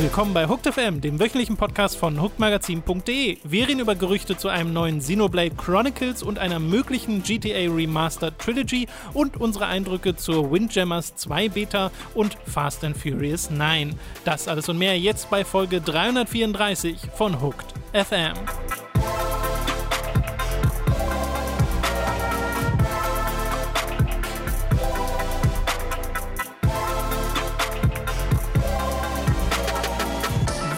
Willkommen 0.00 0.32
bei 0.32 0.46
Hooked 0.46 0.72
FM, 0.72 1.00
dem 1.00 1.18
wöchentlichen 1.18 1.56
Podcast 1.56 1.96
von 1.96 2.22
hookedmagazin.de. 2.22 3.38
Wir 3.42 3.66
reden 3.66 3.80
über 3.80 3.96
Gerüchte 3.96 4.36
zu 4.36 4.48
einem 4.48 4.72
neuen 4.72 5.00
Xenoblade 5.00 5.56
Chronicles 5.56 6.22
und 6.22 6.38
einer 6.38 6.60
möglichen 6.60 7.24
GTA 7.24 7.68
Remastered 7.68 8.38
Trilogy 8.38 8.86
und 9.12 9.40
unsere 9.40 9.66
Eindrücke 9.66 10.14
zur 10.14 10.52
Windjammers 10.52 11.16
2 11.16 11.48
Beta 11.48 11.90
und 12.14 12.38
Fast 12.46 12.84
and 12.84 12.96
Furious 12.96 13.50
9. 13.50 13.98
Das 14.24 14.46
alles 14.46 14.68
und 14.68 14.78
mehr 14.78 14.96
jetzt 14.96 15.30
bei 15.30 15.44
Folge 15.44 15.80
334 15.80 16.96
von 17.16 17.42
Hooked 17.42 17.74
FM. 17.92 18.34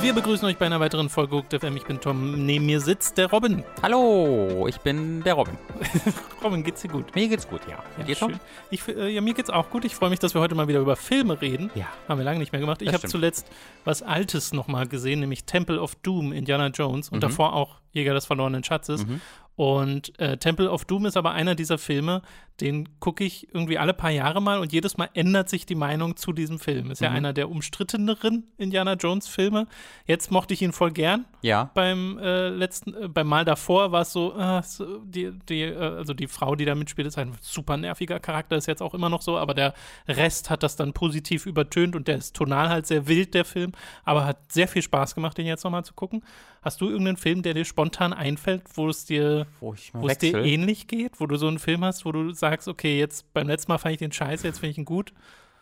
Wir 0.02 0.14
begrüßen 0.14 0.48
euch 0.48 0.56
bei 0.56 0.64
einer 0.64 0.80
weiteren 0.80 1.10
Folge 1.10 1.36
Hooked 1.36 1.60
FM. 1.60 1.76
Ich 1.76 1.84
bin 1.84 2.00
Tom. 2.00 2.46
Neben 2.46 2.64
mir 2.64 2.80
sitzt 2.80 3.18
der 3.18 3.30
Robin. 3.30 3.62
Hallo, 3.82 4.66
ich 4.66 4.78
bin 4.78 5.22
der 5.22 5.34
Robin. 5.34 5.58
Robin, 6.42 6.64
geht's 6.64 6.80
dir 6.80 6.88
gut? 6.88 7.14
Mir 7.14 7.28
geht's 7.28 7.46
gut, 7.46 7.60
ja. 7.68 7.84
ja 7.98 8.04
dir, 8.04 8.16
Tom? 8.16 8.32
Ich, 8.70 8.88
äh, 8.88 9.10
ja, 9.10 9.20
mir 9.20 9.34
geht's 9.34 9.50
auch 9.50 9.68
gut. 9.68 9.84
Ich 9.84 9.94
freue 9.94 10.08
mich, 10.08 10.18
dass 10.18 10.32
wir 10.32 10.40
heute 10.40 10.54
mal 10.54 10.68
wieder 10.68 10.80
über 10.80 10.96
Filme 10.96 11.42
reden. 11.42 11.70
Ja. 11.74 11.86
Haben 12.08 12.18
wir 12.18 12.24
lange 12.24 12.38
nicht 12.38 12.50
mehr 12.50 12.62
gemacht. 12.62 12.80
Ich 12.80 12.94
habe 12.94 13.06
zuletzt 13.08 13.46
was 13.84 14.02
Altes 14.02 14.54
nochmal 14.54 14.88
gesehen, 14.88 15.20
nämlich 15.20 15.44
Temple 15.44 15.78
of 15.78 15.94
Doom, 15.96 16.32
Indiana 16.32 16.68
Jones 16.68 17.10
und 17.10 17.16
mhm. 17.18 17.20
davor 17.20 17.52
auch 17.52 17.76
Jäger 17.92 18.14
des 18.14 18.24
verlorenen 18.24 18.64
Schatzes. 18.64 19.06
Mhm. 19.06 19.20
Und 19.56 20.18
äh, 20.18 20.38
Temple 20.38 20.70
of 20.70 20.86
Doom 20.86 21.04
ist 21.04 21.18
aber 21.18 21.32
einer 21.32 21.54
dieser 21.54 21.76
Filme, 21.76 22.22
den 22.60 22.88
gucke 23.00 23.24
ich 23.24 23.52
irgendwie 23.52 23.78
alle 23.78 23.94
paar 23.94 24.10
Jahre 24.10 24.40
mal 24.40 24.58
und 24.58 24.72
jedes 24.72 24.96
Mal 24.96 25.08
ändert 25.14 25.48
sich 25.48 25.66
die 25.66 25.74
Meinung 25.74 26.16
zu 26.16 26.32
diesem 26.32 26.58
Film. 26.58 26.90
Ist 26.90 27.00
mhm. 27.00 27.04
ja 27.06 27.10
einer 27.12 27.32
der 27.32 27.50
umstritteneren 27.50 28.44
Indiana 28.58 28.94
Jones 28.94 29.28
Filme. 29.28 29.66
Jetzt 30.06 30.30
mochte 30.30 30.54
ich 30.54 30.62
ihn 30.62 30.72
voll 30.72 30.92
gern. 30.92 31.24
Ja. 31.42 31.70
Beim 31.74 32.18
äh, 32.18 32.48
letzten, 32.48 32.94
äh, 32.94 33.08
beim 33.08 33.26
Mal 33.26 33.44
davor 33.44 33.92
war 33.92 34.02
es 34.02 34.12
so, 34.12 34.36
äh, 34.38 34.60
die, 35.04 35.32
die, 35.48 35.62
äh, 35.62 35.76
also 35.76 36.14
die 36.14 36.26
Frau, 36.26 36.54
die 36.54 36.64
da 36.64 36.74
mitspielt, 36.74 37.08
ist 37.08 37.18
ein 37.18 37.36
super 37.40 37.76
nerviger 37.76 38.20
Charakter, 38.20 38.56
ist 38.56 38.66
jetzt 38.66 38.82
auch 38.82 38.94
immer 38.94 39.08
noch 39.08 39.22
so, 39.22 39.38
aber 39.38 39.54
der 39.54 39.74
Rest 40.06 40.50
hat 40.50 40.62
das 40.62 40.76
dann 40.76 40.92
positiv 40.92 41.46
übertönt 41.46 41.96
und 41.96 42.08
der 42.08 42.16
ist 42.16 42.36
tonal 42.36 42.68
halt 42.68 42.86
sehr 42.86 43.08
wild, 43.08 43.34
der 43.34 43.44
Film, 43.44 43.72
aber 44.04 44.24
hat 44.24 44.52
sehr 44.52 44.68
viel 44.68 44.82
Spaß 44.82 45.14
gemacht, 45.14 45.38
den 45.38 45.46
jetzt 45.46 45.64
nochmal 45.64 45.84
zu 45.84 45.94
gucken. 45.94 46.22
Hast 46.62 46.82
du 46.82 46.90
irgendeinen 46.90 47.16
Film, 47.16 47.42
der 47.42 47.54
dir 47.54 47.64
spontan 47.64 48.12
einfällt, 48.12 48.62
wo 48.74 48.88
es 48.88 49.06
dir, 49.06 49.46
wo, 49.60 49.74
wo 49.94 50.08
es 50.08 50.18
dir 50.18 50.44
ähnlich 50.44 50.88
geht, 50.88 51.18
wo 51.18 51.26
du 51.26 51.36
so 51.36 51.48
einen 51.48 51.58
Film 51.58 51.84
hast, 51.84 52.04
wo 52.04 52.12
du 52.12 52.32
sagst, 52.32 52.49
okay, 52.68 52.98
jetzt 52.98 53.32
beim 53.32 53.46
letzten 53.46 53.72
Mal 53.72 53.78
fand 53.78 53.92
ich 53.92 53.98
den 53.98 54.12
scheiße, 54.12 54.46
jetzt 54.46 54.60
finde 54.60 54.70
ich 54.70 54.78
ihn 54.78 54.84
gut? 54.84 55.12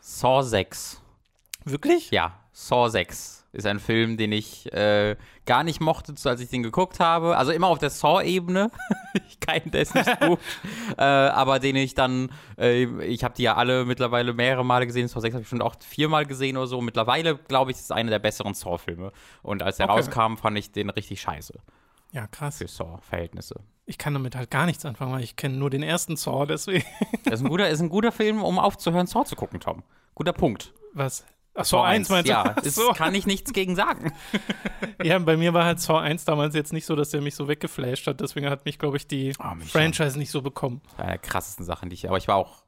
Saw 0.00 0.42
6. 0.42 1.00
Wirklich? 1.64 2.11
Ja, 2.11 2.39
Saw 2.53 2.89
6 2.89 3.39
ist 3.53 3.67
ein 3.67 3.81
Film, 3.81 4.17
den 4.17 4.33
ich 4.33 4.70
äh, 4.72 5.16
gar 5.47 5.64
nicht 5.64 5.81
mochte, 5.81 6.14
als 6.25 6.41
ich 6.41 6.48
den 6.48 6.62
geguckt 6.62 7.00
habe. 7.00 7.36
Also 7.36 7.53
immer 7.53 7.69
auf 7.69 7.78
der 7.78 7.91
Saw-Ebene. 7.91 8.70
ich 9.28 9.41
kann 9.41 9.62
das 9.70 9.94
nicht 9.94 10.20
gut. 10.20 10.39
äh, 10.97 11.03
aber 11.03 11.59
den 11.59 11.77
ich 11.77 11.94
dann, 11.94 12.31
äh, 12.59 12.84
ich 13.05 13.25
habe 13.25 13.34
die 13.34 13.44
ja 13.44 13.55
alle 13.56 13.84
mittlerweile 13.84 14.34
mehrere 14.34 14.64
Male 14.64 14.86
gesehen. 14.86 15.09
Saw 15.09 15.20
6 15.20 15.34
habe 15.34 15.42
ich 15.42 15.48
schon 15.48 15.62
auch 15.62 15.77
viermal 15.81 16.27
gesehen 16.27 16.56
oder 16.56 16.66
so. 16.66 16.81
Mittlerweile, 16.81 17.36
glaube 17.36 17.70
ich, 17.70 17.78
ist 17.78 17.84
es 17.84 17.91
einer 17.91 18.11
der 18.11 18.19
besseren 18.19 18.55
Saw-Filme. 18.55 19.12
Und 19.42 19.62
als 19.62 19.78
er 19.78 19.89
okay. 19.89 19.98
rauskam, 19.98 20.36
fand 20.36 20.59
ich 20.59 20.72
den 20.72 20.91
richtig 20.91 21.20
scheiße. 21.20 21.55
Ja, 22.12 22.27
krass. 22.27 22.59
Für 22.59 22.69
Saw-Verhältnisse. 22.69 23.56
Ich 23.89 23.97
kann 23.97 24.12
damit 24.12 24.36
halt 24.36 24.50
gar 24.50 24.67
nichts 24.67 24.84
anfangen, 24.84 25.12
weil 25.12 25.25
ich 25.25 25.36
kenne 25.36 25.56
nur 25.56 25.70
den 25.70 25.83
ersten 25.83 26.16
Saw, 26.16 26.44
deswegen. 26.44 26.84
das 27.25 27.41
ist 27.41 27.47
ein, 27.47 27.49
guter, 27.49 27.71
ist 27.71 27.81
ein 27.81 27.88
guter 27.88 28.12
Film, 28.12 28.43
um 28.43 28.59
aufzuhören, 28.59 29.06
Saw 29.06 29.25
zu 29.25 29.34
gucken, 29.34 29.60
Tom. 29.60 29.82
Guter 30.15 30.34
Punkt. 30.34 30.75
Was? 30.93 31.25
Ach, 31.54 31.65
Saw 31.65 31.84
1 31.84 32.10
meinst 32.10 32.28
du? 32.28 32.32
Ja, 32.32 32.53
das 32.53 32.75
so. 32.75 32.91
kann 32.91 33.15
ich 33.15 33.25
nichts 33.25 33.54
gegen 33.54 33.77
sagen. 33.77 34.12
ja, 35.03 35.19
bei 35.19 35.38
mir 35.38 35.54
war 35.54 35.65
halt 35.65 35.81
Saw 35.81 36.00
1 36.00 36.27
damals 36.27 36.54
jetzt 36.54 36.75
nicht 36.75 36.84
so, 36.84 36.97
dass 36.97 37.10
der 37.10 37.22
mich 37.22 37.34
so 37.34 37.48
weggeflasht 37.48 38.06
hat. 38.06 38.21
Deswegen 38.21 38.50
hat 38.50 38.66
mich, 38.66 38.78
glaube 38.78 38.98
ich, 38.98 39.06
die 39.06 39.32
oh, 39.38 39.54
Franchise 39.66 40.19
nicht 40.19 40.31
so 40.31 40.43
bekommen. 40.43 40.82
Eine 40.98 41.12
der 41.12 41.19
krassesten 41.19 41.65
Sachen, 41.65 41.88
die 41.88 41.94
ich, 41.94 42.06
aber 42.06 42.19
ich 42.19 42.28
war 42.28 42.37
auch 42.37 42.65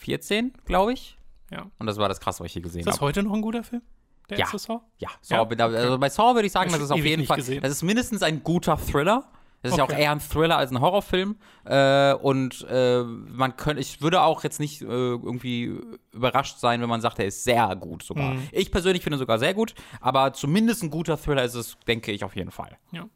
14, 0.00 0.52
glaube 0.66 0.92
ich. 0.92 1.16
Ja. 1.50 1.70
Und 1.78 1.86
das 1.86 1.96
war 1.96 2.10
das 2.10 2.20
krasse, 2.20 2.40
was 2.40 2.48
ich 2.48 2.52
hier 2.52 2.62
gesehen 2.62 2.82
habe. 2.82 2.90
Ist 2.90 2.96
das 2.96 3.00
hab. 3.00 3.06
heute 3.06 3.22
noch 3.22 3.32
ein 3.32 3.40
guter 3.40 3.64
Film? 3.64 3.80
Der 4.28 4.38
ja. 4.38 4.46
Saw? 4.46 4.80
Ja, 4.98 5.08
Saw, 5.22 5.48
ja. 5.56 5.66
Also 5.66 5.98
bei 5.98 6.10
Saw 6.10 6.34
würde 6.34 6.46
ich 6.46 6.52
sagen, 6.52 6.70
das 6.70 6.82
ist 6.82 6.90
auf 6.90 7.04
jeden 7.04 7.24
Fall, 7.24 7.38
gesehen. 7.38 7.62
das 7.62 7.72
ist 7.72 7.82
mindestens 7.82 8.22
ein 8.22 8.42
guter 8.42 8.76
Thriller. 8.76 9.24
Das 9.64 9.72
ist 9.72 9.80
okay. 9.80 9.92
ja 9.92 9.96
auch 9.96 10.00
eher 10.02 10.12
ein 10.12 10.20
Thriller 10.20 10.58
als 10.58 10.70
ein 10.72 10.80
Horrorfilm. 10.82 11.36
Äh, 11.64 12.12
und 12.12 12.66
äh, 12.68 13.02
man 13.02 13.56
könnte, 13.56 13.80
ich 13.80 14.02
würde 14.02 14.20
auch 14.20 14.44
jetzt 14.44 14.60
nicht 14.60 14.82
äh, 14.82 14.84
irgendwie 14.84 15.74
überrascht 16.12 16.58
sein, 16.58 16.82
wenn 16.82 16.88
man 16.90 17.00
sagt, 17.00 17.18
er 17.18 17.24
ist 17.24 17.44
sehr 17.44 17.74
gut 17.74 18.02
sogar. 18.02 18.34
Mhm. 18.34 18.48
Ich 18.52 18.70
persönlich 18.70 19.02
finde 19.02 19.16
sogar 19.16 19.38
sehr 19.38 19.54
gut, 19.54 19.74
aber 20.02 20.34
zumindest 20.34 20.82
ein 20.82 20.90
guter 20.90 21.16
Thriller 21.16 21.44
ist 21.44 21.54
es, 21.54 21.78
denke 21.86 22.12
ich, 22.12 22.24
auf 22.24 22.36
jeden 22.36 22.50
Fall. 22.50 22.76
Ja. 22.92 23.06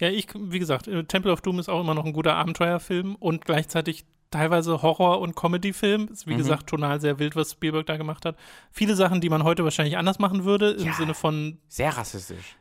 Ja, 0.00 0.08
ich, 0.08 0.28
wie 0.34 0.58
gesagt, 0.58 0.88
äh, 0.88 1.04
Temple 1.04 1.32
of 1.32 1.42
Doom 1.42 1.58
ist 1.58 1.68
auch 1.68 1.82
immer 1.82 1.92
noch 1.92 2.06
ein 2.06 2.14
guter 2.14 2.34
Abenteuerfilm 2.34 3.14
und 3.16 3.44
gleichzeitig 3.44 4.06
teilweise 4.30 4.80
Horror- 4.80 5.20
und 5.20 5.36
Comedy-Film. 5.36 6.08
Ist 6.10 6.26
wie 6.26 6.32
mhm. 6.32 6.38
gesagt 6.38 6.70
tonal 6.70 6.98
sehr 7.02 7.18
wild, 7.18 7.36
was 7.36 7.52
Spielberg 7.52 7.84
da 7.84 7.98
gemacht 7.98 8.24
hat. 8.24 8.36
Viele 8.72 8.96
Sachen, 8.96 9.20
die 9.20 9.28
man 9.28 9.44
heute 9.44 9.64
wahrscheinlich 9.64 9.98
anders 9.98 10.18
machen 10.18 10.44
würde, 10.44 10.70
im 10.70 10.86
ja, 10.86 10.92
Sinne 10.94 11.12
von. 11.12 11.58
Sehr 11.68 11.94
rassistisch 11.94 12.56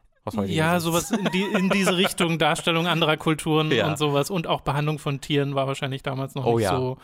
ja, 0.46 0.80
sowas 0.80 1.12
in, 1.12 1.26
die, 1.32 1.44
in, 1.44 1.70
diese 1.70 1.98
Richtung, 1.98 2.38
Darstellung 2.40 2.88
anderer 2.88 3.18
Kulturen 3.18 3.72
ja. 3.72 3.88
und 3.88 3.98
sowas. 3.98 4.30
Und 4.30 4.48
auch 4.48 4.62
Behandlung 4.62 5.00
von 5.00 5.22
Tieren 5.22 5.56
war 5.56 5.68
wahrscheinlich 5.68 6.04
damals 6.04 6.36
noch 6.36 6.46
oh, 6.46 6.58
nicht 6.58 6.66
ja. 6.66 6.76
so 6.76 6.98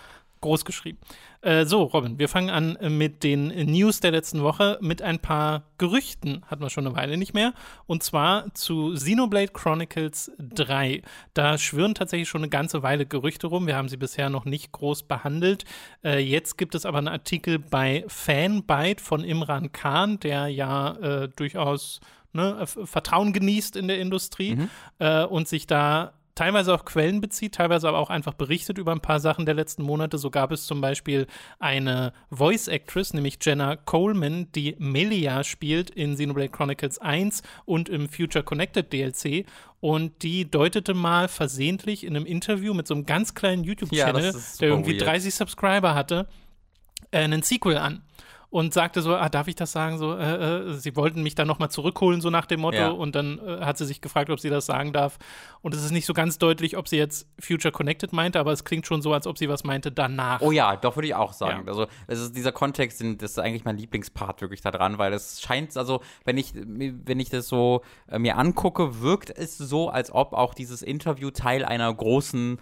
groß 0.46 0.64
geschrieben. 0.64 1.00
Äh, 1.42 1.66
so, 1.66 1.84
Robin, 1.84 2.20
wir 2.20 2.30
fangen 2.30 2.50
an 2.50 2.78
mit 2.98 3.24
den 3.24 3.48
News 3.72 4.00
der 4.00 4.12
letzten 4.12 4.44
Woche 4.44 4.78
mit 4.80 5.02
ein 5.02 5.20
paar 5.20 5.64
Gerüchten, 5.78 6.44
hatten 6.48 6.62
wir 6.62 6.70
schon 6.70 6.86
eine 6.86 6.96
Weile 6.96 7.18
nicht 7.18 7.34
mehr. 7.34 7.54
Und 7.88 8.04
zwar 8.04 8.54
zu 8.54 8.94
Xenoblade 8.94 9.52
Chronicles 9.54 10.32
3. 10.38 11.02
Da 11.34 11.58
schwirren 11.58 11.96
tatsächlich 11.96 12.30
schon 12.30 12.42
eine 12.42 12.50
ganze 12.50 12.84
Weile 12.84 13.08
Gerüchte 13.08 13.48
rum. 13.48 13.66
Wir 13.66 13.76
haben 13.76 13.90
sie 13.90 13.98
bisher 13.98 14.30
noch 14.30 14.46
nicht 14.46 14.72
groß 14.72 15.04
behandelt. 15.04 15.66
Äh, 16.04 16.20
jetzt 16.20 16.58
gibt 16.58 16.76
es 16.76 16.86
aber 16.86 17.00
einen 17.00 17.08
Artikel 17.08 17.58
bei 17.58 18.06
Fanbyte 18.08 19.02
von 19.02 19.24
Imran 19.24 19.72
Khan, 19.72 20.20
der 20.20 20.48
ja 20.48 20.92
äh, 20.94 21.30
durchaus 21.36 22.02
ne, 22.36 22.66
Vertrauen 22.68 23.34
genießt 23.34 23.76
in 23.76 23.88
der 23.88 24.00
Industrie 24.00 24.56
mhm. 24.56 24.70
äh, 25.00 25.24
und 25.24 25.48
sich 25.48 25.66
da 25.66 26.14
teilweise 26.36 26.74
auf 26.74 26.84
Quellen 26.84 27.22
bezieht, 27.22 27.56
teilweise 27.56 27.88
aber 27.88 27.98
auch 27.98 28.10
einfach 28.10 28.34
berichtet 28.34 28.78
über 28.78 28.92
ein 28.92 29.00
paar 29.00 29.22
Sachen 29.22 29.46
der 29.46 29.56
letzten 29.56 29.84
Monate. 29.84 30.18
So 30.18 30.30
gab 30.30 30.52
es 30.52 30.66
zum 30.66 30.82
Beispiel 30.82 31.28
eine 31.60 32.12
Voice 32.30 32.68
Actress, 32.68 33.14
nämlich 33.14 33.38
Jenna 33.42 33.78
Coleman, 33.78 34.52
die 34.54 34.76
Melia 34.78 35.44
spielt 35.46 35.90
in 35.90 36.16
Xenoblade 36.16 36.50
Chronicles 36.50 37.00
1 37.00 37.42
und 37.64 37.88
im 37.88 38.10
Future 38.10 38.44
Connected 38.44 38.92
DLC. 38.92 39.46
Und 39.80 40.24
die 40.24 40.50
deutete 40.50 40.94
mal 40.94 41.28
versehentlich 41.28 42.04
in 42.04 42.16
einem 42.16 42.26
Interview 42.26 42.74
mit 42.74 42.88
so 42.88 42.96
einem 42.96 43.06
ganz 43.06 43.34
kleinen 43.34 43.64
YouTube-Channel, 43.64 44.34
ja, 44.34 44.40
der 44.60 44.70
irgendwie 44.70 44.98
30 44.98 45.34
Subscriber 45.34 45.96
hatte, 45.96 46.28
äh, 47.12 47.20
einen 47.20 47.44
Sequel 47.44 47.78
an 47.78 48.04
und 48.56 48.74
sagte 48.74 49.02
so, 49.02 49.14
ah, 49.14 49.28
darf 49.28 49.50
ich 49.50 49.56
das 49.56 49.74
sagen? 49.74 49.98
So, 49.98 50.16
äh, 50.16 50.70
äh, 50.70 50.74
sie 50.76 50.96
wollten 50.96 51.22
mich 51.22 51.36
dann 51.36 51.46
nochmal 51.46 51.70
zurückholen, 51.70 52.22
so 52.22 52.30
nach 52.30 52.46
dem 52.46 52.62
Motto. 52.62 52.78
Ja. 52.78 52.88
Und 52.88 53.14
dann 53.14 53.38
äh, 53.46 53.66
hat 53.66 53.78
sie 53.78 53.86
sich 53.86 54.00
gefragt, 54.00 54.30
ob 54.30 54.40
sie 54.40 54.50
das 54.50 54.66
sagen 54.66 54.94
darf. 54.94 55.18
Und 55.62 55.74
es 55.74 55.84
ist 55.84 55.92
nicht 55.92 56.06
so 56.06 56.14
ganz 56.14 56.38
deutlich, 56.38 56.78
ob 56.78 56.88
sie 56.88 56.96
jetzt 56.96 57.28
Future 57.38 57.74
Connected 57.74 58.14
meinte, 58.14 58.40
aber 58.40 58.54
es 58.54 58.64
klingt 58.64 58.88
schon 58.88 59.02
so, 59.02 59.12
als 59.12 59.28
ob 59.28 59.38
sie 59.38 59.50
was 59.50 59.66
meinte 59.66 59.92
danach. 59.92 60.40
Oh 60.40 60.54
ja, 60.54 60.78
doch 60.78 60.96
würde 60.96 61.10
ich 61.10 61.16
auch 61.16 61.34
sagen. 61.34 61.64
Ja. 61.66 61.68
Also 61.68 61.88
es 62.08 62.22
ist 62.22 62.34
dieser 62.34 62.54
Kontext, 62.54 63.04
das 63.18 63.32
ist 63.32 63.40
eigentlich 63.40 63.66
mein 63.66 63.78
Lieblingspart 63.78 64.40
wirklich 64.40 64.62
da 64.62 64.72
dran, 64.72 65.00
weil 65.00 65.12
es 65.12 65.42
scheint, 65.42 65.76
also 65.76 66.00
wenn 66.24 66.38
ich, 66.38 66.54
wenn 66.56 67.20
ich 67.20 67.30
das 67.30 67.50
so 67.50 67.82
äh, 68.08 68.20
mir 68.20 68.38
angucke, 68.38 69.02
wirkt 69.02 69.32
es 69.38 69.58
so, 69.58 69.90
als 69.90 70.14
ob 70.14 70.32
auch 70.32 70.54
dieses 70.54 70.82
Interview 70.82 71.30
Teil 71.30 71.66
einer 71.66 71.94
großen 71.94 72.62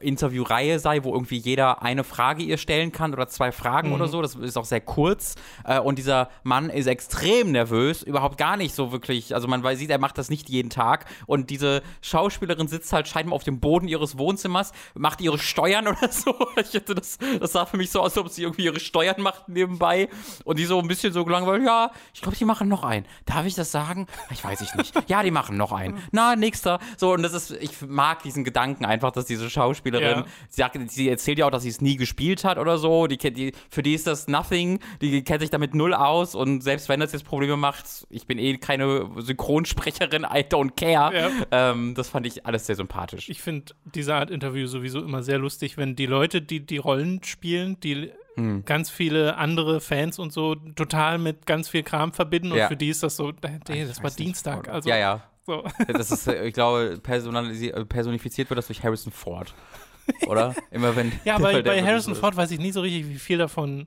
Interviewreihe 0.00 0.78
sei, 0.78 1.04
wo 1.04 1.12
irgendwie 1.12 1.36
jeder 1.36 1.82
eine 1.82 2.04
Frage 2.04 2.42
ihr 2.42 2.58
stellen 2.58 2.92
kann 2.92 3.12
oder 3.12 3.28
zwei 3.28 3.52
Fragen 3.52 3.88
mhm. 3.88 3.94
oder 3.94 4.08
so. 4.08 4.22
Das 4.22 4.34
ist 4.34 4.56
auch 4.56 4.64
sehr 4.64 4.80
kurz. 4.80 5.34
Äh, 5.64 5.78
und 5.80 5.98
dieser 5.98 6.30
Mann 6.42 6.70
ist 6.70 6.86
extrem 6.86 7.52
nervös, 7.52 8.02
überhaupt 8.02 8.38
gar 8.38 8.56
nicht 8.56 8.74
so 8.74 8.92
wirklich. 8.92 9.34
Also 9.34 9.48
man 9.48 9.64
sieht, 9.76 9.90
er 9.90 9.98
macht 9.98 10.18
das 10.18 10.30
nicht 10.30 10.48
jeden 10.48 10.70
Tag. 10.70 11.06
Und 11.26 11.50
diese 11.50 11.82
Schauspielerin 12.00 12.68
sitzt 12.68 12.92
halt 12.92 13.08
scheinbar 13.08 13.36
auf 13.36 13.44
dem 13.44 13.60
Boden 13.60 13.88
ihres 13.88 14.18
Wohnzimmers, 14.18 14.72
macht 14.94 15.20
ihre 15.20 15.38
Steuern 15.38 15.86
oder 15.88 16.10
so. 16.10 16.34
Ich 16.56 16.74
hätte 16.74 16.94
das, 16.94 17.18
das 17.38 17.52
sah 17.52 17.66
für 17.66 17.76
mich 17.76 17.90
so 17.90 18.00
aus, 18.00 18.16
als 18.16 18.18
ob 18.18 18.28
sie 18.28 18.42
irgendwie 18.42 18.64
ihre 18.64 18.80
Steuern 18.80 19.20
macht 19.20 19.48
nebenbei. 19.48 20.08
Und 20.44 20.58
die 20.58 20.64
so 20.64 20.78
ein 20.78 20.88
bisschen 20.88 21.12
so 21.12 21.24
gelangweilt, 21.24 21.64
ja, 21.64 21.90
ich 22.14 22.22
glaube, 22.22 22.36
die 22.36 22.44
machen 22.44 22.68
noch 22.68 22.84
einen. 22.84 23.06
Darf 23.26 23.46
ich 23.46 23.54
das 23.54 23.70
sagen? 23.70 24.06
Ich 24.30 24.42
weiß 24.42 24.60
ich 24.62 24.74
nicht. 24.74 24.94
Ja, 25.08 25.22
die 25.22 25.30
machen 25.30 25.56
noch 25.56 25.72
einen. 25.72 26.02
Na, 26.12 26.36
nächster. 26.36 26.78
So, 26.96 27.12
und 27.12 27.22
das 27.22 27.32
ist, 27.32 27.50
ich 27.50 27.80
mag 27.82 28.22
diesen 28.22 28.44
Gedanken 28.44 28.84
einfach, 28.84 29.12
dass 29.12 29.26
diese 29.26 29.50
Schauspieler 29.50 29.89
Schauspielerin. 29.90 30.24
Ja. 30.24 30.26
Sie, 30.48 30.60
sagt, 30.60 30.90
sie 30.90 31.08
erzählt 31.08 31.38
ja 31.38 31.46
auch, 31.46 31.50
dass 31.50 31.62
sie 31.62 31.68
es 31.68 31.80
nie 31.80 31.96
gespielt 31.96 32.44
hat 32.44 32.58
oder 32.58 32.78
so. 32.78 33.06
Die, 33.06 33.18
die, 33.18 33.52
für 33.70 33.82
die 33.82 33.94
ist 33.94 34.06
das 34.06 34.28
nothing. 34.28 34.80
Die 35.00 35.22
kennt 35.22 35.40
sich 35.40 35.50
damit 35.50 35.74
null 35.74 35.94
aus. 35.94 36.34
Und 36.34 36.62
selbst 36.62 36.88
wenn 36.88 37.00
das 37.00 37.12
jetzt 37.12 37.24
Probleme 37.24 37.56
macht, 37.56 37.84
ich 38.10 38.26
bin 38.26 38.38
eh 38.38 38.56
keine 38.58 39.08
Synchronsprecherin, 39.16 40.22
I 40.22 40.40
don't 40.40 40.72
care. 40.76 41.14
Ja. 41.14 41.30
Ähm, 41.50 41.94
das 41.94 42.08
fand 42.08 42.26
ich 42.26 42.46
alles 42.46 42.66
sehr 42.66 42.76
sympathisch. 42.76 43.28
Ich 43.28 43.42
finde 43.42 43.74
diese 43.94 44.14
Art 44.14 44.30
Interview 44.30 44.66
sowieso 44.66 45.00
immer 45.00 45.22
sehr 45.22 45.38
lustig, 45.38 45.76
wenn 45.76 45.96
die 45.96 46.06
Leute, 46.06 46.42
die 46.42 46.64
die 46.64 46.78
Rollen 46.78 47.22
spielen, 47.24 47.78
die 47.80 48.10
hm. 48.34 48.64
ganz 48.64 48.90
viele 48.90 49.36
andere 49.36 49.80
Fans 49.80 50.18
und 50.18 50.32
so 50.32 50.54
total 50.54 51.18
mit 51.18 51.46
ganz 51.46 51.68
viel 51.68 51.82
Kram 51.82 52.12
verbinden 52.12 52.52
und 52.52 52.60
für 52.60 52.76
die 52.76 52.88
ist 52.88 53.02
das 53.02 53.16
so, 53.16 53.32
nee, 53.68 53.84
das 53.84 54.02
war 54.02 54.10
Dienstag. 54.10 54.68
Also, 54.68 54.88
ja, 54.88 54.96
ja. 54.96 55.29
So. 55.46 55.64
Das 55.88 56.10
ist, 56.10 56.26
äh, 56.26 56.46
ich 56.46 56.54
glaube, 56.54 57.00
personifiziert 57.02 58.50
wird 58.50 58.58
das 58.58 58.66
durch 58.66 58.82
Harrison 58.82 59.12
Ford. 59.12 59.54
Oder? 60.26 60.54
Immer 60.70 60.96
wenn. 60.96 61.12
ja, 61.24 61.38
bei, 61.40 61.62
bei 61.62 61.82
Harrison 61.82 62.14
Ford 62.14 62.36
weiß 62.36 62.50
ich 62.50 62.58
nie 62.58 62.72
so 62.72 62.80
richtig, 62.80 63.08
wie 63.08 63.18
viel 63.18 63.38
davon 63.38 63.86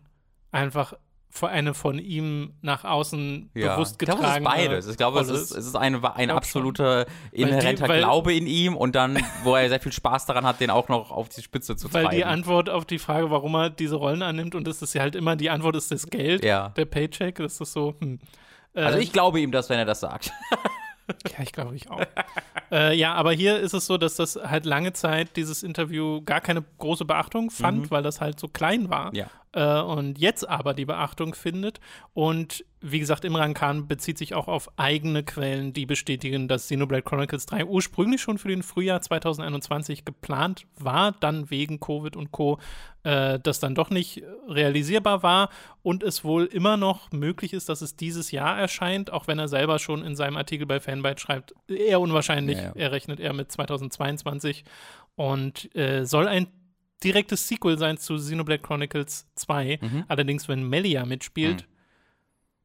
einfach 0.51 0.93
eine 1.41 1.73
von 1.73 1.97
ihm 1.97 2.53
nach 2.61 2.83
außen 2.83 3.49
ja. 3.55 3.75
bewusst 3.75 3.97
getragene 3.97 4.27
Ich 4.27 4.43
glaube, 4.43 4.45
es 4.45 4.59
ist 4.59 4.69
beides. 4.69 4.87
Ich 4.87 4.97
glaube, 4.97 5.19
es 5.19 5.29
ist, 5.29 5.51
es 5.51 5.65
ist 5.65 5.75
ein, 5.75 6.03
ein 6.05 6.29
absoluter 6.29 7.07
inhärenter 7.31 7.87
Glaube 7.87 8.33
in 8.33 8.45
ihm 8.45 8.77
und 8.77 8.95
dann, 8.95 9.17
wo 9.43 9.55
er 9.55 9.67
sehr 9.67 9.79
viel 9.79 9.91
Spaß 9.91 10.27
daran 10.27 10.45
hat, 10.45 10.59
den 10.59 10.69
auch 10.69 10.89
noch 10.89 11.11
auf 11.11 11.29
die 11.29 11.41
Spitze 11.41 11.75
zu 11.75 11.87
treiben. 11.87 12.09
Weil 12.09 12.17
die 12.17 12.25
Antwort 12.25 12.69
auf 12.69 12.85
die 12.85 12.99
Frage, 12.99 13.31
warum 13.31 13.55
er 13.55 13.69
diese 13.71 13.95
Rollen 13.95 14.21
annimmt, 14.21 14.53
und 14.53 14.67
das 14.67 14.81
ist 14.81 14.93
ja 14.93 15.01
halt 15.01 15.15
immer, 15.15 15.35
die 15.35 15.49
Antwort 15.49 15.75
ist 15.75 15.91
das 15.91 16.07
Geld, 16.07 16.45
ja. 16.45 16.69
der 16.69 16.85
Paycheck, 16.85 17.35
das 17.35 17.59
ist 17.59 17.73
so, 17.73 17.95
hm. 17.99 18.19
Also 18.75 18.97
ich 18.97 19.11
glaube 19.11 19.39
ihm 19.39 19.51
das, 19.51 19.69
wenn 19.69 19.77
er 19.77 19.85
das 19.85 19.99
sagt. 19.99 20.31
Ja, 21.07 21.43
ich 21.43 21.51
glaube 21.51 21.75
ich 21.75 21.89
auch. 21.89 22.01
äh, 22.71 22.95
ja, 22.95 23.13
aber 23.13 23.33
hier 23.33 23.59
ist 23.59 23.73
es 23.73 23.85
so, 23.85 23.97
dass 23.97 24.15
das 24.15 24.35
halt 24.35 24.65
lange 24.65 24.93
Zeit 24.93 25.35
dieses 25.35 25.63
Interview 25.63 26.21
gar 26.21 26.41
keine 26.41 26.63
große 26.77 27.05
Beachtung 27.05 27.51
fand, 27.51 27.83
mhm. 27.83 27.91
weil 27.91 28.03
das 28.03 28.21
halt 28.21 28.39
so 28.39 28.47
klein 28.47 28.89
war. 28.89 29.13
Ja. 29.13 29.27
Äh, 29.51 29.81
und 29.81 30.17
jetzt 30.17 30.47
aber 30.47 30.73
die 30.73 30.85
Beachtung 30.85 31.35
findet. 31.35 31.79
Und 32.13 32.65
wie 32.85 32.99
gesagt, 32.99 33.23
Imran 33.23 33.53
Khan 33.53 33.87
bezieht 33.87 34.17
sich 34.17 34.33
auch 34.33 34.49
auf 34.49 34.69
eigene 34.77 35.23
Quellen, 35.23 35.71
die 35.71 35.85
bestätigen, 35.85 36.49
dass 36.49 36.63
Xenoblade 36.63 37.03
Chronicles 37.03 37.45
3 37.45 37.65
ursprünglich 37.65 38.21
schon 38.21 38.37
für 38.37 38.49
den 38.49 38.61
Frühjahr 38.61 39.01
2021 39.01 40.03
geplant 40.03 40.65
war, 40.77 41.13
dann 41.13 41.49
wegen 41.49 41.79
Covid 41.79 42.17
und 42.17 42.31
Co. 42.31 42.59
Äh, 43.03 43.39
das 43.39 43.61
dann 43.61 43.73
doch 43.73 43.89
nicht 43.89 44.21
realisierbar 44.49 45.23
war 45.23 45.49
und 45.81 46.03
es 46.03 46.25
wohl 46.25 46.45
immer 46.45 46.75
noch 46.75 47.11
möglich 47.11 47.53
ist, 47.53 47.69
dass 47.69 47.81
es 47.81 47.95
dieses 47.95 48.31
Jahr 48.31 48.59
erscheint, 48.59 49.11
auch 49.11 49.27
wenn 49.27 49.39
er 49.39 49.47
selber 49.47 49.79
schon 49.79 50.03
in 50.03 50.17
seinem 50.17 50.35
Artikel 50.35 50.65
bei 50.65 50.81
Fanbyte 50.81 51.21
schreibt, 51.21 51.53
eher 51.69 52.01
unwahrscheinlich. 52.01 52.57
Ja, 52.57 52.63
ja. 52.63 52.73
Er 52.75 52.91
rechnet 52.91 53.21
eher 53.21 53.33
mit 53.33 53.49
2022 53.51 54.65
und 55.15 55.73
äh, 55.75 56.05
soll 56.05 56.27
ein 56.27 56.47
direktes 57.03 57.47
Sequel 57.47 57.77
sein 57.77 57.97
zu 57.97 58.15
Xenoblade 58.15 58.61
Chronicles 58.61 59.25
2. 59.35 59.79
Mhm. 59.81 60.03
Allerdings, 60.07 60.47
wenn 60.47 60.67
Melia 60.67 61.05
mitspielt, 61.05 61.61
mhm. 61.61 61.72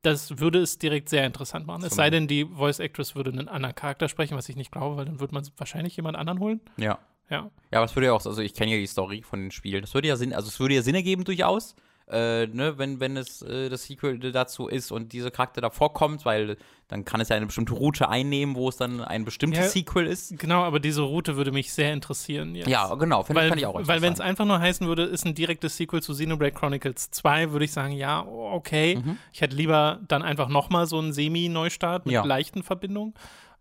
Das 0.02 0.38
würde 0.38 0.60
es 0.60 0.78
direkt 0.78 1.08
sehr 1.08 1.26
interessant 1.26 1.66
machen. 1.66 1.84
Es 1.84 1.94
sei 1.94 2.10
denn, 2.10 2.28
die 2.28 2.44
Voice 2.44 2.78
Actress 2.78 3.14
würde 3.14 3.30
einen 3.30 3.48
anderen 3.48 3.74
Charakter 3.74 4.08
sprechen, 4.08 4.36
was 4.36 4.48
ich 4.48 4.56
nicht 4.56 4.70
glaube, 4.70 4.96
weil 4.96 5.04
dann 5.04 5.20
würde 5.20 5.34
man 5.34 5.46
wahrscheinlich 5.56 5.96
jemand 5.96 6.16
anderen 6.16 6.40
holen. 6.40 6.60
Ja. 6.76 6.98
Ja. 7.30 7.50
Ja, 7.70 7.78
aber 7.78 7.84
es 7.84 7.94
würde 7.94 8.06
ja 8.06 8.12
auch, 8.12 8.24
also 8.24 8.40
ich 8.40 8.54
kenne 8.54 8.72
ja 8.72 8.78
die 8.78 8.86
Story 8.86 9.22
von 9.22 9.40
den 9.40 9.50
Spielen. 9.50 9.82
Das 9.82 9.92
würde 9.92 10.08
ja 10.08 10.16
Sinn, 10.16 10.32
also 10.32 10.48
es 10.48 10.58
würde 10.60 10.74
ja 10.74 10.82
Sinn 10.82 10.94
ergeben 10.94 11.24
durchaus 11.24 11.74
äh, 12.10 12.46
ne, 12.46 12.78
wenn, 12.78 13.00
wenn 13.00 13.16
es 13.16 13.42
äh, 13.42 13.68
das 13.68 13.84
Sequel 13.84 14.18
dazu 14.32 14.68
ist 14.68 14.90
und 14.90 15.12
dieser 15.12 15.30
Charakter 15.30 15.60
da 15.60 15.70
vorkommt, 15.70 16.24
weil 16.24 16.56
dann 16.88 17.04
kann 17.04 17.20
es 17.20 17.28
ja 17.28 17.36
eine 17.36 17.46
bestimmte 17.46 17.74
Route 17.74 18.08
einnehmen, 18.08 18.54
wo 18.54 18.68
es 18.68 18.76
dann 18.76 19.02
ein 19.02 19.24
bestimmtes 19.24 19.58
ja, 19.58 19.68
Sequel 19.68 20.06
ist. 20.06 20.38
Genau, 20.38 20.62
aber 20.62 20.80
diese 20.80 21.02
Route 21.02 21.36
würde 21.36 21.52
mich 21.52 21.72
sehr 21.72 21.92
interessieren. 21.92 22.54
Jetzt. 22.54 22.68
Ja, 22.68 22.94
genau, 22.94 23.24
finde 23.24 23.54
ich 23.56 23.66
auch 23.66 23.74
Weil 23.86 24.00
wenn 24.00 24.12
es 24.12 24.20
einfach 24.20 24.46
nur 24.46 24.58
heißen 24.58 24.86
würde, 24.86 25.02
ist 25.02 25.26
ein 25.26 25.34
direktes 25.34 25.76
Sequel 25.76 26.02
zu 26.02 26.12
Xenoblade 26.12 26.52
Chronicles 26.52 27.10
2, 27.10 27.52
würde 27.52 27.66
ich 27.66 27.72
sagen, 27.72 27.92
ja, 27.92 28.24
okay. 28.26 28.96
Mhm. 28.96 29.18
Ich 29.32 29.42
hätte 29.42 29.54
lieber 29.54 30.00
dann 30.08 30.22
einfach 30.22 30.48
nochmal 30.48 30.86
so 30.86 30.98
einen 30.98 31.12
Semi-Neustart 31.12 32.06
mit 32.06 32.14
ja. 32.14 32.24
leichten 32.24 32.62
Verbindungen. 32.62 33.14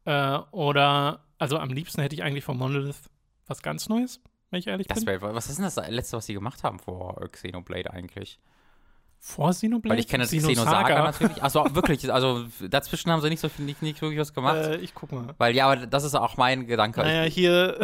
Äh, 0.06 0.40
oder, 0.52 1.20
also 1.38 1.58
am 1.58 1.70
liebsten 1.70 2.02
hätte 2.02 2.16
ich 2.16 2.24
eigentlich 2.24 2.46
von 2.46 2.58
Monolith 2.58 3.10
was 3.46 3.62
ganz 3.62 3.90
Neues 3.90 4.22
wenn 4.50 4.60
ich 4.60 4.68
ehrlich 4.68 4.88
das 4.88 5.04
bin. 5.04 5.22
Wär, 5.22 5.36
was 5.36 5.50
ist 5.50 5.58
denn 5.58 5.66
das 5.66 5.76
letzte, 5.76 6.18
was 6.18 6.26
sie 6.26 6.34
gemacht 6.34 6.64
haben 6.64 6.80
vor 6.80 7.16
Xenoblade 7.32 7.92
eigentlich? 7.92 8.40
Vor 9.20 9.50
Xenoblade? 9.50 9.94
Weil 9.94 10.00
ich 10.00 10.08
kenne 10.08 10.24
das 10.24 10.32
Xenosaga 10.32 11.04
natürlich. 11.04 11.42
Achso, 11.42 11.66
wirklich. 11.76 12.12
Also 12.12 12.46
dazwischen 12.70 13.12
haben 13.12 13.22
sie 13.22 13.30
nicht 13.30 13.40
so 13.40 13.50
nicht, 13.58 13.82
nicht 13.82 14.02
wirklich 14.02 14.20
was 14.20 14.34
gemacht. 14.34 14.58
Äh, 14.58 14.78
ich 14.78 14.94
guck 14.94 15.12
mal. 15.12 15.34
Weil 15.38 15.56
ja, 15.56 15.70
aber 15.70 15.88
das 15.88 16.04
ist 16.04 16.16
auch 16.16 16.38
mein 16.38 16.68
Gedanke. 16.68 17.02
Naja, 17.02 17.24
hier 17.24 17.80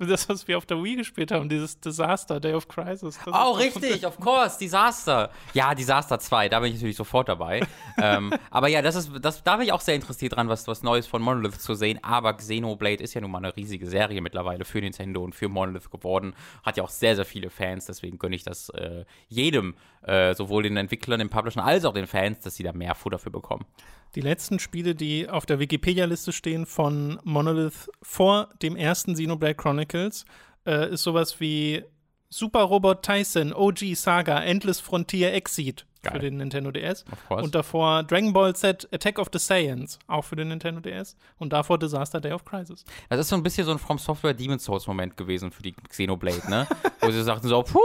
das, 0.08 0.28
was 0.28 0.48
wir 0.48 0.56
auf 0.56 0.64
der 0.64 0.82
Wii 0.82 0.96
gespielt 0.96 1.30
haben, 1.30 1.48
dieses 1.48 1.78
Disaster, 1.78 2.40
Day 2.40 2.54
of 2.54 2.68
Crisis. 2.68 3.18
oh, 3.26 3.52
richtig, 3.52 4.06
of 4.06 4.18
course, 4.18 4.58
Disaster. 4.58 5.30
Ja, 5.52 5.74
Disaster 5.74 6.18
2, 6.18 6.48
da 6.48 6.60
bin 6.60 6.70
ich 6.70 6.76
natürlich 6.76 6.96
sofort 6.96 7.28
dabei. 7.28 7.60
ähm, 8.02 8.32
aber 8.50 8.68
ja, 8.68 8.80
das 8.80 8.94
ist, 8.96 9.10
das, 9.20 9.42
da 9.42 9.56
bin 9.56 9.66
ich 9.66 9.72
auch 9.72 9.82
sehr 9.82 9.94
interessiert 9.94 10.36
dran, 10.36 10.48
was, 10.48 10.66
was 10.66 10.82
Neues 10.82 11.06
von 11.06 11.20
Monolith 11.20 11.60
zu 11.60 11.74
sehen. 11.74 11.98
Aber 12.02 12.32
Xenoblade 12.32 13.02
ist 13.04 13.12
ja 13.12 13.20
nun 13.20 13.30
mal 13.30 13.38
eine 13.38 13.54
riesige 13.54 13.86
Serie 13.86 14.22
mittlerweile 14.22 14.64
für 14.64 14.80
Nintendo 14.80 15.22
und 15.22 15.34
für 15.34 15.48
Monolith 15.48 15.90
geworden. 15.90 16.34
Hat 16.62 16.78
ja 16.78 16.84
auch 16.84 16.88
sehr, 16.88 17.16
sehr 17.16 17.26
viele 17.26 17.50
Fans, 17.50 17.86
deswegen 17.86 18.18
gönne 18.18 18.36
ich 18.36 18.42
das 18.42 18.70
äh, 18.70 19.04
jedem, 19.28 19.74
äh, 20.02 20.34
sowohl 20.34 20.62
den 20.62 20.78
Entwicklern, 20.78 21.18
den 21.18 21.28
Publishern, 21.28 21.62
als 21.62 21.84
auch 21.84 21.92
den 21.92 22.06
Fans, 22.06 22.40
dass 22.40 22.56
sie 22.56 22.62
da 22.62 22.72
mehr 22.72 22.94
Futter 22.94 23.18
für 23.18 23.30
bekommen. 23.30 23.66
Die 24.14 24.20
letzten 24.20 24.58
Spiele, 24.58 24.94
die 24.94 25.28
auf 25.28 25.46
der 25.46 25.60
Wikipedia-Liste 25.60 26.32
stehen 26.32 26.66
von 26.66 27.20
Monolith 27.22 27.88
vor 28.02 28.48
dem 28.62 28.76
ersten 28.76 29.14
Xenoblade 29.14 29.54
Chronicles, 29.54 30.24
äh, 30.66 30.92
ist 30.92 31.04
sowas 31.04 31.40
wie 31.40 31.84
Super 32.28 32.62
Robot 32.62 33.02
Tyson, 33.02 33.52
OG 33.52 33.94
Saga, 33.94 34.42
Endless 34.42 34.80
Frontier 34.80 35.32
Exit 35.32 35.86
für 36.02 36.18
den 36.18 36.38
Nintendo 36.38 36.70
DS. 36.70 37.04
Und 37.28 37.54
davor 37.54 38.04
Dragon 38.04 38.32
Ball 38.32 38.54
Z 38.54 38.88
Attack 38.92 39.18
of 39.18 39.28
the 39.32 39.38
Saiyans, 39.38 39.98
auch 40.06 40.24
für 40.24 40.36
den 40.36 40.48
Nintendo 40.48 40.80
DS. 40.80 41.16
Und 41.38 41.52
davor 41.52 41.78
Disaster 41.78 42.20
Day 42.20 42.32
of 42.32 42.44
Crisis. 42.44 42.84
Das 43.08 43.20
ist 43.20 43.28
so 43.28 43.36
ein 43.36 43.42
bisschen 43.42 43.66
so 43.66 43.72
ein 43.72 43.78
From 43.78 43.98
Software 43.98 44.34
Demon's 44.34 44.64
Souls 44.64 44.86
Moment 44.86 45.16
gewesen 45.16 45.50
für 45.50 45.62
die 45.62 45.72
Xenoblade, 45.72 46.48
ne? 46.48 46.66
Wo 47.00 47.10
sie 47.10 47.22
sagten 47.22 47.48
so, 47.48 47.62
puh. 47.62 47.80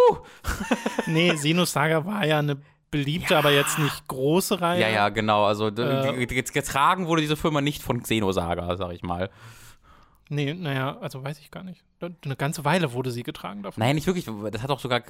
nee, 1.07 1.33
Xenosaga 1.33 2.05
war 2.05 2.25
ja 2.25 2.39
eine 2.39 2.57
beliebte, 2.95 3.33
ja. 3.33 3.39
aber 3.39 3.51
jetzt 3.51 3.77
nicht 3.77 4.07
große 4.07 4.61
Reihe. 4.61 4.81
Ja, 4.81 4.89
ja, 4.89 5.09
genau. 5.09 5.45
Also 5.45 5.67
äh, 5.67 6.25
getragen 6.25 7.07
wurde 7.07 7.21
diese 7.21 7.35
Firma 7.35 7.61
nicht 7.61 7.81
von 7.81 8.01
Xenosaga, 8.01 8.77
sag 8.77 8.93
ich 8.93 9.03
mal. 9.03 9.29
Nee, 10.29 10.55
naja, 10.55 10.97
also 11.01 11.23
weiß 11.23 11.39
ich 11.39 11.51
gar 11.51 11.63
nicht. 11.63 11.83
Eine 12.01 12.35
ganze 12.35 12.65
Weile 12.65 12.93
wurde 12.93 13.11
sie 13.11 13.21
getragen 13.21 13.61
davon. 13.61 13.81
Nein, 13.81 13.95
nicht 13.95 14.07
wirklich. 14.07 14.27
Das 14.51 14.63
hat 14.63 14.71
auch 14.71 14.79
sogar. 14.79 15.03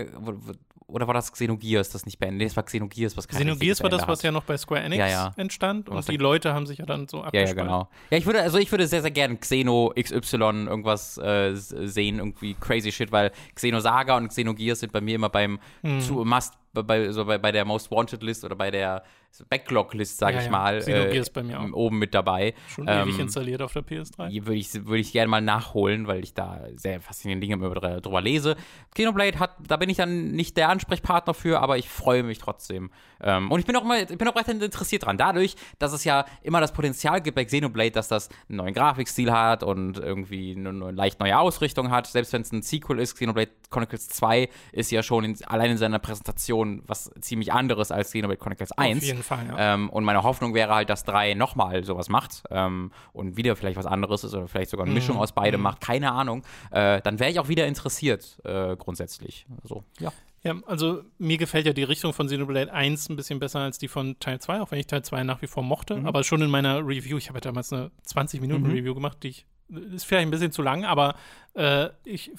Oder 0.87 1.07
war 1.07 1.13
das 1.13 1.31
Xenogears, 1.31 1.89
das 1.89 2.05
nicht 2.05 2.19
beendet? 2.19 2.39
Nee, 2.39 2.45
es 2.45 2.55
war 2.55 2.63
Xenogears, 2.63 3.15
was 3.15 3.27
Xenogears 3.27 3.81
war 3.81 3.89
das, 3.89 4.07
was 4.07 4.21
ja 4.23 4.31
noch 4.31 4.43
bei 4.43 4.57
Square 4.57 4.81
Enix 4.81 4.99
ja, 4.99 5.07
ja. 5.07 5.33
entstand. 5.37 5.87
Und, 5.89 5.97
und 5.97 6.09
die 6.09 6.17
Leute 6.17 6.53
haben 6.53 6.67
sich 6.67 6.79
ja 6.79 6.85
dann 6.85 7.07
so 7.07 7.23
abgespalten. 7.23 7.57
Ja, 7.57 7.63
ja, 7.63 7.63
genau. 7.63 7.89
Ja, 8.11 8.17
ich 8.17 8.25
würde, 8.25 8.41
also 8.41 8.57
ich 8.57 8.71
würde 8.71 8.87
sehr, 8.87 9.01
sehr 9.01 9.11
gerne 9.11 9.37
Xeno 9.37 9.93
XY 9.97 10.35
irgendwas 10.67 11.17
äh, 11.17 11.53
sehen, 11.55 12.19
irgendwie 12.19 12.53
crazy 12.55 12.91
shit, 12.91 13.11
weil 13.11 13.31
Xenosaga 13.55 14.17
und 14.17 14.27
Xenogears 14.27 14.81
sind 14.81 14.91
bei 14.91 15.01
mir 15.01 15.15
immer 15.15 15.29
beim 15.29 15.59
hm. 15.81 16.01
zu 16.01 16.25
Must 16.25 16.53
bei, 16.83 17.11
so 17.11 17.25
bei, 17.25 17.37
bei 17.37 17.51
der 17.51 17.65
Most 17.65 17.91
Wanted 17.91 18.23
List 18.23 18.43
oder 18.43 18.55
bei 18.55 18.71
der 18.71 19.03
Backlog-List, 19.43 20.17
sag 20.17 20.33
ja, 20.33 20.39
ich 20.39 20.45
ja. 20.45 20.51
mal, 20.51 20.77
äh, 20.87 21.23
bei 21.33 21.43
mir 21.43 21.59
auch. 21.59 21.71
oben 21.73 21.99
mit 21.99 22.13
dabei. 22.13 22.53
Schon 22.67 22.87
ähm, 22.87 23.09
ewig 23.09 23.19
installiert 23.19 23.61
auf 23.61 23.73
der 23.73 23.83
PS3. 23.83 24.45
Würde 24.45 24.55
ich, 24.55 24.73
würd 24.85 24.99
ich 24.99 25.11
gerne 25.11 25.27
mal 25.27 25.41
nachholen, 25.41 26.07
weil 26.07 26.23
ich 26.23 26.33
da 26.33 26.61
sehr 26.75 27.01
faszinierende 27.01 27.45
Dinge 27.45 27.57
drüber, 27.57 28.01
drüber 28.01 28.21
lese. 28.21 28.55
Xenoblade 28.93 29.39
hat, 29.39 29.55
da 29.67 29.77
bin 29.77 29.89
ich 29.89 29.97
dann 29.97 30.31
nicht 30.31 30.55
der 30.57 30.69
Ansprechpartner 30.69 31.33
für, 31.33 31.59
aber 31.59 31.77
ich 31.77 31.89
freue 31.89 32.23
mich 32.23 32.37
trotzdem. 32.37 32.91
Ähm, 33.21 33.51
und 33.51 33.59
ich 33.59 33.65
bin 33.65 33.75
auch 33.75 33.83
mal, 33.83 34.05
ich 34.09 34.17
bin 34.17 34.27
auch 34.27 34.35
weiterhin 34.35 34.61
interessiert 34.61 35.05
dran. 35.05 35.17
Dadurch, 35.17 35.55
dass 35.79 35.93
es 35.93 36.03
ja 36.03 36.25
immer 36.41 36.61
das 36.61 36.71
Potenzial 36.71 37.21
gibt 37.21 37.35
bei 37.35 37.45
Xenoblade, 37.45 37.91
dass 37.91 38.07
das 38.07 38.29
einen 38.47 38.57
neuen 38.57 38.73
Grafikstil 38.73 39.31
hat 39.31 39.63
und 39.63 39.97
irgendwie 39.97 40.55
eine, 40.55 40.69
eine 40.69 40.91
leicht 40.91 41.19
neue 41.19 41.37
Ausrichtung 41.37 41.91
hat. 41.91 42.07
Selbst 42.07 42.31
wenn 42.33 42.41
es 42.41 42.51
ein 42.51 42.61
Sequel 42.61 42.99
ist, 42.99 43.15
Xenoblade 43.15 43.51
Chronicles 43.69 44.07
2 44.09 44.49
ist 44.71 44.91
ja 44.91 45.03
schon 45.03 45.25
in, 45.25 45.37
allein 45.45 45.71
in 45.71 45.77
seiner 45.77 45.99
Präsentation 45.99 46.64
was 46.85 47.11
ziemlich 47.21 47.53
anderes 47.53 47.91
als 47.91 48.09
Xenoblade 48.09 48.39
Chronicles 48.39 48.71
1. 48.71 48.97
Auf 48.97 49.03
jeden 49.03 49.23
Fall, 49.23 49.47
ja. 49.47 49.73
Ähm, 49.73 49.89
und 49.89 50.03
meine 50.03 50.23
Hoffnung 50.23 50.53
wäre 50.53 50.73
halt, 50.73 50.89
dass 50.89 51.03
3 51.03 51.33
nochmal 51.33 51.83
sowas 51.83 52.09
macht 52.09 52.43
ähm, 52.49 52.91
und 53.13 53.37
wieder 53.37 53.55
vielleicht 53.55 53.77
was 53.77 53.85
anderes 53.85 54.23
ist 54.23 54.33
oder 54.33 54.47
vielleicht 54.47 54.69
sogar 54.69 54.85
eine 54.85 54.93
Mischung 54.93 55.17
mm, 55.17 55.19
aus 55.19 55.31
beidem 55.31 55.61
mm. 55.61 55.63
macht, 55.63 55.81
keine 55.81 56.11
Ahnung. 56.11 56.43
Äh, 56.71 57.01
dann 57.01 57.19
wäre 57.19 57.31
ich 57.31 57.39
auch 57.39 57.47
wieder 57.47 57.67
interessiert, 57.67 58.39
äh, 58.43 58.75
grundsätzlich. 58.75 59.45
Also, 59.63 59.83
ja. 59.99 60.11
Ja, 60.45 60.53
also 60.67 61.01
mir 61.17 61.39
gefällt 61.39 61.65
ja 61.65 61.73
die 61.73 61.81
Richtung 61.81 62.13
von 62.13 62.27
Xenoblade 62.27 62.71
1 62.71 63.09
ein 63.09 63.15
bisschen 63.15 63.39
besser 63.39 63.61
als 63.61 63.79
die 63.79 63.87
von 63.87 64.19
Teil 64.19 64.39
2, 64.39 64.61
auch 64.61 64.69
wenn 64.69 64.79
ich 64.79 64.85
Teil 64.85 65.03
2 65.03 65.23
nach 65.23 65.41
wie 65.41 65.47
vor 65.47 65.63
mochte. 65.63 65.95
Mhm. 65.95 66.05
Aber 66.05 66.23
schon 66.23 66.39
in 66.43 66.51
meiner 66.51 66.87
Review, 66.87 67.17
ich 67.17 67.29
habe 67.29 67.37
ja 67.37 67.41
damals 67.41 67.73
eine 67.73 67.89
20-Minuten-Review 68.07 68.91
mhm. 68.91 68.95
gemacht, 68.95 69.17
die 69.23 69.29
ich, 69.29 69.47
ist 69.69 70.05
vielleicht 70.05 70.27
ein 70.27 70.31
bisschen 70.31 70.51
zu 70.51 70.61
lang, 70.61 70.85
aber 70.85 71.15
äh, 71.55 71.89
ich 72.03 72.31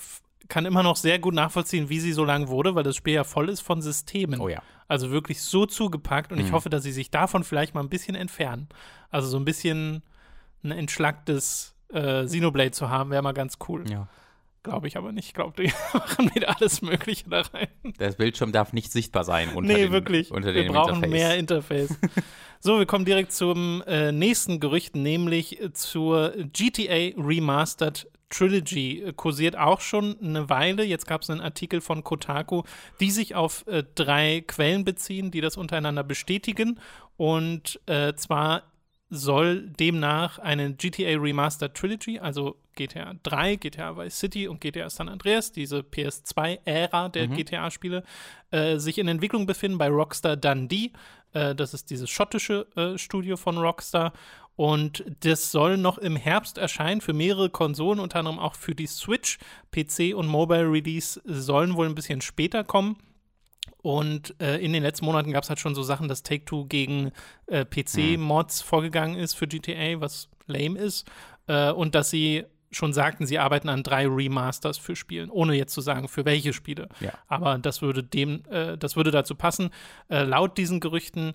kann 0.48 0.66
immer 0.66 0.82
noch 0.82 0.96
sehr 0.96 1.18
gut 1.18 1.34
nachvollziehen, 1.34 1.88
wie 1.88 2.00
sie 2.00 2.12
so 2.12 2.24
lang 2.24 2.48
wurde, 2.48 2.74
weil 2.74 2.82
das 2.82 2.96
Spiel 2.96 3.14
ja 3.14 3.24
voll 3.24 3.48
ist 3.48 3.60
von 3.60 3.82
Systemen. 3.82 4.40
Oh 4.40 4.48
ja. 4.48 4.62
Also 4.88 5.10
wirklich 5.10 5.42
so 5.42 5.66
zugepackt 5.66 6.32
und 6.32 6.38
mhm. 6.38 6.46
ich 6.46 6.52
hoffe, 6.52 6.70
dass 6.70 6.82
sie 6.82 6.92
sich 6.92 7.10
davon 7.10 7.44
vielleicht 7.44 7.74
mal 7.74 7.80
ein 7.80 7.88
bisschen 7.88 8.14
entfernen. 8.14 8.68
Also 9.10 9.28
so 9.28 9.36
ein 9.38 9.44
bisschen 9.44 10.02
ein 10.62 10.70
entschlacktes 10.70 11.74
äh, 11.92 12.24
Xenoblade 12.24 12.72
zu 12.72 12.88
haben, 12.88 13.10
wäre 13.10 13.22
mal 13.22 13.32
ganz 13.32 13.58
cool. 13.68 13.84
Ja. 13.90 14.08
Glaube 14.62 14.88
ich 14.88 14.96
aber 14.96 15.12
nicht. 15.12 15.26
Ich 15.26 15.34
glaube, 15.34 15.54
die 15.62 15.72
machen 15.92 16.34
wieder 16.34 16.56
alles 16.56 16.82
Mögliche 16.82 17.28
da 17.28 17.42
rein. 17.42 17.68
Der 17.98 18.10
Bildschirm 18.12 18.52
darf 18.52 18.72
nicht 18.72 18.90
sichtbar 18.90 19.24
sein 19.24 19.50
unter 19.50 19.72
nee, 19.72 19.84
dem, 19.84 19.92
wirklich. 19.92 20.30
Unter 20.30 20.54
wir 20.54 20.66
brauchen 20.66 20.96
Interface. 20.96 21.10
mehr 21.10 21.36
Interface. 21.36 21.98
so, 22.60 22.78
wir 22.78 22.86
kommen 22.86 23.04
direkt 23.04 23.32
zum 23.32 23.82
äh, 23.86 24.12
nächsten 24.12 24.60
Gerücht, 24.60 24.96
nämlich 24.96 25.60
zur 25.72 26.32
GTA 26.52 27.14
Remastered 27.16 28.08
Trilogy 28.30 29.02
äh, 29.02 29.12
kursiert 29.12 29.56
auch 29.56 29.80
schon 29.80 30.16
eine 30.20 30.48
Weile. 30.48 30.84
Jetzt 30.84 31.06
gab 31.06 31.22
es 31.22 31.30
einen 31.30 31.40
Artikel 31.40 31.80
von 31.80 32.04
Kotaku, 32.04 32.62
die 33.00 33.10
sich 33.10 33.34
auf 33.34 33.66
äh, 33.66 33.84
drei 33.94 34.42
Quellen 34.46 34.84
beziehen, 34.84 35.30
die 35.30 35.40
das 35.40 35.56
untereinander 35.56 36.04
bestätigen. 36.04 36.80
Und 37.16 37.80
äh, 37.86 38.14
zwar 38.14 38.62
soll 39.08 39.68
demnach 39.70 40.38
eine 40.38 40.74
GTA 40.74 41.18
Remastered 41.18 41.74
Trilogy, 41.74 42.18
also 42.18 42.56
GTA 42.74 43.14
3, 43.22 43.56
GTA 43.56 43.96
Vice 43.96 44.18
City 44.18 44.48
und 44.48 44.60
GTA 44.60 44.90
San 44.90 45.08
Andreas, 45.08 45.52
diese 45.52 45.78
PS2-Ära 45.78 47.08
der 47.08 47.28
mhm. 47.28 47.36
GTA-Spiele, 47.36 48.02
äh, 48.50 48.78
sich 48.78 48.98
in 48.98 49.08
Entwicklung 49.08 49.46
befinden 49.46 49.78
bei 49.78 49.88
Rockstar 49.88 50.36
Dundee. 50.36 50.92
Äh, 51.32 51.54
das 51.54 51.72
ist 51.72 51.90
dieses 51.90 52.10
schottische 52.10 52.66
äh, 52.76 52.98
Studio 52.98 53.36
von 53.36 53.58
Rockstar. 53.58 54.12
Und 54.56 55.04
das 55.20 55.52
soll 55.52 55.76
noch 55.76 55.98
im 55.98 56.16
Herbst 56.16 56.56
erscheinen 56.56 57.02
für 57.02 57.12
mehrere 57.12 57.50
Konsolen, 57.50 58.00
unter 58.00 58.18
anderem 58.18 58.38
auch 58.38 58.54
für 58.54 58.74
die 58.74 58.86
Switch. 58.86 59.38
PC 59.70 60.14
und 60.16 60.26
Mobile 60.26 60.70
Release 60.70 61.20
sollen 61.24 61.76
wohl 61.76 61.86
ein 61.86 61.94
bisschen 61.94 62.22
später 62.22 62.64
kommen. 62.64 62.96
Und 63.82 64.34
äh, 64.40 64.56
in 64.56 64.72
den 64.72 64.82
letzten 64.82 65.04
Monaten 65.04 65.30
gab 65.32 65.44
es 65.44 65.50
halt 65.50 65.60
schon 65.60 65.74
so 65.74 65.82
Sachen, 65.82 66.08
dass 66.08 66.22
Take-Two 66.22 66.64
gegen 66.66 67.12
äh, 67.46 67.64
PC-Mods 67.64 68.64
mhm. 68.64 68.66
vorgegangen 68.66 69.16
ist 69.16 69.34
für 69.34 69.46
GTA, 69.46 70.00
was 70.00 70.28
lame 70.46 70.78
ist. 70.78 71.06
Äh, 71.46 71.70
und 71.70 71.94
dass 71.94 72.10
sie 72.10 72.44
schon 72.70 72.92
sagten, 72.92 73.26
sie 73.26 73.38
arbeiten 73.38 73.68
an 73.68 73.82
drei 73.82 74.06
Remasters 74.06 74.78
für 74.78 74.96
Spielen, 74.96 75.30
ohne 75.30 75.54
jetzt 75.54 75.72
zu 75.72 75.80
sagen, 75.80 76.08
für 76.08 76.24
welche 76.24 76.52
Spiele. 76.52 76.88
Ja. 77.00 77.12
Aber 77.28 77.58
das 77.58 77.80
würde 77.80 78.02
dem, 78.02 78.44
äh, 78.50 78.76
das 78.76 78.96
würde 78.96 79.10
dazu 79.10 79.34
passen. 79.34 79.70
Äh, 80.08 80.24
laut 80.24 80.58
diesen 80.58 80.80
Gerüchten 80.80 81.34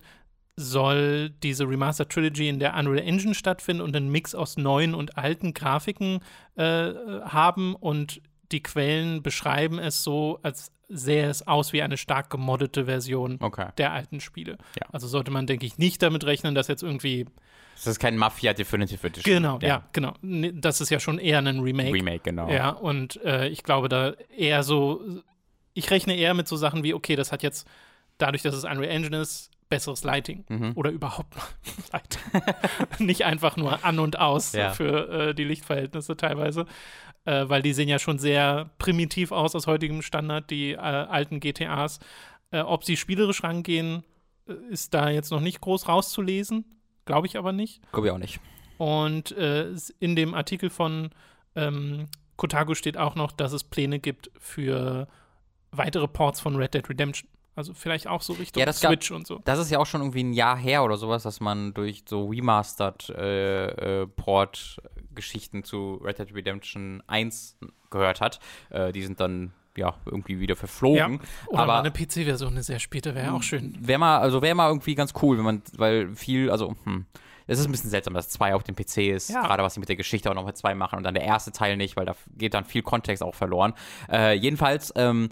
soll 0.56 1.30
diese 1.30 1.68
Remastered 1.68 2.10
Trilogy 2.10 2.48
in 2.48 2.58
der 2.58 2.74
Unreal 2.74 3.06
Engine 3.06 3.34
stattfinden 3.34 3.82
und 3.82 3.96
einen 3.96 4.10
Mix 4.10 4.34
aus 4.34 4.56
neuen 4.56 4.94
und 4.94 5.16
alten 5.16 5.54
Grafiken 5.54 6.20
äh, 6.56 6.92
haben 7.24 7.74
und 7.74 8.20
die 8.52 8.62
Quellen 8.62 9.22
beschreiben 9.22 9.78
es 9.78 10.02
so, 10.02 10.38
als 10.42 10.72
sähe 10.88 11.28
es 11.28 11.46
aus 11.46 11.72
wie 11.72 11.80
eine 11.80 11.96
stark 11.96 12.28
gemoddete 12.28 12.84
Version 12.84 13.38
okay. 13.40 13.68
der 13.78 13.92
alten 13.92 14.20
Spiele. 14.20 14.58
Ja. 14.78 14.86
Also 14.92 15.08
sollte 15.08 15.30
man, 15.30 15.46
denke 15.46 15.64
ich, 15.64 15.78
nicht 15.78 16.02
damit 16.02 16.24
rechnen, 16.24 16.54
dass 16.54 16.68
jetzt 16.68 16.82
irgendwie 16.82 17.26
das 17.74 17.86
ist 17.86 17.98
kein 17.98 18.18
Mafia 18.18 18.52
Definitive 18.52 19.06
Edition. 19.06 19.34
Genau, 19.34 19.58
ja. 19.60 19.68
ja. 19.68 19.88
genau. 19.92 20.12
Das 20.20 20.80
ist 20.82 20.90
ja 20.90 21.00
schon 21.00 21.18
eher 21.18 21.38
ein 21.38 21.60
Remake. 21.60 21.92
Remake, 21.92 22.20
genau. 22.22 22.50
Ja, 22.50 22.68
und 22.68 23.16
äh, 23.24 23.48
ich 23.48 23.62
glaube 23.62 23.88
da 23.88 24.12
eher 24.36 24.62
so, 24.62 25.00
ich 25.72 25.90
rechne 25.90 26.14
eher 26.14 26.34
mit 26.34 26.46
so 26.46 26.56
Sachen 26.56 26.84
wie, 26.84 26.92
okay, 26.92 27.16
das 27.16 27.32
hat 27.32 27.42
jetzt, 27.42 27.66
dadurch, 28.18 28.42
dass 28.42 28.54
es 28.54 28.64
Unreal 28.64 28.90
Engine 28.90 29.16
ist, 29.20 29.50
besseres 29.72 30.04
Lighting 30.04 30.44
mhm. 30.50 30.72
oder 30.74 30.90
überhaupt 30.90 31.34
Lighting. 31.92 32.42
Nicht 33.06 33.24
einfach 33.24 33.56
nur 33.56 33.82
an 33.86 33.98
und 33.98 34.18
aus 34.18 34.52
ja. 34.52 34.72
für 34.72 35.08
äh, 35.08 35.34
die 35.34 35.44
Lichtverhältnisse 35.44 36.14
teilweise, 36.14 36.66
äh, 37.24 37.48
weil 37.48 37.62
die 37.62 37.72
sehen 37.72 37.88
ja 37.88 37.98
schon 37.98 38.18
sehr 38.18 38.68
primitiv 38.76 39.32
aus 39.32 39.54
aus 39.54 39.66
heutigem 39.66 40.02
Standard, 40.02 40.50
die 40.50 40.72
äh, 40.72 40.76
alten 40.76 41.40
GTAs. 41.40 42.00
Äh, 42.50 42.60
ob 42.60 42.84
sie 42.84 42.98
spielerisch 42.98 43.42
rangehen, 43.42 44.04
äh, 44.46 44.52
ist 44.68 44.92
da 44.92 45.08
jetzt 45.08 45.30
noch 45.30 45.40
nicht 45.40 45.62
groß 45.62 45.88
rauszulesen, 45.88 46.66
glaube 47.06 47.26
ich 47.26 47.38
aber 47.38 47.52
nicht. 47.52 47.80
Glaube 47.92 48.08
ich 48.08 48.12
auch 48.12 48.18
nicht. 48.18 48.40
Und 48.76 49.32
äh, 49.32 49.70
in 50.00 50.16
dem 50.16 50.34
Artikel 50.34 50.68
von 50.68 51.12
ähm, 51.56 52.08
Kotaku 52.36 52.74
steht 52.74 52.98
auch 52.98 53.14
noch, 53.14 53.32
dass 53.32 53.52
es 53.54 53.64
Pläne 53.64 54.00
gibt 54.00 54.30
für 54.38 55.08
weitere 55.70 56.08
Ports 56.08 56.40
von 56.40 56.56
Red 56.56 56.74
Dead 56.74 56.86
Redemption. 56.90 57.30
Also 57.54 57.74
vielleicht 57.74 58.06
auch 58.06 58.22
so 58.22 58.32
Richtung 58.32 58.62
ja, 58.62 58.72
Switch 58.72 59.10
gab, 59.10 59.16
und 59.18 59.26
so. 59.26 59.40
Das 59.44 59.58
ist 59.58 59.70
ja 59.70 59.78
auch 59.78 59.86
schon 59.86 60.00
irgendwie 60.00 60.22
ein 60.22 60.32
Jahr 60.32 60.56
her 60.56 60.84
oder 60.84 60.96
sowas, 60.96 61.22
dass 61.22 61.40
man 61.40 61.74
durch 61.74 62.04
so 62.08 62.28
Remastered 62.28 63.10
äh, 63.10 64.02
äh, 64.04 64.08
zu 65.62 66.00
Red 66.02 66.18
Dead 66.18 66.34
Redemption 66.34 67.02
1 67.06 67.58
gehört 67.90 68.22
hat. 68.22 68.40
Äh, 68.70 68.92
die 68.92 69.02
sind 69.02 69.20
dann 69.20 69.52
ja, 69.76 69.94
irgendwie 70.06 70.40
wieder 70.40 70.56
verflogen. 70.56 71.20
Ja, 71.22 71.48
oder 71.48 71.58
aber 71.60 71.78
eine 71.78 71.90
PC-Version, 71.90 72.52
eine 72.52 72.62
sehr 72.62 72.78
späte, 72.78 73.14
wäre 73.14 73.32
auch 73.32 73.42
schön. 73.42 73.76
Wäre 73.80 73.98
mal, 73.98 74.18
also 74.18 74.42
wäre 74.42 74.54
mal 74.54 74.68
irgendwie 74.68 74.94
ganz 74.94 75.12
cool, 75.22 75.38
wenn 75.38 75.44
man, 75.44 75.62
weil 75.76 76.14
viel, 76.14 76.50
also, 76.50 76.74
hm, 76.84 77.06
es 77.52 77.60
ist 77.60 77.66
ein 77.66 77.72
bisschen 77.72 77.90
seltsam, 77.90 78.14
dass 78.14 78.28
zwei 78.28 78.54
auf 78.54 78.62
dem 78.62 78.74
PC 78.74 78.98
ist, 78.98 79.30
ja. 79.30 79.42
gerade 79.42 79.62
was 79.62 79.74
sie 79.74 79.80
mit 79.80 79.88
der 79.88 79.96
Geschichte 79.96 80.30
auch 80.30 80.34
noch 80.34 80.46
mit 80.46 80.56
zwei 80.56 80.74
machen 80.74 80.96
und 80.96 81.04
dann 81.04 81.14
der 81.14 81.24
erste 81.24 81.52
Teil 81.52 81.76
nicht, 81.76 81.96
weil 81.96 82.06
da 82.06 82.14
geht 82.36 82.54
dann 82.54 82.64
viel 82.64 82.82
Kontext 82.82 83.22
auch 83.22 83.34
verloren. 83.34 83.74
Äh, 84.10 84.34
jedenfalls, 84.34 84.92
ähm, 84.96 85.28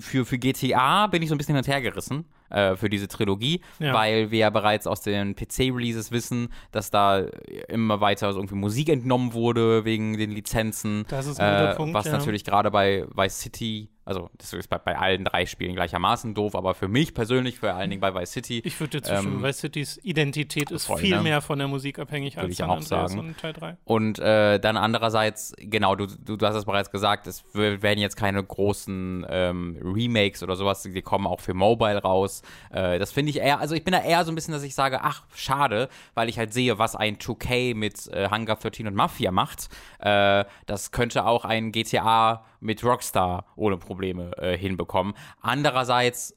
für, 0.00 0.26
für 0.26 0.38
GTA 0.38 1.06
bin 1.06 1.22
ich 1.22 1.28
so 1.28 1.34
ein 1.34 1.38
bisschen 1.38 1.54
hin 1.54 1.64
und 1.64 1.68
her 1.68 1.80
gerissen 1.80 2.26
äh, 2.50 2.76
für 2.76 2.88
diese 2.88 3.08
Trilogie, 3.08 3.62
ja. 3.78 3.94
weil 3.94 4.30
wir 4.30 4.38
ja 4.38 4.50
bereits 4.50 4.86
aus 4.86 5.00
den 5.00 5.34
PC-Releases 5.34 6.10
wissen, 6.12 6.48
dass 6.72 6.90
da 6.90 7.20
immer 7.68 8.00
weiter 8.00 8.32
so 8.32 8.38
irgendwie 8.38 8.56
Musik 8.56 8.88
entnommen 8.88 9.32
wurde 9.32 9.84
wegen 9.84 10.18
den 10.18 10.30
Lizenzen. 10.30 11.04
Das 11.08 11.26
ist 11.26 11.40
ein 11.40 11.58
guter 11.58 11.72
äh, 11.72 11.76
Punkt, 11.76 11.94
Was 11.94 12.06
ja. 12.06 12.12
natürlich 12.12 12.44
gerade 12.44 12.70
bei 12.70 13.06
Vice 13.14 13.40
City 13.40 13.88
also 14.06 14.30
das 14.38 14.52
ist 14.52 14.68
bei, 14.68 14.78
bei, 14.78 14.96
allen 14.96 15.24
drei 15.24 15.46
Spielen 15.46 15.74
gleichermaßen 15.74 16.32
doof, 16.32 16.54
aber 16.54 16.74
für 16.74 16.86
mich 16.86 17.12
persönlich, 17.12 17.58
vor 17.58 17.70
allen 17.70 17.90
Dingen 17.90 18.00
bei 18.00 18.14
Vice 18.14 18.30
City. 18.30 18.62
Ich 18.64 18.78
würde 18.78 18.98
jetzt 18.98 19.08
zustimmen, 19.08 19.38
ähm, 19.38 19.42
Vice 19.42 19.58
Citys 19.58 20.00
Identität 20.04 20.70
ist 20.70 20.86
voll, 20.86 20.98
viel 20.98 21.16
ne? 21.16 21.22
mehr 21.22 21.42
von 21.42 21.58
der 21.58 21.66
Musik 21.66 21.98
abhängig 21.98 22.38
als 22.38 22.52
ich 22.52 22.62
auch 22.62 22.80
sagen. 22.82 23.18
und 23.18 23.36
Teil 23.36 23.52
3. 23.52 23.76
Und 23.84 24.20
äh, 24.20 24.60
dann 24.60 24.76
andererseits, 24.76 25.54
genau, 25.58 25.96
du, 25.96 26.06
du, 26.06 26.36
du, 26.36 26.46
hast 26.46 26.54
es 26.54 26.64
bereits 26.64 26.92
gesagt, 26.92 27.26
es 27.26 27.44
werden 27.52 27.98
jetzt 27.98 28.16
keine 28.16 28.42
großen 28.42 29.26
ähm, 29.28 29.76
Remakes 29.82 30.44
oder 30.44 30.54
sowas, 30.54 30.82
die 30.82 31.02
kommen 31.02 31.26
auch 31.26 31.40
für 31.40 31.54
Mobile 31.54 32.00
raus. 32.00 32.42
Äh, 32.70 33.00
das 33.00 33.10
finde 33.10 33.30
ich 33.30 33.38
eher, 33.38 33.58
also 33.58 33.74
ich 33.74 33.82
bin 33.82 33.90
da 33.90 34.02
eher 34.02 34.24
so 34.24 34.30
ein 34.30 34.36
bisschen, 34.36 34.52
dass 34.52 34.62
ich 34.62 34.76
sage, 34.76 35.00
ach, 35.02 35.24
schade, 35.34 35.88
weil 36.14 36.28
ich 36.28 36.38
halt 36.38 36.52
sehe, 36.52 36.78
was 36.78 36.94
ein 36.94 37.16
2K 37.16 37.74
mit 37.74 38.06
äh, 38.12 38.30
Hunger 38.30 38.54
13 38.54 38.86
und 38.86 38.94
Mafia 38.94 39.32
macht. 39.32 39.68
Äh, 39.98 40.44
das 40.66 40.92
könnte 40.92 41.26
auch 41.26 41.44
ein 41.44 41.72
GTA 41.72 42.44
mit 42.66 42.84
Rockstar 42.84 43.46
ohne 43.56 43.78
Probleme 43.78 44.36
äh, 44.36 44.58
hinbekommen. 44.58 45.14
Andererseits 45.40 46.36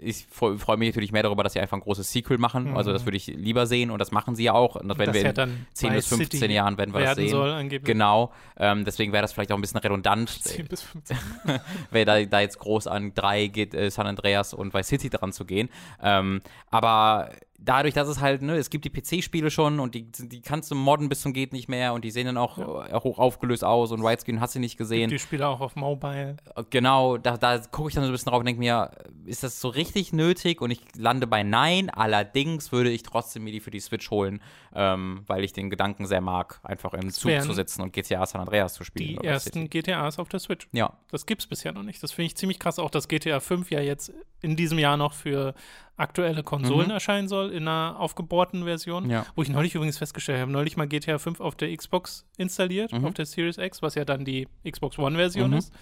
ich 0.00 0.26
freue 0.30 0.76
mich 0.76 0.90
natürlich 0.90 1.10
mehr 1.10 1.24
darüber, 1.24 1.42
dass 1.42 1.54
sie 1.54 1.60
einfach 1.60 1.76
ein 1.76 1.80
großes 1.80 2.12
Sequel 2.12 2.38
machen. 2.38 2.70
Mhm. 2.70 2.76
Also 2.76 2.92
das 2.92 3.04
würde 3.04 3.16
ich 3.16 3.26
lieber 3.26 3.66
sehen 3.66 3.90
und 3.90 3.98
das 3.98 4.12
machen 4.12 4.36
sie 4.36 4.44
ja 4.44 4.52
auch. 4.52 4.76
Und 4.76 4.88
das 4.88 4.96
werden 4.96 5.12
das 5.12 5.22
wir 5.22 5.32
ja 5.32 5.44
in 5.44 5.66
10 5.72 5.92
bis 5.92 6.06
15 6.06 6.40
City 6.40 6.54
Jahren 6.54 6.78
werden 6.78 6.94
wir 6.94 7.00
das 7.00 7.16
sehen. 7.16 7.30
Soll, 7.30 7.50
angeblich. 7.50 7.84
Genau. 7.84 8.32
Ähm, 8.56 8.84
deswegen 8.84 9.12
wäre 9.12 9.22
das 9.22 9.32
vielleicht 9.32 9.50
auch 9.50 9.56
ein 9.56 9.60
bisschen 9.60 9.80
redundant. 9.80 10.30
10 10.42 10.68
bis 10.68 10.82
15. 10.82 11.18
Wäre 11.90 12.04
da, 12.04 12.24
da, 12.24 12.40
jetzt 12.40 12.60
groß 12.60 12.86
an 12.86 13.12
drei 13.14 13.48
geht, 13.48 13.74
äh, 13.74 13.90
San 13.90 14.06
Andreas 14.06 14.54
und 14.54 14.72
Vice 14.72 14.86
City 14.86 15.10
dran 15.10 15.32
zu 15.32 15.44
gehen. 15.44 15.68
Ähm, 16.00 16.42
aber 16.70 17.32
dadurch, 17.58 17.92
dass 17.92 18.08
es 18.08 18.20
halt, 18.20 18.40
ne, 18.40 18.56
es 18.56 18.70
gibt 18.70 18.84
die 18.84 18.90
PC-Spiele 18.90 19.50
schon 19.50 19.80
und 19.80 19.94
die, 19.94 20.10
die 20.10 20.40
kannst 20.40 20.70
du 20.70 20.74
modden 20.74 21.08
bis 21.08 21.20
zum 21.20 21.32
geht 21.32 21.52
nicht 21.52 21.68
mehr 21.68 21.92
und 21.92 22.04
die 22.04 22.10
sehen 22.10 22.26
dann 22.26 22.36
auch 22.36 22.58
ja. 22.58 23.02
hoch 23.02 23.18
aufgelöst 23.18 23.64
aus 23.64 23.90
und 23.90 24.02
Widescreen 24.02 24.40
hast 24.40 24.54
du 24.54 24.60
nicht 24.60 24.78
gesehen. 24.78 25.10
Gibt 25.10 25.20
die 25.20 25.24
Spiele 25.24 25.48
auch 25.48 25.60
auf 25.60 25.74
Mobile. 25.74 26.36
Äh, 26.54 26.64
genau, 26.70 27.18
da, 27.18 27.36
da 27.36 27.58
gucke 27.58 27.88
ich 27.88 27.94
dann 27.94 28.04
so 28.04 28.10
ein 28.10 28.12
bisschen 28.12 28.30
drauf 28.30 28.38
und 28.38 28.46
denke 28.46 28.60
mir, 28.60 28.90
ist 29.24 29.42
das 29.42 29.60
so 29.60 29.68
richtig 29.68 30.12
nötig? 30.12 30.60
Und 30.60 30.70
ich 30.70 30.80
lande 30.96 31.26
bei 31.26 31.42
Nein. 31.42 31.90
Allerdings 31.90 32.70
würde 32.70 32.90
ich 32.90 33.02
trotzdem 33.02 33.44
mir 33.44 33.52
die 33.52 33.60
für 33.60 33.70
die 33.70 33.80
Switch 33.80 34.10
holen, 34.10 34.40
ähm, 34.74 35.24
weil 35.26 35.42
ich 35.42 35.52
den 35.52 35.68
Gedanken 35.68 36.06
sehr 36.06 36.20
mag, 36.20 36.60
einfach 36.62 36.94
im 36.94 37.10
Zug 37.10 37.42
zu 37.42 37.52
sitzen 37.52 37.82
und 37.82 37.92
GTA 37.92 38.24
San 38.24 38.40
Andreas 38.40 38.74
zu 38.74 38.84
spielen. 38.84 39.18
Die 39.20 39.26
ersten 39.26 39.68
GTAs 39.68 40.18
auf 40.18 40.28
der 40.28 40.40
Switch. 40.40 40.68
Ja. 40.72 40.96
Das 41.10 41.26
gibt 41.26 41.42
es 41.42 41.48
bisher 41.48 41.72
noch 41.72 41.82
nicht. 41.82 42.02
Das 42.02 42.12
finde 42.12 42.26
ich 42.26 42.36
ziemlich 42.36 42.58
krass, 42.58 42.78
auch 42.78 42.90
dass 42.90 43.08
GTA 43.08 43.40
5 43.40 43.70
ja 43.70 43.80
jetzt 43.80 44.12
in 44.40 44.56
diesem 44.56 44.78
Jahr 44.78 44.96
noch 44.96 45.12
für 45.12 45.54
aktuelle 45.98 46.42
Konsolen 46.42 46.86
mhm. 46.86 46.92
erscheinen 46.92 47.28
soll, 47.28 47.50
in 47.50 47.68
einer 47.68 47.96
aufgebohrten 47.98 48.64
Version. 48.64 49.10
Ja. 49.10 49.26
Wo 49.34 49.42
ich 49.42 49.48
neulich 49.48 49.74
übrigens 49.74 49.98
festgestellt 49.98 50.40
habe, 50.40 50.50
neulich 50.50 50.76
mal 50.76 50.86
GTA 50.86 51.18
5 51.18 51.40
auf 51.40 51.56
der 51.56 51.76
Xbox 51.76 52.24
installiert, 52.36 52.92
mhm. 52.92 53.04
auf 53.04 53.14
der 53.14 53.26
Series 53.26 53.58
X, 53.58 53.82
was 53.82 53.94
ja 53.94 54.04
dann 54.04 54.24
die 54.24 54.48
Xbox 54.68 54.98
One-Version 54.98 55.50
mhm. 55.50 55.56
ist. 55.56 55.72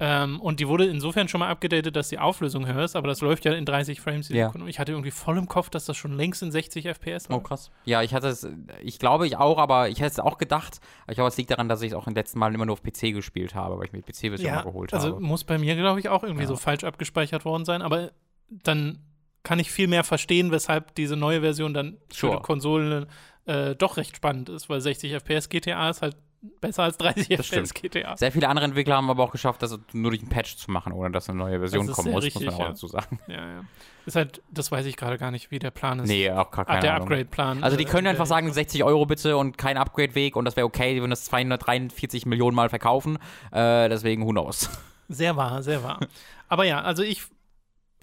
Ähm, 0.00 0.40
und 0.40 0.58
die 0.58 0.66
wurde 0.66 0.86
insofern 0.86 1.28
schon 1.28 1.40
mal 1.40 1.48
abgedatet, 1.48 1.94
dass 1.94 2.08
die 2.08 2.18
Auflösung 2.18 2.66
höher 2.66 2.84
ist, 2.84 2.96
aber 2.96 3.08
das 3.08 3.20
läuft 3.20 3.44
ja 3.44 3.52
in 3.52 3.64
30 3.64 4.00
Frames 4.00 4.28
die 4.28 4.34
ja. 4.34 4.46
Sekunde. 4.46 4.68
Ich 4.68 4.78
hatte 4.78 4.92
irgendwie 4.92 5.10
voll 5.10 5.36
im 5.36 5.46
Kopf, 5.46 5.70
dass 5.70 5.84
das 5.84 5.96
schon 5.96 6.14
längst 6.14 6.42
in 6.42 6.50
60 6.50 6.86
FPS 6.86 7.28
war. 7.28 7.36
Oh, 7.36 7.40
krass. 7.40 7.70
Ja, 7.84 8.02
ich 8.02 8.14
hatte 8.14 8.28
es, 8.28 8.48
ich 8.82 8.98
glaube 8.98 9.26
ich 9.26 9.36
auch, 9.36 9.58
aber 9.58 9.90
ich 9.90 10.00
hätte 10.00 10.12
es 10.12 10.18
auch 10.18 10.38
gedacht. 10.38 10.80
Ich 11.08 11.14
glaube, 11.14 11.28
es 11.28 11.36
liegt 11.36 11.50
daran, 11.50 11.68
dass 11.68 11.82
ich 11.82 11.92
es 11.92 11.94
auch 11.94 12.06
im 12.06 12.14
letzten 12.14 12.38
Mal 12.38 12.54
immer 12.54 12.66
nur 12.66 12.72
auf 12.72 12.82
PC 12.82 13.12
gespielt 13.12 13.54
habe, 13.54 13.78
weil 13.78 13.84
ich 13.84 13.92
mir 13.92 14.00
die 14.00 14.10
PC-Version 14.10 14.52
ja, 14.52 14.62
geholt 14.62 14.92
also 14.94 15.06
habe. 15.06 15.16
Also 15.16 15.26
muss 15.26 15.44
bei 15.44 15.58
mir, 15.58 15.76
glaube 15.76 16.00
ich, 16.00 16.08
auch 16.08 16.22
irgendwie 16.22 16.42
ja. 16.42 16.48
so 16.48 16.56
falsch 16.56 16.84
abgespeichert 16.84 17.44
worden 17.44 17.64
sein, 17.64 17.82
aber 17.82 18.12
dann 18.48 18.98
kann 19.42 19.58
ich 19.58 19.70
viel 19.70 19.88
mehr 19.88 20.04
verstehen, 20.04 20.50
weshalb 20.50 20.94
diese 20.94 21.16
neue 21.16 21.40
Version 21.40 21.74
dann 21.74 21.98
sure. 22.12 22.32
für 22.32 22.38
die 22.38 22.42
Konsolen 22.42 23.06
äh, 23.46 23.74
doch 23.74 23.96
recht 23.96 24.16
spannend 24.16 24.48
ist, 24.48 24.68
weil 24.68 24.80
60 24.80 25.12
FPS 25.12 25.48
GTA 25.48 25.90
ist 25.90 26.02
halt 26.02 26.16
besser 26.60 26.84
als 26.84 26.98
30 26.98 27.28
das 27.28 27.46
FPS 27.46 27.70
stimmt. 27.70 27.74
GTA. 27.74 28.16
Sehr 28.16 28.32
viele 28.32 28.48
andere 28.48 28.64
Entwickler 28.64 28.96
haben 28.96 29.10
aber 29.10 29.22
auch 29.22 29.30
geschafft, 29.30 29.62
das 29.62 29.78
nur 29.92 30.10
durch 30.10 30.20
einen 30.20 30.30
Patch 30.30 30.56
zu 30.56 30.70
machen, 30.70 30.92
ohne 30.92 31.10
dass 31.10 31.28
eine 31.28 31.38
neue 31.38 31.58
Version 31.58 31.86
kommen 31.86 32.10
muss, 32.10 32.24
richtig, 32.24 32.46
muss 32.46 32.52
man 32.52 32.54
auch 32.54 32.66
ja. 32.66 32.68
dazu 32.70 32.86
sagen. 32.88 33.18
Ja, 33.28 33.34
ja. 33.34 33.64
Ist 34.06 34.16
halt, 34.16 34.42
das 34.50 34.72
weiß 34.72 34.86
ich 34.86 34.96
gerade 34.96 35.18
gar 35.18 35.30
nicht, 35.30 35.52
wie 35.52 35.60
der 35.60 35.70
Plan 35.70 36.00
ist. 36.00 36.08
Nee, 36.08 36.30
auch 36.30 36.50
gar 36.50 36.64
keine 36.64 36.80
Der 36.80 36.94
Upgrade-Plan. 36.96 37.62
Also 37.62 37.76
die 37.76 37.84
äh, 37.84 37.86
können 37.86 38.06
äh, 38.06 38.10
einfach 38.10 38.26
sagen, 38.26 38.52
60 38.52 38.82
Euro 38.82 39.06
bitte 39.06 39.36
und 39.36 39.56
kein 39.56 39.76
Upgrade-Weg 39.76 40.34
und 40.34 40.44
das 40.44 40.56
wäre 40.56 40.66
okay, 40.66 40.94
die 40.94 41.00
würden 41.00 41.10
das 41.10 41.24
243 41.26 42.26
Millionen 42.26 42.56
Mal 42.56 42.68
verkaufen. 42.68 43.18
Äh, 43.52 43.88
deswegen, 43.88 44.26
who 44.26 44.30
knows. 44.30 44.68
Sehr 45.08 45.36
wahr, 45.36 45.62
sehr 45.62 45.82
wahr. 45.84 46.00
aber 46.48 46.64
ja, 46.64 46.80
also 46.80 47.02
ich 47.02 47.22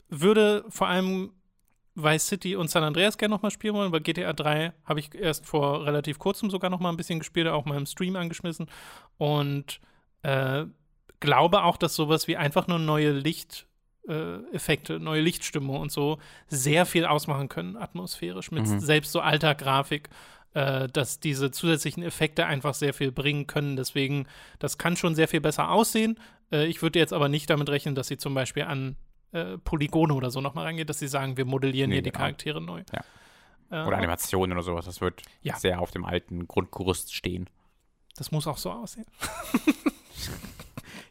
würde 0.09 0.65
vor 0.69 0.87
allem 0.87 1.31
Vice 1.95 2.27
City 2.27 2.55
und 2.55 2.69
San 2.69 2.83
Andreas 2.83 3.17
gerne 3.17 3.35
nochmal 3.35 3.51
spielen 3.51 3.75
wollen, 3.75 3.91
weil 3.91 4.01
GTA 4.01 4.33
3 4.33 4.73
habe 4.85 4.99
ich 4.99 5.13
erst 5.13 5.45
vor 5.45 5.85
relativ 5.85 6.19
kurzem 6.19 6.49
sogar 6.49 6.69
nochmal 6.69 6.93
ein 6.93 6.97
bisschen 6.97 7.19
gespielt, 7.19 7.47
auch 7.47 7.65
mal 7.65 7.77
im 7.77 7.85
Stream 7.85 8.15
angeschmissen 8.15 8.67
und 9.17 9.79
äh, 10.23 10.65
glaube 11.19 11.63
auch, 11.63 11.77
dass 11.77 11.95
sowas 11.95 12.27
wie 12.27 12.37
einfach 12.37 12.67
nur 12.67 12.79
neue 12.79 13.11
Lichteffekte, 13.11 14.95
äh, 14.95 14.99
neue 14.99 15.21
Lichtstimmung 15.21 15.79
und 15.79 15.91
so 15.91 16.19
sehr 16.47 16.85
viel 16.85 17.05
ausmachen 17.05 17.49
können, 17.49 17.77
atmosphärisch, 17.77 18.51
mit 18.51 18.65
mhm. 18.65 18.79
selbst 18.79 19.11
so 19.11 19.19
alter 19.19 19.55
Grafik, 19.55 20.09
äh, 20.53 20.87
dass 20.87 21.19
diese 21.19 21.51
zusätzlichen 21.51 22.03
Effekte 22.03 22.45
einfach 22.45 22.73
sehr 22.73 22.93
viel 22.93 23.11
bringen 23.11 23.47
können. 23.47 23.75
Deswegen, 23.75 24.27
das 24.59 24.77
kann 24.77 24.95
schon 24.95 25.15
sehr 25.15 25.27
viel 25.27 25.41
besser 25.41 25.69
aussehen. 25.69 26.19
Äh, 26.51 26.67
ich 26.67 26.81
würde 26.81 26.99
jetzt 26.99 27.13
aber 27.13 27.29
nicht 27.29 27.49
damit 27.49 27.69
rechnen, 27.69 27.95
dass 27.95 28.07
sie 28.07 28.17
zum 28.17 28.33
Beispiel 28.33 28.63
an 28.63 28.95
äh, 29.31 29.57
Polygone 29.57 30.13
oder 30.13 30.31
so 30.31 30.41
nochmal 30.41 30.65
reingeht, 30.65 30.89
dass 30.89 30.99
sie 30.99 31.07
sagen, 31.07 31.37
wir 31.37 31.45
modellieren 31.45 31.89
nee, 31.89 31.97
hier 31.97 32.01
die 32.01 32.11
genau. 32.11 32.19
Charaktere 32.19 32.61
neu. 32.61 32.83
Ja. 32.91 33.83
Äh, 33.83 33.87
oder 33.87 33.97
Animationen 33.97 34.57
oder 34.57 34.63
sowas. 34.63 34.85
Das 34.85 35.01
wird 35.01 35.21
ja. 35.41 35.57
sehr 35.57 35.81
auf 35.81 35.91
dem 35.91 36.05
alten 36.05 36.47
Grundgerüst 36.47 37.13
stehen. 37.13 37.49
Das 38.15 38.31
muss 38.31 38.47
auch 38.47 38.57
so 38.57 38.71
aussehen. 38.71 39.05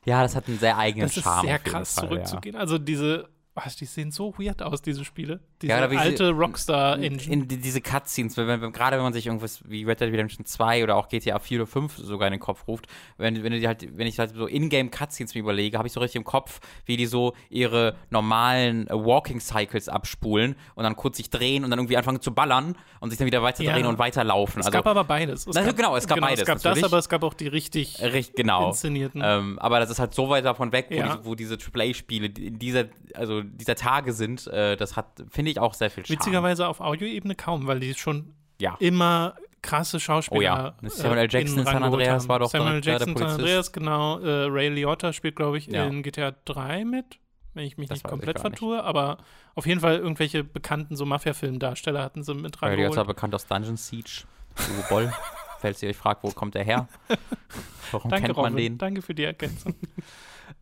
ja, 0.05 0.23
das 0.23 0.37
hat 0.37 0.49
einen 0.49 0.59
sehr 0.59 0.77
eigenen 0.77 1.09
Charme. 1.09 1.25
Das 1.25 1.37
ist 1.37 1.49
sehr 1.49 1.59
krass 1.59 1.95
Fall, 1.95 2.09
zurückzugehen. 2.09 2.55
Ja. 2.55 2.61
Also 2.61 2.79
diese 2.79 3.29
Oh, 3.59 3.71
die 3.81 3.87
sehen 3.87 4.13
so 4.13 4.33
weird 4.39 4.63
aus, 4.63 4.83
diese 4.83 5.05
Spiele. 5.05 5.41
Diese 5.63 5.73
ja, 5.73 5.81
alte 5.81 6.31
Rockstar-Engine. 6.31 7.33
In, 7.33 7.51
in, 7.51 7.61
diese 7.61 7.81
Cutscenes, 7.81 8.37
gerade 8.37 8.97
wenn 8.97 9.03
man 9.03 9.13
sich 9.13 9.27
irgendwas 9.27 9.69
wie 9.69 9.83
Red 9.83 10.01
Dead 10.01 10.13
Redemption 10.13 10.47
2 10.47 10.85
oder 10.85 10.95
auch 10.95 11.09
GTA 11.09 11.41
4 11.41 11.63
oder 11.63 11.67
5 11.67 11.97
sogar 11.97 12.29
in 12.29 12.33
den 12.33 12.41
Kopf 12.41 12.69
ruft, 12.69 12.87
wenn, 13.17 13.43
wenn, 13.43 13.67
halt, 13.67 13.99
wenn 13.99 14.07
ich 14.07 14.21
halt 14.21 14.35
so 14.37 14.47
Ingame-Cutscenes 14.47 15.35
mir 15.35 15.41
überlege, 15.41 15.77
habe 15.77 15.89
ich 15.89 15.93
so 15.93 15.99
richtig 15.99 16.17
im 16.17 16.25
Kopf, 16.25 16.61
wie 16.85 16.97
die 16.97 17.07
so 17.07 17.35
ihre 17.51 17.97
normalen 18.11 18.87
äh, 18.87 18.93
Walking-Cycles 18.93 19.89
abspulen 19.89 20.55
und 20.77 20.85
dann 20.85 20.95
kurz 20.95 21.17
sich 21.17 21.29
drehen 21.29 21.65
und 21.65 21.71
dann 21.71 21.81
irgendwie 21.81 21.97
anfangen 21.97 22.21
zu 22.21 22.33
ballern 22.33 22.77
und 23.01 23.11
sich 23.11 23.19
dann 23.19 23.27
wieder 23.27 23.43
weiter 23.43 23.65
drehen 23.65 23.83
ja. 23.83 23.89
und 23.89 23.99
weiterlaufen. 23.99 24.61
Es 24.61 24.67
also, 24.67 24.79
gab 24.79 24.87
aber 24.87 25.03
beides. 25.03 25.49
Es 25.49 25.57
gab, 25.57 25.77
genau, 25.77 25.97
es 25.97 26.07
gab 26.07 26.17
genau, 26.17 26.29
beides. 26.29 26.43
Es 26.43 26.47
gab 26.47 26.59
natürlich. 26.59 26.83
das, 26.83 26.93
aber 26.93 26.99
es 26.99 27.09
gab 27.09 27.25
auch 27.25 27.35
die 27.35 27.49
richtig, 27.49 28.01
richtig 28.01 28.37
genau. 28.37 28.69
inszenierten. 28.69 29.21
Ähm, 29.25 29.59
aber 29.59 29.81
das 29.81 29.91
ist 29.91 29.99
halt 29.99 30.15
so 30.15 30.29
weit 30.29 30.45
davon 30.45 30.71
weg, 30.71 30.87
wo, 30.91 30.95
ja. 30.95 31.17
die, 31.17 31.25
wo 31.25 31.35
diese 31.35 31.57
AAA-Spiele 31.57 32.29
in 32.39 32.61
dieser, 32.61 32.85
also 33.15 33.43
dieser 33.49 33.75
Tage 33.75 34.13
sind. 34.13 34.47
Äh, 34.47 34.77
das 34.77 34.97
hat, 34.97 35.25
finde 35.31 35.51
ich, 35.51 35.59
auch 35.59 35.75
sehr 35.75 35.91
viel 35.91 36.05
Charme. 36.05 36.19
Witzigerweise 36.19 36.69
auf 36.69 36.81
Audioebene 36.81 37.35
kaum, 37.35 37.67
weil 37.67 37.81
die 37.81 37.95
schon 37.95 38.35
ja. 38.61 38.77
immer 38.81 39.35
krasse 39.63 40.01
Schauspieler. 40.01 40.39
Oh 40.83 40.87
ja, 40.87 40.91
Samuel 40.91 41.19
L. 41.19 41.29
Jackson 41.31 41.59
in, 41.59 41.65
San 41.65 41.83
Andreas 41.83 42.29
war 42.29 42.39
doch 42.39 42.51
Samuel 42.51 42.77
L. 42.77 42.85
Jackson 42.85 43.11
in 43.11 43.19
San 43.19 43.31
Andreas, 43.31 43.73
genau. 43.73 44.19
Äh, 44.21 44.47
Ray 44.49 44.69
Liotta 44.69 45.13
spielt, 45.13 45.37
glaube 45.37 45.59
ich, 45.59 45.67
ja. 45.67 45.87
in 45.87 46.03
GTA 46.03 46.33
3 46.45 46.85
mit, 46.85 47.19
wenn 47.55 47.65
ich 47.65 47.77
mich 47.77 47.89
das 47.89 47.97
nicht 47.97 48.09
komplett 48.09 48.39
vertue. 48.39 48.77
Nicht. 48.77 48.85
Aber 48.85 49.19
auf 49.55 49.67
jeden 49.67 49.81
Fall 49.81 49.97
irgendwelche 49.97 50.45
bekannten 50.45 50.97
so 50.97 51.05
Mafia-Film-Darsteller 51.05 52.03
hatten 52.03 52.23
sie 52.23 52.35
mit 52.35 52.61
Ray 52.63 52.77
Liotta 52.77 53.05
bekannt 53.05 53.35
aus 53.35 53.47
Dungeon 53.47 53.77
Siege. 53.77 54.25
Uwe 54.57 54.85
Boll. 54.89 55.13
Falls 55.59 55.83
ihr 55.83 55.89
euch 55.89 55.97
fragt, 55.97 56.23
wo 56.23 56.31
kommt 56.31 56.55
er 56.55 56.65
her? 56.65 56.89
Warum 57.91 58.11
Danke, 58.11 58.27
kennt 58.27 58.37
man 58.37 58.53
Robin. 58.53 58.65
den? 58.73 58.79
Danke 58.79 59.03
für 59.03 59.15
die 59.15 59.25
Ergänzung. 59.25 59.75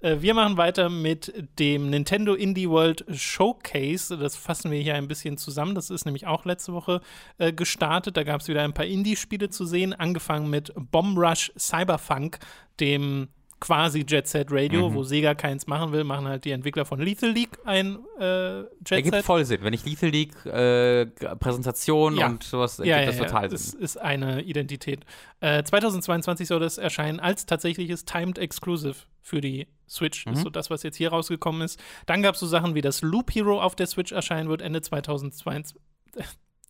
Äh, 0.00 0.20
wir 0.20 0.34
machen 0.34 0.56
weiter 0.56 0.90
mit 0.90 1.32
dem 1.58 1.90
Nintendo 1.90 2.34
Indie 2.34 2.68
World 2.68 3.04
Showcase. 3.08 4.18
Das 4.18 4.36
fassen 4.36 4.70
wir 4.70 4.80
hier 4.80 4.94
ein 4.94 5.08
bisschen 5.08 5.38
zusammen. 5.38 5.74
Das 5.74 5.90
ist 5.90 6.04
nämlich 6.04 6.26
auch 6.26 6.44
letzte 6.44 6.72
Woche 6.72 7.00
äh, 7.38 7.52
gestartet. 7.52 8.16
Da 8.16 8.24
gab 8.24 8.40
es 8.40 8.48
wieder 8.48 8.62
ein 8.62 8.74
paar 8.74 8.84
Indie-Spiele 8.84 9.48
zu 9.48 9.64
sehen, 9.64 9.92
angefangen 9.94 10.50
mit 10.50 10.72
Bomb 10.74 11.16
Rush 11.16 11.52
Cyberfunk, 11.56 12.38
dem 12.80 13.28
quasi 13.60 14.04
Jet 14.06 14.28
Set 14.28 14.48
Radio, 14.50 14.90
mhm. 14.90 14.94
wo 14.94 15.02
Sega 15.02 15.34
keins 15.34 15.66
machen 15.66 15.92
will, 15.92 16.04
machen 16.04 16.28
halt 16.28 16.44
die 16.44 16.50
Entwickler 16.50 16.84
von 16.84 17.00
Lethal 17.00 17.30
League 17.30 17.58
ein 17.64 17.98
äh, 18.18 18.60
Jet 18.60 18.68
Set. 18.84 19.04
Ergibt 19.04 19.24
voll 19.24 19.44
Sinn. 19.44 19.60
Wenn 19.62 19.72
ich 19.72 19.84
Lethal 19.84 20.10
League 20.10 20.46
äh, 20.46 21.06
Präsentation 21.36 22.16
ja. 22.16 22.26
und 22.26 22.42
sowas, 22.42 22.78
ergibt 22.78 22.96
ja, 22.96 23.00
ja, 23.00 23.06
das 23.06 23.16
total 23.16 23.42
ja. 23.44 23.56
Sinn. 23.56 23.56
Das 23.56 23.74
ist 23.74 23.96
eine 23.96 24.42
Identität. 24.42 25.04
Äh, 25.40 25.62
2022 25.62 26.48
soll 26.48 26.60
das 26.60 26.78
erscheinen 26.78 27.20
als 27.20 27.46
tatsächliches 27.46 28.04
Timed 28.04 28.38
Exclusive 28.38 28.96
für 29.22 29.40
die 29.40 29.66
Switch. 29.88 30.26
Mhm. 30.26 30.34
Ist 30.34 30.42
so 30.42 30.50
das, 30.50 30.70
was 30.70 30.82
jetzt 30.82 30.96
hier 30.96 31.10
rausgekommen 31.10 31.62
ist. 31.62 31.82
Dann 32.06 32.22
gab 32.22 32.34
es 32.34 32.40
so 32.40 32.46
Sachen 32.46 32.74
wie 32.74 32.82
das 32.82 33.02
Loop 33.02 33.34
Hero 33.34 33.60
auf 33.60 33.74
der 33.74 33.86
Switch 33.86 34.12
erscheinen 34.12 34.48
wird 34.48 34.62
Ende 34.62 34.82
2022. 34.82 35.80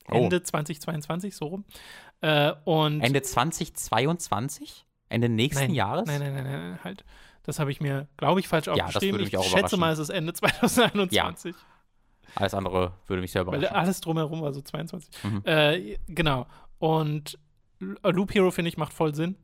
Ende 0.09 0.37
oh. 0.37 0.41
2022, 0.41 1.35
so 1.35 1.47
rum. 1.47 1.65
Äh, 2.21 2.53
und 2.65 3.01
Ende 3.01 3.23
2022? 3.23 4.86
Ende 5.09 5.29
nächsten 5.29 5.65
nein, 5.65 5.75
Jahres? 5.75 6.07
Nein, 6.07 6.21
nein, 6.21 6.35
nein, 6.35 6.45
nein, 6.45 6.79
halt. 6.85 7.05
Das 7.45 7.61
habe 7.61 7.71
ich 7.71 7.81
mir, 7.81 8.09
glaube 8.17 8.41
ich, 8.41 8.49
falsch 8.49 8.67
aufgeschrieben. 8.67 8.89
Ja, 8.89 9.01
das 9.01 9.03
würde 9.03 9.25
mich 9.25 9.37
auch 9.37 9.45
ich 9.45 9.51
schätze 9.51 9.77
mal, 9.77 9.93
es 9.93 10.01
ist 10.01 10.09
Ende 10.09 10.33
2021. 10.35 11.55
Ja. 11.55 11.59
Alles 12.35 12.55
andere 12.55 12.93
würde 13.07 13.23
mich 13.23 13.31
sehr 13.31 13.43
überraschen. 13.43 13.63
Weil 13.63 13.71
alles 13.71 14.01
drumherum 14.01 14.43
war 14.43 14.53
so 14.53 14.61
22. 14.61 15.25
Mhm. 15.25 15.43
Äh, 15.45 15.97
genau. 16.09 16.47
Und 16.79 17.39
Loop 17.79 18.35
Hero, 18.35 18.51
finde 18.51 18.69
ich, 18.69 18.77
macht 18.77 18.93
voll 18.93 19.15
Sinn. 19.15 19.37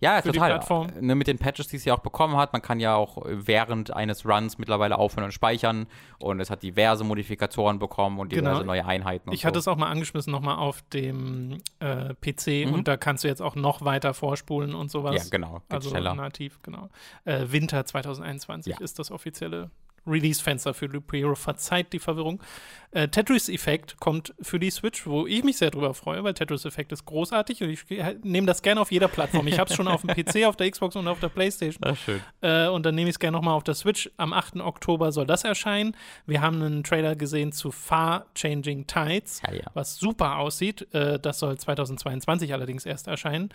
Ja, 0.00 0.22
für 0.22 0.32
total. 0.32 0.50
Die 0.50 0.54
Plattform. 0.54 0.88
Ne, 1.00 1.14
mit 1.14 1.26
den 1.26 1.38
Patches, 1.38 1.68
die 1.68 1.78
sie 1.78 1.90
auch 1.90 1.98
bekommen 1.98 2.36
hat. 2.36 2.52
Man 2.52 2.62
kann 2.62 2.80
ja 2.80 2.94
auch 2.94 3.22
während 3.24 3.92
eines 3.92 4.24
Runs 4.24 4.58
mittlerweile 4.58 4.98
aufhören 4.98 5.24
und 5.24 5.32
speichern. 5.32 5.86
Und 6.18 6.40
es 6.40 6.50
hat 6.50 6.62
diverse 6.62 7.04
Modifikatoren 7.04 7.78
bekommen 7.78 8.18
und 8.18 8.32
diverse 8.32 8.60
genau. 8.60 8.64
neue 8.64 8.84
Einheiten. 8.84 9.32
ich 9.32 9.42
so. 9.42 9.48
hatte 9.48 9.58
es 9.58 9.66
auch 9.68 9.76
mal 9.76 9.88
angeschmissen, 9.88 10.30
nochmal 10.30 10.56
auf 10.56 10.82
dem 10.92 11.58
äh, 11.80 12.14
PC. 12.14 12.68
Mhm. 12.68 12.74
Und 12.74 12.88
da 12.88 12.96
kannst 12.96 13.24
du 13.24 13.28
jetzt 13.28 13.42
auch 13.42 13.56
noch 13.56 13.84
weiter 13.84 14.14
vorspulen 14.14 14.74
und 14.74 14.90
sowas. 14.90 15.16
Ja, 15.16 15.22
genau. 15.30 15.54
Geht 15.54 15.72
also 15.72 15.90
schneller. 15.90 16.14
nativ, 16.14 16.60
genau. 16.62 16.88
Äh, 17.24 17.46
Winter 17.48 17.84
2021 17.84 18.74
ja. 18.74 18.80
ist 18.80 18.98
das 18.98 19.10
offizielle 19.10 19.70
Release-Fenster 20.06 20.74
für 20.74 20.86
Loop 20.86 21.12
Hero. 21.12 21.34
Verzeiht 21.34 21.92
die 21.92 21.98
Verwirrung. 21.98 22.42
Äh, 22.90 23.08
Tetris 23.08 23.50
Effect 23.50 24.00
kommt 24.00 24.34
für 24.40 24.58
die 24.58 24.70
Switch, 24.70 25.06
wo 25.06 25.26
ich 25.26 25.44
mich 25.44 25.58
sehr 25.58 25.70
drüber 25.70 25.92
freue, 25.92 26.24
weil 26.24 26.32
Tetris 26.32 26.64
Effect 26.64 26.90
ist 26.92 27.04
großartig 27.04 27.62
und 27.62 27.68
ich 27.68 27.84
nehme 28.22 28.46
das 28.46 28.62
gerne 28.62 28.80
auf 28.80 28.90
jeder 28.90 29.08
Plattform. 29.08 29.46
Ich 29.46 29.58
habe 29.58 29.68
es 29.68 29.76
schon 29.76 29.88
auf 29.88 30.00
dem 30.00 30.10
PC, 30.14 30.46
auf 30.46 30.56
der 30.56 30.70
Xbox 30.70 30.96
und 30.96 31.06
auf 31.06 31.20
der 31.20 31.28
Playstation. 31.28 31.82
Ach, 31.84 31.96
schön. 31.96 32.20
Äh, 32.40 32.68
und 32.68 32.86
dann 32.86 32.94
nehme 32.94 33.10
ich 33.10 33.14
es 33.14 33.18
gerne 33.18 33.36
nochmal 33.36 33.54
auf 33.54 33.64
der 33.64 33.74
Switch. 33.74 34.10
Am 34.16 34.32
8. 34.32 34.56
Oktober 34.56 35.12
soll 35.12 35.26
das 35.26 35.44
erscheinen. 35.44 35.94
Wir 36.26 36.40
haben 36.40 36.62
einen 36.62 36.82
Trailer 36.82 37.14
gesehen 37.14 37.52
zu 37.52 37.70
Far 37.70 38.26
Changing 38.34 38.86
Tides, 38.86 39.42
ja, 39.46 39.54
ja. 39.54 39.64
was 39.74 39.96
super 39.96 40.38
aussieht. 40.38 40.86
Äh, 40.94 41.18
das 41.18 41.40
soll 41.40 41.58
2022 41.58 42.54
allerdings 42.54 42.86
erst 42.86 43.06
erscheinen. 43.06 43.50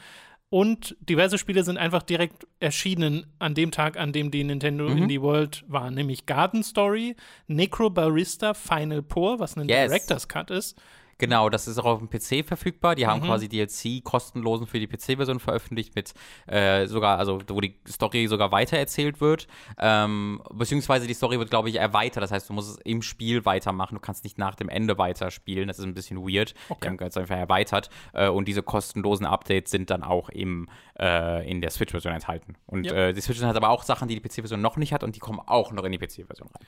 Und 0.54 0.96
diverse 1.00 1.40
Spiele 1.40 1.64
sind 1.64 1.80
einfach 1.80 2.04
direkt 2.04 2.46
erschienen 2.60 3.26
an 3.40 3.56
dem 3.56 3.72
Tag, 3.72 3.98
an 3.98 4.14
dem 4.14 4.30
die 4.30 4.44
Nintendo 4.44 4.88
mhm. 4.88 4.98
Indie 4.98 5.20
World 5.20 5.66
war, 5.68 5.90
nämlich 5.90 6.28
Garden 6.28 6.62
Story, 6.62 7.16
Necro 7.48 7.90
Barista 7.90 8.54
Final 8.54 9.02
Pour, 9.02 9.40
was 9.40 9.58
ein 9.58 9.68
yes. 9.68 9.90
Director's 9.90 10.28
Cut 10.28 10.52
ist. 10.52 10.80
Genau, 11.18 11.50
das 11.50 11.68
ist 11.68 11.78
auch 11.78 11.86
auf 11.86 12.00
dem 12.00 12.10
PC 12.10 12.46
verfügbar. 12.46 12.96
Die 12.96 13.08
haben 13.08 13.22
mhm. 13.22 13.26
quasi 13.26 13.48
DLC 13.48 14.04
kostenlosen 14.04 14.68
für 14.68 14.80
die 14.80 14.88
PC-Version 14.88 15.40
veröffentlicht 15.40 15.96
mit 15.96 16.14
äh, 16.48 16.88
sogar, 16.88 17.18
also 17.18 17.40
wo 17.48 17.62
die 17.62 17.76
Story 17.88 18.28
sogar 18.28 18.52
weitererzählt 18.52 19.22
wird. 19.22 19.48
Ähm, 19.78 20.42
beziehungsweise 20.52 21.08
die 21.08 21.14
Story 21.14 21.40
wird, 21.40 21.50
glaube 21.50 21.70
ich, 21.70 21.76
erweitert. 21.76 22.24
Das 22.24 22.32
heißt, 22.32 22.50
du 22.50 22.54
musst 22.54 22.72
es 22.72 22.78
im 22.84 23.02
Spiel 23.02 23.46
weitermachen. 23.46 23.96
Du 23.96 24.02
kannst 24.02 24.24
nicht 24.24 24.38
nach 24.38 24.56
dem 24.56 24.70
Ende 24.70 24.98
weiterspielen. 24.98 25.68
Das 25.68 25.80
ist 25.80 25.86
ein 25.86 25.94
bisschen 25.94 26.18
weird. 26.18 26.54
Okay. 26.70 26.80
Die 26.82 26.88
haben 26.90 26.98
ganz 26.98 27.18
einfach 27.18 27.38
erweitert. 27.38 27.90
Äh, 28.14 28.30
und 28.30 28.48
diese 28.48 28.64
kostenlosen 28.64 29.26
Updates 29.26 29.72
sind 29.72 29.90
dann 29.90 30.04
auch 30.04 30.30
im, 30.30 30.68
äh, 31.00 31.50
in 31.50 31.62
der 31.62 31.70
Switch-Version 31.70 32.14
enthalten. 32.14 32.56
Und 32.66 32.86
ja. 32.86 32.94
Äh, 32.94 33.14
die 33.14 33.22
Switch 33.22 33.42
hat 33.42 33.56
aber 33.56 33.70
auch 33.70 33.84
Sachen, 33.84 34.08
die 34.08 34.20
die 34.20 34.22
PC-Version 34.22 34.62
noch 34.62 34.78
nicht 34.78 34.94
hat 34.94 35.04
und 35.04 35.16
die 35.16 35.20
kommen 35.20 35.40
auch 35.40 35.72
noch 35.72 35.84
in 35.84 35.92
die 35.92 35.98
PC-Version 35.98 36.50
rein. 36.50 36.68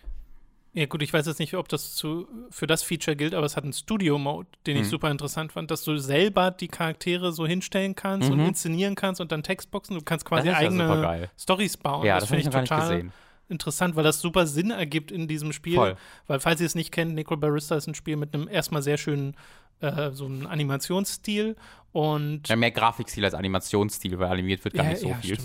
Ja, 0.76 0.86
gut, 0.88 1.02
ich 1.02 1.14
weiß 1.14 1.26
jetzt 1.26 1.40
nicht, 1.40 1.54
ob 1.54 1.70
das 1.70 1.96
zu, 1.96 2.28
für 2.50 2.68
das 2.68 2.84
Feature 2.84 3.16
gilt, 3.16 3.34
aber 3.34 3.46
es 3.46 3.56
hat 3.56 3.64
einen 3.64 3.72
Studio-Mode, 3.72 4.50
den 4.68 4.76
mhm. 4.76 4.84
ich 4.84 4.90
super 4.90 5.10
interessant 5.10 5.54
fand, 5.54 5.72
dass 5.72 5.86
du 5.86 5.98
selber 5.98 6.52
die 6.52 6.68
Charaktere 6.68 7.32
so 7.32 7.48
hinstellen 7.48 7.96
kannst 7.96 8.30
mhm. 8.30 8.40
und 8.40 8.46
inszenieren 8.48 8.96
kannst 8.96 9.22
und 9.22 9.32
dann 9.32 9.42
Textboxen. 9.42 9.98
Du 9.98 10.04
kannst 10.04 10.26
quasi 10.26 10.50
eigene 10.50 10.84
ja 10.84 11.30
Stories 11.40 11.78
bauen. 11.78 12.06
Ja, 12.06 12.16
das, 12.16 12.24
das 12.24 12.30
finde 12.30 12.44
ich 12.44 12.68
total 12.68 13.10
interessant, 13.48 13.96
weil 13.96 14.04
das 14.04 14.20
super 14.20 14.48
Sinn 14.48 14.70
ergibt 14.72 15.12
in 15.12 15.30
diesem 15.30 15.54
Spiel. 15.54 15.76
Voll. 15.76 15.96
Weil, 16.28 16.42
falls 16.42 16.60
ihr 16.60 16.68
es 16.68 16.76
nicht 16.76 16.92
kennt, 16.92 17.14
Necro 17.14 17.38
Barista 17.38 17.76
ist 17.76 17.88
ein 17.88 17.96
Spiel 17.96 18.18
mit 18.18 18.34
einem 18.34 18.50
erstmal 18.50 18.82
sehr 18.82 18.98
schönen 18.98 19.38
äh, 19.82 20.12
so 20.12 20.26
einem 20.26 20.48
Animationsstil 20.48 21.56
und 21.96 22.50
ja, 22.50 22.58
mehr 22.58 22.72
Grafikstil 22.72 23.24
als 23.24 23.34
Animationsstil, 23.34 24.20
weil 24.20 24.30
animiert 24.30 24.66
wird 24.66 24.74
gar 24.74 24.84
ja, 24.84 24.92
nicht 24.92 25.02
so 25.02 25.08
ja, 25.08 25.16
viel. 25.16 25.38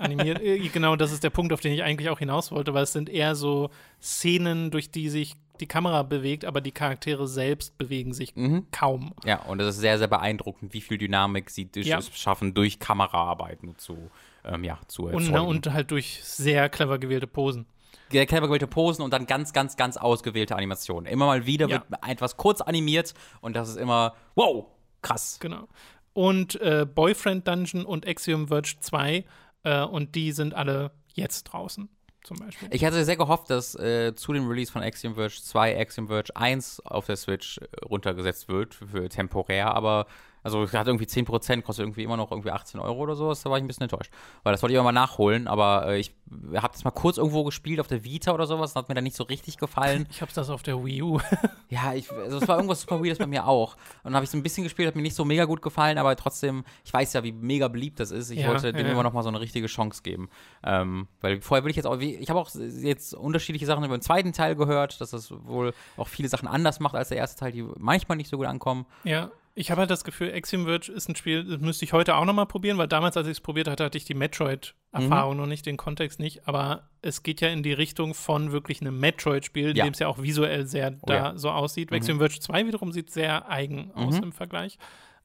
Animiert, 0.00 0.40
äh, 0.42 0.58
genau, 0.68 0.96
das 0.96 1.12
ist 1.12 1.22
der 1.22 1.30
Punkt, 1.30 1.52
auf 1.52 1.60
den 1.60 1.72
ich 1.72 1.84
eigentlich 1.84 2.10
auch 2.10 2.18
hinaus 2.18 2.50
wollte, 2.50 2.74
weil 2.74 2.82
es 2.82 2.92
sind 2.92 3.08
eher 3.08 3.36
so 3.36 3.70
Szenen, 4.00 4.72
durch 4.72 4.90
die 4.90 5.08
sich 5.08 5.36
die 5.60 5.68
Kamera 5.68 6.02
bewegt, 6.02 6.44
aber 6.44 6.60
die 6.60 6.72
Charaktere 6.72 7.28
selbst 7.28 7.78
bewegen 7.78 8.12
sich 8.14 8.34
mhm. 8.34 8.66
kaum. 8.72 9.14
Ja, 9.24 9.42
und 9.42 9.60
es 9.60 9.76
ist 9.76 9.80
sehr, 9.80 9.96
sehr 9.96 10.08
beeindruckend, 10.08 10.74
wie 10.74 10.80
viel 10.80 10.98
Dynamik 10.98 11.50
sie 11.50 11.70
ja. 11.76 11.98
es 11.98 12.10
schaffen, 12.18 12.52
durch 12.52 12.80
Kameraarbeiten 12.80 13.78
zu, 13.78 14.10
ähm, 14.44 14.64
ja, 14.64 14.80
zu 14.88 15.06
erzeugen. 15.06 15.36
Und, 15.38 15.66
und 15.66 15.72
halt 15.72 15.92
durch 15.92 16.20
sehr 16.24 16.68
clever 16.68 16.98
gewählte 16.98 17.28
Posen 17.28 17.66
clever 18.10 18.46
gewählte 18.46 18.66
Posen 18.66 19.02
und 19.02 19.12
dann 19.12 19.26
ganz, 19.26 19.52
ganz, 19.52 19.76
ganz 19.76 19.96
ausgewählte 19.96 20.56
Animationen. 20.56 21.10
Immer 21.10 21.26
mal 21.26 21.46
wieder 21.46 21.68
ja. 21.68 21.82
wird 21.90 22.00
etwas 22.06 22.36
kurz 22.36 22.60
animiert 22.60 23.14
und 23.40 23.54
das 23.54 23.68
ist 23.68 23.76
immer, 23.76 24.14
wow, 24.34 24.66
krass. 25.02 25.38
Genau. 25.40 25.68
Und 26.12 26.60
äh, 26.60 26.86
Boyfriend 26.86 27.48
Dungeon 27.48 27.84
und 27.84 28.06
Axiom 28.06 28.48
Verge 28.48 28.74
2 28.80 29.24
äh, 29.64 29.82
und 29.82 30.14
die 30.14 30.32
sind 30.32 30.54
alle 30.54 30.92
jetzt 31.14 31.44
draußen 31.44 31.88
zum 32.22 32.38
Beispiel. 32.38 32.68
Ich 32.70 32.84
hatte 32.84 33.04
sehr 33.04 33.16
gehofft, 33.16 33.50
dass 33.50 33.74
äh, 33.74 34.14
zu 34.14 34.32
dem 34.32 34.46
Release 34.48 34.70
von 34.70 34.82
Axiom 34.82 35.14
Verge 35.14 35.40
2 35.42 35.78
Axiom 35.78 36.08
Verge 36.08 36.34
1 36.36 36.80
auf 36.80 37.06
der 37.06 37.16
Switch 37.16 37.58
äh, 37.58 37.66
runtergesetzt 37.84 38.48
wird, 38.48 38.74
für 38.74 39.08
temporär, 39.08 39.74
aber 39.74 40.06
also 40.42 40.70
hat 40.70 40.86
irgendwie 40.86 41.04
10%, 41.04 41.62
kostet 41.62 41.84
irgendwie 41.84 42.02
immer 42.02 42.16
noch 42.16 42.30
irgendwie 42.30 42.50
18 42.50 42.80
Euro 42.80 42.98
oder 42.98 43.14
sowas. 43.14 43.42
Da 43.42 43.50
war 43.50 43.58
ich 43.58 43.64
ein 43.64 43.66
bisschen 43.66 43.84
enttäuscht. 43.84 44.12
Weil 44.42 44.52
das 44.52 44.62
wollte 44.62 44.72
ich 44.72 44.76
immer 44.76 44.84
mal 44.84 44.92
nachholen, 44.92 45.46
aber 45.46 45.86
äh, 45.88 45.98
ich 45.98 46.12
habe 46.54 46.72
das 46.72 46.84
mal 46.84 46.90
kurz 46.90 47.18
irgendwo 47.18 47.44
gespielt 47.44 47.80
auf 47.80 47.86
der 47.86 48.04
Vita 48.04 48.32
oder 48.32 48.46
sowas. 48.46 48.72
Das 48.72 48.82
hat 48.82 48.88
mir 48.88 48.94
dann 48.94 49.04
nicht 49.04 49.16
so 49.16 49.24
richtig 49.24 49.58
gefallen. 49.58 50.06
Ich 50.10 50.20
habe 50.20 50.32
das 50.34 50.50
auf 50.50 50.62
der 50.62 50.84
Wii 50.84 51.02
U. 51.02 51.20
ja, 51.68 51.94
ich, 51.94 52.10
also 52.10 52.38
es 52.38 52.48
war 52.48 52.56
irgendwas 52.56 52.82
super 52.82 53.00
Weirdes 53.00 53.18
bei 53.18 53.26
mir 53.26 53.46
auch. 53.46 53.74
Und 53.74 54.04
dann 54.04 54.14
habe 54.14 54.24
ich 54.24 54.30
es 54.30 54.34
ein 54.34 54.42
bisschen 54.42 54.64
gespielt, 54.64 54.88
hat 54.88 54.96
mir 54.96 55.02
nicht 55.02 55.16
so 55.16 55.24
mega 55.24 55.44
gut 55.44 55.62
gefallen, 55.62 55.98
aber 55.98 56.16
trotzdem, 56.16 56.64
ich 56.84 56.92
weiß 56.92 57.12
ja, 57.12 57.22
wie 57.22 57.32
mega 57.32 57.68
beliebt 57.68 58.00
das 58.00 58.10
ist. 58.10 58.30
Ich 58.30 58.40
ja, 58.40 58.48
wollte 58.48 58.72
dem 58.72 58.86
ja. 58.86 58.92
immer 58.92 59.02
noch 59.02 59.12
mal 59.12 59.22
so 59.22 59.28
eine 59.28 59.40
richtige 59.40 59.66
Chance 59.66 60.02
geben. 60.02 60.28
Ähm, 60.64 61.08
weil 61.20 61.40
vorher 61.40 61.64
will 61.64 61.70
ich 61.70 61.76
jetzt 61.76 61.86
auch, 61.86 61.98
ich 61.98 62.28
habe 62.30 62.40
auch 62.40 62.50
jetzt 62.54 63.14
unterschiedliche 63.14 63.66
Sachen 63.66 63.84
über 63.84 63.96
den 63.96 64.02
zweiten 64.02 64.32
Teil 64.32 64.56
gehört, 64.56 65.00
dass 65.00 65.10
das 65.10 65.32
wohl 65.44 65.72
auch 65.96 66.08
viele 66.08 66.28
Sachen 66.28 66.48
anders 66.48 66.80
macht 66.80 66.94
als 66.94 67.10
der 67.10 67.18
erste 67.18 67.38
Teil, 67.38 67.52
die 67.52 67.64
manchmal 67.78 68.16
nicht 68.16 68.30
so 68.30 68.36
gut 68.36 68.46
ankommen. 68.46 68.86
Ja. 69.04 69.30
Ich 69.54 69.70
habe 69.70 69.80
halt 69.80 69.90
das 69.90 70.04
Gefühl, 70.04 70.32
Axiom 70.32 70.64
Verge 70.64 70.90
ist 70.90 71.08
ein 71.08 71.16
Spiel, 71.16 71.44
das 71.44 71.60
müsste 71.60 71.84
ich 71.84 71.92
heute 71.92 72.16
auch 72.16 72.24
nochmal 72.24 72.46
probieren, 72.46 72.78
weil 72.78 72.88
damals, 72.88 73.16
als 73.18 73.26
ich 73.26 73.32
es 73.32 73.40
probiert 73.40 73.68
hatte, 73.68 73.84
hatte 73.84 73.98
ich 73.98 74.06
die 74.06 74.14
Metroid-Erfahrung 74.14 75.34
mhm. 75.34 75.40
noch 75.40 75.46
nicht, 75.46 75.66
den 75.66 75.76
Kontext 75.76 76.20
nicht. 76.20 76.48
Aber 76.48 76.88
es 77.02 77.22
geht 77.22 77.42
ja 77.42 77.48
in 77.48 77.62
die 77.62 77.74
Richtung 77.74 78.14
von 78.14 78.52
wirklich 78.52 78.80
einem 78.80 78.98
Metroid-Spiel, 78.98 79.70
in 79.70 79.76
ja. 79.76 79.84
dem 79.84 79.92
es 79.92 79.98
ja 79.98 80.08
auch 80.08 80.22
visuell 80.22 80.66
sehr 80.66 80.94
oh, 81.02 81.06
da 81.06 81.14
ja. 81.14 81.38
so 81.38 81.50
aussieht. 81.50 81.90
Mhm. 81.90 81.96
Axiom 81.98 82.18
Verge 82.18 82.40
2 82.40 82.66
wiederum 82.66 82.92
sieht 82.92 83.10
sehr 83.10 83.48
eigen 83.50 83.90
aus 83.92 84.16
mhm. 84.16 84.24
im 84.24 84.32
Vergleich. 84.32 84.78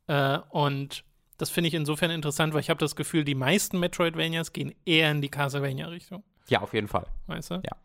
Äh, 0.07 0.39
und 0.49 1.05
das 1.37 1.49
finde 1.49 1.69
ich 1.69 1.73
insofern 1.73 2.11
interessant, 2.11 2.53
weil 2.53 2.61
ich 2.61 2.69
habe 2.69 2.79
das 2.79 2.95
Gefühl, 2.95 3.23
die 3.23 3.35
meisten 3.35 3.79
Metroidvanias 3.79 4.51
gehen 4.51 4.73
eher 4.85 5.11
in 5.11 5.21
die 5.21 5.29
Castlevania-Richtung. 5.29 6.23
Ja, 6.49 6.61
auf 6.61 6.73
jeden 6.73 6.87
Fall. 6.87 7.05
Weißt 7.27 7.51
du? 7.51 7.55
Ja. 7.55 7.77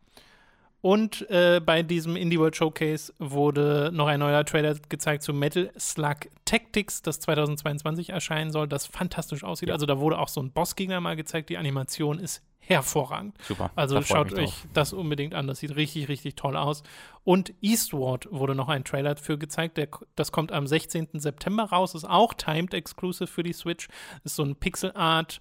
Und 0.83 1.31
äh, 1.31 1.61
bei 1.65 1.83
diesem 1.83 2.17
Indie 2.17 2.41
World 2.41 2.57
Showcase 2.57 3.15
wurde 3.21 3.91
noch 3.95 4.09
ein 4.09 4.19
neuer 4.19 4.45
Trailer 4.45 4.75
gezeigt 4.89 5.23
zu 5.23 5.33
Metal 5.33 5.71
Slug 5.79 6.29
Tactics, 6.45 7.03
das 7.03 7.21
2022 7.21 8.11
erscheinen 8.11 8.51
soll, 8.51 8.67
das 8.67 8.87
fantastisch 8.87 9.45
aussieht. 9.45 9.69
Ja. 9.69 9.75
Also 9.75 9.87
da 9.87 10.01
wurde 10.01 10.19
auch 10.19 10.27
so 10.27 10.43
ein 10.43 10.51
Bossgegner 10.51 11.01
mal 11.01 11.15
gezeigt. 11.15 11.51
Die 11.51 11.57
Animation 11.57 12.19
ist 12.19 12.43
hervorragend. 12.59 13.37
Super. 13.43 13.71
Also 13.77 14.03
schaut 14.03 14.33
euch 14.33 14.51
drauf. 14.51 14.67
das 14.73 14.93
unbedingt 14.93 15.35
an. 15.35 15.47
Das 15.47 15.61
sieht 15.61 15.77
richtig, 15.77 16.09
richtig 16.09 16.35
toll 16.35 16.57
aus. 16.57 16.83
Und 17.23 17.55
Eastward 17.61 18.27
wurde 18.33 18.57
noch 18.57 18.69
ein 18.69 18.83
Trailer 18.83 19.17
für 19.17 19.39
gezeigt. 19.39 19.77
Der, 19.77 19.89
das 20.17 20.33
kommt 20.33 20.51
am 20.51 20.67
16. 20.67 21.11
September 21.15 21.65
raus. 21.65 21.95
Ist 21.95 22.09
auch 22.09 22.35
timed 22.35 22.75
exclusive 22.75 23.29
für 23.29 23.45
die 23.45 23.53
Switch. 23.53 23.87
Ist 24.25 24.35
so 24.35 24.43
ein 24.43 24.57
Pixel 24.57 24.93
Art 24.97 25.41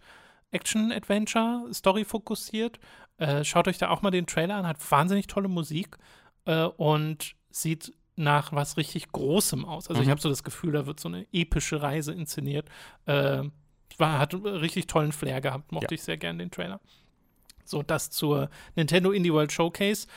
Action-Adventure, 0.52 1.74
Story 1.74 2.06
fokussiert. 2.06 2.80
Äh, 3.18 3.44
schaut 3.44 3.68
euch 3.68 3.78
da 3.78 3.90
auch 3.90 4.02
mal 4.02 4.12
den 4.12 4.28
Trailer 4.28 4.56
an, 4.56 4.68
hat 4.68 4.78
wahnsinnig 4.92 5.28
tolle 5.28 5.48
Musik 5.48 5.98
äh, 6.46 6.64
und 6.64 7.36
sieht 7.50 7.94
nach 8.16 8.54
was 8.54 8.78
richtig 8.78 9.12
Großem 9.12 9.66
aus. 9.66 9.88
Also 9.88 10.00
mhm. 10.00 10.06
ich 10.06 10.12
habe 10.12 10.22
so 10.22 10.30
das 10.30 10.44
Gefühl, 10.44 10.74
da 10.74 10.86
wird 10.86 11.00
so 11.00 11.10
eine 11.10 11.26
epische 11.32 11.82
Reise 11.82 12.14
inszeniert. 12.14 12.70
Äh, 13.06 13.44
war, 13.98 14.20
hat 14.20 14.34
richtig 14.34 14.88
tollen 14.88 15.12
Flair 15.12 15.42
gehabt, 15.42 15.72
mochte 15.72 15.94
ja. 15.94 15.96
ich 15.96 16.04
sehr 16.04 16.18
gern 16.18 16.38
den 16.38 16.52
Trailer. 16.52 16.82
So, 17.64 17.84
das 17.84 18.10
zur 18.10 18.50
Nintendo 18.76 19.12
Indie 19.12 19.32
World 19.32 19.52
Showcase. 19.52 20.08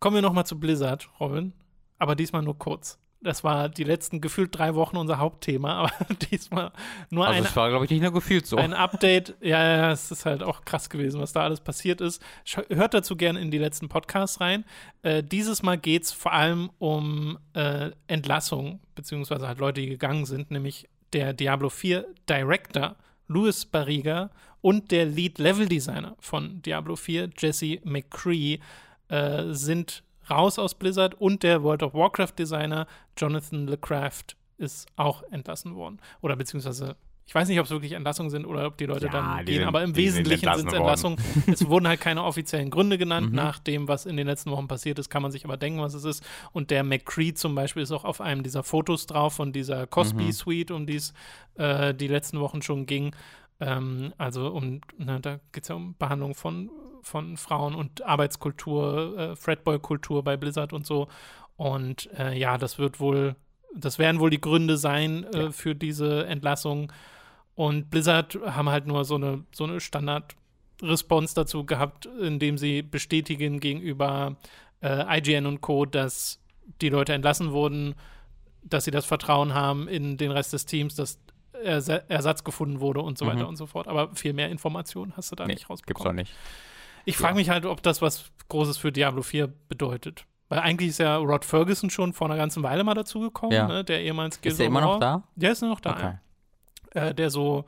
Kommen 0.00 0.16
wir 0.16 0.22
noch 0.22 0.32
mal 0.32 0.44
zu 0.44 0.58
Blizzard, 0.58 1.08
Robin, 1.20 1.52
aber 1.98 2.16
diesmal 2.16 2.42
nur 2.42 2.58
kurz. 2.58 2.98
Das 3.26 3.42
war 3.42 3.68
die 3.68 3.82
letzten 3.82 4.20
gefühlt 4.20 4.56
drei 4.56 4.76
Wochen 4.76 4.96
unser 4.96 5.18
Hauptthema, 5.18 5.74
aber 5.80 5.90
diesmal 6.30 6.70
nur 7.10 7.26
also 7.26 7.38
ein. 7.38 7.42
Das 7.42 7.56
war, 7.56 7.68
glaube 7.70 7.84
ich, 7.84 7.90
nicht 7.90 8.02
nur 8.02 8.12
gefühlt 8.12 8.46
so. 8.46 8.56
Ein 8.56 8.72
Update. 8.72 9.34
Ja, 9.40 9.62
ja, 9.64 9.90
es 9.90 10.12
ist 10.12 10.26
halt 10.26 10.44
auch 10.44 10.64
krass 10.64 10.88
gewesen, 10.88 11.20
was 11.20 11.32
da 11.32 11.42
alles 11.42 11.60
passiert 11.60 12.00
ist. 12.00 12.22
Hört 12.68 12.94
dazu 12.94 13.16
gerne 13.16 13.40
in 13.40 13.50
die 13.50 13.58
letzten 13.58 13.88
Podcasts 13.88 14.40
rein. 14.40 14.64
Äh, 15.02 15.24
dieses 15.24 15.64
Mal 15.64 15.76
geht 15.76 16.04
es 16.04 16.12
vor 16.12 16.32
allem 16.32 16.70
um 16.78 17.36
äh, 17.54 17.90
Entlassung, 18.06 18.78
beziehungsweise 18.94 19.48
halt 19.48 19.58
Leute, 19.58 19.80
die 19.80 19.88
gegangen 19.88 20.24
sind, 20.24 20.52
nämlich 20.52 20.88
der 21.12 21.32
Diablo 21.32 21.68
4 21.68 22.06
Director, 22.28 22.94
Louis 23.26 23.66
Barriga, 23.66 24.30
und 24.60 24.92
der 24.92 25.04
Lead 25.04 25.38
Level 25.38 25.66
Designer 25.66 26.16
von 26.20 26.62
Diablo 26.62 26.94
4, 26.94 27.30
Jesse 27.36 27.80
McCree, 27.82 28.60
äh, 29.08 29.42
sind 29.48 30.04
raus 30.30 30.58
aus 30.58 30.74
Blizzard 30.74 31.14
und 31.20 31.42
der 31.42 31.62
World 31.62 31.82
of 31.82 31.94
Warcraft 31.94 32.32
Designer 32.38 32.86
Jonathan 33.16 33.66
LeCraft 33.66 34.36
ist 34.58 34.86
auch 34.96 35.22
entlassen 35.30 35.74
worden. 35.74 36.00
Oder 36.20 36.36
beziehungsweise, 36.36 36.96
ich 37.26 37.34
weiß 37.34 37.48
nicht, 37.48 37.58
ob 37.58 37.66
es 37.66 37.70
wirklich 37.70 37.92
Entlassungen 37.92 38.30
sind 38.30 38.46
oder 38.46 38.66
ob 38.66 38.78
die 38.78 38.86
Leute 38.86 39.06
ja, 39.06 39.12
dann 39.12 39.38
die 39.40 39.44
gehen, 39.44 39.58
sind, 39.58 39.68
aber 39.68 39.82
im 39.82 39.96
Wesentlichen 39.96 40.54
sind 40.54 40.68
es 40.68 40.74
Entlassungen. 40.74 41.18
es 41.46 41.66
wurden 41.68 41.86
halt 41.86 42.00
keine 42.00 42.22
offiziellen 42.24 42.70
Gründe 42.70 42.98
genannt. 42.98 43.30
Mhm. 43.30 43.36
Nach 43.36 43.58
dem, 43.58 43.88
was 43.88 44.06
in 44.06 44.16
den 44.16 44.26
letzten 44.26 44.50
Wochen 44.50 44.68
passiert 44.68 44.98
ist, 44.98 45.10
kann 45.10 45.22
man 45.22 45.32
sich 45.32 45.44
aber 45.44 45.56
denken, 45.56 45.80
was 45.80 45.94
es 45.94 46.04
ist. 46.04 46.24
Und 46.52 46.70
der 46.70 46.84
McCree 46.84 47.34
zum 47.34 47.54
Beispiel 47.54 47.82
ist 47.82 47.92
auch 47.92 48.04
auf 48.04 48.20
einem 48.20 48.42
dieser 48.42 48.62
Fotos 48.62 49.06
drauf 49.06 49.34
von 49.34 49.52
dieser 49.52 49.86
Cosby 49.86 50.24
mhm. 50.24 50.32
Suite, 50.32 50.70
um 50.70 50.86
die 50.86 50.96
es 50.96 51.12
äh, 51.56 51.94
die 51.94 52.08
letzten 52.08 52.40
Wochen 52.40 52.62
schon 52.62 52.86
ging. 52.86 53.14
Ähm, 53.60 54.12
also 54.18 54.48
um, 54.48 54.80
ne, 54.98 55.20
da 55.20 55.40
geht 55.52 55.64
es 55.64 55.68
ja 55.68 55.74
um 55.74 55.94
Behandlung 55.96 56.34
von 56.34 56.70
von 57.06 57.36
Frauen 57.36 57.76
und 57.76 58.02
Arbeitskultur, 58.02 59.16
äh, 59.16 59.36
Fredboy-Kultur 59.36 60.24
bei 60.24 60.36
Blizzard 60.36 60.72
und 60.72 60.84
so. 60.84 61.06
Und 61.56 62.10
äh, 62.18 62.36
ja, 62.36 62.58
das 62.58 62.78
wird 62.78 62.98
wohl, 62.98 63.36
das 63.74 63.98
werden 64.00 64.20
wohl 64.20 64.30
die 64.30 64.40
Gründe 64.40 64.76
sein 64.76 65.24
äh, 65.32 65.44
ja. 65.44 65.50
für 65.52 65.76
diese 65.76 66.26
Entlassung. 66.26 66.92
Und 67.54 67.90
Blizzard 67.90 68.36
haben 68.44 68.68
halt 68.68 68.88
nur 68.88 69.04
so 69.04 69.14
eine, 69.14 69.44
so 69.52 69.64
eine 69.64 69.80
Standard-Response 69.80 71.34
dazu 71.36 71.64
gehabt, 71.64 72.06
indem 72.06 72.58
sie 72.58 72.82
bestätigen 72.82 73.60
gegenüber 73.60 74.36
äh, 74.82 75.18
IGN 75.18 75.46
und 75.46 75.60
Co., 75.60 75.86
dass 75.86 76.40
die 76.80 76.88
Leute 76.88 77.14
entlassen 77.14 77.52
wurden, 77.52 77.94
dass 78.64 78.84
sie 78.84 78.90
das 78.90 79.06
Vertrauen 79.06 79.54
haben 79.54 79.86
in 79.86 80.16
den 80.16 80.32
Rest 80.32 80.52
des 80.52 80.66
Teams, 80.66 80.96
dass 80.96 81.20
Ersatz 81.52 82.42
gefunden 82.42 82.80
wurde 82.80 83.00
und 83.00 83.16
so 83.16 83.24
mhm. 83.24 83.28
weiter 83.30 83.48
und 83.48 83.56
so 83.56 83.66
fort. 83.66 83.86
Aber 83.86 84.12
viel 84.16 84.32
mehr 84.32 84.50
Informationen 84.50 85.16
hast 85.16 85.30
du 85.30 85.36
da 85.36 85.46
nee, 85.46 85.54
nicht 85.54 85.70
rausbekommen. 85.70 86.16
Gibt's 86.16 86.32
auch 86.32 86.36
nicht. 86.36 86.75
Ich 87.06 87.16
frage 87.16 87.36
mich 87.36 87.48
halt, 87.48 87.64
ob 87.64 87.82
das 87.82 88.02
was 88.02 88.30
Großes 88.48 88.76
für 88.76 88.92
Diablo 88.92 89.22
4 89.22 89.48
bedeutet. 89.68 90.26
Weil 90.48 90.58
eigentlich 90.60 90.90
ist 90.90 90.98
ja 90.98 91.16
Rod 91.16 91.44
Ferguson 91.44 91.88
schon 91.88 92.12
vor 92.12 92.28
einer 92.28 92.36
ganzen 92.36 92.62
Weile 92.62 92.84
mal 92.84 92.94
dazugekommen, 92.94 93.56
ja. 93.56 93.66
ne? 93.66 93.84
der 93.84 94.02
ehemals 94.02 94.38
Ist 94.42 94.58
der 94.58 94.66
immer 94.66 94.80
noch 94.80 95.00
da? 95.00 95.22
Der 95.34 95.52
ist 95.52 95.62
noch 95.62 95.80
da. 95.80 95.92
Okay. 95.92 96.18
Ja. 96.94 97.08
Äh, 97.08 97.14
der 97.14 97.30
so 97.30 97.64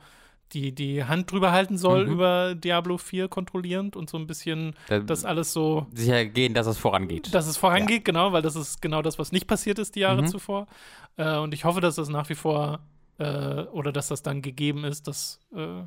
die, 0.53 0.73
die 0.73 1.03
Hand 1.03 1.31
drüber 1.31 1.51
halten 1.51 1.77
soll 1.77 2.05
mhm. 2.05 2.13
über 2.13 2.55
Diablo 2.55 2.97
4 2.97 3.27
kontrollierend 3.27 3.95
und 3.95 4.09
so 4.09 4.17
ein 4.17 4.27
bisschen 4.27 4.75
da, 4.87 4.99
das 4.99 5.25
alles 5.25 5.53
so. 5.53 5.87
Sicher 5.93 6.25
gehen, 6.25 6.53
dass 6.53 6.67
es 6.67 6.77
vorangeht. 6.77 7.33
Dass 7.33 7.47
es 7.47 7.57
vorangeht, 7.57 7.99
ja. 7.99 8.03
genau, 8.03 8.31
weil 8.33 8.41
das 8.41 8.55
ist 8.55 8.81
genau 8.81 9.01
das, 9.01 9.19
was 9.19 9.31
nicht 9.31 9.47
passiert 9.47 9.79
ist 9.79 9.95
die 9.95 10.01
Jahre 10.01 10.23
mhm. 10.23 10.27
zuvor. 10.27 10.67
Äh, 11.17 11.37
und 11.37 11.53
ich 11.53 11.65
hoffe, 11.65 11.81
dass 11.81 11.95
das 11.95 12.09
nach 12.09 12.29
wie 12.29 12.35
vor 12.35 12.79
äh, 13.19 13.63
oder 13.71 13.91
dass 13.91 14.07
das 14.07 14.23
dann 14.23 14.41
gegeben 14.41 14.85
ist, 14.85 15.07
dass 15.07 15.39
äh, 15.55 15.83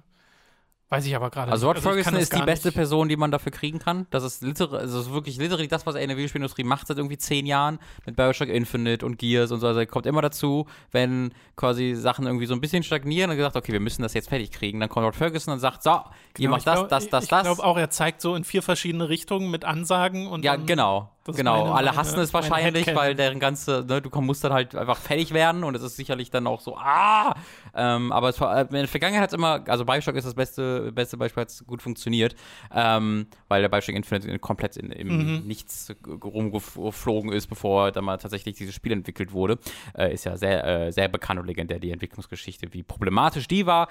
Weiß 0.92 1.06
ich 1.06 1.16
aber 1.16 1.30
gerade 1.30 1.50
also 1.50 1.68
nicht. 1.68 1.76
Also 1.76 1.88
Rod 1.88 1.94
Ferguson 1.94 2.20
ist 2.20 2.36
die 2.36 2.42
beste 2.42 2.68
nicht. 2.68 2.74
Person, 2.74 3.08
die 3.08 3.16
man 3.16 3.30
dafür 3.30 3.50
kriegen 3.50 3.78
kann. 3.78 4.06
Das 4.10 4.24
ist, 4.24 4.42
literal, 4.42 4.80
also 4.80 4.98
das 4.98 5.06
ist 5.06 5.12
wirklich 5.14 5.38
literally 5.38 5.66
das, 5.66 5.86
was 5.86 5.94
er 5.94 6.02
in 6.02 6.08
der 6.08 6.18
Videospielindustrie 6.18 6.64
macht 6.64 6.86
seit 6.86 6.98
irgendwie 6.98 7.16
zehn 7.16 7.46
Jahren 7.46 7.78
mit 8.04 8.14
Bioshock 8.14 8.48
Infinite 8.48 9.06
und 9.06 9.18
Gears 9.18 9.52
und 9.52 9.60
so. 9.60 9.68
Also 9.68 9.80
er 9.80 9.86
kommt 9.86 10.04
immer 10.04 10.20
dazu, 10.20 10.66
wenn 10.90 11.32
quasi 11.56 11.94
Sachen 11.94 12.26
irgendwie 12.26 12.44
so 12.44 12.52
ein 12.52 12.60
bisschen 12.60 12.82
stagnieren 12.82 13.30
und 13.30 13.38
gesagt, 13.38 13.56
okay, 13.56 13.72
wir 13.72 13.80
müssen 13.80 14.02
das 14.02 14.12
jetzt 14.12 14.28
fertig 14.28 14.50
kriegen. 14.50 14.80
Dann 14.80 14.90
kommt 14.90 15.06
Rod 15.06 15.16
Ferguson 15.16 15.54
und 15.54 15.60
sagt, 15.60 15.82
so, 15.82 15.92
genau, 15.92 16.10
ihr 16.36 16.48
macht 16.50 16.66
das, 16.66 16.74
glaub, 16.80 16.88
das, 16.90 17.08
das, 17.08 17.26
das. 17.28 17.40
Ich 17.40 17.44
glaube 17.46 17.64
auch, 17.64 17.78
er 17.78 17.88
zeigt 17.88 18.20
so 18.20 18.34
in 18.34 18.44
vier 18.44 18.62
verschiedene 18.62 19.08
Richtungen 19.08 19.50
mit 19.50 19.64
Ansagen 19.64 20.26
und 20.26 20.44
Ja, 20.44 20.56
genau. 20.56 21.08
Genau, 21.24 21.66
meine, 21.66 21.74
alle 21.76 21.96
hassen 21.96 22.12
meine, 22.12 22.22
es 22.24 22.34
wahrscheinlich, 22.34 22.94
weil 22.96 23.14
deren 23.14 23.38
ganze, 23.38 23.84
ne, 23.86 24.02
du 24.02 24.10
musst 24.20 24.42
dann 24.42 24.52
halt 24.52 24.74
einfach 24.74 24.96
fertig 24.96 25.32
werden 25.32 25.62
und 25.62 25.76
es 25.76 25.82
ist 25.82 25.94
sicherlich 25.94 26.32
dann 26.32 26.48
auch 26.48 26.60
so, 26.60 26.76
ah! 26.76 27.34
Ähm, 27.76 28.10
aber 28.10 28.28
es 28.30 28.40
war, 28.40 28.62
in 28.62 28.70
der 28.70 28.88
Vergangenheit 28.88 29.22
hat 29.22 29.30
es 29.30 29.34
immer, 29.34 29.62
also 29.68 29.84
Bioshock 29.84 30.16
ist 30.16 30.26
das 30.26 30.34
beste, 30.34 30.81
beste 30.90 31.16
Beispiel, 31.16 31.42
hat 31.42 31.50
es 31.50 31.64
gut 31.66 31.82
funktioniert, 31.82 32.34
ähm, 32.74 33.26
weil 33.48 33.62
der 33.62 33.68
Bioshock 33.68 33.94
Infinite 33.94 34.38
komplett 34.38 34.76
in, 34.76 34.90
im 34.90 35.08
mhm. 35.08 35.46
Nichts 35.46 35.94
rumgeflogen 36.06 37.32
ist, 37.32 37.46
bevor 37.46 37.92
dann 37.92 38.04
mal 38.04 38.16
tatsächlich 38.16 38.56
dieses 38.56 38.74
Spiel 38.74 38.92
entwickelt 38.92 39.32
wurde. 39.32 39.58
Äh, 39.96 40.14
ist 40.14 40.24
ja 40.24 40.36
sehr, 40.36 40.64
äh, 40.64 40.92
sehr 40.92 41.08
bekannt 41.08 41.40
und 41.40 41.46
legendär, 41.46 41.78
die 41.78 41.90
Entwicklungsgeschichte, 41.90 42.72
wie 42.72 42.82
problematisch 42.82 43.46
die 43.46 43.66
war 43.66 43.88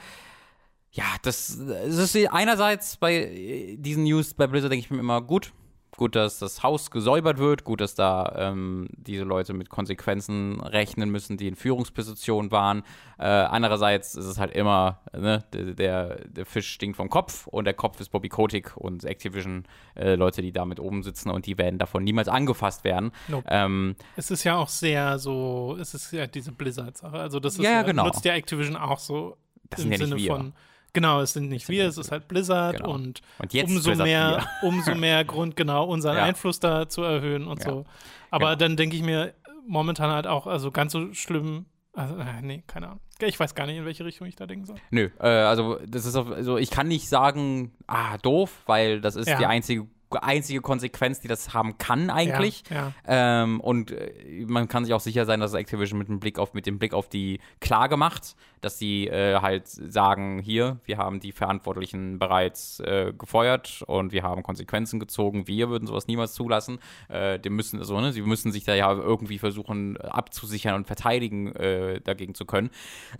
ja, 0.93 1.05
das, 1.21 1.57
das 1.57 2.13
ist 2.13 2.33
einerseits 2.33 2.97
bei 2.97 3.77
diesen 3.77 4.03
News 4.03 4.33
bei 4.33 4.45
Blizzard 4.47 4.71
denke 4.71 4.85
ich 4.85 4.91
mir 4.91 4.99
immer 4.99 5.21
gut, 5.21 5.53
gut, 5.97 6.15
dass 6.15 6.39
das 6.39 6.63
Haus 6.63 6.89
gesäubert 6.91 7.37
wird, 7.37 7.63
gut, 7.63 7.81
dass 7.81 7.95
da 7.95 8.33
ähm, 8.37 8.87
diese 8.91 9.23
Leute 9.23 9.53
mit 9.53 9.69
Konsequenzen 9.69 10.61
rechnen 10.61 11.09
müssen, 11.09 11.37
die 11.37 11.47
in 11.47 11.55
Führungspositionen 11.55 12.51
waren. 12.51 12.83
Äh, 13.19 13.25
andererseits 13.25 14.15
ist 14.15 14.25
es 14.25 14.39
halt 14.39 14.51
immer, 14.51 15.01
ne, 15.13 15.43
der, 15.53 16.25
der 16.25 16.45
Fisch 16.45 16.69
stinkt 16.69 16.97
vom 16.97 17.09
Kopf 17.09 17.47
und 17.47 17.65
der 17.65 17.73
Kopf 17.73 17.99
ist 17.99 18.09
Bobby 18.09 18.29
Kotick 18.29 18.75
und 18.77 19.03
Activision, 19.03 19.65
äh, 19.95 20.15
Leute, 20.15 20.41
die 20.41 20.51
da 20.51 20.65
mit 20.65 20.79
oben 20.79 21.03
sitzen 21.03 21.29
und 21.29 21.45
die 21.45 21.57
werden 21.57 21.77
davon 21.77 22.03
niemals 22.03 22.27
angefasst 22.27 22.83
werden. 22.83 23.11
Nope. 23.27 23.45
Ähm, 23.49 23.95
es 24.15 24.31
ist 24.31 24.43
ja 24.43 24.57
auch 24.57 24.69
sehr 24.69 25.19
so, 25.19 25.77
es 25.79 25.93
ist 25.93 26.11
ja 26.13 26.25
diese 26.25 26.51
Blizzard-Sache. 26.51 27.17
Also 27.17 27.39
das 27.39 27.55
ist 27.55 27.63
ja, 27.63 27.71
ja, 27.71 27.81
genau. 27.83 28.05
nutzt 28.05 28.25
ja 28.25 28.33
Activision 28.33 28.75
auch 28.75 28.99
so 28.99 29.37
das 29.69 29.83
im 29.83 29.95
Sinne 29.95 30.19
von 30.19 30.53
Genau, 30.93 31.21
es 31.21 31.33
sind 31.33 31.49
nicht 31.49 31.69
wir, 31.69 31.87
es 31.87 31.97
ist 31.97 32.11
halt 32.11 32.27
Blizzard 32.27 32.77
genau. 32.77 32.93
und, 32.93 33.21
und 33.39 33.53
umso 33.63 33.89
Blizzard 33.89 34.05
mehr, 34.05 34.45
umso 34.61 34.95
mehr 34.95 35.23
Grund, 35.23 35.55
genau, 35.55 35.85
unseren 35.85 36.17
ja. 36.17 36.23
Einfluss 36.23 36.59
da 36.59 36.89
zu 36.89 37.03
erhöhen 37.03 37.47
und 37.47 37.63
ja. 37.63 37.69
so. 37.69 37.85
Aber 38.29 38.47
genau. 38.47 38.55
dann 38.55 38.77
denke 38.77 38.95
ich 38.95 39.03
mir 39.03 39.33
momentan 39.67 40.11
halt 40.11 40.27
auch, 40.27 40.47
also 40.47 40.71
ganz 40.71 40.91
so 40.91 41.13
schlimm, 41.13 41.65
also, 41.93 42.15
äh, 42.15 42.41
nee, 42.41 42.63
keine 42.67 42.87
Ahnung. 42.87 42.99
Ich 43.19 43.39
weiß 43.39 43.53
gar 43.53 43.65
nicht, 43.65 43.77
in 43.77 43.85
welche 43.85 44.05
Richtung 44.05 44.27
ich 44.27 44.35
da 44.35 44.47
denken 44.47 44.65
soll. 44.65 44.77
Nö, 44.89 45.09
äh, 45.19 45.27
also 45.27 45.79
das 45.85 46.05
ist 46.05 46.15
auf, 46.15 46.31
also 46.31 46.57
ich 46.57 46.71
kann 46.71 46.87
nicht 46.87 47.07
sagen, 47.07 47.73
ah, 47.87 48.17
doof, 48.17 48.63
weil 48.65 49.01
das 49.01 49.15
ist 49.15 49.27
ja. 49.27 49.37
die 49.37 49.45
einzige 49.45 49.87
einzige 50.15 50.61
Konsequenz, 50.61 51.19
die 51.19 51.27
das 51.27 51.53
haben 51.53 51.77
kann 51.77 52.09
eigentlich. 52.09 52.63
Ja, 52.69 52.93
ja. 53.07 53.43
Ähm, 53.43 53.59
und 53.59 53.91
äh, 53.91 54.45
man 54.47 54.67
kann 54.67 54.85
sich 54.85 54.93
auch 54.93 54.99
sicher 54.99 55.25
sein, 55.25 55.39
dass 55.39 55.53
Activision 55.53 55.99
mit 55.99 56.07
dem 56.07 56.19
Blick 56.19 56.39
auf, 56.39 56.53
mit 56.53 56.65
dem 56.65 56.79
Blick 56.79 56.93
auf 56.93 57.09
die 57.09 57.39
Klage 57.59 57.97
macht, 57.97 58.35
dass 58.61 58.77
sie 58.77 59.07
äh, 59.07 59.39
halt 59.41 59.67
sagen, 59.67 60.39
hier, 60.39 60.79
wir 60.85 60.97
haben 60.97 61.19
die 61.19 61.31
Verantwortlichen 61.31 62.19
bereits 62.19 62.79
äh, 62.79 63.13
gefeuert 63.17 63.83
und 63.87 64.11
wir 64.11 64.23
haben 64.23 64.43
Konsequenzen 64.43 64.99
gezogen. 64.99 65.47
Wir 65.47 65.69
würden 65.69 65.87
sowas 65.87 66.07
niemals 66.07 66.33
zulassen. 66.33 66.79
Äh, 67.09 67.39
die 67.39 67.49
müssen, 67.49 67.79
also, 67.79 67.99
ne, 67.99 68.11
sie 68.13 68.21
müssen 68.21 68.51
sich 68.51 68.63
da 68.63 68.75
ja 68.75 68.91
irgendwie 68.91 69.39
versuchen 69.39 69.97
abzusichern 69.97 70.75
und 70.75 70.87
verteidigen 70.87 71.55
äh, 71.55 72.01
dagegen 72.01 72.35
zu 72.35 72.45
können. 72.45 72.69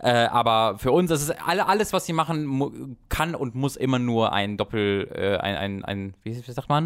Äh, 0.00 0.10
aber 0.10 0.78
für 0.78 0.92
uns, 0.92 1.10
das 1.10 1.22
ist 1.22 1.30
alle, 1.46 1.66
alles, 1.66 1.92
was 1.92 2.06
sie 2.06 2.12
machen, 2.12 2.96
kann 3.08 3.34
und 3.34 3.54
muss 3.54 3.76
immer 3.76 3.98
nur 3.98 4.32
ein 4.32 4.56
Doppel, 4.56 5.38
ein, 5.40 5.56
ein, 5.56 5.84
ein, 5.84 6.14
wie 6.22 6.32
sagt 6.32 6.68
man? 6.68 6.81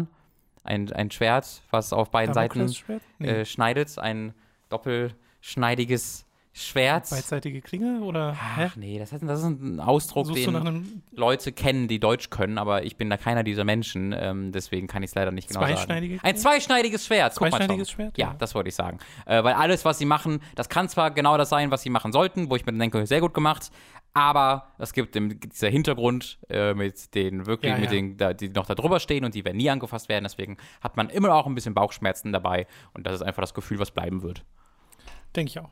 Ein, 0.67 0.91
ein 0.91 1.11
Schwert, 1.11 1.63
was 1.71 1.93
auf 1.93 2.11
beiden 2.11 2.33
Seiten 2.33 2.71
nee. 3.19 3.27
äh, 3.27 3.45
schneidet, 3.45 3.97
ein 3.97 4.33
doppelschneidiges 4.69 6.27
Schwert. 6.57 7.07
Beidseitige 7.11 7.61
Klinge 7.61 8.01
oder? 8.01 8.35
Ach 8.57 8.75
nee, 8.75 8.97
das, 8.97 9.11
heißt, 9.11 9.21
das 9.27 9.39
ist 9.39 9.45
ein 9.45 9.79
Ausdruck, 9.79 10.25
Suchst 10.25 10.47
den 10.47 11.03
Leute 11.11 11.51
kennen, 11.51 11.87
die 11.87 11.99
Deutsch 11.99 12.31
können, 12.31 12.57
aber 12.57 12.83
ich 12.83 12.97
bin 12.97 13.11
da 13.11 13.17
keiner 13.17 13.43
dieser 13.43 13.63
Menschen, 13.63 14.13
ähm, 14.17 14.51
deswegen 14.51 14.87
kann 14.87 15.03
ich 15.03 15.11
es 15.11 15.15
leider 15.15 15.31
nicht 15.31 15.49
genau 15.49 15.61
sagen. 15.61 15.85
Klinge? 15.85 16.19
Ein 16.23 16.35
zweischneidiges 16.35 17.05
Schwert. 17.05 17.35
Zweischneidiges 17.35 17.91
Schwert? 17.91 18.17
Ja, 18.17 18.29
ja, 18.29 18.35
das 18.39 18.55
wollte 18.55 18.69
ich 18.69 18.75
sagen. 18.75 18.97
Äh, 19.27 19.43
weil 19.43 19.53
alles, 19.53 19.85
was 19.85 19.99
sie 19.99 20.05
machen, 20.05 20.41
das 20.55 20.67
kann 20.67 20.89
zwar 20.89 21.11
genau 21.11 21.37
das 21.37 21.49
sein, 21.49 21.69
was 21.69 21.83
sie 21.83 21.91
machen 21.91 22.11
sollten, 22.11 22.49
wo 22.49 22.55
ich 22.55 22.65
mir 22.65 22.73
denke, 22.73 23.05
sehr 23.05 23.21
gut 23.21 23.35
gemacht, 23.35 23.69
aber 24.17 24.73
es 24.77 24.93
gibt 24.93 25.15
den, 25.15 25.39
dieser 25.39 25.69
Hintergrund 25.69 26.39
äh, 26.49 26.73
mit 26.73 27.13
den 27.15 27.45
wirklich, 27.45 27.71
ja, 27.71 27.77
mit 27.77 27.85
ja. 27.85 27.91
den, 27.91 28.17
da, 28.17 28.33
die 28.33 28.49
noch 28.49 28.65
da 28.65 28.75
drüber 28.75 28.99
stehen 28.99 29.23
und 29.23 29.35
die 29.35 29.45
werden 29.45 29.57
nie 29.57 29.69
angefasst 29.69 30.09
werden. 30.09 30.23
Deswegen 30.23 30.57
hat 30.81 30.97
man 30.97 31.09
immer 31.09 31.33
auch 31.35 31.45
ein 31.45 31.55
bisschen 31.55 31.73
Bauchschmerzen 31.73 32.31
dabei 32.31 32.67
und 32.93 33.05
das 33.05 33.15
ist 33.15 33.21
einfach 33.21 33.43
das 33.43 33.53
Gefühl, 33.53 33.79
was 33.79 33.91
bleiben 33.91 34.23
wird. 34.23 34.43
Denke 35.35 35.49
ich 35.49 35.59
auch. 35.59 35.69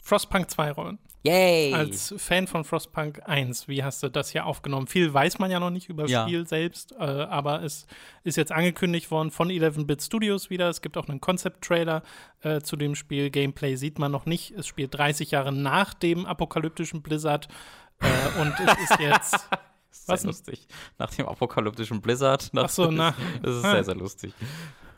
Frostpunk 0.00 0.50
2 0.50 0.72
rollen. 0.72 0.98
Yay! 1.24 1.74
Als 1.74 2.14
Fan 2.16 2.46
von 2.46 2.64
Frostpunk 2.64 3.20
1, 3.26 3.66
wie 3.66 3.82
hast 3.82 4.02
du 4.02 4.08
das 4.08 4.30
hier 4.30 4.46
aufgenommen? 4.46 4.86
Viel 4.86 5.12
weiß 5.12 5.40
man 5.40 5.50
ja 5.50 5.58
noch 5.58 5.70
nicht 5.70 5.88
über 5.88 6.02
das 6.02 6.12
ja. 6.12 6.22
Spiel 6.22 6.46
selbst, 6.46 6.92
äh, 6.92 7.02
aber 7.02 7.62
es 7.62 7.86
ist 8.22 8.36
jetzt 8.36 8.52
angekündigt 8.52 9.10
worden 9.10 9.30
von 9.30 9.48
11-Bit 9.48 10.02
Studios 10.02 10.48
wieder. 10.48 10.68
Es 10.68 10.80
gibt 10.80 10.96
auch 10.96 11.08
einen 11.08 11.20
Concept-Trailer 11.20 12.02
äh, 12.42 12.60
zu 12.60 12.76
dem 12.76 12.94
Spiel. 12.94 13.30
Gameplay 13.30 13.74
sieht 13.74 13.98
man 13.98 14.12
noch 14.12 14.26
nicht. 14.26 14.52
Es 14.52 14.66
spielt 14.66 14.96
30 14.96 15.32
Jahre 15.32 15.52
nach 15.52 15.92
dem 15.92 16.24
apokalyptischen 16.24 17.02
Blizzard 17.02 17.48
äh, 18.00 18.40
und 18.40 18.54
es 18.60 18.90
ist 18.90 19.00
jetzt. 19.00 19.48
Was 20.06 20.22
sehr 20.22 20.28
lustig. 20.28 20.66
Nach 20.98 21.10
dem 21.10 21.26
apokalyptischen 21.26 22.00
Blizzard. 22.00 22.50
Ach 22.56 22.68
so, 22.68 22.90
nach. 22.90 23.14
Das 23.42 23.56
ist 23.56 23.62
sehr, 23.62 23.84
sehr 23.84 23.94
lustig. 23.94 24.32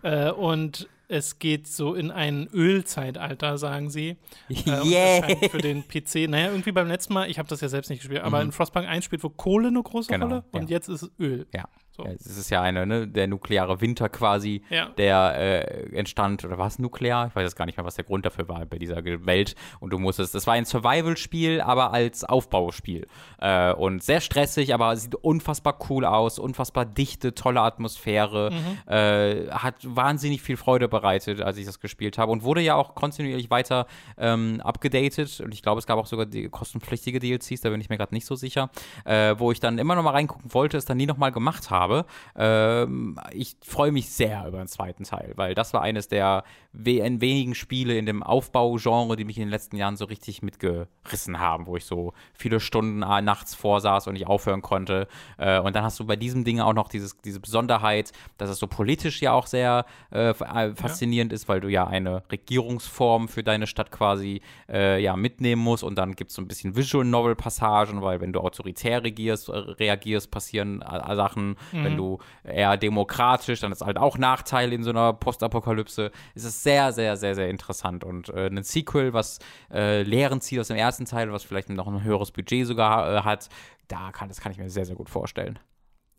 Äh, 0.02 0.30
und 0.30 0.88
es 1.10 1.38
geht 1.38 1.66
so 1.66 1.94
in 1.94 2.10
ein 2.10 2.48
Ölzeitalter, 2.52 3.58
sagen 3.58 3.90
sie. 3.90 4.16
Äh, 4.48 4.54
yeah. 4.84 5.22
für 5.50 5.58
den 5.58 5.86
PC. 5.86 6.28
Naja, 6.28 6.50
irgendwie 6.50 6.72
beim 6.72 6.86
letzten 6.86 7.14
Mal, 7.14 7.28
ich 7.28 7.38
habe 7.38 7.48
das 7.48 7.60
ja 7.60 7.68
selbst 7.68 7.90
nicht 7.90 8.00
gespielt, 8.00 8.22
aber 8.22 8.38
mhm. 8.38 8.46
in 8.46 8.52
Frostpunk 8.52 8.86
1 8.86 9.04
spielt 9.04 9.24
wo 9.24 9.28
Kohle 9.28 9.68
eine 9.68 9.82
große 9.82 10.10
genau, 10.10 10.26
Rolle 10.26 10.44
und 10.52 10.70
ja. 10.70 10.76
jetzt 10.76 10.88
ist 10.88 11.02
es 11.02 11.10
Öl. 11.18 11.46
Ja. 11.52 11.64
So. 12.00 12.04
Ja, 12.04 12.12
es 12.12 12.26
ist 12.26 12.50
ja 12.50 12.62
eine, 12.62 12.86
ne, 12.86 13.08
der 13.08 13.26
nukleare 13.26 13.80
Winter 13.80 14.08
quasi, 14.08 14.62
ja. 14.70 14.90
der 14.90 15.34
äh, 15.36 15.96
entstand, 15.96 16.44
oder 16.44 16.56
war 16.56 16.68
es 16.68 16.78
nuklear? 16.78 17.26
Ich 17.28 17.36
weiß 17.36 17.42
jetzt 17.42 17.56
gar 17.56 17.66
nicht 17.66 17.76
mehr, 17.76 17.84
was 17.84 17.96
der 17.96 18.04
Grund 18.04 18.24
dafür 18.24 18.48
war 18.48 18.64
bei 18.64 18.78
dieser 18.78 19.04
Welt. 19.04 19.56
Und 19.80 19.92
du 19.92 19.98
musstest, 19.98 20.34
das 20.34 20.46
war 20.46 20.54
ein 20.54 20.64
Survival-Spiel, 20.64 21.60
aber 21.60 21.92
als 21.92 22.24
Aufbauspiel. 22.24 23.06
Äh, 23.38 23.72
und 23.72 24.02
sehr 24.02 24.20
stressig, 24.20 24.72
aber 24.72 24.96
sieht 24.96 25.14
unfassbar 25.16 25.78
cool 25.88 26.04
aus, 26.04 26.38
unfassbar 26.38 26.84
dichte, 26.84 27.34
tolle 27.34 27.60
Atmosphäre, 27.60 28.50
mhm. 28.52 28.92
äh, 28.92 29.50
hat 29.50 29.74
wahnsinnig 29.82 30.42
viel 30.42 30.56
Freude 30.56 30.88
bereitet, 30.88 30.99
als 31.02 31.56
ich 31.58 31.66
das 31.66 31.80
gespielt 31.80 32.18
habe 32.18 32.32
und 32.32 32.42
wurde 32.42 32.60
ja 32.60 32.74
auch 32.74 32.94
kontinuierlich 32.94 33.50
weiter 33.50 33.86
ähm, 34.18 34.60
abgedatet. 34.62 35.40
Und 35.40 35.52
ich 35.52 35.62
glaube, 35.62 35.78
es 35.78 35.86
gab 35.86 35.98
auch 35.98 36.06
sogar 36.06 36.26
die 36.26 36.48
kostenpflichtige 36.48 37.18
DLCs, 37.18 37.60
da 37.60 37.70
bin 37.70 37.80
ich 37.80 37.88
mir 37.88 37.96
gerade 37.96 38.14
nicht 38.14 38.26
so 38.26 38.34
sicher, 38.34 38.70
äh, 39.04 39.34
wo 39.38 39.52
ich 39.52 39.60
dann 39.60 39.78
immer 39.78 39.94
noch 39.94 40.02
mal 40.02 40.10
reingucken 40.10 40.52
wollte, 40.54 40.76
es 40.76 40.84
dann 40.84 40.96
nie 40.96 41.06
noch 41.06 41.16
mal 41.16 41.30
gemacht 41.30 41.70
habe. 41.70 42.04
Ähm, 42.36 43.18
ich 43.32 43.56
freue 43.62 43.92
mich 43.92 44.10
sehr 44.10 44.46
über 44.46 44.58
den 44.58 44.68
zweiten 44.68 45.04
Teil, 45.04 45.32
weil 45.36 45.54
das 45.54 45.74
war 45.74 45.82
eines 45.82 46.08
der 46.08 46.44
we 46.72 47.00
wenigen 47.20 47.54
Spiele 47.54 47.96
in 47.98 48.06
dem 48.06 48.22
Aufbaugenre, 48.22 49.16
die 49.16 49.24
mich 49.24 49.36
in 49.36 49.42
den 49.42 49.50
letzten 49.50 49.76
Jahren 49.76 49.96
so 49.96 50.04
richtig 50.04 50.42
mitgerissen 50.42 51.40
haben, 51.40 51.66
wo 51.66 51.76
ich 51.76 51.84
so 51.84 52.12
viele 52.32 52.60
Stunden 52.60 53.02
äh, 53.02 53.22
nachts 53.22 53.54
vorsaß 53.54 54.06
und 54.06 54.14
nicht 54.14 54.26
aufhören 54.26 54.62
konnte. 54.62 55.08
Äh, 55.38 55.58
und 55.60 55.74
dann 55.74 55.82
hast 55.82 55.98
du 55.98 56.06
bei 56.06 56.16
diesem 56.16 56.44
Ding 56.44 56.60
auch 56.60 56.72
noch 56.72 56.88
dieses, 56.88 57.16
diese 57.18 57.40
Besonderheit, 57.40 58.12
dass 58.38 58.50
es 58.50 58.58
so 58.58 58.66
politisch 58.66 59.20
ja 59.20 59.32
auch 59.32 59.46
sehr 59.46 59.84
äh, 60.12 60.30
äh 60.30 60.74
faszinierend 60.90 61.32
ja. 61.32 61.36
ist, 61.36 61.48
weil 61.48 61.60
du 61.60 61.68
ja 61.68 61.86
eine 61.86 62.22
Regierungsform 62.30 63.28
für 63.28 63.42
deine 63.42 63.66
Stadt 63.66 63.90
quasi 63.90 64.40
äh, 64.68 65.02
ja 65.02 65.16
mitnehmen 65.16 65.62
musst 65.62 65.84
und 65.84 65.96
dann 65.96 66.16
gibt 66.16 66.30
es 66.30 66.36
so 66.36 66.42
ein 66.42 66.48
bisschen 66.48 66.76
Visual 66.76 67.04
Novel 67.04 67.36
Passagen, 67.36 68.02
weil 68.02 68.20
wenn 68.20 68.32
du 68.32 68.40
autoritär 68.40 69.02
regierst, 69.02 69.48
äh, 69.48 69.52
reagierst, 69.52 70.30
passieren 70.30 70.82
Sachen. 71.30 71.56
Mhm. 71.72 71.84
Wenn 71.84 71.96
du 71.96 72.18
eher 72.44 72.76
demokratisch, 72.76 73.60
dann 73.60 73.72
ist 73.72 73.82
halt 73.82 73.98
auch 73.98 74.18
Nachteil 74.18 74.72
in 74.72 74.82
so 74.82 74.90
einer 74.90 75.12
Postapokalypse. 75.12 76.10
Es 76.34 76.44
ist 76.44 76.62
sehr, 76.62 76.92
sehr, 76.92 77.16
sehr, 77.16 77.34
sehr 77.34 77.48
interessant. 77.48 78.04
Und 78.04 78.28
äh, 78.30 78.46
ein 78.46 78.62
Sequel, 78.62 79.12
was 79.12 79.38
äh, 79.72 80.02
Lehren 80.02 80.40
zieht 80.40 80.60
aus 80.60 80.68
dem 80.68 80.76
ersten 80.76 81.04
Teil, 81.04 81.32
was 81.32 81.44
vielleicht 81.44 81.68
noch 81.70 81.86
ein 81.86 82.02
höheres 82.02 82.30
Budget 82.30 82.66
sogar 82.66 83.16
äh, 83.16 83.22
hat, 83.22 83.48
da 83.88 84.12
kann, 84.12 84.28
das 84.28 84.40
kann 84.40 84.52
ich 84.52 84.58
mir 84.58 84.70
sehr, 84.70 84.84
sehr 84.84 84.96
gut 84.96 85.10
vorstellen. 85.10 85.58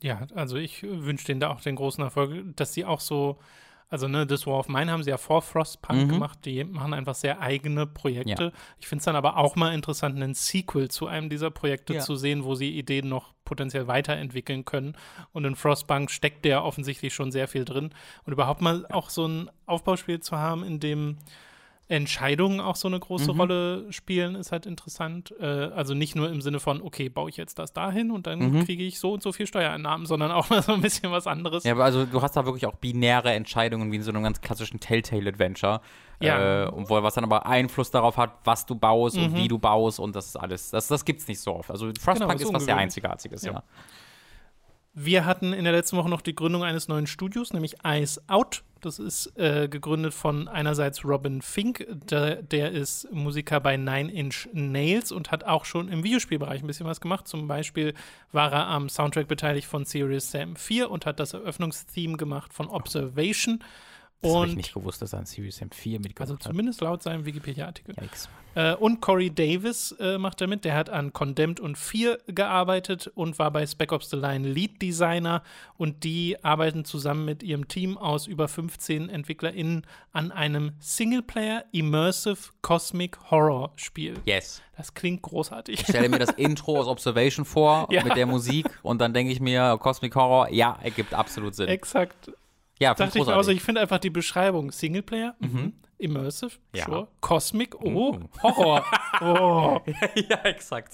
Ja, 0.01 0.25
also 0.33 0.57
ich 0.57 0.83
wünsche 0.83 1.27
denen 1.27 1.39
da 1.39 1.51
auch 1.51 1.61
den 1.61 1.75
großen 1.75 2.03
Erfolg, 2.03 2.55
dass 2.55 2.73
sie 2.73 2.85
auch 2.85 2.99
so 2.99 3.37
also, 3.91 4.07
ne, 4.07 4.25
This 4.25 4.47
War 4.47 4.57
of 4.57 4.69
Mine 4.69 4.89
haben 4.89 5.03
sie 5.03 5.09
ja 5.09 5.17
vor 5.17 5.41
Frostpunk 5.41 6.03
mhm. 6.03 6.07
gemacht. 6.07 6.39
Die 6.45 6.63
machen 6.63 6.93
einfach 6.93 7.13
sehr 7.13 7.41
eigene 7.41 7.85
Projekte. 7.85 8.43
Ja. 8.45 8.51
Ich 8.79 8.87
finde 8.87 9.01
es 9.01 9.05
dann 9.05 9.17
aber 9.17 9.35
auch 9.35 9.57
mal 9.57 9.73
interessant, 9.73 10.15
einen 10.15 10.33
Sequel 10.33 10.89
zu 10.89 11.07
einem 11.07 11.29
dieser 11.29 11.51
Projekte 11.51 11.95
ja. 11.95 11.99
zu 11.99 12.15
sehen, 12.15 12.45
wo 12.45 12.55
sie 12.55 12.69
Ideen 12.69 13.09
noch 13.09 13.33
potenziell 13.43 13.87
weiterentwickeln 13.87 14.63
können. 14.63 14.95
Und 15.33 15.43
in 15.43 15.57
Frostpunk 15.57 16.09
steckt 16.09 16.45
der 16.45 16.63
offensichtlich 16.63 17.13
schon 17.13 17.33
sehr 17.33 17.49
viel 17.49 17.65
drin. 17.65 17.93
Und 18.23 18.31
überhaupt 18.31 18.61
mal 18.61 18.85
auch 18.87 19.09
so 19.09 19.27
ein 19.27 19.51
Aufbauspiel 19.65 20.21
zu 20.21 20.37
haben, 20.37 20.63
in 20.63 20.79
dem 20.79 21.17
Entscheidungen 21.91 22.61
auch 22.61 22.77
so 22.77 22.87
eine 22.87 22.99
große 22.99 23.33
mhm. 23.33 23.39
Rolle 23.39 23.91
spielen, 23.91 24.35
ist 24.35 24.53
halt 24.53 24.65
interessant. 24.65 25.35
Äh, 25.41 25.45
also 25.45 25.93
nicht 25.93 26.15
nur 26.15 26.29
im 26.29 26.41
Sinne 26.41 26.61
von, 26.61 26.81
okay, 26.81 27.09
baue 27.09 27.29
ich 27.29 27.35
jetzt 27.35 27.59
das 27.59 27.73
dahin 27.73 28.11
und 28.11 28.27
dann 28.27 28.39
mhm. 28.39 28.65
kriege 28.65 28.83
ich 28.83 28.97
so 28.97 29.11
und 29.11 29.21
so 29.21 29.33
viel 29.33 29.45
Steuereinnahmen, 29.45 30.05
sondern 30.05 30.31
auch 30.31 30.49
mal 30.49 30.63
so 30.63 30.71
ein 30.71 30.81
bisschen 30.81 31.11
was 31.11 31.27
anderes. 31.27 31.65
Ja, 31.65 31.73
aber 31.73 31.83
also 31.83 32.05
du 32.05 32.21
hast 32.21 32.37
da 32.37 32.45
wirklich 32.45 32.65
auch 32.65 32.75
binäre 32.75 33.33
Entscheidungen 33.33 33.91
wie 33.91 33.97
in 33.97 34.03
so 34.03 34.11
einem 34.11 34.23
ganz 34.23 34.39
klassischen 34.39 34.79
Telltale-Adventure. 34.79 35.81
Ja. 36.21 36.65
Äh, 36.65 36.71
wo, 36.73 37.03
was 37.03 37.15
dann 37.15 37.25
aber 37.25 37.45
Einfluss 37.45 37.91
darauf 37.91 38.15
hat, 38.15 38.35
was 38.45 38.65
du 38.65 38.75
baust 38.75 39.17
mhm. 39.17 39.25
und 39.25 39.35
wie 39.35 39.47
du 39.49 39.59
baust 39.59 39.99
und 39.99 40.15
das 40.15 40.27
ist 40.27 40.37
alles. 40.37 40.69
Das, 40.69 40.87
das 40.87 41.03
es 41.05 41.27
nicht 41.27 41.41
so 41.41 41.55
oft. 41.55 41.69
Also 41.71 41.91
Frostpunk 41.99 42.37
genau, 42.37 42.49
ist, 42.49 42.53
was 42.53 42.65
sehr 42.65 42.77
Einzigartiges, 42.77 43.41
ja. 43.43 43.53
ja. 43.53 43.63
Wir 44.93 45.25
hatten 45.25 45.53
in 45.53 45.63
der 45.63 45.71
letzten 45.71 45.95
Woche 45.95 46.09
noch 46.09 46.21
die 46.21 46.35
Gründung 46.35 46.63
eines 46.63 46.89
neuen 46.89 47.07
Studios, 47.07 47.53
nämlich 47.53 47.75
Eyes 47.85 48.21
Out. 48.27 48.63
Das 48.81 48.99
ist 48.99 49.37
äh, 49.37 49.69
gegründet 49.69 50.13
von 50.13 50.49
einerseits 50.49 51.05
Robin 51.05 51.41
Fink, 51.41 51.85
der, 51.87 52.41
der, 52.41 52.71
ist 52.71 53.09
Musiker 53.11 53.61
bei 53.61 53.77
Nine 53.77 54.11
Inch 54.11 54.49
Nails 54.51 55.13
und 55.13 55.31
hat 55.31 55.45
auch 55.45 55.63
schon 55.63 55.87
im 55.87 56.03
Videospielbereich 56.03 56.61
ein 56.61 56.67
bisschen 56.67 56.87
was 56.87 56.99
gemacht. 56.99 57.27
Zum 57.27 57.47
Beispiel 57.47 57.93
war 58.33 58.51
er 58.51 58.67
am 58.67 58.89
Soundtrack 58.89 59.27
beteiligt 59.27 59.67
von 59.67 59.85
Serious 59.85 60.31
Sam 60.31 60.57
4 60.57 60.91
und 60.91 61.05
hat 61.05 61.19
das 61.19 61.33
Eröffnungstheme 61.33 62.17
gemacht 62.17 62.53
von 62.53 62.67
Observation. 62.67 63.63
Das 64.21 64.33
habe 64.33 64.47
ich 64.47 64.55
nicht 64.55 64.73
gewusst, 64.73 65.01
dass 65.01 65.13
er 65.13 65.19
ein 65.19 65.25
Serious 65.25 65.57
Sam 65.57 65.71
4 65.71 65.99
mitgemacht 65.99 66.21
also 66.21 66.33
hat. 66.35 66.41
Also 66.41 66.49
zumindest 66.49 66.81
laut 66.81 67.01
seinem 67.01 67.25
Wikipedia-Artikel. 67.25 67.95
Äh, 68.53 68.75
und 68.75 69.01
Corey 69.01 69.33
Davis 69.33 69.95
äh, 69.99 70.17
macht 70.17 70.41
da 70.41 70.47
mit. 70.47 70.65
Der 70.65 70.75
hat 70.75 70.89
an 70.89 71.13
Condemned 71.13 71.59
und 71.59 71.77
4 71.77 72.19
gearbeitet 72.27 73.07
und 73.15 73.39
war 73.39 73.49
bei 73.51 73.65
Spec 73.65 73.91
Ops 73.91 74.09
The 74.09 74.17
Line 74.17 74.47
Lead 74.47 74.81
Designer. 74.81 75.41
Und 75.77 76.03
die 76.03 76.37
arbeiten 76.43 76.85
zusammen 76.85 77.25
mit 77.25 77.43
ihrem 77.43 77.67
Team 77.67 77.97
aus 77.97 78.27
über 78.27 78.47
15 78.47 79.09
EntwicklerInnen 79.09 79.87
an 80.11 80.31
einem 80.31 80.73
Singleplayer 80.79 81.63
Immersive 81.71 82.51
Cosmic 82.61 83.17
Horror 83.31 83.71
Spiel. 83.75 84.15
Yes. 84.25 84.61
Das 84.77 84.93
klingt 84.93 85.21
großartig. 85.21 85.79
Ich 85.79 85.87
stelle 85.87 86.09
mir 86.09 86.19
das 86.19 86.31
Intro 86.37 86.79
aus 86.79 86.87
Observation 86.87 87.45
vor 87.45 87.87
ja. 87.91 88.03
mit 88.03 88.15
der 88.15 88.25
Musik 88.25 88.67
und 88.81 88.99
dann 88.99 89.13
denke 89.13 89.31
ich 89.31 89.39
mir, 89.39 89.77
Cosmic 89.79 90.15
Horror, 90.15 90.49
ja, 90.49 90.77
ergibt 90.81 91.13
absolut 91.13 91.55
Sinn. 91.55 91.67
Exakt. 91.67 92.31
Ja, 92.81 92.95
dachte 92.95 93.19
ich 93.19 93.27
also, 93.27 93.51
ich 93.51 93.61
finde 93.61 93.79
einfach 93.79 93.99
die 93.99 94.09
Beschreibung 94.09 94.71
Singleplayer, 94.71 95.35
mhm. 95.39 95.73
Immersive, 95.99 96.53
ja. 96.73 96.85
sure. 96.85 97.07
Cosmic, 97.19 97.79
oh, 97.79 98.13
mm. 98.13 98.29
Horror. 98.41 98.83
oh. 99.21 99.79
ja, 100.15 100.37
exakt. 100.45 100.93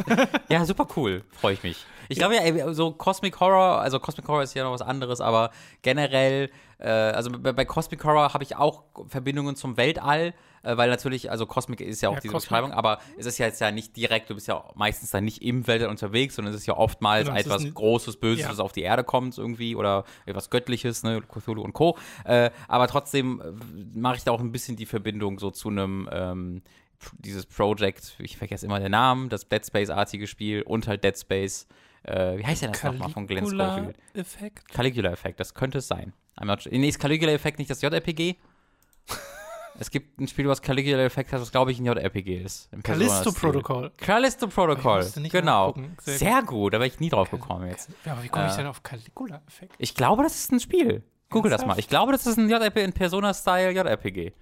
Ja, 0.49 0.65
super 0.65 0.85
cool. 0.97 1.23
Freue 1.31 1.53
ich 1.53 1.63
mich. 1.63 1.85
Ich 2.09 2.17
glaube 2.17 2.35
ja, 2.35 2.73
so 2.73 2.91
Cosmic 2.91 3.39
Horror, 3.39 3.79
also 3.79 4.01
Cosmic 4.01 4.27
Horror 4.27 4.43
ist 4.43 4.53
ja 4.53 4.65
noch 4.65 4.73
was 4.73 4.81
anderes, 4.81 5.21
aber 5.21 5.51
generell, 5.81 6.49
äh, 6.79 6.87
also 6.87 7.31
bei, 7.31 7.53
bei, 7.53 7.65
Cosmic 7.65 8.03
Horror 8.03 8.33
habe 8.33 8.43
ich 8.43 8.55
auch 8.55 8.83
Verbindungen 9.07 9.55
zum 9.55 9.77
Weltall, 9.77 10.33
äh, 10.63 10.77
weil 10.77 10.89
natürlich, 10.89 11.31
also 11.31 11.45
Cosmic 11.45 11.81
ist 11.81 12.01
ja 12.01 12.09
auch 12.09 12.15
ja, 12.15 12.19
diese 12.19 12.33
Cosmic. 12.33 12.49
Beschreibung, 12.49 12.71
aber 12.71 12.99
es 13.17 13.25
ist 13.25 13.37
ja 13.37 13.47
jetzt 13.47 13.59
ja 13.61 13.71
nicht 13.71 13.95
direkt, 13.95 14.29
du 14.29 14.35
bist 14.35 14.47
ja 14.47 14.63
meistens 14.75 15.11
dann 15.11 15.25
nicht 15.25 15.41
im 15.41 15.65
Weltall 15.65 15.89
unterwegs, 15.89 16.35
sondern 16.35 16.53
es 16.53 16.61
ist 16.61 16.67
ja 16.67 16.77
oftmals 16.77 17.27
genau, 17.27 17.39
etwas 17.39 17.73
Großes, 17.73 18.17
Böses, 18.17 18.43
ja. 18.43 18.49
das 18.49 18.59
auf 18.59 18.71
die 18.71 18.81
Erde 18.81 19.03
kommt 19.03 19.37
irgendwie 19.37 19.75
oder 19.75 20.03
etwas 20.25 20.49
Göttliches, 20.49 21.03
ne, 21.03 21.21
Cthulhu 21.21 21.61
und 21.61 21.73
Co. 21.73 21.97
Äh, 22.25 22.51
aber 22.67 22.87
trotzdem 22.87 23.41
äh, 23.41 23.97
mache 23.97 24.17
ich 24.17 24.23
da 24.23 24.31
auch 24.31 24.39
ein 24.39 24.51
bisschen 24.51 24.75
die 24.75 24.85
Verbindung 24.85 25.39
so 25.39 25.51
zu 25.51 25.69
einem 25.69 26.07
ähm, 26.11 26.61
dieses 27.19 27.45
Project, 27.45 28.15
ich 28.19 28.37
vergesse 28.37 28.65
immer 28.65 28.79
den 28.79 28.91
Namen, 28.91 29.29
das 29.29 29.47
Dead 29.47 29.65
Space-artige 29.65 30.27
Spiel 30.27 30.61
und 30.63 30.87
halt 30.87 31.03
Dead 31.03 31.17
Space. 31.17 31.67
Äh, 32.03 32.37
wie 32.37 32.45
heißt 32.45 32.61
der 32.61 32.69
das 32.69 32.83
nochmal 32.83 33.09
von 33.09 33.27
Glenn 33.27 33.45
Schofield? 33.45 33.97
Effekt? 34.13 34.69
Caligula-Effekt, 34.69 35.39
das 35.39 35.53
könnte 35.53 35.79
es 35.79 35.87
sein. 35.87 36.13
nee, 36.39 36.87
ist 36.87 36.99
Caligula-Effekt 36.99 37.59
nicht 37.59 37.69
das 37.69 37.81
JRPG? 37.81 38.35
Es 39.79 39.91
gibt 39.91 40.19
ein 40.19 40.27
Spiel, 40.27 40.47
was 40.47 40.61
Caligula 40.61 41.03
Effekt 41.03 41.31
hat, 41.31 41.39
was 41.39 41.51
glaube 41.51 41.71
ich 41.71 41.79
ein 41.79 41.85
JRPG 41.85 42.41
ist. 42.41 42.69
Callisto 42.83 43.31
Protocol. 43.31 43.91
Callisto 43.97 44.47
Protocol. 44.47 45.05
Genau. 45.29 45.75
Sehr, 45.99 46.17
Sehr 46.17 46.41
gut. 46.41 46.73
da 46.73 46.79
wäre 46.79 46.87
ich 46.87 46.99
nie 46.99 47.09
drauf 47.09 47.29
gekommen 47.29 47.67
jetzt. 47.67 47.89
Ja, 48.03 48.13
aber 48.13 48.23
wie 48.23 48.29
komme 48.29 48.47
ich 48.47 48.53
äh, 48.53 48.57
denn 48.57 48.67
auf 48.67 48.81
Caligula 48.81 49.41
Effekt? 49.47 49.75
Ich 49.77 49.93
glaube, 49.93 50.23
das 50.23 50.35
ist 50.35 50.51
ein 50.51 50.59
Spiel. 50.59 51.03
Google 51.29 51.51
das 51.51 51.65
mal. 51.65 51.77
Ich 51.77 51.89
glaube, 51.89 52.11
das 52.11 52.25
ist 52.25 52.37
ein 52.37 52.49
JRPG, 52.49 52.83
ein 52.85 52.93
Persona-Style 52.93 53.71
JRPG. 53.71 54.33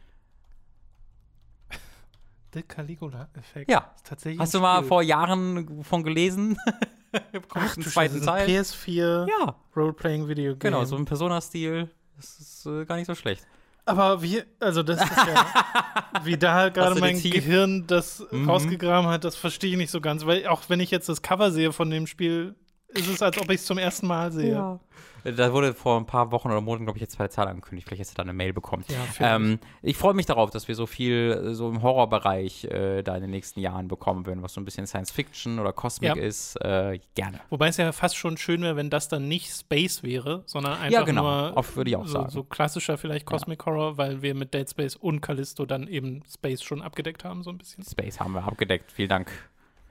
The 2.55 2.63
Caligula 2.63 3.27
Effekt. 3.33 3.69
Ja. 3.69 3.93
tatsächlich 4.05 4.39
Hast 4.39 4.53
du 4.53 4.61
mal 4.61 4.81
vor 4.83 5.01
Jahren 5.01 5.83
von 5.83 6.03
gelesen? 6.03 6.57
Ach, 7.53 7.75
du 7.75 7.81
zweiten 7.81 8.21
Teil. 8.21 8.47
PS4 8.47 9.27
ja. 9.27 9.55
Role-Playing 9.75 10.29
Video 10.29 10.51
Game. 10.51 10.59
Genau, 10.59 10.85
so 10.85 10.95
ein 10.95 11.03
Persona-Stil. 11.03 11.89
Das 12.15 12.39
ist 12.39 12.65
äh, 12.65 12.85
gar 12.85 12.95
nicht 12.95 13.07
so 13.07 13.15
schlecht. 13.15 13.45
Aber 13.83 14.21
wie, 14.21 14.41
also 14.61 14.83
das 14.83 15.01
ist 15.01 15.17
ja, 15.17 15.45
wie 16.23 16.37
da 16.37 16.53
halt 16.53 16.73
gerade 16.75 16.97
mein 16.99 17.21
Gehirn 17.21 17.85
das 17.87 18.25
mhm. 18.31 18.49
rausgegraben 18.49 19.09
hat, 19.09 19.25
das 19.25 19.35
verstehe 19.35 19.71
ich 19.71 19.77
nicht 19.77 19.91
so 19.91 19.99
ganz. 19.99 20.25
Weil 20.25 20.47
auch 20.47 20.63
wenn 20.69 20.79
ich 20.79 20.91
jetzt 20.91 21.09
das 21.09 21.21
Cover 21.21 21.51
sehe 21.51 21.73
von 21.73 21.89
dem 21.89 22.07
Spiel, 22.07 22.55
ist 22.87 23.09
es, 23.09 23.21
als 23.21 23.37
ob 23.37 23.49
ich 23.49 23.57
es 23.57 23.65
zum 23.65 23.77
ersten 23.77 24.07
Mal 24.07 24.31
sehe. 24.31 24.53
Ja. 24.53 24.79
Da 25.25 25.51
wurde 25.51 25.73
vor 25.73 25.99
ein 25.99 26.05
paar 26.05 26.31
Wochen 26.31 26.49
oder 26.49 26.61
Monaten, 26.61 26.85
glaube 26.85 26.97
ich, 26.97 27.01
jetzt 27.01 27.13
zwei 27.13 27.27
Zahl 27.27 27.47
angekündigt. 27.47 27.88
Vielleicht 27.88 28.01
hast 28.01 28.11
du 28.11 28.15
da 28.15 28.21
eine 28.21 28.33
Mail 28.33 28.53
bekommen. 28.53 28.85
Ja, 28.88 29.35
ähm, 29.35 29.59
ich 29.81 29.97
freue 29.97 30.13
mich 30.13 30.27
darauf, 30.27 30.51
dass 30.51 30.67
wir 30.67 30.75
so 30.75 30.85
viel 30.85 31.53
so 31.53 31.67
im 31.67 31.81
Horrorbereich 31.81 32.65
äh, 32.65 33.01
da 33.01 33.15
in 33.15 33.21
den 33.21 33.31
nächsten 33.31 33.59
Jahren 33.59 33.88
bekommen 33.88 34.27
werden, 34.27 34.43
was 34.43 34.53
so 34.53 34.61
ein 34.61 34.65
bisschen 34.65 34.85
Science 34.85 35.09
Fiction 35.09 35.57
oder 35.57 35.73
Cosmic 35.73 36.15
ja. 36.15 36.21
ist. 36.21 36.57
Äh, 36.57 36.99
gerne. 37.15 37.39
Wobei 37.49 37.69
es 37.69 37.77
ja 37.77 37.91
fast 37.91 38.15
schon 38.15 38.38
schön 38.38 38.61
wäre, 38.61 38.75
wenn 38.75 38.91
das 38.91 39.07
dann 39.07 39.27
nicht 39.27 39.49
Space 39.49 40.03
wäre, 40.03 40.43
sondern 40.45 40.73
einfach 40.73 40.91
ja, 40.91 41.03
genau. 41.03 41.23
nur 41.23 41.57
Oft 41.57 41.75
würde 41.75 41.89
ich 41.89 41.95
auch 41.95 42.05
so, 42.05 42.13
sagen. 42.13 42.29
so 42.29 42.43
klassischer 42.43 42.99
vielleicht 42.99 43.25
Cosmic 43.25 43.61
ja. 43.61 43.65
Horror, 43.65 43.97
weil 43.97 44.21
wir 44.21 44.35
mit 44.35 44.53
Dead 44.53 44.69
Space 44.69 44.95
und 44.95 45.21
Callisto 45.21 45.65
dann 45.65 45.88
eben 45.88 46.21
Space 46.31 46.61
schon 46.61 46.83
abgedeckt 46.83 47.23
haben, 47.23 47.41
so 47.41 47.49
ein 47.49 47.57
bisschen. 47.57 47.83
Space 47.83 48.19
haben 48.19 48.33
wir 48.33 48.43
abgedeckt. 48.43 48.91
Vielen 48.91 49.09
Dank. 49.09 49.31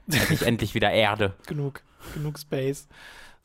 Endlich, 0.09 0.41
endlich 0.45 0.75
wieder 0.75 0.91
Erde. 0.91 1.33
Genug, 1.45 1.81
genug 2.13 2.39
Space. 2.39 2.87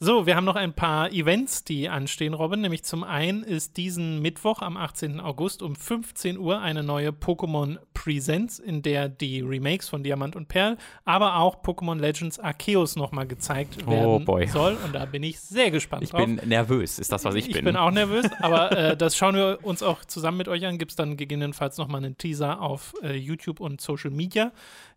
So, 0.03 0.25
wir 0.25 0.35
haben 0.35 0.47
noch 0.47 0.57
ein 0.57 0.73
paar 0.73 1.13
Events, 1.13 1.63
die 1.63 1.91
anstehen, 1.91 2.33
Robin. 2.33 2.63
Nämlich 2.63 2.85
zum 2.85 3.05
einen 3.05 3.43
ist 3.43 3.77
diesen 3.77 4.23
Mittwoch 4.23 4.63
am 4.63 4.79
18. 4.79 5.21
August 5.21 5.61
um 5.61 5.77
15 5.77 6.39
Uhr 6.39 6.63
eine 6.63 6.83
neue 6.83 7.11
Pokémon 7.11 7.77
Presents, 7.93 8.59
in 8.59 8.81
der 8.81 9.11
die 9.11 9.43
Remakes 9.43 9.91
von 9.91 10.03
Diamant 10.03 10.37
und 10.37 10.49
Perl, 10.49 10.79
aber 11.05 11.37
auch 11.37 11.63
Pokémon 11.63 11.99
Legends 12.01 12.39
Arceus 12.39 12.97
nochmal 12.97 13.27
gezeigt 13.27 13.77
oh, 13.85 13.91
werden 13.91 14.25
oh 14.27 14.47
soll. 14.47 14.79
Und 14.83 14.95
da 14.95 15.05
bin 15.05 15.23
ich 15.23 15.39
sehr 15.39 15.71
gespannt 15.71 16.05
ich 16.05 16.13
drauf. 16.13 16.23
Ich 16.23 16.27
bin 16.39 16.49
nervös, 16.49 16.99
ist 16.99 17.13
das, 17.13 17.27
was 17.27 17.35
ich, 17.35 17.49
ich 17.49 17.53
bin. 17.53 17.59
Ich 17.59 17.65
bin 17.67 17.77
auch 17.77 17.91
nervös, 17.91 18.25
aber 18.41 18.73
äh, 18.73 18.97
das 18.97 19.19
schauen 19.19 19.35
wir 19.35 19.59
uns 19.63 19.83
auch 19.83 20.07
zusammen 20.07 20.39
mit 20.39 20.49
euch 20.49 20.65
an. 20.65 20.79
Gibt 20.79 20.93
es 20.93 20.97
dann 20.97 21.19
gegebenenfalls 21.19 21.77
nochmal 21.77 22.03
einen 22.03 22.17
Teaser 22.17 22.63
auf 22.63 22.95
äh, 23.03 23.17
YouTube 23.17 23.61
und 23.61 23.83
Social 23.83 24.11
Media. 24.11 24.51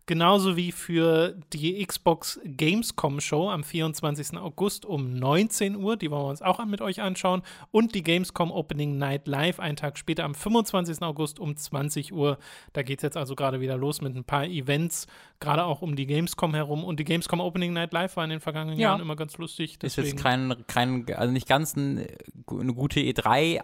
Genauso 0.06 0.54
wie 0.54 0.70
für 0.70 1.34
die 1.54 1.82
Xbox 1.82 2.38
Gamescom 2.44 3.20
Show 3.20 3.48
am 3.48 3.64
24. 3.64 4.36
August 4.36 4.84
um 4.84 5.14
19 5.14 5.76
Uhr. 5.76 5.96
Die 5.96 6.10
wollen 6.10 6.24
wir 6.24 6.28
uns 6.28 6.42
auch 6.42 6.62
mit 6.66 6.82
euch 6.82 7.00
anschauen. 7.00 7.40
Und 7.70 7.94
die 7.94 8.02
Gamescom 8.02 8.50
Opening 8.50 8.98
Night 8.98 9.26
Live 9.26 9.60
einen 9.60 9.76
Tag 9.76 9.96
später 9.96 10.24
am 10.24 10.34
25. 10.34 11.00
August 11.00 11.40
um 11.40 11.56
20 11.56 12.12
Uhr. 12.12 12.36
Da 12.74 12.82
geht 12.82 12.98
es 12.98 13.02
jetzt 13.02 13.16
also 13.16 13.34
gerade 13.34 13.60
wieder 13.60 13.78
los 13.78 14.02
mit 14.02 14.14
ein 14.14 14.24
paar 14.24 14.44
Events, 14.44 15.06
gerade 15.40 15.64
auch 15.64 15.80
um 15.80 15.96
die 15.96 16.06
Gamescom 16.06 16.54
herum. 16.54 16.84
Und 16.84 17.00
die 17.00 17.04
Gamescom 17.04 17.40
Opening 17.40 17.72
Night 17.72 17.94
Live 17.94 18.16
war 18.16 18.24
in 18.24 18.30
den 18.30 18.40
vergangenen 18.40 18.78
ja. 18.78 18.90
Jahren 18.90 19.00
immer 19.00 19.16
ganz 19.16 19.38
lustig. 19.38 19.78
Deswegen. 19.78 20.06
Ist 20.06 20.12
jetzt 20.12 20.22
kein, 20.22 20.54
kein, 20.66 21.06
also 21.14 21.32
nicht 21.32 21.48
ganz 21.48 21.76
ein, 21.76 22.06
eine 22.50 22.74
gute 22.74 23.00
E3 23.00 23.54
äh, 23.54 23.60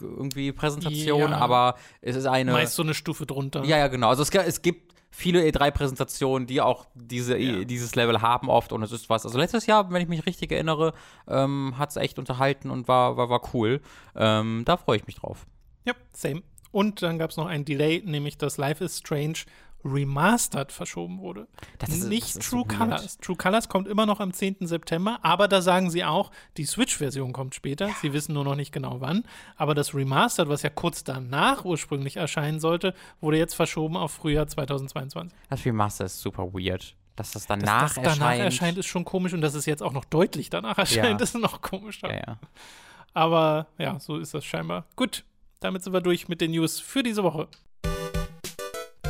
irgendwie 0.00 0.50
Präsentation, 0.52 1.32
ja. 1.32 1.36
aber 1.36 1.74
es 2.00 2.16
ist 2.16 2.24
eine. 2.24 2.52
Meist 2.52 2.74
so 2.74 2.82
eine 2.82 2.94
Stufe 2.94 3.26
drunter. 3.26 3.64
Ja, 3.64 3.76
ja, 3.76 3.88
genau. 3.88 4.08
Also 4.08 4.22
es, 4.22 4.30
es 4.30 4.62
gibt 4.62 4.93
viele 5.14 5.42
E3-Präsentationen, 5.42 6.46
die 6.46 6.60
auch 6.60 6.86
diese, 6.94 7.38
ja. 7.38 7.64
dieses 7.64 7.94
Level 7.94 8.20
haben 8.20 8.48
oft 8.48 8.72
und 8.72 8.82
es 8.82 8.90
ist 8.90 9.08
was. 9.08 9.24
Also 9.24 9.38
letztes 9.38 9.66
Jahr, 9.66 9.90
wenn 9.92 10.02
ich 10.02 10.08
mich 10.08 10.26
richtig 10.26 10.50
erinnere, 10.50 10.92
ähm, 11.28 11.74
hat 11.78 11.90
es 11.90 11.96
echt 11.96 12.18
unterhalten 12.18 12.68
und 12.68 12.88
war, 12.88 13.16
war, 13.16 13.30
war 13.30 13.40
cool. 13.54 13.80
Ähm, 14.16 14.62
da 14.64 14.76
freue 14.76 14.96
ich 14.96 15.06
mich 15.06 15.16
drauf. 15.16 15.46
Ja, 15.84 15.94
same. 16.12 16.42
Und 16.72 17.02
dann 17.02 17.18
gab 17.18 17.30
es 17.30 17.36
noch 17.36 17.46
ein 17.46 17.64
Delay, 17.64 18.02
nämlich 18.04 18.38
das 18.38 18.56
Life 18.56 18.82
is 18.82 18.98
Strange 18.98 19.38
Remastered 19.84 20.72
verschoben 20.72 21.18
wurde. 21.18 21.46
Das 21.78 21.90
ist, 21.90 22.08
Nicht 22.08 22.36
das 22.36 22.48
True 22.48 22.64
so 22.68 22.76
Colors. 22.76 23.18
True 23.18 23.36
Colors 23.36 23.68
kommt 23.68 23.88
immer 23.88 24.06
noch 24.06 24.20
am 24.20 24.32
10. 24.32 24.66
September, 24.66 25.18
aber 25.22 25.48
da 25.48 25.60
sagen 25.62 25.90
sie 25.90 26.04
auch, 26.04 26.30
die 26.56 26.64
Switch-Version 26.64 27.32
kommt 27.32 27.54
später. 27.54 27.88
Ja. 27.88 27.94
Sie 28.00 28.12
wissen 28.12 28.32
nur 28.34 28.44
noch 28.44 28.56
nicht 28.56 28.72
genau 28.72 29.00
wann. 29.00 29.24
Aber 29.56 29.74
das 29.74 29.94
Remastered, 29.94 30.48
was 30.48 30.62
ja 30.62 30.70
kurz 30.70 31.04
danach 31.04 31.64
ursprünglich 31.64 32.16
erscheinen 32.16 32.60
sollte, 32.60 32.94
wurde 33.20 33.38
jetzt 33.38 33.54
verschoben 33.54 33.96
auf 33.96 34.12
Frühjahr 34.12 34.46
2022. 34.46 35.36
Das 35.50 35.64
Remastered 35.64 36.06
ist 36.06 36.20
super 36.20 36.52
weird. 36.52 36.96
Dass 37.16 37.30
das 37.30 37.46
danach 37.46 37.82
dass 37.82 37.94
das 37.94 38.04
danach 38.04 38.30
erscheint. 38.30 38.40
erscheint, 38.40 38.78
ist 38.78 38.86
schon 38.86 39.04
komisch 39.04 39.32
und 39.32 39.40
dass 39.40 39.54
es 39.54 39.66
jetzt 39.66 39.82
auch 39.82 39.92
noch 39.92 40.04
deutlich 40.04 40.50
danach 40.50 40.78
erscheint, 40.78 41.20
ja. 41.20 41.24
ist 41.24 41.36
noch 41.36 41.60
komischer. 41.60 42.12
Ja. 42.12 42.38
Aber 43.12 43.68
ja, 43.78 44.00
so 44.00 44.18
ist 44.18 44.34
das 44.34 44.44
scheinbar. 44.44 44.86
Gut, 44.96 45.24
damit 45.60 45.84
sind 45.84 45.92
wir 45.92 46.00
durch 46.00 46.28
mit 46.28 46.40
den 46.40 46.50
News 46.50 46.80
für 46.80 47.04
diese 47.04 47.22
Woche. 47.22 47.48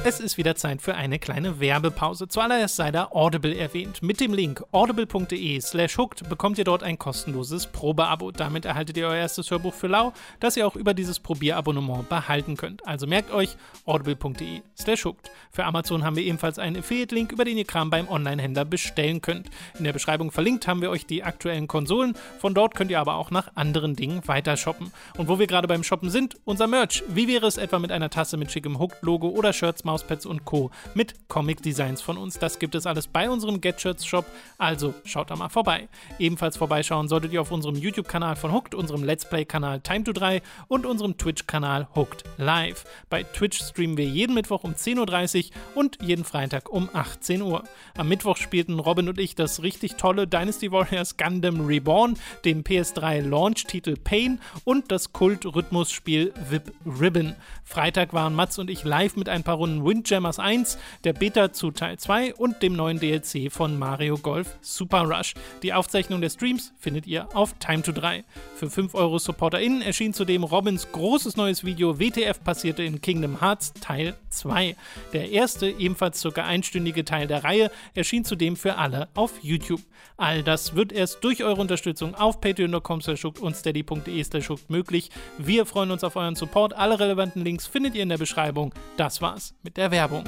Es 0.06 0.20
ist 0.20 0.36
wieder 0.36 0.54
Zeit 0.54 0.82
für 0.82 0.96
eine 0.96 1.18
kleine 1.18 1.60
Werbepause. 1.60 2.28
Zuallererst 2.28 2.76
sei 2.76 2.90
da 2.90 3.08
Audible 3.12 3.56
erwähnt. 3.56 4.02
Mit 4.02 4.20
dem 4.20 4.34
Link 4.34 4.62
audible.de 4.70 5.58
slash 5.62 5.96
hooked 5.96 6.28
bekommt 6.28 6.58
ihr 6.58 6.64
dort 6.64 6.82
ein 6.82 6.98
kostenloses 6.98 7.66
Probeabo. 7.66 8.30
Damit 8.30 8.66
erhaltet 8.66 8.98
ihr 8.98 9.06
euer 9.06 9.16
erstes 9.16 9.50
Hörbuch 9.50 9.72
für 9.72 9.86
lau, 9.86 10.12
das 10.40 10.58
ihr 10.58 10.66
auch 10.66 10.76
über 10.76 10.92
dieses 10.92 11.20
Probierabonnement 11.20 12.06
behalten 12.10 12.58
könnt. 12.58 12.86
Also 12.86 13.06
merkt 13.06 13.32
euch 13.32 13.56
audible.de 13.86 14.60
slash 14.76 15.06
hooked. 15.06 15.30
Für 15.50 15.64
Amazon 15.64 16.04
haben 16.04 16.16
wir 16.16 16.24
ebenfalls 16.24 16.58
einen 16.58 16.76
Affiliate-Link, 16.76 17.32
über 17.32 17.46
den 17.46 17.56
ihr 17.56 17.64
Kram 17.64 17.88
beim 17.88 18.06
Online-Händler 18.06 18.66
bestellen 18.66 19.22
könnt. 19.22 19.48
In 19.78 19.84
der 19.84 19.94
Beschreibung 19.94 20.30
verlinkt 20.30 20.68
haben 20.68 20.82
wir 20.82 20.90
euch 20.90 21.06
die 21.06 21.24
aktuellen 21.24 21.66
Konsolen. 21.66 22.14
Von 22.40 22.52
dort 22.52 22.74
könnt 22.74 22.90
ihr 22.90 23.00
aber 23.00 23.14
auch 23.14 23.30
nach 23.30 23.52
anderen 23.54 23.96
Dingen 23.96 24.20
weiter 24.28 24.58
shoppen. 24.58 24.92
Und 25.16 25.28
wo 25.28 25.38
wir 25.38 25.46
gerade 25.46 25.66
beim 25.66 25.82
Shoppen 25.82 26.10
sind, 26.10 26.36
unser 26.44 26.66
Merch. 26.66 27.02
Wie 27.08 27.26
wäre 27.26 27.46
es 27.46 27.56
etwa 27.56 27.78
mit 27.78 27.90
einer 27.90 28.10
Tasse 28.10 28.36
mit 28.36 28.52
schickem 28.52 28.78
Hooked-Logo 28.78 29.28
oder 29.28 29.54
Shirts, 29.54 29.82
Mauspads 29.94 30.26
und 30.26 30.44
Co. 30.44 30.72
mit 30.94 31.14
Comic-Designs 31.28 32.02
von 32.02 32.18
uns. 32.18 32.40
Das 32.40 32.58
gibt 32.58 32.74
es 32.74 32.84
alles 32.84 33.06
bei 33.06 33.30
unserem 33.30 33.60
Gadgets-Shop, 33.60 34.24
also 34.58 34.92
schaut 35.04 35.30
da 35.30 35.36
mal 35.36 35.50
vorbei. 35.50 35.88
Ebenfalls 36.18 36.56
vorbeischauen 36.56 37.06
solltet 37.06 37.32
ihr 37.32 37.40
auf 37.40 37.52
unserem 37.52 37.76
YouTube-Kanal 37.76 38.34
von 38.34 38.52
Hooked, 38.52 38.74
unserem 38.74 39.04
Let's 39.04 39.24
Play-Kanal 39.24 39.82
Time 39.82 40.02
to 40.02 40.12
3 40.12 40.42
und 40.66 40.84
unserem 40.84 41.16
Twitch-Kanal 41.16 41.86
Hooked 41.94 42.24
Live. 42.38 42.84
Bei 43.08 43.22
Twitch 43.22 43.62
streamen 43.62 43.96
wir 43.96 44.06
jeden 44.06 44.34
Mittwoch 44.34 44.64
um 44.64 44.72
10.30 44.72 45.50
Uhr 45.50 45.52
und 45.76 45.98
jeden 46.02 46.24
Freitag 46.24 46.68
um 46.70 46.90
18 46.92 47.40
Uhr. 47.42 47.62
Am 47.96 48.08
Mittwoch 48.08 48.36
spielten 48.36 48.80
Robin 48.80 49.08
und 49.08 49.20
ich 49.20 49.36
das 49.36 49.62
richtig 49.62 49.94
tolle 49.94 50.26
Dynasty 50.26 50.72
Warriors 50.72 51.16
Gundam 51.16 51.64
Reborn, 51.64 52.18
dem 52.44 52.64
PS3-Launch-Titel 52.64 53.94
Pain 54.02 54.40
und 54.64 54.90
das 54.90 55.12
Kult-Rhythmusspiel 55.12 56.34
VIP 56.50 56.72
Ribbon. 56.84 57.36
Freitag 57.62 58.12
waren 58.12 58.34
Mats 58.34 58.58
und 58.58 58.70
ich 58.70 58.82
live 58.82 59.16
mit 59.16 59.28
ein 59.28 59.44
paar 59.44 59.56
Runden 59.56 59.83
Windjammers 59.84 60.38
1, 60.38 60.78
der 61.04 61.12
Beta 61.12 61.52
zu 61.52 61.70
Teil 61.70 61.98
2 61.98 62.34
und 62.34 62.62
dem 62.62 62.74
neuen 62.74 62.98
DLC 62.98 63.52
von 63.52 63.78
Mario 63.78 64.16
Golf 64.16 64.56
Super 64.60 65.02
Rush. 65.02 65.34
Die 65.62 65.72
Aufzeichnung 65.72 66.20
der 66.20 66.30
Streams 66.30 66.72
findet 66.78 67.06
ihr 67.06 67.28
auf 67.36 67.54
Time 67.58 67.82
to 67.82 67.92
3. 67.92 68.24
Für 68.56 68.70
5 68.70 68.94
Euro 68.94 69.18
SupporterInnen 69.18 69.82
erschien 69.82 70.14
zudem 70.14 70.44
Robins 70.44 70.90
großes 70.92 71.36
neues 71.36 71.64
Video 71.64 71.98
WTF 71.98 72.42
passierte 72.42 72.82
in 72.82 73.00
Kingdom 73.00 73.40
Hearts 73.40 73.72
Teil 73.74 74.16
2. 74.30 74.76
Der 75.12 75.30
erste, 75.30 75.68
ebenfalls 75.68 76.20
circa 76.20 76.44
einstündige 76.44 77.04
Teil 77.04 77.26
der 77.26 77.44
Reihe, 77.44 77.70
erschien 77.94 78.24
zudem 78.24 78.56
für 78.56 78.76
alle 78.76 79.08
auf 79.14 79.32
YouTube. 79.42 79.82
All 80.16 80.42
das 80.42 80.76
wird 80.76 80.92
erst 80.92 81.24
durch 81.24 81.42
eure 81.42 81.60
Unterstützung 81.60 82.14
auf 82.14 82.40
patreon.com 82.40 83.00
und 83.40 83.56
steady.de 83.56 84.24
möglich. 84.68 85.10
Wir 85.38 85.66
freuen 85.66 85.90
uns 85.90 86.04
auf 86.04 86.16
euren 86.16 86.36
Support. 86.36 86.74
Alle 86.74 87.00
relevanten 87.00 87.44
Links 87.44 87.66
findet 87.66 87.94
ihr 87.94 88.02
in 88.02 88.08
der 88.08 88.18
Beschreibung. 88.18 88.72
Das 88.96 89.20
war's 89.20 89.54
mit 89.62 89.73
der 89.76 89.90
Werbung. 89.90 90.24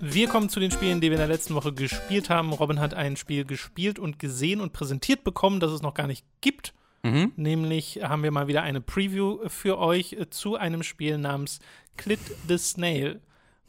Wir 0.00 0.28
kommen 0.28 0.48
zu 0.48 0.60
den 0.60 0.70
Spielen, 0.70 1.00
die 1.00 1.08
wir 1.08 1.16
in 1.16 1.20
der 1.20 1.28
letzten 1.28 1.54
Woche 1.54 1.72
gespielt 1.72 2.30
haben. 2.30 2.52
Robin 2.52 2.80
hat 2.80 2.94
ein 2.94 3.16
Spiel 3.16 3.44
gespielt 3.44 3.98
und 3.98 4.18
gesehen 4.18 4.60
und 4.60 4.72
präsentiert 4.72 5.22
bekommen, 5.22 5.60
das 5.60 5.72
es 5.72 5.82
noch 5.82 5.94
gar 5.94 6.06
nicht 6.06 6.24
gibt. 6.40 6.74
Mhm. 7.02 7.32
Nämlich 7.36 8.00
haben 8.02 8.22
wir 8.22 8.30
mal 8.30 8.48
wieder 8.48 8.62
eine 8.62 8.80
Preview 8.80 9.38
für 9.48 9.78
euch 9.78 10.16
zu 10.30 10.56
einem 10.56 10.82
Spiel 10.82 11.18
namens 11.18 11.60
Clit 11.96 12.20
the 12.48 12.58
Snail. 12.58 13.20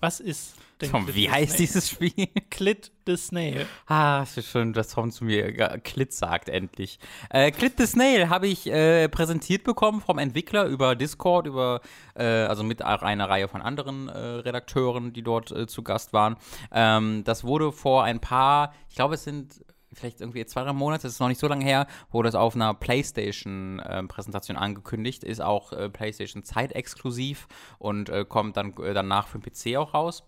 Was 0.02 0.20
ist 0.20 0.56
denn 0.82 0.90
Tom, 0.90 1.14
wie 1.14 1.30
heißt 1.30 1.52
Snail? 1.54 1.58
dieses 1.60 1.90
Spiel? 1.90 2.28
Clit 2.50 2.92
the 3.06 3.16
Snail. 3.16 3.68
Ah, 3.86 4.24
es 4.24 4.36
ist 4.36 4.50
schön, 4.50 4.74
dass 4.74 4.90
Tom 4.90 5.12
zu 5.12 5.26
mir 5.26 5.52
Clit 5.80 6.12
sagt, 6.12 6.50
endlich. 6.50 6.98
Äh, 7.30 7.52
Clit 7.52 7.74
the 7.78 7.86
Snail 7.86 8.30
habe 8.30 8.48
ich 8.48 8.66
äh, 8.66 9.08
präsentiert 9.10 9.64
bekommen 9.64 10.02
vom 10.02 10.18
Entwickler 10.18 10.66
über 10.66 10.96
Discord, 10.96 11.46
über, 11.46 11.82
äh, 12.16 12.24
also 12.24 12.64
mit 12.64 12.82
einer 12.82 13.30
Reihe 13.30 13.48
von 13.48 13.62
anderen 13.62 14.10
äh, 14.10 14.18
Redakteuren, 14.18 15.14
die 15.14 15.22
dort 15.22 15.52
äh, 15.52 15.68
zu 15.68 15.84
Gast 15.84 16.14
waren. 16.14 16.36
Ähm, 16.72 17.24
das 17.24 17.44
wurde 17.44 17.72
vor 17.72 18.04
ein 18.04 18.20
paar, 18.20 18.74
ich 18.90 18.96
glaube, 18.96 19.14
es 19.14 19.24
sind 19.24 19.64
vielleicht 19.94 20.22
irgendwie 20.22 20.46
zwei, 20.46 20.64
drei 20.64 20.74
Monate, 20.74 21.04
das 21.04 21.14
ist 21.14 21.20
noch 21.20 21.28
nicht 21.28 21.40
so 21.40 21.48
lange 21.48 21.66
her, 21.66 21.88
wurde 22.12 22.28
das 22.28 22.36
auf 22.36 22.56
einer 22.56 22.74
PlayStation-Präsentation 22.74 24.58
äh, 24.58 24.60
angekündigt, 24.60 25.24
ist 25.24 25.42
auch 25.42 25.74
äh, 25.74 25.90
PlayStation 25.90 26.44
zeitexklusiv 26.44 27.48
und 27.80 28.10
äh, 28.10 28.26
kommt 28.26 28.58
dann 28.58 28.74
äh, 28.78 28.94
danach 28.94 29.28
für 29.28 29.40
den 29.40 29.52
PC 29.52 29.78
auch 29.78 29.94
raus. 29.94 30.24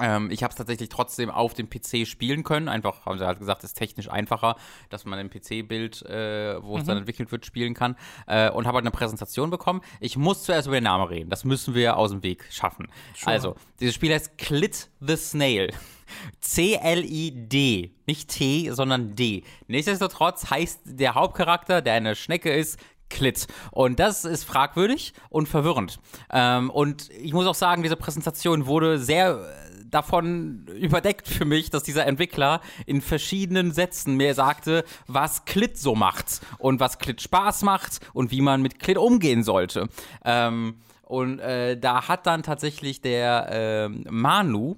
Ähm, 0.00 0.30
ich 0.30 0.42
habe 0.42 0.50
es 0.50 0.56
tatsächlich 0.56 0.88
trotzdem 0.88 1.30
auf 1.30 1.54
dem 1.54 1.68
PC 1.70 2.06
spielen 2.06 2.42
können. 2.42 2.68
Einfach, 2.68 3.06
haben 3.06 3.18
sie 3.18 3.26
halt 3.26 3.38
gesagt, 3.38 3.62
ist 3.64 3.74
technisch 3.74 4.10
einfacher, 4.10 4.56
dass 4.90 5.04
man 5.04 5.18
ein 5.18 5.30
PC-Bild, 5.30 6.02
äh, 6.02 6.62
wo 6.62 6.74
mhm. 6.74 6.80
es 6.80 6.86
dann 6.86 6.98
entwickelt 6.98 7.30
wird, 7.30 7.46
spielen 7.46 7.74
kann. 7.74 7.96
Äh, 8.26 8.50
und 8.50 8.66
habe 8.66 8.76
halt 8.76 8.84
eine 8.84 8.90
Präsentation 8.90 9.50
bekommen. 9.50 9.80
Ich 10.00 10.16
muss 10.16 10.42
zuerst 10.42 10.66
über 10.66 10.76
den 10.76 10.84
Namen 10.84 11.06
reden. 11.06 11.30
Das 11.30 11.44
müssen 11.44 11.74
wir 11.74 11.96
aus 11.96 12.10
dem 12.10 12.22
Weg 12.22 12.44
schaffen. 12.50 12.88
Sure. 13.16 13.32
Also, 13.32 13.56
dieses 13.80 13.94
Spiel 13.94 14.12
heißt 14.12 14.36
Clit 14.38 14.90
the 15.00 15.16
Snail. 15.16 15.70
C-L-I-D. 16.40 17.92
Nicht 18.06 18.28
T, 18.28 18.70
sondern 18.72 19.14
D. 19.14 19.42
Nichtsdestotrotz 19.68 20.50
heißt 20.50 20.80
der 20.84 21.14
Hauptcharakter, 21.14 21.82
der 21.82 21.94
eine 21.94 22.14
Schnecke 22.14 22.52
ist, 22.52 22.78
Klit. 23.10 23.46
Und 23.70 24.00
das 24.00 24.24
ist 24.24 24.44
fragwürdig 24.44 25.14
und 25.28 25.48
verwirrend. 25.48 26.00
Ähm, 26.32 26.70
und 26.70 27.10
ich 27.10 27.32
muss 27.32 27.46
auch 27.46 27.54
sagen, 27.54 27.82
diese 27.82 27.96
Präsentation 27.96 28.66
wurde 28.66 28.98
sehr 28.98 29.46
davon 29.90 30.66
überdeckt 30.66 31.28
für 31.28 31.44
mich, 31.44 31.70
dass 31.70 31.82
dieser 31.82 32.06
Entwickler 32.06 32.60
in 32.86 33.00
verschiedenen 33.00 33.72
Sätzen 33.72 34.16
mir 34.16 34.34
sagte, 34.34 34.84
was 35.06 35.44
Klit 35.44 35.78
so 35.78 35.94
macht 35.94 36.40
und 36.58 36.80
was 36.80 36.98
Klit 36.98 37.20
Spaß 37.20 37.62
macht 37.62 38.00
und 38.12 38.30
wie 38.30 38.40
man 38.40 38.62
mit 38.62 38.78
Klit 38.78 38.98
umgehen 38.98 39.42
sollte. 39.42 39.88
Ähm, 40.24 40.76
und 41.02 41.38
äh, 41.38 41.78
da 41.78 42.08
hat 42.08 42.26
dann 42.26 42.42
tatsächlich 42.42 43.00
der 43.00 43.48
äh, 43.50 43.88
Manu, 44.10 44.76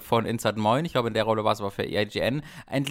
von 0.00 0.26
Inside 0.26 0.58
Moin, 0.58 0.84
ich 0.84 0.92
glaube 0.92 1.08
in 1.08 1.14
der 1.14 1.22
Rolle 1.22 1.44
war 1.44 1.52
es 1.52 1.60
aber 1.60 1.70
für 1.70 1.84
IGN, 1.84 2.42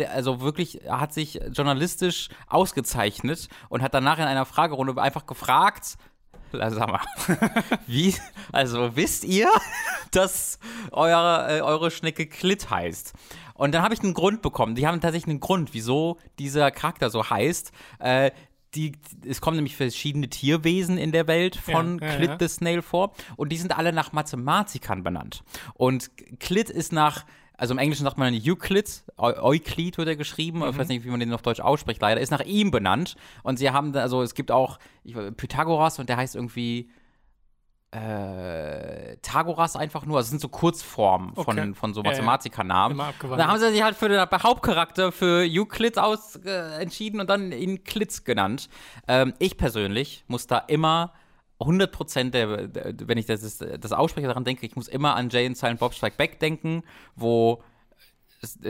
also 0.10 0.40
wirklich 0.40 0.80
hat 0.88 1.14
sich 1.14 1.40
journalistisch 1.52 2.30
ausgezeichnet 2.48 3.50
und 3.68 3.82
hat 3.82 3.94
danach 3.94 4.18
in 4.20 4.24
einer 4.24 4.46
Fragerunde 4.46 5.00
einfach 5.00 5.26
gefragt, 5.26 5.98
sag 6.52 6.88
mal, 6.88 7.02
wie, 7.88 8.16
also 8.52 8.96
wisst 8.96 9.24
ihr, 9.24 9.50
dass 10.12 10.60
eure, 10.92 11.58
äh, 11.58 11.62
eure 11.62 11.92
Schnecke 11.92 12.28
Klit 12.28 12.70
heißt? 12.70 13.14
Und 13.54 13.74
dann 13.74 13.84
habe 13.84 13.94
ich 13.94 14.02
einen 14.02 14.14
Grund 14.14 14.42
bekommen. 14.42 14.76
Die 14.76 14.88
haben 14.88 15.02
tatsächlich 15.02 15.30
einen 15.30 15.40
Grund, 15.40 15.74
wieso 15.74 16.18
dieser 16.40 16.72
Charakter 16.72 17.10
so 17.10 17.30
heißt. 17.30 17.72
Äh, 18.00 18.32
die, 18.76 18.94
es 19.26 19.42
kommen 19.42 19.58
nämlich 19.58 19.76
verschiedene 19.76 20.30
Tierwesen 20.30 20.98
in 20.98 21.12
der 21.12 21.28
Welt 21.28 21.56
von 21.58 22.00
ja, 22.00 22.08
ja, 22.08 22.16
Clit 22.16 22.30
ja. 22.30 22.38
the 22.40 22.48
Snail 22.48 22.82
vor 22.82 23.14
und 23.36 23.52
die 23.52 23.58
sind 23.58 23.78
alle 23.78 23.92
nach 23.92 24.14
Mathematikern 24.14 25.04
benannt. 25.04 25.44
Und 25.74 26.10
Clit 26.40 26.70
ist 26.70 26.94
nach, 26.94 27.26
also 27.62 27.76
im 27.76 27.78
Englischen 27.78 28.06
sagt 28.06 28.18
man 28.18 28.34
Euclid, 28.34 29.04
Euclid 29.18 30.00
wird 30.00 30.08
er 30.08 30.16
geschrieben, 30.16 30.60
mhm. 30.60 30.70
ich 30.70 30.78
weiß 30.80 30.88
nicht, 30.88 31.06
wie 31.06 31.10
man 31.10 31.20
den 31.20 31.32
auf 31.32 31.44
Deutsch 31.44 31.60
ausspricht, 31.60 32.02
leider, 32.02 32.20
ist 32.20 32.32
nach 32.32 32.42
ihm 32.42 32.72
benannt. 32.72 33.16
Und 33.44 33.60
sie 33.60 33.70
haben, 33.70 33.96
also 33.96 34.24
es 34.24 34.34
gibt 34.34 34.50
auch 34.50 34.80
ich, 35.04 35.16
Pythagoras 35.38 36.00
und 36.00 36.10
der 36.10 36.18
heißt 36.18 36.36
irgendwie 36.36 36.90
äh, 37.92 39.16
Tagoras 39.18 39.76
einfach 39.76 40.08
nur. 40.08 40.18
Also 40.18 40.26
es 40.26 40.30
sind 40.32 40.42
so 40.42 40.50
Kurzformen 40.50 41.36
von, 41.36 41.60
okay. 41.60 41.74
von 41.76 41.94
so 41.94 42.02
Mathematikernamen. 42.02 42.98
Ja, 42.98 43.14
ja. 43.30 43.36
Da 43.36 43.48
haben 43.48 43.60
sie 43.60 43.70
sich 43.70 43.84
halt 43.84 43.96
für 43.96 44.10
den 44.10 44.20
Hauptcharakter 44.20 45.12
für 45.12 45.46
Euclid 45.48 46.00
aus 46.00 46.38
äh, 46.38 46.82
entschieden 46.82 47.20
und 47.20 47.30
dann 47.30 47.52
ihn 47.52 47.84
Klitz 47.84 48.24
genannt. 48.24 48.70
Ähm, 49.08 49.36
ich 49.38 49.56
persönlich 49.56 50.24
muss 50.28 50.48
da 50.48 50.58
immer 50.58 51.14
100% 51.62 52.32
der, 52.32 52.68
der, 52.68 53.08
wenn 53.08 53.18
ich 53.18 53.26
das, 53.26 53.58
das 53.58 53.92
ausspreche, 53.92 54.28
daran 54.28 54.44
denke, 54.44 54.66
ich 54.66 54.76
muss 54.76 54.88
immer 54.88 55.16
an 55.16 55.30
Jay 55.30 55.48
und 55.48 55.58
Silent 55.58 55.80
Bob 55.80 55.94
Strike 55.94 56.18
Back 56.18 56.40
denken, 56.40 56.84
wo 57.16 57.64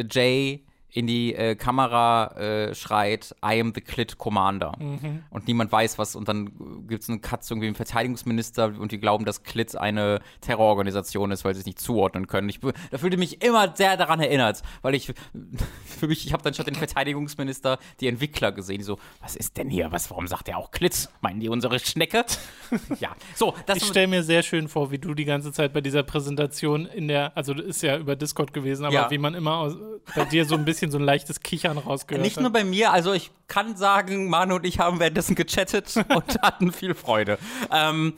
Jay 0.09 0.65
in 0.91 1.07
die 1.07 1.33
äh, 1.33 1.55
Kamera 1.55 2.35
äh, 2.35 2.75
schreit, 2.75 3.35
I 3.43 3.59
am 3.59 3.71
the 3.73 3.81
Clit 3.81 4.17
Commander. 4.17 4.73
Mhm. 4.77 5.23
Und 5.29 5.47
niemand 5.47 5.71
weiß 5.71 5.97
was. 5.97 6.15
Und 6.15 6.27
dann 6.27 6.87
gibt 6.87 7.03
es 7.03 7.09
einen 7.09 7.21
Cut 7.21 7.49
irgendwie 7.49 7.67
im 7.67 7.75
Verteidigungsminister 7.75 8.73
und 8.77 8.91
die 8.91 8.99
glauben, 8.99 9.25
dass 9.25 9.43
Clit 9.43 9.75
eine 9.75 10.19
Terrororganisation 10.41 11.31
ist, 11.31 11.45
weil 11.45 11.53
sie 11.53 11.61
es 11.61 11.65
nicht 11.65 11.79
zuordnen 11.79 12.27
können. 12.27 12.49
Ich, 12.49 12.59
da 12.59 12.97
fühlte 12.97 13.17
mich 13.17 13.41
immer 13.41 13.73
sehr 13.75 13.95
daran 13.95 14.19
erinnert, 14.19 14.61
weil 14.81 14.95
ich 14.95 15.13
für 15.85 16.07
mich, 16.07 16.25
ich 16.25 16.33
habe 16.33 16.43
dann 16.43 16.53
statt 16.53 16.67
den 16.67 16.75
Verteidigungsminister 16.75 17.79
die 17.99 18.07
Entwickler 18.07 18.51
gesehen, 18.51 18.79
die 18.79 18.83
so, 18.83 18.97
was 19.21 19.35
ist 19.35 19.57
denn 19.57 19.69
hier? 19.69 19.91
Was, 19.91 20.09
warum 20.09 20.27
sagt 20.27 20.47
der 20.47 20.57
auch 20.57 20.71
Clit? 20.71 21.09
Meinen 21.21 21.39
die 21.39 21.49
unsere 21.49 21.79
Schnecke? 21.79 22.25
ja. 22.99 23.15
So, 23.35 23.53
das 23.65 23.77
ich 23.77 23.85
stelle 23.85 24.07
mir 24.07 24.23
sehr 24.23 24.43
schön 24.43 24.67
vor, 24.67 24.91
wie 24.91 24.97
du 24.97 25.13
die 25.13 25.25
ganze 25.25 25.51
Zeit 25.51 25.73
bei 25.73 25.81
dieser 25.81 26.03
Präsentation 26.03 26.85
in 26.85 27.07
der, 27.07 27.35
also 27.37 27.53
ist 27.53 27.81
ja 27.81 27.97
über 27.97 28.15
Discord 28.15 28.53
gewesen, 28.53 28.85
aber 28.85 28.93
ja. 28.93 29.11
wie 29.11 29.17
man 29.17 29.33
immer 29.33 29.57
aus, 29.57 29.77
bei 30.15 30.25
dir 30.25 30.45
so 30.45 30.55
ein 30.55 30.65
bisschen 30.65 30.80
bisschen 30.81 30.91
so 30.91 30.97
ein 30.97 31.03
leichtes 31.03 31.41
Kichern 31.41 31.77
rausgehört. 31.77 32.23
Nicht 32.23 32.39
nur 32.39 32.49
bei 32.49 32.63
mir, 32.63 32.91
also 32.91 33.13
ich 33.13 33.31
kann 33.47 33.77
sagen, 33.77 34.29
Manu 34.29 34.55
und 34.55 34.65
ich 34.65 34.79
haben 34.79 34.99
währenddessen 34.99 35.35
gechattet 35.35 35.95
und 36.09 36.41
hatten 36.41 36.71
viel 36.71 36.95
Freude. 36.95 37.37
Ähm, 37.71 38.13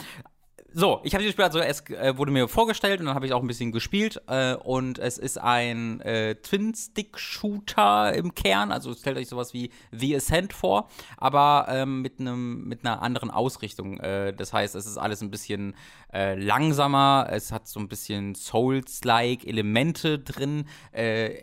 so, 0.76 1.02
ich 1.04 1.14
habe 1.14 1.22
dieses 1.22 1.34
Spiel 1.34 1.46
also, 1.46 1.60
es 1.60 1.88
äh, 1.92 2.18
wurde 2.18 2.32
mir 2.32 2.48
vorgestellt 2.48 3.00
und 3.00 3.06
dann 3.06 3.14
habe 3.14 3.28
ich 3.28 3.34
auch 3.34 3.42
ein 3.42 3.48
bisschen 3.48 3.72
gespielt 3.72 4.20
äh, 4.28 4.56
und 4.56 4.98
es 4.98 5.20
ist 5.20 5.38
ein 5.38 6.02
äh, 6.02 6.34
Twin-Stick-Shooter 6.34 8.14
im 8.14 8.34
Kern, 8.34 8.72
also 8.72 8.92
stellt 8.96 9.18
euch 9.18 9.28
sowas 9.28 9.54
wie 9.54 9.70
The 9.92 10.16
Ascent 10.16 10.52
vor, 10.52 10.90
aber 11.18 11.68
ähm, 11.70 12.02
mit 12.02 12.20
einem 12.20 12.68
mit 12.68 12.84
einer 12.84 13.04
anderen 13.04 13.30
Ausrichtung. 13.30 14.00
Äh, 14.00 14.34
das 14.34 14.52
heißt, 14.52 14.74
es 14.74 14.88
ist 14.88 14.98
alles 14.98 15.22
ein 15.22 15.30
bisschen 15.30 15.76
äh, 16.12 16.34
langsamer, 16.34 17.28
es 17.30 17.52
hat 17.52 17.68
so 17.68 17.80
ein 17.80 17.88
bisschen 17.88 18.34
Souls-like 18.34 19.46
Elemente 19.46 20.18
drin 20.18 20.66
äh, 20.92 21.36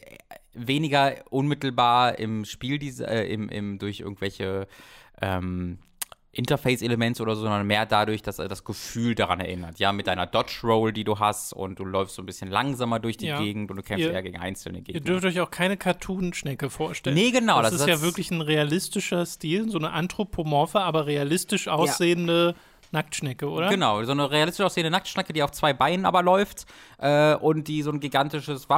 weniger 0.53 1.15
unmittelbar 1.31 2.19
im 2.19 2.45
Spiel, 2.45 2.81
äh, 3.01 3.33
im, 3.33 3.49
im, 3.49 3.79
durch 3.79 4.01
irgendwelche 4.01 4.67
ähm, 5.21 5.79
Interface-Elemente 6.33 7.23
oder 7.23 7.35
so, 7.35 7.43
sondern 7.43 7.67
mehr 7.67 7.87
dadurch, 7.87 8.23
dass 8.23 8.39
er 8.39 8.47
das 8.47 8.65
Gefühl 8.65 9.17
daran 9.17 9.41
erinnert. 9.41 9.81
Ja, 9.81 9.93
mit 9.93 10.07
deiner 10.07 10.27
Dodge-Roll, 10.27 10.93
die 10.93 11.03
du 11.03 11.19
hast 11.19 11.53
und 11.53 11.79
du 11.81 11.85
läufst 11.85 12.15
so 12.15 12.23
ein 12.23 12.27
bisschen 12.27 12.49
langsamer 12.49 13.01
durch 13.01 13.17
die 13.17 13.27
ja. 13.27 13.41
Gegend 13.41 13.71
und 13.71 13.77
du 13.77 13.83
kämpfst 13.83 14.07
ihr, 14.07 14.13
eher 14.13 14.23
gegen 14.23 14.39
einzelne 14.39 14.81
Gegner. 14.81 15.01
Ihr 15.01 15.05
dürft 15.05 15.25
euch 15.25 15.41
auch 15.41 15.51
keine 15.51 15.77
Cartoon-Schnecke 15.77 16.71
vorstellen. 16.71 17.17
Nee, 17.17 17.33
genau. 17.33 17.63
Das, 17.63 17.73
das 17.73 17.81
ist 17.81 17.89
ja 17.89 18.01
wirklich 18.01 18.31
ein 18.31 18.43
realistischer 18.43 19.27
Stil, 19.27 19.71
so 19.71 19.79
eine 19.79 19.91
anthropomorphe, 19.91 20.81
aber 20.81 21.07
realistisch 21.07 21.67
aussehende 21.67 22.55
ja 22.55 22.63
Nacktschnecke, 22.93 23.49
oder? 23.49 23.69
Genau, 23.69 24.03
so 24.03 24.13
eine 24.13 24.31
realistisch 24.31 24.65
aussehende 24.65 24.91
Nacktschnecke, 24.91 25.33
die 25.33 25.43
auf 25.43 25.53
zwei 25.53 25.73
Beinen 25.73 26.05
aber 26.05 26.23
läuft 26.23 26.67
äh, 26.99 27.35
und 27.35 27.69
die 27.69 27.83
so 27.83 27.91
ein 27.91 28.01
gigantisches 28.01 28.69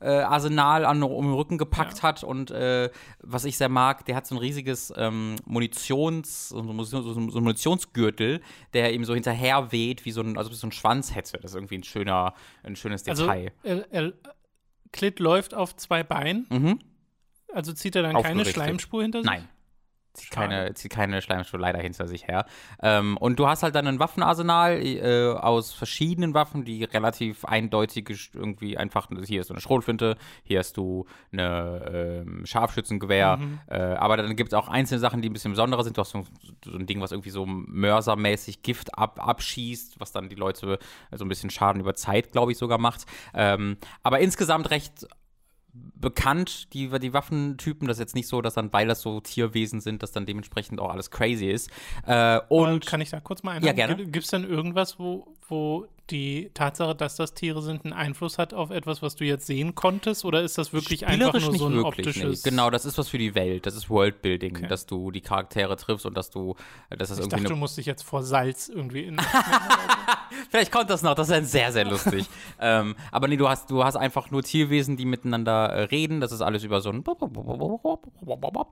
Waffenarsenal 0.00 0.84
an 0.84 1.02
um 1.02 1.26
den 1.26 1.34
Rücken 1.34 1.58
gepackt 1.58 1.98
ja. 1.98 2.02
hat 2.02 2.24
und 2.24 2.50
äh, 2.50 2.90
was 3.20 3.44
ich 3.44 3.56
sehr 3.56 3.68
mag, 3.68 4.04
der 4.04 4.16
hat 4.16 4.26
so 4.26 4.34
ein 4.34 4.38
riesiges 4.38 4.92
ähm, 4.96 5.36
Munitions, 5.44 6.48
so, 6.50 6.62
so, 6.84 7.02
so, 7.02 7.40
Munitionsgürtel, 7.40 8.40
der 8.74 8.92
ihm 8.92 9.04
so 9.04 9.14
hinterher 9.14 9.72
weht, 9.72 10.04
wie 10.04 10.12
so 10.12 10.20
ein, 10.20 10.36
also 10.36 10.52
so 10.52 10.66
ein 10.66 10.72
Schwanz 10.72 11.14
hätte. 11.14 11.38
Das 11.38 11.52
ist 11.52 11.54
irgendwie 11.54 11.78
ein 11.78 11.84
schöner, 11.84 12.34
ein 12.62 12.76
schönes 12.76 13.06
also, 13.06 13.24
Detail. 13.24 13.52
Also, 13.62 13.84
er, 13.90 14.04
er, 14.04 14.12
Klit 14.90 15.20
läuft 15.20 15.54
auf 15.54 15.76
zwei 15.76 16.02
Beinen. 16.02 16.46
Mhm. 16.48 16.78
Also 17.52 17.72
zieht 17.72 17.94
er 17.96 18.02
dann 18.02 18.22
keine 18.22 18.44
Schleimspur 18.44 19.02
hinter 19.02 19.20
sich? 19.20 19.30
Nein 19.30 19.48
zieht 20.12 20.30
keine, 20.30 20.74
zieht 20.74 20.90
keine 20.90 21.22
Schleimspur 21.22 21.60
leider 21.60 21.78
hinter 21.78 22.06
sich 22.06 22.26
her. 22.26 22.44
Ähm, 22.82 23.16
und 23.16 23.38
du 23.38 23.46
hast 23.46 23.62
halt 23.62 23.74
dann 23.74 23.86
ein 23.86 23.98
Waffenarsenal 23.98 24.84
äh, 24.84 25.32
aus 25.32 25.72
verschiedenen 25.72 26.34
Waffen, 26.34 26.64
die 26.64 26.84
relativ 26.84 27.44
eindeutig 27.44 28.30
irgendwie 28.34 28.76
einfach, 28.76 29.08
hier 29.24 29.40
ist 29.40 29.48
so 29.48 29.54
eine 29.54 29.60
Schrotflinte, 29.60 30.16
hier 30.42 30.58
hast 30.58 30.76
du 30.76 31.06
eine 31.32 32.24
ähm, 32.26 32.46
Scharfschützengewehr, 32.46 33.36
mhm. 33.36 33.60
äh, 33.68 33.78
aber 33.78 34.16
dann 34.16 34.34
gibt 34.36 34.52
es 34.52 34.58
auch 34.58 34.68
einzelne 34.68 35.00
Sachen, 35.00 35.22
die 35.22 35.30
ein 35.30 35.32
bisschen 35.32 35.52
besonderer 35.52 35.84
sind. 35.84 35.96
Du 35.96 36.00
hast 36.00 36.10
so, 36.10 36.24
so 36.64 36.72
ein 36.72 36.86
Ding, 36.86 37.00
was 37.00 37.12
irgendwie 37.12 37.30
so 37.30 37.46
mörsermäßig 37.46 38.62
Gift 38.62 38.96
ab, 38.98 39.20
abschießt, 39.26 40.00
was 40.00 40.12
dann 40.12 40.28
die 40.28 40.36
Leute 40.36 40.78
so 41.12 41.24
ein 41.24 41.28
bisschen 41.28 41.50
Schaden 41.50 41.80
über 41.80 41.94
Zeit, 41.94 42.32
glaube 42.32 42.52
ich, 42.52 42.58
sogar 42.58 42.78
macht. 42.78 43.06
Ähm, 43.34 43.76
aber 44.02 44.20
insgesamt 44.20 44.70
recht 44.70 45.06
bekannt, 45.72 46.72
die, 46.72 46.88
die 46.98 47.12
Waffentypen. 47.12 47.86
Das 47.88 47.96
ist 47.96 48.00
jetzt 48.00 48.14
nicht 48.14 48.28
so, 48.28 48.40
dass 48.40 48.54
dann, 48.54 48.72
weil 48.72 48.86
das 48.86 49.00
so 49.00 49.20
Tierwesen 49.20 49.80
sind, 49.80 50.02
dass 50.02 50.12
dann 50.12 50.26
dementsprechend 50.26 50.80
auch 50.80 50.90
alles 50.90 51.10
crazy 51.10 51.46
ist. 51.46 51.70
Äh, 52.06 52.40
und 52.48 52.86
kann 52.86 53.00
ich 53.00 53.10
da 53.10 53.20
kurz 53.20 53.42
mal 53.42 53.52
einhaken? 53.52 53.66
Ja, 53.66 53.86
gerne. 53.86 53.96
Gibt 53.96 54.24
es 54.24 54.30
denn 54.30 54.44
irgendwas, 54.44 54.98
wo, 54.98 55.34
wo 55.48 55.86
die 56.10 56.50
Tatsache, 56.54 56.94
dass 56.94 57.16
das 57.16 57.34
Tiere 57.34 57.60
sind, 57.62 57.84
einen 57.84 57.92
Einfluss 57.92 58.38
hat 58.38 58.54
auf 58.54 58.70
etwas, 58.70 59.02
was 59.02 59.16
du 59.16 59.24
jetzt 59.24 59.46
sehen 59.46 59.74
konntest? 59.74 60.24
Oder 60.24 60.42
ist 60.42 60.56
das 60.56 60.72
wirklich 60.72 61.06
einfach 61.06 61.34
nur 61.34 61.56
so 61.56 61.66
ein 61.66 61.74
wirklich, 61.74 62.06
optisches? 62.06 62.44
Nee. 62.44 62.50
Genau, 62.50 62.70
das 62.70 62.86
ist 62.86 62.96
was 62.96 63.08
für 63.08 63.18
die 63.18 63.34
Welt. 63.34 63.66
Das 63.66 63.74
ist 63.74 63.90
Worldbuilding, 63.90 64.56
okay. 64.56 64.68
dass 64.68 64.86
du 64.86 65.10
die 65.10 65.20
Charaktere 65.20 65.76
triffst 65.76 66.06
und 66.06 66.16
dass 66.16 66.30
du, 66.30 66.54
dass 66.88 67.10
das 67.10 67.18
ich 67.18 67.18
irgendwie. 67.18 67.36
Dachte, 67.36 67.48
du 67.48 67.56
musst 67.56 67.76
dich 67.76 67.86
jetzt 67.86 68.02
vor 68.02 68.22
Salz 68.22 68.68
irgendwie 68.68 69.02
in. 69.04 69.20
Vielleicht 70.50 70.72
kommt 70.72 70.88
das 70.90 71.02
noch. 71.02 71.14
Das 71.14 71.28
ist 71.28 71.52
sehr, 71.52 71.72
sehr 71.72 71.84
lustig. 71.84 72.26
ähm, 72.60 72.94
aber 73.10 73.28
nee, 73.28 73.36
du 73.36 73.48
hast, 73.48 73.70
du 73.70 73.84
hast 73.84 73.96
einfach 73.96 74.30
nur 74.30 74.42
Tierwesen, 74.42 74.96
die 74.96 75.04
miteinander 75.04 75.66
äh, 75.66 75.82
reden. 75.82 76.20
Das 76.20 76.32
ist 76.32 76.40
alles 76.40 76.64
über 76.64 76.80
so 76.80 76.90
ein 76.90 77.04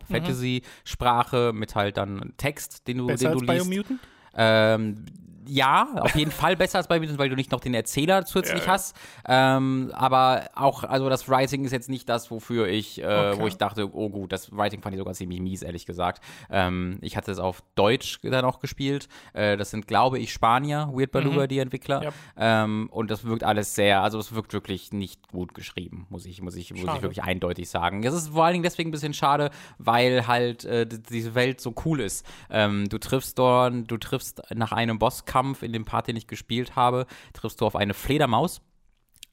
Fantasy-Sprache 0.08 1.52
mit 1.54 1.74
halt 1.74 1.98
dann 1.98 2.32
Text, 2.38 2.88
den 2.88 2.98
du, 2.98 3.06
Besser 3.06 3.30
den 3.30 3.38
du 3.38 3.52
als 3.52 3.58
liest. 3.58 3.70
Biomutant? 3.70 4.00
Ähm, 4.38 5.04
ja, 5.49 5.88
auf 6.01 6.14
jeden 6.14 6.30
Fall 6.30 6.57
besser 6.57 6.78
als 6.78 6.88
bei 6.88 6.99
Mutant, 6.99 7.18
weil 7.18 7.28
du 7.28 7.36
nicht 7.36 7.53
noch 7.53 7.61
den 7.61 7.74
Erzähler 7.74 8.24
zusätzlich 8.24 8.61
ja, 8.61 8.66
ja. 8.66 8.72
hast. 8.72 8.97
Ähm, 9.26 9.90
aber 9.94 10.51
auch, 10.55 10.84
also 10.84 11.09
das 11.09 11.28
Writing 11.28 11.64
ist 11.64 11.72
jetzt 11.72 11.88
nicht 11.88 12.09
das, 12.09 12.30
wofür 12.30 12.68
ich, 12.68 13.01
äh, 13.01 13.05
okay. 13.05 13.40
wo 13.40 13.47
ich 13.47 13.57
dachte, 13.57 13.94
oh 13.94 14.09
gut, 14.09 14.32
das 14.32 14.57
Writing 14.57 14.82
fand 14.82 14.94
ich 14.94 14.99
sogar 14.99 15.14
ziemlich 15.14 15.40
mies, 15.40 15.62
ehrlich 15.62 15.86
gesagt. 15.86 16.22
Ähm, 16.51 16.99
ich 17.01 17.16
hatte 17.16 17.30
es 17.30 17.38
auf 17.38 17.62
Deutsch 17.74 18.18
dann 18.22 18.44
auch 18.44 18.61
gespielt. 18.61 19.09
Äh, 19.32 19.57
das 19.57 19.70
sind, 19.70 19.86
glaube 19.86 20.18
ich, 20.18 20.32
Spanier, 20.32 20.90
Weird 20.92 21.12
Beluga, 21.12 21.42
mhm. 21.42 21.49
die 21.49 21.59
Entwickler. 21.59 22.03
Yep. 22.03 22.14
Ähm, 22.36 22.88
und 22.90 23.11
das 23.11 23.24
wirkt 23.24 23.44
alles 23.44 23.74
sehr, 23.74 24.03
also 24.03 24.18
es 24.18 24.34
wirkt 24.34 24.53
wirklich 24.53 24.92
nicht 24.92 25.28
gut 25.28 25.55
geschrieben, 25.55 26.07
muss 26.11 26.26
ich, 26.26 26.42
muss 26.42 26.57
ich, 26.57 26.72
muss 26.72 26.97
ich 26.97 27.03
wirklich 27.03 27.22
eindeutig 27.22 27.68
sagen. 27.68 28.03
Es 28.05 28.14
ist 28.14 28.28
vor 28.30 28.44
allen 28.44 28.55
Dingen 28.55 28.64
deswegen 28.64 28.88
ein 28.88 28.92
bisschen 28.92 29.14
schade, 29.14 29.51
weil 29.78 30.26
halt 30.26 30.64
äh, 30.64 30.86
diese 30.86 31.34
Welt 31.34 31.61
so 31.61 31.74
cool 31.84 32.01
ist. 32.01 32.26
Ähm, 32.51 32.88
du 32.88 32.99
triffst 32.99 33.38
dort, 33.38 33.74
du 33.90 33.97
triffst 33.97 34.42
nach 34.55 34.72
einem 34.72 34.99
Bosskampf 34.99 35.36
Kampf, 35.37 35.62
in 35.62 35.74
dem 35.74 35.84
Part, 35.84 36.09
den 36.09 36.16
ich 36.16 36.26
gespielt 36.26 36.76
habe, 36.76 37.07
triffst 37.34 37.61
du 37.61 37.66
auf 37.66 37.76
eine 37.76 37.93
Fledermaus. 37.93 38.62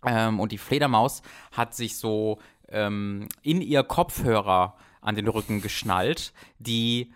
Ähm, 0.06 0.42
und 0.42 0.52
die 0.52 0.58
Fledermaus 0.58 1.22
hat 1.54 1.74
sich 1.74 1.96
so 1.96 2.40
ähm, 2.68 3.30
in 3.42 3.62
ihr 3.62 3.84
Kopfhörer 3.84 4.76
an 5.00 5.16
den 5.16 5.30
Rücken 5.30 5.62
geschnallt, 5.62 6.34
die 6.60 7.14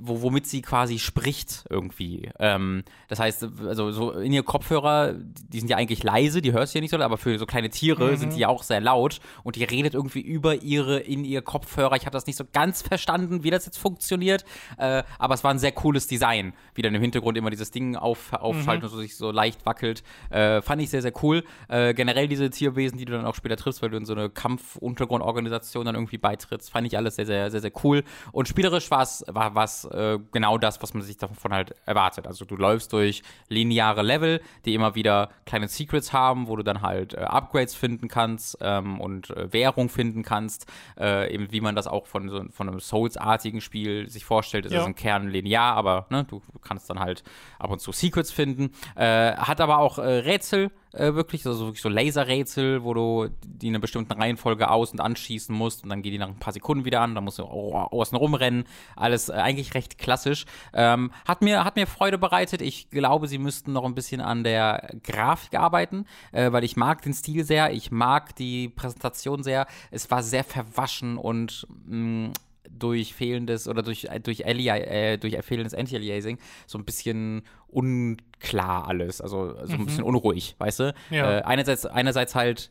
wo, 0.00 0.20
womit 0.20 0.46
sie 0.46 0.60
quasi 0.60 0.98
spricht 0.98 1.64
irgendwie. 1.70 2.30
Ähm, 2.38 2.84
das 3.08 3.18
heißt, 3.18 3.48
also 3.66 3.90
so 3.90 4.12
in 4.12 4.32
ihr 4.32 4.42
Kopfhörer, 4.42 5.14
die 5.14 5.60
sind 5.60 5.70
ja 5.70 5.76
eigentlich 5.78 6.02
leise, 6.02 6.42
die 6.42 6.52
hörst 6.52 6.74
du 6.74 6.78
ja 6.78 6.82
nicht 6.82 6.90
so, 6.90 6.98
aber 6.98 7.16
für 7.16 7.38
so 7.38 7.46
kleine 7.46 7.70
Tiere 7.70 8.12
mhm. 8.12 8.16
sind 8.16 8.34
die 8.34 8.40
ja 8.40 8.48
auch 8.48 8.62
sehr 8.62 8.80
laut 8.80 9.20
und 9.44 9.56
die 9.56 9.64
redet 9.64 9.94
irgendwie 9.94 10.20
über 10.20 10.62
ihre, 10.62 10.98
in 10.98 11.24
ihr 11.24 11.40
Kopfhörer. 11.40 11.96
Ich 11.96 12.02
habe 12.02 12.12
das 12.12 12.26
nicht 12.26 12.36
so 12.36 12.44
ganz 12.52 12.82
verstanden, 12.82 13.44
wie 13.44 13.50
das 13.50 13.64
jetzt 13.64 13.78
funktioniert, 13.78 14.44
äh, 14.76 15.02
aber 15.18 15.34
es 15.34 15.42
war 15.42 15.52
ein 15.52 15.58
sehr 15.58 15.72
cooles 15.72 16.06
Design, 16.06 16.52
wie 16.74 16.82
dann 16.82 16.94
im 16.94 17.00
Hintergrund 17.00 17.38
immer 17.38 17.50
dieses 17.50 17.70
Ding 17.70 17.96
auf, 17.96 18.34
aufschaltet 18.34 18.82
mhm. 18.82 18.88
und 18.88 18.94
so 18.94 18.98
sich 18.98 19.16
so 19.16 19.30
leicht 19.30 19.64
wackelt. 19.64 20.02
Äh, 20.28 20.60
fand 20.60 20.82
ich 20.82 20.90
sehr, 20.90 21.02
sehr 21.02 21.12
cool. 21.22 21.44
Äh, 21.68 21.94
generell 21.94 22.28
diese 22.28 22.50
Tierwesen, 22.50 22.98
die 22.98 23.06
du 23.06 23.12
dann 23.12 23.24
auch 23.24 23.34
später 23.34 23.56
triffst, 23.56 23.80
weil 23.80 23.88
du 23.88 23.96
in 23.96 24.04
so 24.04 24.12
eine 24.12 24.28
Kampfuntergrundorganisation 24.28 25.86
dann 25.86 25.94
irgendwie 25.94 26.18
beitrittst, 26.18 26.70
fand 26.70 26.86
ich 26.86 26.96
alles 26.96 27.16
sehr, 27.16 27.26
sehr, 27.26 27.50
sehr, 27.50 27.62
sehr 27.62 27.72
cool. 27.84 28.04
Und 28.32 28.48
spielerisch 28.48 28.90
war 28.90 29.02
es 29.02 29.24
war 29.46 29.54
was 29.54 29.84
äh, 29.86 30.18
genau 30.32 30.58
das, 30.58 30.82
was 30.82 30.94
man 30.94 31.02
sich 31.02 31.16
davon 31.16 31.52
halt 31.52 31.74
erwartet. 31.84 32.26
Also 32.26 32.44
du 32.44 32.56
läufst 32.56 32.92
durch 32.92 33.22
lineare 33.48 34.02
Level, 34.02 34.40
die 34.64 34.74
immer 34.74 34.94
wieder 34.94 35.30
kleine 35.44 35.68
Secrets 35.68 36.12
haben, 36.12 36.48
wo 36.48 36.56
du 36.56 36.62
dann 36.62 36.82
halt 36.82 37.14
äh, 37.14 37.18
Upgrades 37.18 37.74
finden 37.74 38.08
kannst 38.08 38.58
ähm, 38.60 39.00
und 39.00 39.30
äh, 39.30 39.52
Währung 39.52 39.88
finden 39.88 40.22
kannst, 40.22 40.66
äh, 40.98 41.32
eben 41.32 41.52
wie 41.52 41.60
man 41.60 41.74
das 41.74 41.86
auch 41.86 42.06
von 42.06 42.28
so 42.28 42.44
von 42.50 42.68
einem 42.68 42.80
Souls-artigen 42.80 43.60
Spiel 43.60 44.08
sich 44.08 44.24
vorstellt. 44.24 44.66
Es 44.66 44.72
ja. 44.72 44.80
ist 44.80 44.86
im 44.86 44.94
Kern 44.94 45.28
linear, 45.28 45.74
aber 45.74 46.06
ne, 46.10 46.24
du 46.24 46.42
kannst 46.62 46.90
dann 46.90 47.00
halt 47.00 47.22
ab 47.58 47.70
und 47.70 47.80
zu 47.80 47.92
Secrets 47.92 48.32
finden. 48.32 48.70
Äh, 48.94 49.32
hat 49.36 49.60
aber 49.60 49.78
auch 49.78 49.98
äh, 49.98 50.02
Rätsel 50.02 50.70
äh, 50.96 51.14
wirklich, 51.14 51.46
also 51.46 51.66
wirklich 51.66 51.82
so 51.82 51.88
Laserrätsel, 51.88 52.82
wo 52.82 52.94
du 52.94 53.28
die 53.44 53.68
in 53.68 53.74
einer 53.74 53.80
bestimmten 53.80 54.12
Reihenfolge 54.12 54.70
aus- 54.70 54.92
und 54.92 55.00
anschießen 55.00 55.54
musst 55.54 55.84
und 55.84 55.90
dann 55.90 56.02
geht 56.02 56.12
die 56.12 56.18
nach 56.18 56.28
ein 56.28 56.38
paar 56.38 56.52
Sekunden 56.52 56.84
wieder 56.84 57.00
an, 57.00 57.14
dann 57.14 57.24
musst 57.24 57.38
du 57.38 57.44
außen 57.44 58.16
rumrennen. 58.16 58.64
Alles 58.96 59.28
äh, 59.28 59.32
eigentlich 59.32 59.74
recht 59.74 59.98
klassisch. 59.98 60.46
Ähm, 60.72 61.10
hat, 61.26 61.42
mir, 61.42 61.64
hat 61.64 61.76
mir 61.76 61.86
Freude 61.86 62.18
bereitet. 62.18 62.62
Ich 62.62 62.90
glaube, 62.90 63.28
sie 63.28 63.38
müssten 63.38 63.72
noch 63.72 63.84
ein 63.84 63.94
bisschen 63.94 64.20
an 64.20 64.44
der 64.44 64.90
Grafik 65.02 65.58
arbeiten, 65.58 66.06
äh, 66.32 66.52
weil 66.52 66.64
ich 66.64 66.76
mag 66.76 67.02
den 67.02 67.14
Stil 67.14 67.44
sehr, 67.44 67.72
ich 67.72 67.90
mag 67.90 68.34
die 68.36 68.68
Präsentation 68.68 69.42
sehr. 69.42 69.66
Es 69.90 70.10
war 70.10 70.22
sehr 70.22 70.44
verwaschen 70.44 71.16
und 71.18 71.66
mh, 71.86 72.28
mm, 72.28 72.32
durch 72.78 73.14
fehlendes 73.14 73.68
oder 73.68 73.82
durch, 73.82 74.08
durch, 74.22 74.46
Ali, 74.46 74.68
äh, 74.68 75.18
durch 75.18 75.36
fehlendes 75.44 75.74
Anti-Aliasing 75.74 76.38
so 76.66 76.78
ein 76.78 76.84
bisschen 76.84 77.42
unklar 77.68 78.88
alles, 78.88 79.20
also 79.20 79.54
so 79.66 79.74
ein 79.74 79.80
mhm. 79.80 79.86
bisschen 79.86 80.04
unruhig, 80.04 80.54
weißt 80.58 80.80
du? 80.80 80.94
Ja. 81.10 81.38
Äh, 81.38 81.42
einerseits, 81.42 81.86
einerseits 81.86 82.34
halt, 82.34 82.70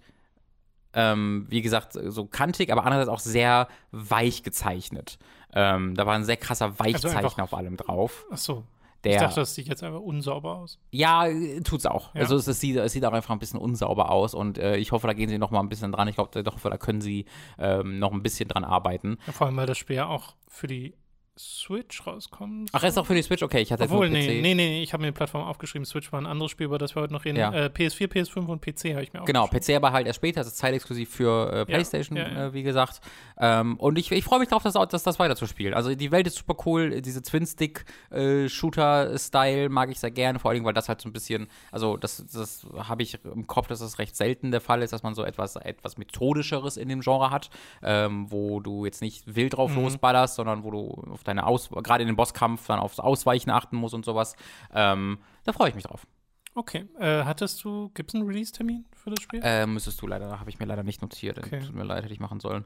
ähm, 0.93 1.45
wie 1.49 1.61
gesagt, 1.61 1.93
so 1.93 2.25
kantig, 2.25 2.71
aber 2.71 2.85
andererseits 2.85 3.09
auch 3.09 3.19
sehr 3.19 3.67
weich 3.91 4.43
gezeichnet. 4.43 5.17
Ähm, 5.53 5.95
da 5.95 6.05
war 6.05 6.15
ein 6.15 6.25
sehr 6.25 6.37
krasser 6.37 6.79
Weichzeichen 6.79 7.17
also 7.17 7.41
auf 7.41 7.53
allem 7.53 7.77
drauf. 7.77 8.25
Ach 8.31 8.37
so. 8.37 8.63
Der, 9.05 9.13
ich 9.13 9.19
dachte, 9.19 9.39
das 9.39 9.55
sieht 9.55 9.67
jetzt 9.67 9.83
einfach 9.83 10.01
unsauber 10.01 10.57
aus. 10.57 10.79
Ja, 10.91 11.27
tut's 11.63 11.85
auch. 11.85 12.13
Ja. 12.13 12.21
Also 12.21 12.35
es, 12.35 12.47
es, 12.47 12.59
sieht, 12.59 12.75
es 12.75 12.91
sieht 12.91 13.05
auch 13.05 13.13
einfach 13.13 13.31
ein 13.31 13.39
bisschen 13.39 13.59
unsauber 13.59 14.11
aus 14.11 14.33
und 14.33 14.57
äh, 14.57 14.77
ich 14.77 14.91
hoffe, 14.91 15.07
da 15.07 15.13
gehen 15.13 15.29
sie 15.29 15.37
noch 15.37 15.51
mal 15.51 15.59
ein 15.59 15.69
bisschen 15.69 15.91
dran. 15.91 16.07
Ich 16.07 16.15
glaube, 16.15 16.43
da 16.43 16.77
können 16.77 17.01
sie 17.01 17.25
ähm, 17.57 17.99
noch 17.99 18.11
ein 18.11 18.23
bisschen 18.23 18.49
dran 18.49 18.63
arbeiten. 18.63 19.17
Ja, 19.27 19.33
vor 19.33 19.47
allem, 19.47 19.57
weil 19.57 19.67
das 19.67 19.77
Spiel 19.77 19.97
ja 19.97 20.07
auch 20.07 20.35
für 20.47 20.67
die 20.67 20.95
Switch 21.37 22.07
rauskommen. 22.07 22.65
Ach, 22.71 22.81
er 22.81 22.87
ist 22.87 22.97
auch 22.97 23.05
für 23.05 23.13
die 23.13 23.21
Switch? 23.21 23.43
Okay, 23.43 23.59
ich 23.59 23.69
hatte 23.69 23.83
Obwohl, 23.83 24.07
jetzt 24.07 24.13
nur 24.13 24.21
PC. 24.21 24.27
Nee, 24.41 24.53
nee, 24.53 24.69
nee, 24.69 24.81
ich 24.81 24.93
habe 24.93 25.01
mir 25.01 25.07
die 25.07 25.17
Plattform 25.17 25.43
aufgeschrieben. 25.43 25.85
Switch 25.85 26.09
war 26.13 26.21
ein 26.21 26.25
anderes 26.25 26.51
Spiel, 26.51 26.67
über 26.67 26.77
das 26.77 26.95
wir 26.95 27.01
heute 27.01 27.11
noch 27.11 27.25
reden. 27.25 27.37
Ja. 27.37 27.53
Äh, 27.53 27.65
PS4, 27.65 28.07
PS5 28.07 28.45
und 28.45 28.61
PC 28.61 28.93
habe 28.93 29.03
ich 29.03 29.11
mir 29.11 29.21
auch 29.21 29.25
Genau, 29.25 29.45
PC 29.47 29.71
aber 29.71 29.91
halt 29.91 30.07
erst 30.07 30.15
später, 30.17 30.39
das 30.39 30.47
ist 30.47 30.55
zeitexklusiv 30.57 31.09
für 31.09 31.51
äh, 31.51 31.65
PlayStation, 31.65 32.17
ja, 32.17 32.29
ja, 32.29 32.45
äh, 32.45 32.53
wie 32.53 32.63
gesagt. 32.63 33.01
Ähm, 33.37 33.75
und 33.77 33.97
ich, 33.97 34.13
ich 34.13 34.23
freue 34.23 34.39
mich 34.39 34.47
darauf, 34.47 34.63
das, 34.63 34.75
das, 34.89 35.03
das 35.03 35.19
weiterzuspielen. 35.19 35.73
Also 35.73 35.93
die 35.93 36.11
Welt 36.11 36.25
ist 36.25 36.37
super 36.37 36.55
cool, 36.65 37.01
diese 37.01 37.21
Twin-Stick-Shooter-Style 37.21 39.67
mag 39.67 39.91
ich 39.91 39.99
sehr 39.99 40.11
gerne, 40.11 40.39
vor 40.39 40.51
allem, 40.51 40.63
weil 40.63 40.73
das 40.73 40.87
halt 40.87 41.01
so 41.01 41.09
ein 41.09 41.13
bisschen, 41.13 41.49
also 41.69 41.97
das, 41.97 42.25
das 42.31 42.65
habe 42.77 43.03
ich 43.03 43.19
im 43.25 43.45
Kopf, 43.45 43.67
dass 43.67 43.79
das 43.79 43.99
recht 43.99 44.15
selten 44.15 44.51
der 44.51 44.61
Fall 44.61 44.81
ist, 44.83 44.93
dass 44.93 45.03
man 45.03 45.15
so 45.15 45.25
etwas, 45.25 45.57
etwas 45.57 45.97
Methodischeres 45.97 46.77
in 46.77 46.87
dem 46.87 47.01
Genre 47.01 47.29
hat, 47.29 47.49
ähm, 47.83 48.31
wo 48.31 48.61
du 48.61 48.85
jetzt 48.85 49.01
nicht 49.01 49.35
wild 49.35 49.55
drauf 49.55 49.75
mhm. 49.75 49.83
losballerst, 49.83 50.35
sondern 50.35 50.63
wo 50.63 50.71
du 50.71 51.03
auf 51.11 51.24
deine 51.27 51.45
Aus, 51.45 51.69
gerade 51.69 52.01
in 52.01 52.07
den 52.07 52.15
Bosskampf 52.15 52.67
dann 52.67 52.79
aufs 52.79 52.99
Ausweichen 52.99 53.49
achten 53.49 53.75
muss 53.77 53.93
und 53.93 54.05
sowas. 54.05 54.35
Ähm, 54.73 55.19
da 55.43 55.53
freue 55.53 55.69
ich 55.69 55.75
mich 55.75 55.83
drauf. 55.85 56.07
Okay. 56.55 56.87
Äh, 56.99 57.25
hattest 57.25 57.63
du, 57.63 57.91
gibt 57.93 58.11
es 58.11 58.15
einen 58.15 58.25
Release-Termin 58.25 58.85
für 58.95 59.09
das 59.09 59.21
Spiel? 59.21 59.41
Äh, 59.43 59.67
müsstest 59.67 60.01
du 60.01 60.07
leider, 60.07 60.39
habe 60.39 60.49
ich 60.49 60.59
mir 60.59 60.65
leider 60.65 60.83
nicht 60.83 61.01
notiert. 61.01 61.37
Okay. 61.37 61.59
Tut 61.59 61.75
mir 61.75 61.83
leid, 61.83 62.03
hätte 62.03 62.13
ich 62.13 62.21
machen 62.21 62.39
sollen. 62.39 62.63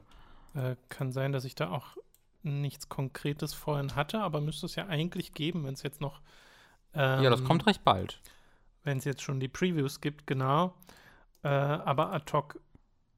Äh, 0.54 0.76
kann 0.88 1.10
sein, 1.10 1.32
dass 1.32 1.44
ich 1.44 1.56
da 1.56 1.70
auch 1.70 1.96
nichts 2.42 2.88
Konkretes 2.88 3.52
vorhin 3.52 3.96
hatte, 3.96 4.20
aber 4.20 4.40
müsste 4.40 4.66
es 4.66 4.76
ja 4.76 4.86
eigentlich 4.86 5.34
geben, 5.34 5.64
wenn 5.64 5.74
es 5.74 5.82
jetzt 5.82 6.00
noch. 6.00 6.20
Ähm, 6.94 7.22
ja, 7.22 7.30
das 7.30 7.44
kommt 7.44 7.66
recht 7.66 7.84
bald. 7.84 8.20
Wenn 8.84 8.98
es 8.98 9.04
jetzt 9.04 9.22
schon 9.22 9.40
die 9.40 9.48
Previews 9.48 10.00
gibt, 10.00 10.26
genau. 10.26 10.74
Äh, 11.42 11.48
aber 11.48 12.12
ad 12.12 12.32
hoc. 12.32 12.60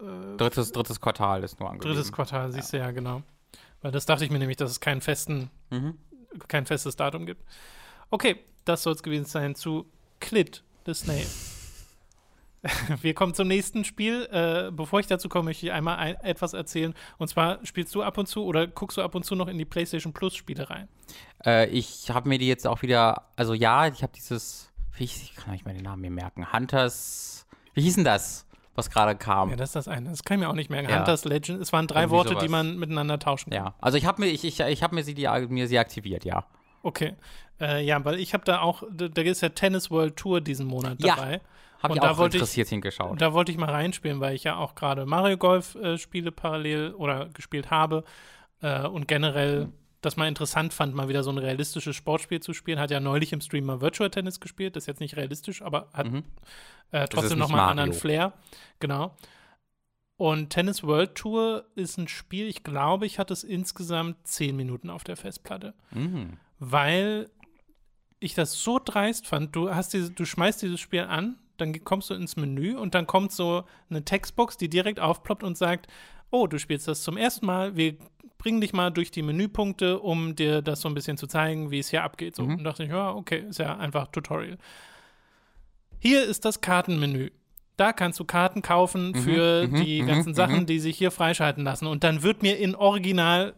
Äh, 0.01 0.36
drittes, 0.36 0.72
drittes 0.72 1.01
Quartal 1.01 1.45
ist 1.45 1.61
nur 1.61 1.70
angegeben. 1.70 1.95
Drittes 1.95 2.12
Quartal, 2.12 2.51
siehst 2.51 2.72
ja. 2.72 2.78
du 2.78 2.84
ja, 2.86 2.90
genau. 2.93 3.22
Weil 3.82 3.90
das 3.92 4.06
dachte 4.06 4.24
ich 4.24 4.30
mir 4.30 4.38
nämlich, 4.38 4.56
dass 4.56 4.70
es 4.70 4.80
keinen 4.80 5.00
festen, 5.00 5.50
mhm. 5.70 5.98
kein 6.48 6.66
festes 6.66 6.96
Datum 6.96 7.26
gibt. 7.26 7.44
Okay, 8.10 8.38
das 8.64 8.82
soll 8.82 8.94
es 8.94 9.02
gewesen 9.02 9.26
sein 9.26 9.54
zu 9.54 9.86
Clit 10.20 10.62
the 10.86 10.94
Snail. 10.94 11.26
Wir 13.00 13.14
kommen 13.14 13.34
zum 13.34 13.48
nächsten 13.48 13.84
Spiel. 13.84 14.28
Äh, 14.30 14.70
bevor 14.70 15.00
ich 15.00 15.06
dazu 15.06 15.28
komme, 15.28 15.46
möchte 15.46 15.66
ich 15.66 15.72
einmal 15.72 15.96
ein, 15.96 16.14
etwas 16.22 16.52
erzählen. 16.52 16.94
Und 17.18 17.28
zwar 17.28 17.64
spielst 17.66 17.94
du 17.94 18.02
ab 18.02 18.18
und 18.18 18.26
zu 18.26 18.44
oder 18.44 18.68
guckst 18.68 18.96
du 18.96 19.02
ab 19.02 19.14
und 19.14 19.24
zu 19.24 19.34
noch 19.34 19.48
in 19.48 19.58
die 19.58 19.64
PlayStation 19.64 20.12
Plus 20.12 20.36
Spiele 20.36 20.70
rein? 20.70 20.88
Äh, 21.44 21.68
ich 21.70 22.10
habe 22.10 22.28
mir 22.28 22.38
die 22.38 22.46
jetzt 22.46 22.66
auch 22.66 22.82
wieder, 22.82 23.28
also 23.36 23.54
ja, 23.54 23.88
ich 23.88 24.02
habe 24.02 24.12
dieses, 24.14 24.70
wie 24.96 25.04
ich, 25.04 25.22
ich 25.22 25.34
kann 25.34 25.52
nicht 25.52 25.64
mehr 25.64 25.74
den 25.74 25.82
Namen 25.82 26.02
mir 26.02 26.10
merken, 26.10 26.52
Hunters, 26.52 27.46
wie 27.74 27.82
hieß 27.82 27.96
denn 27.96 28.04
das? 28.04 28.46
Was 28.74 28.90
gerade 28.90 29.16
kam. 29.16 29.50
Ja, 29.50 29.56
das 29.56 29.70
ist 29.70 29.76
das 29.76 29.88
eine. 29.88 30.10
Das 30.10 30.24
kann 30.24 30.38
ich 30.38 30.44
mir 30.44 30.50
auch 30.50 30.54
nicht 30.54 30.70
merken. 30.70 30.88
Ja. 30.88 30.98
Hunters 30.98 31.24
Legend. 31.24 31.60
Es 31.60 31.72
waren 31.72 31.86
drei 31.86 32.02
Irgendwie 32.02 32.16
Worte, 32.16 32.28
sowas. 32.30 32.42
die 32.42 32.48
man 32.48 32.78
miteinander 32.78 33.18
tauschen 33.18 33.50
kann. 33.50 33.64
Ja, 33.64 33.74
also 33.80 33.98
ich 33.98 34.06
habe 34.06 34.22
mir, 34.22 34.28
ich, 34.28 34.44
ich, 34.44 34.60
ich 34.60 34.82
hab 34.82 34.92
mir, 34.92 35.04
sie, 35.04 35.14
die, 35.14 35.28
mir 35.48 35.68
sie 35.68 35.78
aktiviert, 35.78 36.24
ja. 36.24 36.44
Okay. 36.82 37.14
Äh, 37.60 37.84
ja, 37.84 38.04
weil 38.04 38.18
ich 38.18 38.34
habe 38.34 38.44
da 38.44 38.60
auch, 38.60 38.82
da, 38.90 39.08
da 39.08 39.22
ist 39.22 39.40
ja 39.40 39.50
Tennis 39.50 39.90
World 39.90 40.16
Tour 40.16 40.40
diesen 40.40 40.66
Monat 40.66 40.98
dabei. 41.00 41.34
Ja. 41.34 41.40
Habe 41.82 41.94
ich 41.94 42.00
da 42.00 42.12
auch 42.12 42.24
interessiert 42.24 42.68
ich, 42.68 42.70
hingeschaut. 42.70 43.20
Da 43.20 43.32
wollte 43.32 43.50
ich 43.50 43.58
mal 43.58 43.70
reinspielen, 43.70 44.20
weil 44.20 44.34
ich 44.34 44.44
ja 44.44 44.56
auch 44.56 44.74
gerade 44.74 45.04
Mario 45.04 45.36
Golf 45.36 45.74
äh, 45.74 45.98
spiele 45.98 46.30
parallel 46.30 46.94
oder 46.94 47.28
gespielt 47.34 47.70
habe 47.70 48.04
äh, 48.60 48.86
und 48.86 49.08
generell 49.08 49.68
das 50.03 50.16
mal 50.16 50.28
interessant 50.28 50.74
fand, 50.74 50.94
mal 50.94 51.09
wieder 51.09 51.22
so 51.22 51.30
ein 51.30 51.38
realistisches 51.38 51.96
Sportspiel 51.96 52.40
zu 52.40 52.53
spielen. 52.53 52.78
Hat 52.78 52.90
ja 52.90 53.00
neulich 53.00 53.32
im 53.32 53.40
Stream 53.40 53.64
mal 53.64 53.80
Virtual 53.80 54.11
Tennis 54.11 54.40
gespielt. 54.40 54.76
Das 54.76 54.82
ist 54.84 54.88
jetzt 54.88 55.00
nicht 55.00 55.16
realistisch, 55.16 55.62
aber 55.62 55.88
hat 55.94 56.11
mhm. 56.11 56.24
äh, 56.90 57.07
trotzdem 57.09 57.38
nochmal 57.38 57.61
einen 57.61 57.78
anderen 57.78 57.92
Flair. 57.92 58.32
Genau. 58.80 59.16
Und 60.16 60.50
Tennis 60.50 60.82
World 60.82 61.14
Tour 61.14 61.64
ist 61.74 61.98
ein 61.98 62.09
Spiel, 62.09 62.46
ich 62.46 62.62
glaube, 62.62 63.07
ich 63.07 63.18
hatte 63.18 63.32
es 63.32 63.42
insgesamt 63.42 64.26
zehn 64.26 64.55
Minuten 64.55 64.90
auf 64.90 65.05
der 65.05 65.16
Festplatte. 65.16 65.74
Mhm. 65.90 66.36
Weil 66.59 67.30
ich 68.20 68.34
das 68.34 68.62
so 68.62 68.78
dreist 68.78 69.26
fand. 69.26 69.55
Du, 69.57 69.74
hast 69.74 69.92
diese, 69.92 70.11
du 70.11 70.24
schmeißt 70.24 70.62
dieses 70.62 70.80
Spiel 70.80 71.03
an, 71.03 71.38
dann 71.57 71.84
kommst 71.84 72.11
du 72.11 72.14
ins 72.14 72.36
Menü 72.36 72.76
und 72.76 72.94
dann 72.94 73.07
kommt 73.07 73.32
so 73.32 73.64
eine 73.90 74.05
Textbox, 74.05 74.57
die 74.57 74.68
direkt 74.68 75.00
aufploppt 75.00 75.42
und 75.42 75.59
sagt, 75.59 75.88
oh, 76.30 76.46
du 76.46 76.59
spielst 76.59 76.88
das 76.88 77.03
zum 77.03 77.16
ersten 77.16 77.46
Mal, 77.46 77.76
wir 77.76 77.96
bringen 78.43 78.61
dich 78.61 78.72
mal 78.72 78.90
durch 78.90 79.12
die 79.12 79.22
Menüpunkte, 79.22 80.01
um 80.01 80.34
dir 80.34 80.62
das 80.62 80.80
so 80.80 80.88
ein 80.88 80.95
bisschen 80.95 81.16
zu 81.16 81.28
zeigen, 81.28 81.70
wie 81.70 81.78
es 81.78 81.90
hier 81.90 82.03
abgeht. 82.03 82.34
So, 82.34 82.43
mhm. 82.43 82.57
Und 82.57 82.64
dachte 82.64 82.82
ich, 82.82 82.90
ja, 82.90 83.12
okay, 83.12 83.45
ist 83.49 83.61
ja 83.61 83.76
einfach 83.76 84.09
Tutorial. 84.09 84.59
Hier 86.01 86.24
ist 86.24 86.45
das 86.45 86.61
Kartenmenü. 86.61 87.30
Da 87.76 87.93
kannst 87.93 88.18
du 88.18 88.24
Karten 88.24 88.61
kaufen 88.61 89.12
mhm, 89.12 89.14
für 89.14 89.68
mhm, 89.68 89.76
die 89.76 90.03
mhm, 90.03 90.07
ganzen 90.09 90.34
Sachen, 90.34 90.62
mhm. 90.62 90.66
die 90.66 90.80
sich 90.80 90.99
hier 90.99 91.12
freischalten 91.12 91.62
lassen. 91.62 91.86
Und 91.86 92.03
dann 92.03 92.24
wird 92.24 92.43
mir 92.43 92.59
in 92.59 92.74
Original 92.74 93.55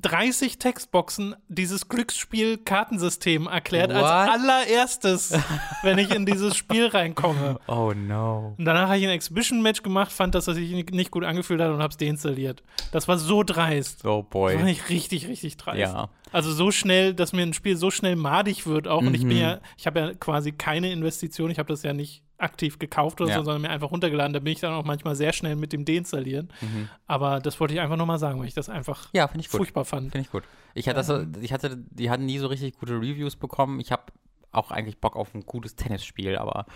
30 0.00 0.58
Textboxen 0.58 1.34
dieses 1.48 1.88
Glücksspiel-Kartensystem 1.88 3.46
erklärt 3.46 3.90
What? 3.90 4.02
als 4.02 4.40
allererstes, 4.40 5.38
wenn 5.82 5.98
ich 5.98 6.14
in 6.14 6.24
dieses 6.24 6.56
Spiel 6.56 6.86
reinkomme. 6.86 7.58
Oh 7.66 7.92
no. 7.94 8.54
Und 8.56 8.64
danach 8.64 8.88
habe 8.88 8.98
ich 8.98 9.04
ein 9.04 9.10
Exhibition-Match 9.10 9.82
gemacht, 9.82 10.12
fand, 10.12 10.34
dass 10.34 10.44
das 10.44 10.56
sich 10.56 10.70
nicht 10.70 11.10
gut 11.10 11.24
angefühlt 11.24 11.60
hat 11.60 11.70
und 11.70 11.82
habe 11.82 11.90
es 11.90 11.96
deinstalliert. 11.96 12.62
Das 12.92 13.08
war 13.08 13.18
so 13.18 13.42
dreist. 13.42 14.04
Oh 14.04 14.22
boy. 14.22 14.52
Das 14.52 14.62
war 14.62 14.68
nicht 14.68 14.88
richtig, 14.88 15.26
richtig 15.26 15.56
dreist. 15.56 15.80
Ja. 15.80 16.08
Also 16.30 16.52
so 16.52 16.70
schnell, 16.70 17.14
dass 17.14 17.32
mir 17.32 17.42
ein 17.42 17.54
Spiel 17.54 17.76
so 17.76 17.90
schnell 17.90 18.16
madig 18.16 18.66
wird 18.66 18.86
auch. 18.86 19.00
Mhm. 19.00 19.08
Und 19.08 19.14
ich 19.14 19.22
bin 19.22 19.36
mhm. 19.36 19.42
ja, 19.42 19.60
ich 19.76 19.86
habe 19.86 20.00
ja 20.00 20.14
quasi 20.14 20.52
keine 20.52 20.92
Investition, 20.92 21.50
ich 21.50 21.58
habe 21.58 21.68
das 21.68 21.82
ja 21.82 21.92
nicht 21.92 22.22
aktiv 22.38 22.78
gekauft 22.78 23.20
oder 23.20 23.30
ja. 23.30 23.36
so, 23.38 23.44
sondern 23.44 23.62
mir 23.62 23.70
einfach 23.70 23.90
runtergeladen. 23.90 24.32
Da 24.32 24.38
bin 24.38 24.52
ich 24.52 24.60
dann 24.60 24.72
auch 24.72 24.84
manchmal 24.84 25.14
sehr 25.16 25.32
schnell 25.32 25.56
mit 25.56 25.72
dem 25.72 25.84
deinstallieren. 25.84 26.50
Mhm. 26.60 26.88
Aber 27.06 27.40
das 27.40 27.58
wollte 27.60 27.74
ich 27.74 27.80
einfach 27.80 27.96
nochmal 27.96 28.18
sagen, 28.18 28.38
weil 28.38 28.46
ich 28.46 28.54
das 28.54 28.68
einfach 28.68 29.08
ja, 29.12 29.28
ich 29.36 29.48
furchtbar 29.48 29.84
fand. 29.84 30.12
Finde 30.12 30.26
ich 30.26 30.30
gut. 30.30 30.44
Ich 30.74 30.88
hatte, 30.88 31.12
ähm. 31.12 31.32
das, 31.32 31.42
ich 31.42 31.52
hatte, 31.52 31.76
die 31.76 32.10
hatten 32.10 32.26
nie 32.26 32.38
so 32.38 32.46
richtig 32.46 32.78
gute 32.78 32.94
Reviews 32.94 33.36
bekommen. 33.36 33.80
Ich 33.80 33.92
habe 33.92 34.04
auch 34.52 34.70
eigentlich 34.70 34.98
Bock 34.98 35.16
auf 35.16 35.34
ein 35.34 35.44
gutes 35.44 35.76
Tennisspiel, 35.76 36.36
aber 36.36 36.66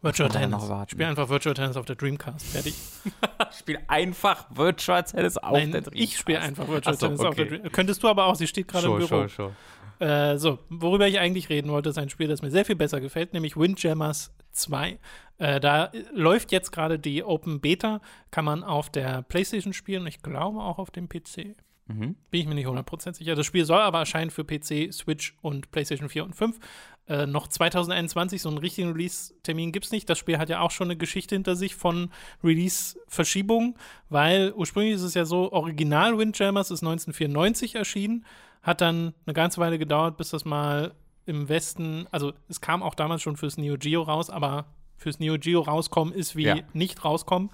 Virtual 0.00 0.28
Tennis. 0.28 0.62
Spiel 0.88 1.06
einfach 1.06 1.28
Virtual 1.28 1.54
Tennis 1.54 1.76
auf 1.76 1.86
der 1.86 1.96
Dreamcast. 1.96 2.46
Fertig. 2.46 2.74
spiel 3.58 3.78
einfach 3.88 4.46
Virtual 4.50 5.02
Tennis 5.02 5.38
auf 5.38 5.52
Nein, 5.52 5.72
der 5.72 5.80
Dreamcast. 5.82 6.04
Ich 6.04 6.18
spiele 6.18 6.40
einfach 6.40 6.68
Virtual 6.68 6.94
so, 6.94 7.06
Tennis 7.06 7.20
okay. 7.20 7.28
auf 7.28 7.34
der 7.36 7.46
Dreamcast. 7.46 7.72
Könntest 7.72 8.02
du 8.02 8.08
aber 8.08 8.26
auch, 8.26 8.34
sie 8.34 8.46
steht 8.46 8.68
gerade 8.68 8.86
im 8.86 8.96
Büro. 8.96 9.06
Sure, 9.06 9.28
sure. 9.28 9.52
Äh, 9.98 10.36
so, 10.38 10.58
worüber 10.68 11.06
ich 11.08 11.18
eigentlich 11.18 11.48
reden 11.48 11.70
wollte, 11.70 11.90
ist 11.90 11.98
ein 11.98 12.10
Spiel, 12.10 12.28
das 12.28 12.42
mir 12.42 12.50
sehr 12.50 12.64
viel 12.64 12.76
besser 12.76 13.00
gefällt, 13.00 13.32
nämlich 13.32 13.56
Windjammers 13.56 14.34
2. 14.52 14.98
Äh, 15.38 15.60
da 15.60 15.90
läuft 16.12 16.52
jetzt 16.52 16.72
gerade 16.72 16.98
die 16.98 17.22
Open 17.24 17.60
Beta, 17.60 18.00
kann 18.30 18.44
man 18.44 18.62
auf 18.62 18.90
der 18.90 19.22
PlayStation 19.22 19.72
spielen 19.72 20.06
ich 20.06 20.22
glaube 20.22 20.60
auch 20.60 20.78
auf 20.78 20.90
dem 20.90 21.08
PC. 21.08 21.56
Mhm. 21.86 22.16
Bin 22.30 22.40
ich 22.40 22.46
mir 22.46 22.54
nicht 22.54 22.66
100% 22.66 23.14
sicher. 23.14 23.34
Das 23.34 23.44
Spiel 23.44 23.64
soll 23.64 23.80
aber 23.80 23.98
erscheinen 23.98 24.30
für 24.30 24.44
PC, 24.44 24.92
Switch 24.92 25.36
und 25.42 25.70
PlayStation 25.70 26.08
4 26.08 26.24
und 26.24 26.34
5. 26.34 26.58
Äh, 27.06 27.26
noch 27.26 27.48
2021, 27.48 28.40
so 28.40 28.48
einen 28.48 28.56
richtigen 28.56 28.92
Release-Termin 28.92 29.72
gibt 29.72 29.84
es 29.84 29.92
nicht. 29.92 30.08
Das 30.08 30.18
Spiel 30.18 30.38
hat 30.38 30.48
ja 30.48 30.60
auch 30.60 30.70
schon 30.70 30.86
eine 30.86 30.96
Geschichte 30.96 31.34
hinter 31.34 31.56
sich 31.56 31.74
von 31.74 32.10
Release-Verschiebungen, 32.42 33.76
weil 34.08 34.54
ursprünglich 34.54 34.94
ist 34.94 35.02
es 35.02 35.12
ja 35.12 35.26
so, 35.26 35.52
Original 35.52 36.16
Windjammers 36.16 36.70
ist 36.70 36.82
1994 36.82 37.74
erschienen, 37.74 38.24
hat 38.64 38.80
dann 38.80 39.14
eine 39.26 39.34
ganze 39.34 39.60
Weile 39.60 39.78
gedauert, 39.78 40.16
bis 40.16 40.30
das 40.30 40.44
mal 40.44 40.94
im 41.26 41.48
Westen, 41.48 42.06
also 42.10 42.32
es 42.48 42.60
kam 42.60 42.82
auch 42.82 42.94
damals 42.94 43.22
schon 43.22 43.36
fürs 43.36 43.56
Neo 43.56 43.76
Geo 43.78 44.02
raus, 44.02 44.28
aber 44.28 44.66
fürs 44.96 45.20
Neo 45.20 45.38
Geo 45.38 45.60
rauskommen 45.60 46.12
ist 46.12 46.34
wie 46.34 46.44
ja. 46.44 46.56
nicht 46.72 47.04
rauskommen. 47.04 47.50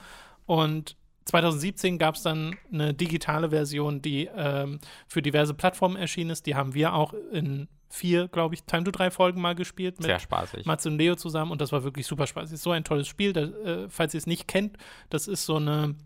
Und 0.46 0.96
2017 1.26 1.98
gab 1.98 2.14
es 2.14 2.22
dann 2.22 2.56
eine 2.72 2.94
digitale 2.94 3.50
Version, 3.50 4.02
die 4.02 4.28
ähm, 4.34 4.80
für 5.06 5.22
diverse 5.22 5.54
Plattformen 5.54 5.96
erschienen 5.96 6.30
ist. 6.30 6.46
Die 6.46 6.54
haben 6.54 6.74
wir 6.74 6.94
auch 6.94 7.14
in 7.32 7.68
vier, 7.88 8.28
glaube 8.28 8.54
ich, 8.54 8.62
Time 8.64 8.84
to 8.84 8.90
drei 8.90 9.10
Folgen 9.10 9.40
mal 9.40 9.54
gespielt 9.54 9.98
mit 9.98 10.06
Sehr 10.06 10.20
spaßig. 10.20 10.64
Mats 10.64 10.86
und 10.86 10.96
Leo 10.96 11.16
zusammen 11.16 11.50
und 11.50 11.60
das 11.60 11.72
war 11.72 11.84
wirklich 11.84 12.06
super 12.06 12.26
spaßig. 12.26 12.54
Ist 12.54 12.62
so 12.62 12.70
ein 12.70 12.84
tolles 12.84 13.08
Spiel, 13.08 13.32
das, 13.32 13.50
äh, 13.50 13.88
falls 13.88 14.14
ihr 14.14 14.18
es 14.18 14.26
nicht 14.26 14.48
kennt, 14.48 14.76
das 15.08 15.28
ist 15.28 15.44
so 15.44 15.56
eine 15.56 15.96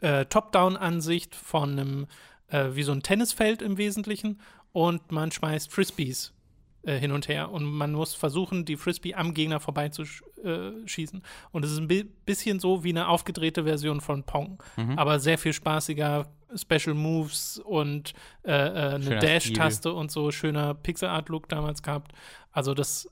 äh, 0.00 0.24
Top-Down-Ansicht 0.26 1.34
von 1.34 1.72
einem, 1.72 2.06
äh, 2.48 2.68
wie 2.72 2.82
so 2.82 2.92
ein 2.92 3.02
Tennisfeld 3.02 3.62
im 3.62 3.78
Wesentlichen 3.78 4.40
und 4.72 5.12
man 5.12 5.30
schmeißt 5.30 5.72
Frisbees 5.72 6.32
äh, 6.82 6.98
hin 6.98 7.12
und 7.12 7.28
her 7.28 7.50
und 7.50 7.64
man 7.64 7.92
muss 7.92 8.14
versuchen, 8.14 8.64
die 8.64 8.76
Frisbee 8.76 9.14
am 9.14 9.34
Gegner 9.34 9.60
vorbeizuschießen. 9.60 11.22
Und 11.50 11.64
es 11.64 11.72
ist 11.72 11.78
ein 11.78 11.88
bisschen 12.24 12.60
so 12.60 12.84
wie 12.84 12.90
eine 12.90 13.08
aufgedrehte 13.08 13.64
Version 13.64 14.00
von 14.00 14.24
Pong, 14.24 14.62
mhm. 14.76 14.98
aber 14.98 15.20
sehr 15.20 15.38
viel 15.38 15.52
spaßiger. 15.52 16.26
Special 16.54 16.94
Moves 16.94 17.58
und 17.62 18.14
äh, 18.42 18.52
äh, 18.52 18.94
eine 18.94 19.18
Dash-Taste 19.18 19.92
und 19.92 20.10
so, 20.10 20.30
schöner 20.30 20.72
Pixel-Art-Look 20.72 21.46
damals 21.50 21.82
gehabt. 21.82 22.12
Also 22.52 22.72
das 22.72 23.06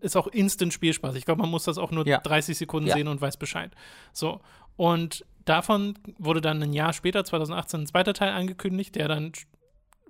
ist 0.00 0.16
auch 0.16 0.26
Instant-Spielspaß. 0.26 1.14
Ich 1.14 1.24
glaube, 1.24 1.40
man 1.40 1.50
muss 1.50 1.62
das 1.64 1.78
auch 1.78 1.92
nur 1.92 2.04
ja. 2.06 2.18
30 2.18 2.58
Sekunden 2.58 2.88
ja. 2.88 2.96
sehen 2.96 3.06
und 3.06 3.20
weiß 3.20 3.36
Bescheid. 3.36 3.72
So. 4.12 4.40
Und 4.76 5.24
davon 5.50 5.98
wurde 6.18 6.40
dann 6.40 6.62
ein 6.62 6.72
Jahr 6.72 6.92
später, 6.92 7.24
2018, 7.24 7.80
ein 7.80 7.86
zweiter 7.86 8.14
Teil 8.14 8.30
angekündigt, 8.30 8.94
der 8.94 9.08
dann 9.08 9.32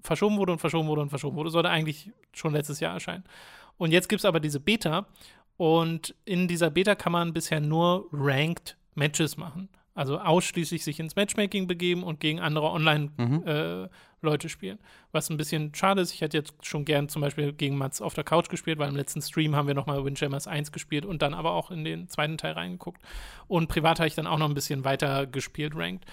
verschoben 0.03 0.37
wurde 0.37 0.53
und 0.53 0.59
verschoben 0.59 0.89
wurde 0.89 1.03
und 1.03 1.09
verschoben 1.09 1.37
wurde. 1.37 1.51
Sollte 1.51 1.71
eigentlich 1.71 2.11
schon 2.33 2.53
letztes 2.53 2.81
Jahr 2.81 2.95
erscheinen. 2.95 3.25
Und 3.79 3.93
jetzt 3.93 4.09
gibt 4.09 4.21
es 4.21 4.25
aber 4.25 4.41
diese 4.41 4.61
Beta 4.61 5.07
und 5.57 6.15
in 6.25 6.47
dieser 6.47 6.71
Beta 6.71 6.95
kann 6.95 7.13
man 7.13 7.33
bisher 7.33 7.61
nur 7.61 8.07
Ranked 8.13 8.77
Matches 8.95 9.37
machen. 9.37 9.69
Also 9.95 10.19
ausschließlich 10.19 10.85
sich 10.85 11.01
ins 11.01 11.17
Matchmaking 11.17 11.67
begeben 11.67 12.03
und 12.03 12.21
gegen 12.21 12.41
andere 12.41 12.71
Online-Leute 12.71 13.31
mhm. 13.31 13.47
äh, 13.47 13.89
spielen. 14.49 14.79
Was 15.13 15.31
ein 15.31 15.37
bisschen 15.37 15.75
schade 15.75 16.01
ist. 16.03 16.13
Ich 16.13 16.21
hätte 16.21 16.37
jetzt 16.37 16.55
schon 16.63 16.85
gern 16.85 17.09
zum 17.09 17.23
Beispiel 17.23 17.53
gegen 17.53 17.77
Mats 17.77 18.01
auf 18.01 18.15
der 18.15 18.25
Couch 18.25 18.49
gespielt, 18.49 18.79
weil 18.79 18.89
im 18.89 18.97
letzten 18.97 19.23
Stream 19.23 19.57
haben 19.57 19.67
wir 19.67 19.75
nochmal 19.75 20.05
Windjammers 20.05 20.47
1 20.47 20.73
gespielt 20.73 21.05
und 21.05 21.23
dann 21.23 21.35
aber 21.35 21.53
auch 21.53 21.71
in 21.71 21.85
den 21.85 22.09
zweiten 22.09 22.39
Teil 22.39 22.53
reingeguckt. 22.53 23.01
Und 23.49 23.69
privat 23.69 23.99
habe 23.99 24.09
ich 24.09 24.15
dann 24.15 24.27
auch 24.27 24.39
noch 24.39 24.49
ein 24.49 24.55
bisschen 24.55 24.85
weiter 24.85 25.27
gespielt, 25.27 25.73
Ranked. 25.75 26.07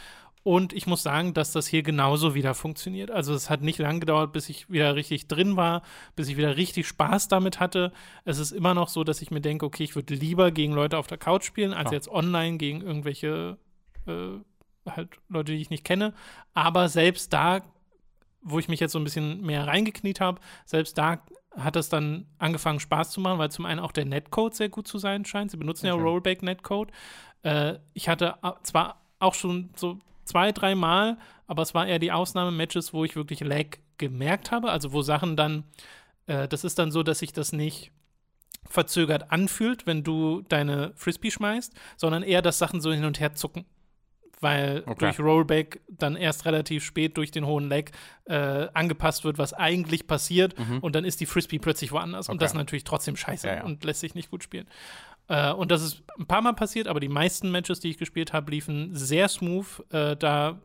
Und 0.43 0.72
ich 0.72 0.88
muss 0.88 1.03
sagen, 1.03 1.34
dass 1.34 1.51
das 1.51 1.68
hier 1.68 1.84
genauso 1.84 2.34
wieder 2.34 2.53
funktioniert. 2.53 3.12
Also 3.12 3.34
es 3.34 3.49
hat 3.49 3.62
nicht 3.62 3.80
lange 3.80 3.99
gedauert, 3.99 4.32
bis 4.32 4.47
ich 4.47 4.70
wieder 4.70 4.95
richtig 4.95 5.28
drin 5.28 5.58
war, 5.58 5.82
bis 6.16 6.30
ich 6.30 6.38
wieder 6.38 6.55
richtig 6.55 6.88
Spaß 6.88 7.28
damit 7.28 7.60
hatte. 7.60 7.91
Es 8.24 8.39
ist 8.39 8.53
immer 8.53 8.74
noch 8.74 8.88
so, 8.88 9.03
dass 9.03 9.22
ich 9.22 9.30
mir 9.30 9.41
denke, 9.41 9.66
okay, 9.66 9.84
ich 9.84 9.95
würde 9.95 10.14
lieber 10.14 10.51
gegen 10.51 10.72
Leute 10.72 10.97
auf 10.97 11.08
der 11.08 11.18
Couch 11.18 11.43
spielen, 11.43 11.74
als 11.74 11.91
ja. 11.91 11.97
jetzt 11.97 12.08
online 12.08 12.58
gegen 12.58 12.80
irgendwelche 12.80 13.58
äh, 14.05 14.39
halt 14.89 15.20
Leute, 15.28 15.51
die 15.51 15.60
ich 15.60 15.70
nicht 15.70 15.84
kenne. 15.84 16.14
Aber 16.53 16.88
selbst 16.88 17.34
da, 17.34 17.62
wo 18.42 18.60
ich 18.60 18.68
mich 18.68 18.80
jetzt 18.80 18.92
so 18.92 19.00
ein 19.00 19.04
bisschen 19.04 19.42
mehr 19.42 19.68
reingekniet 19.68 20.20
habe, 20.20 20.40
selbst 20.66 20.98
da 20.98 21.22
hat 21.56 21.76
es 21.76 21.90
dann 21.90 22.28
angefangen 22.38 22.80
Spaß 22.80 23.12
zu 23.12 23.20
machen, 23.20 23.40
weil 23.40 23.52
zum 23.52 23.66
einen 23.66 23.80
auch 23.80 23.92
der 23.92 24.06
Netcode 24.06 24.56
sehr 24.56 24.70
gut 24.70 24.88
zu 24.88 25.00
sein 25.00 25.26
scheint. 25.26 25.52
Sie 25.52 25.58
benutzen 25.58 25.88
ja 25.88 25.94
Rollback 25.94 26.44
Netcode. 26.44 26.92
Äh, 27.44 27.76
ich 27.94 28.10
hatte 28.10 28.36
zwar 28.64 29.02
auch 29.20 29.34
schon 29.34 29.72
so 29.76 30.00
zwei, 30.24 30.52
dreimal, 30.52 31.18
aber 31.48 31.64
es 31.64 31.74
war 31.74 31.88
eher 31.88 32.00
die 32.00 32.12
Ausnahmematches, 32.12 32.94
wo 32.94 33.06
ich 33.06 33.16
wirklich 33.16 33.40
Lag 33.40 33.78
gemerkt 33.98 34.52
habe, 34.52 34.72
also 34.72 34.94
wo 34.94 35.02
Sachen 35.02 35.36
dann, 35.36 35.64
äh, 36.28 36.48
das 36.48 36.64
ist 36.64 36.78
dann 36.78 36.92
so, 36.92 37.02
dass 37.02 37.20
sich 37.20 37.34
das 37.34 37.54
nicht 37.54 37.92
verzögert 38.66 39.32
anfühlt, 39.32 39.88
wenn 39.88 40.04
du 40.04 40.42
deine 40.42 40.92
Frisbee 40.96 41.32
schmeißt, 41.32 41.74
sondern 41.96 42.22
eher, 42.22 42.42
dass 42.42 42.60
Sachen 42.60 42.82
so 42.82 42.92
hin 42.92 43.06
und 43.06 43.20
her 43.20 43.34
zucken. 43.34 43.66
Weil 44.40 44.84
okay. 44.86 44.96
durch 45.00 45.20
Rollback 45.20 45.82
dann 45.88 46.16
erst 46.16 46.46
relativ 46.46 46.84
spät 46.84 47.18
durch 47.18 47.32
den 47.32 47.46
hohen 47.46 47.70
Leg 47.70 47.92
äh, 48.26 48.68
angepasst 48.74 49.24
wird, 49.24 49.38
was 49.38 49.54
eigentlich 49.54 50.08
passiert 50.08 50.58
mhm. 50.58 50.80
und 50.80 50.96
dann 50.96 51.06
ist 51.06 51.20
die 51.20 51.26
Frisbee 51.26 51.60
plötzlich 51.60 51.92
woanders 51.92 52.28
okay. 52.28 52.34
und 52.34 52.42
das 52.42 52.52
ist 52.52 52.58
natürlich 52.58 52.84
trotzdem 52.84 53.16
scheiße 53.16 53.48
ja, 53.48 53.56
ja. 53.56 53.64
und 53.64 53.84
lässt 53.84 54.02
sich 54.02 54.16
nicht 54.16 54.30
gut 54.30 54.44
spielen. 54.44 54.68
Äh, 55.28 55.52
und 55.52 55.72
das 55.72 55.82
ist 55.82 56.04
ein 56.18 56.26
paar 56.26 56.42
Mal 56.42 56.54
passiert, 56.54 56.88
aber 56.88 57.00
die 57.00 57.10
meisten 57.10 57.52
Matches, 57.52 57.80
die 57.80 57.90
ich 57.90 57.98
gespielt 57.98 58.34
habe, 58.34 58.52
liefen 58.52 58.96
sehr 58.96 59.28
smooth. 59.28 59.84
Äh, 59.92 60.16
da 60.16 60.60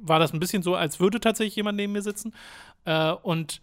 war 0.00 0.18
das 0.18 0.32
ein 0.32 0.40
bisschen 0.40 0.62
so, 0.62 0.74
als 0.74 1.00
würde 1.00 1.20
tatsächlich 1.20 1.56
jemand 1.56 1.76
neben 1.76 1.92
mir 1.92 2.02
sitzen. 2.02 2.34
Äh, 2.84 3.12
und 3.12 3.60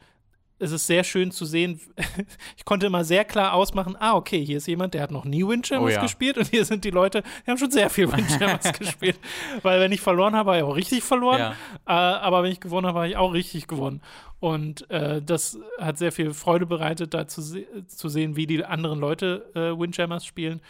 es 0.61 0.71
ist 0.71 0.87
sehr 0.87 1.03
schön 1.03 1.31
zu 1.31 1.45
sehen. 1.45 1.79
ich 2.57 2.65
konnte 2.65 2.85
immer 2.85 3.03
sehr 3.03 3.25
klar 3.25 3.53
ausmachen, 3.53 3.95
ah, 3.99 4.15
okay, 4.15 4.45
hier 4.45 4.57
ist 4.57 4.67
jemand, 4.67 4.93
der 4.93 5.01
hat 5.01 5.11
noch 5.11 5.25
nie 5.25 5.45
Windjammers 5.45 5.91
oh, 5.91 5.95
ja. 5.95 6.01
gespielt 6.01 6.37
und 6.37 6.47
hier 6.47 6.65
sind 6.65 6.83
die 6.83 6.91
Leute, 6.91 7.23
die 7.45 7.51
haben 7.51 7.57
schon 7.57 7.71
sehr 7.71 7.89
viel 7.89 8.11
Windjammers 8.11 8.71
gespielt. 8.73 9.19
Weil 9.63 9.79
wenn 9.79 9.91
ich 9.91 10.01
verloren 10.01 10.35
habe, 10.35 10.51
habe 10.51 10.59
ich 10.59 10.63
auch 10.63 10.75
richtig 10.75 11.03
verloren. 11.03 11.39
Ja. 11.39 11.51
Äh, 11.87 12.19
aber 12.19 12.43
wenn 12.43 12.51
ich 12.51 12.59
gewonnen 12.59 12.87
habe, 12.87 12.99
habe 12.99 13.09
ich 13.09 13.17
auch 13.17 13.33
richtig 13.33 13.67
gewonnen. 13.67 14.01
Und 14.39 14.89
äh, 14.89 15.21
das 15.21 15.59
hat 15.79 15.97
sehr 15.97 16.11
viel 16.11 16.33
Freude 16.33 16.65
bereitet, 16.65 17.13
da 17.13 17.27
zu, 17.27 17.41
se 17.41 17.65
zu 17.87 18.09
sehen, 18.09 18.35
wie 18.35 18.47
die 18.47 18.63
anderen 18.63 18.99
Leute 18.99 19.51
äh, 19.55 19.79
Windjammers 19.79 20.25
spielen. 20.25 20.61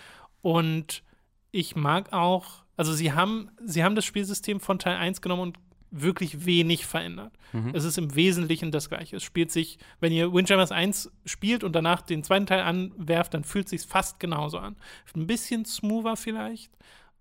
Und 0.42 1.04
ich 1.52 1.76
mag 1.76 2.14
auch, 2.14 2.64
also 2.78 2.94
sie 2.94 3.14
haben, 3.14 3.50
sie 3.64 3.84
haben 3.84 3.96
das 3.96 4.06
Spielsystem 4.06 4.60
von 4.60 4.80
Teil 4.80 4.98
1 4.98 5.22
genommen 5.22 5.42
und 5.42 5.58
wirklich 5.92 6.46
wenig 6.46 6.86
verändert. 6.86 7.34
Mhm. 7.52 7.72
Es 7.74 7.84
ist 7.84 7.98
im 7.98 8.16
Wesentlichen 8.16 8.72
das 8.72 8.90
Gleiche. 8.90 9.18
Es 9.18 9.24
spielt 9.24 9.52
sich, 9.52 9.78
wenn 10.00 10.14
ihr 10.14 10.34
Windjammers 10.34 10.72
1 10.72 11.12
spielt 11.26 11.64
und 11.64 11.74
danach 11.74 12.02
den 12.02 12.24
zweiten 12.24 12.46
Teil 12.46 12.62
anwerft, 12.62 13.34
dann 13.34 13.44
fühlt 13.44 13.66
es 13.66 13.72
sich 13.72 13.82
fast 13.82 14.20
genauso 14.20 14.58
an. 14.58 14.78
Ein 15.16 15.28
bisschen 15.28 15.66
smoother 15.66 16.16
vielleicht 16.16 16.72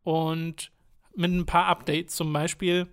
und 0.05 0.71
mit 1.17 1.33
ein 1.33 1.47
paar 1.47 1.67
Updates, 1.67 2.15
zum 2.15 2.33
Beispiel, 2.33 2.87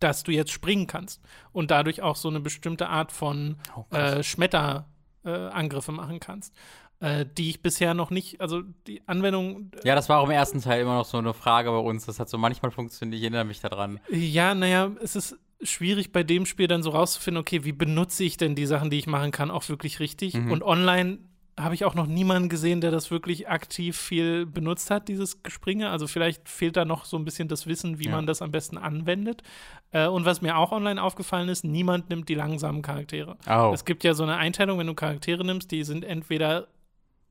dass 0.00 0.24
du 0.24 0.32
jetzt 0.32 0.50
springen 0.50 0.86
kannst 0.86 1.22
und 1.52 1.70
dadurch 1.70 2.02
auch 2.02 2.16
so 2.16 2.28
eine 2.28 2.40
bestimmte 2.40 2.88
Art 2.88 3.12
von 3.12 3.56
oh, 3.76 3.86
äh, 3.94 4.22
Schmetterangriffe 4.22 5.92
äh, 5.92 5.94
machen 5.94 6.20
kannst 6.20 6.54
äh, 7.00 7.24
die 7.36 7.50
ich 7.50 7.62
bisher 7.62 7.94
noch 7.94 8.10
nicht, 8.10 8.40
also 8.40 8.62
die 8.86 9.02
Anwendung. 9.06 9.70
Ja, 9.84 9.94
das 9.94 10.08
war 10.08 10.18
auch 10.18 10.24
im 10.24 10.32
ersten 10.32 10.60
Teil 10.60 10.82
immer 10.82 10.96
noch 10.96 11.04
so 11.04 11.18
eine 11.18 11.34
Frage 11.34 11.70
bei 11.70 11.78
uns. 11.78 12.06
Das 12.06 12.18
hat 12.18 12.28
so 12.28 12.38
manchmal 12.38 12.70
funktioniert, 12.70 13.18
ich 13.18 13.22
erinnere 13.22 13.44
mich 13.44 13.60
daran. 13.60 14.00
Ja, 14.10 14.54
naja, 14.54 14.90
es 15.02 15.16
ist 15.16 15.36
schwierig 15.62 16.12
bei 16.12 16.22
dem 16.22 16.46
Spiel 16.46 16.68
dann 16.68 16.82
so 16.82 16.90
rauszufinden, 16.90 17.40
okay, 17.40 17.64
wie 17.64 17.72
benutze 17.72 18.24
ich 18.24 18.36
denn 18.36 18.54
die 18.54 18.66
Sachen, 18.66 18.90
die 18.90 18.98
ich 18.98 19.06
machen 19.06 19.30
kann, 19.30 19.50
auch 19.50 19.68
wirklich 19.68 20.00
richtig? 20.00 20.34
Mhm. 20.34 20.52
Und 20.52 20.62
online 20.62 21.18
habe 21.58 21.74
ich 21.74 21.84
auch 21.84 21.94
noch 21.94 22.06
niemanden 22.06 22.48
gesehen, 22.48 22.80
der 22.80 22.90
das 22.90 23.10
wirklich 23.10 23.48
aktiv 23.48 23.96
viel 23.96 24.46
benutzt 24.46 24.90
hat, 24.90 25.08
dieses 25.08 25.42
Gespringe. 25.42 25.90
Also 25.90 26.06
vielleicht 26.06 26.48
fehlt 26.48 26.76
da 26.76 26.84
noch 26.84 27.04
so 27.04 27.16
ein 27.16 27.24
bisschen 27.24 27.48
das 27.48 27.66
Wissen, 27.66 27.98
wie 27.98 28.06
ja. 28.06 28.12
man 28.12 28.26
das 28.26 28.42
am 28.42 28.52
besten 28.52 28.78
anwendet. 28.78 29.42
Äh, 29.90 30.06
und 30.06 30.24
was 30.24 30.40
mir 30.40 30.56
auch 30.56 30.72
online 30.72 31.02
aufgefallen 31.02 31.48
ist, 31.48 31.64
niemand 31.64 32.10
nimmt 32.10 32.28
die 32.28 32.34
langsamen 32.34 32.82
Charaktere. 32.82 33.36
Oh. 33.48 33.72
Es 33.74 33.84
gibt 33.84 34.04
ja 34.04 34.14
so 34.14 34.22
eine 34.22 34.36
Einteilung, 34.36 34.78
wenn 34.78 34.86
du 34.86 34.94
Charaktere 34.94 35.44
nimmst, 35.44 35.70
die 35.72 35.82
sind 35.82 36.04
entweder 36.04 36.68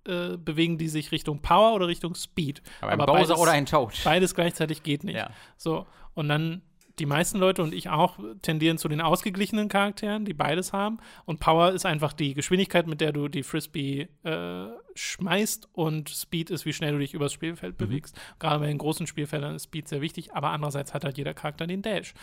äh, 0.08 0.38
bewegen 0.38 0.78
die 0.78 0.88
sich 0.88 1.12
Richtung 1.12 1.42
Power 1.42 1.74
oder 1.74 1.88
Richtung 1.88 2.16
Speed. 2.16 2.62
Aber 2.82 2.92
ein 2.92 3.02
Aber 3.02 3.14
Bowser 3.14 3.36
beides, 3.36 3.42
oder 3.42 3.52
ein 3.52 3.66
Toad. 3.66 3.94
Beides 4.04 4.36
gleichzeitig 4.36 4.84
geht 4.84 5.04
nicht. 5.04 5.18
Ja. 5.18 5.30
So, 5.58 5.86
und 6.14 6.30
dann 6.30 6.62
die 7.00 7.06
meisten 7.06 7.38
Leute 7.38 7.62
und 7.62 7.74
ich 7.74 7.90
auch 7.90 8.18
tendieren 8.42 8.78
zu 8.78 8.88
den 8.88 9.02
ausgeglichenen 9.02 9.70
Charakteren, 9.70 10.26
die 10.26 10.34
beides 10.34 10.74
haben. 10.74 10.98
Und 11.26 11.40
Power 11.40 11.72
ist 11.72 11.86
einfach 11.86 12.14
die 12.14 12.34
Geschwindigkeit, 12.34 12.88
mit 12.88 13.02
der 13.02 13.12
du 13.12 13.28
die 13.28 13.44
Frisbee 13.44 14.08
äh, 14.24 14.68
schmeißt 14.96 15.70
und 15.74 16.10
Speed 16.10 16.50
ist, 16.50 16.66
wie 16.66 16.74
schnell 16.74 16.94
du 16.94 17.00
dich 17.00 17.14
übers 17.14 17.34
Spielfeld 17.34 17.80
mhm. 17.80 17.86
bewegst. 17.86 18.20
Gerade 18.40 18.60
bei 18.60 18.68
den 18.68 18.80
großen 18.80 19.06
Spielfeldern 19.06 19.56
ist 19.56 19.66
Speed 19.66 19.88
sehr 19.88 20.02
wichtig, 20.02 20.34
aber 20.34 20.50
andererseits 20.50 20.94
hat 20.94 21.04
halt 21.04 21.18
jeder 21.18 21.36
Charakter 21.36 21.68
den 21.68 21.84
Dash, 21.84 22.14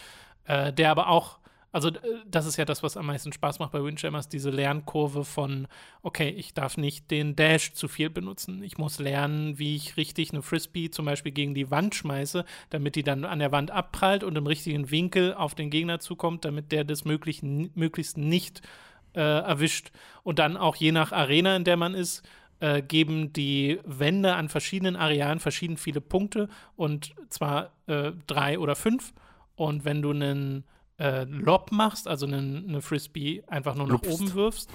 äh, 0.45 0.73
der 0.73 0.91
aber 0.91 1.09
auch 1.09 1.39
also 1.75 1.89
äh, 1.89 2.01
das 2.27 2.47
ist 2.47 2.57
ja 2.57 2.65
das, 2.65 2.85
was 2.85 2.97
am 2.97 3.07
meisten 3.07 3.33
Spaß 3.33 3.59
macht 3.59 3.73
bei 3.73 3.83
Windjammers, 3.83 4.29
diese 4.29 4.51
Lernkurve 4.51 5.25
von, 5.25 5.67
okay, 6.03 6.29
ich 6.29 6.55
darf 6.55 6.77
nicht 6.77 7.11
den 7.11 7.35
Dash 7.35 7.75
zu 7.75 7.89
viel 7.89 8.11
benutzen. 8.11 8.63
Ich 8.63 8.79
muss 8.79 9.01
lernen, 9.01 9.59
wie 9.59 9.75
ich 9.75 9.97
richtig 9.97 10.33
eine 10.33 10.43
Frisbee 10.43 10.91
zum 10.91 11.05
Beispiel 11.05 11.33
gegen 11.33 11.53
die 11.53 11.73
Wand 11.73 11.97
schmeiße, 11.97 12.45
damit 12.71 12.95
die 12.95 13.03
dann 13.03 13.25
an 13.25 13.41
der 13.41 13.51
Wand 13.51 13.73
abprallt 13.73 14.23
und 14.23 14.37
im 14.37 14.47
richtigen 14.47 14.93
Winkel 14.93 15.35
auf 15.35 15.57
den 15.57 15.69
Gegner 15.69 15.99
zukommt, 15.99 16.45
damit 16.45 16.71
der 16.71 16.85
das 16.85 17.05
möglich, 17.05 17.43
möglichst 17.43 18.17
nicht 18.19 18.63
äh, 19.15 19.21
erwischt. 19.21 19.91
Und 20.23 20.39
dann 20.39 20.57
auch 20.57 20.77
je 20.77 20.93
nach 20.93 21.11
Arena, 21.11 21.57
in 21.57 21.65
der 21.65 21.77
man 21.77 21.95
ist, 21.95 22.23
äh, 22.61 22.83
geben 22.83 23.33
die 23.33 23.81
Wände 23.85 24.37
an 24.37 24.49
verschiedenen 24.49 24.95
Arealen 24.95 25.41
verschieden 25.41 25.77
viele 25.77 26.01
Punkte 26.01 26.49
und 26.77 27.17
zwar 27.29 27.73
äh, 27.89 28.13
drei 28.29 28.61
oder 28.61 28.77
fünf. 28.77 29.13
Und 29.57 29.85
wenn 29.85 30.03
du 30.03 30.11
einen 30.11 30.65
äh, 30.99 31.25
Lob 31.25 31.73
machst, 31.73 32.09
also 32.09 32.27
eine, 32.27 32.39
eine 32.39 32.81
Frisbee 32.81 33.43
einfach 33.47 33.75
nur 33.75 33.87
nach 33.87 34.03
Lupfst. 34.03 34.21
oben 34.21 34.35
wirfst, 34.35 34.71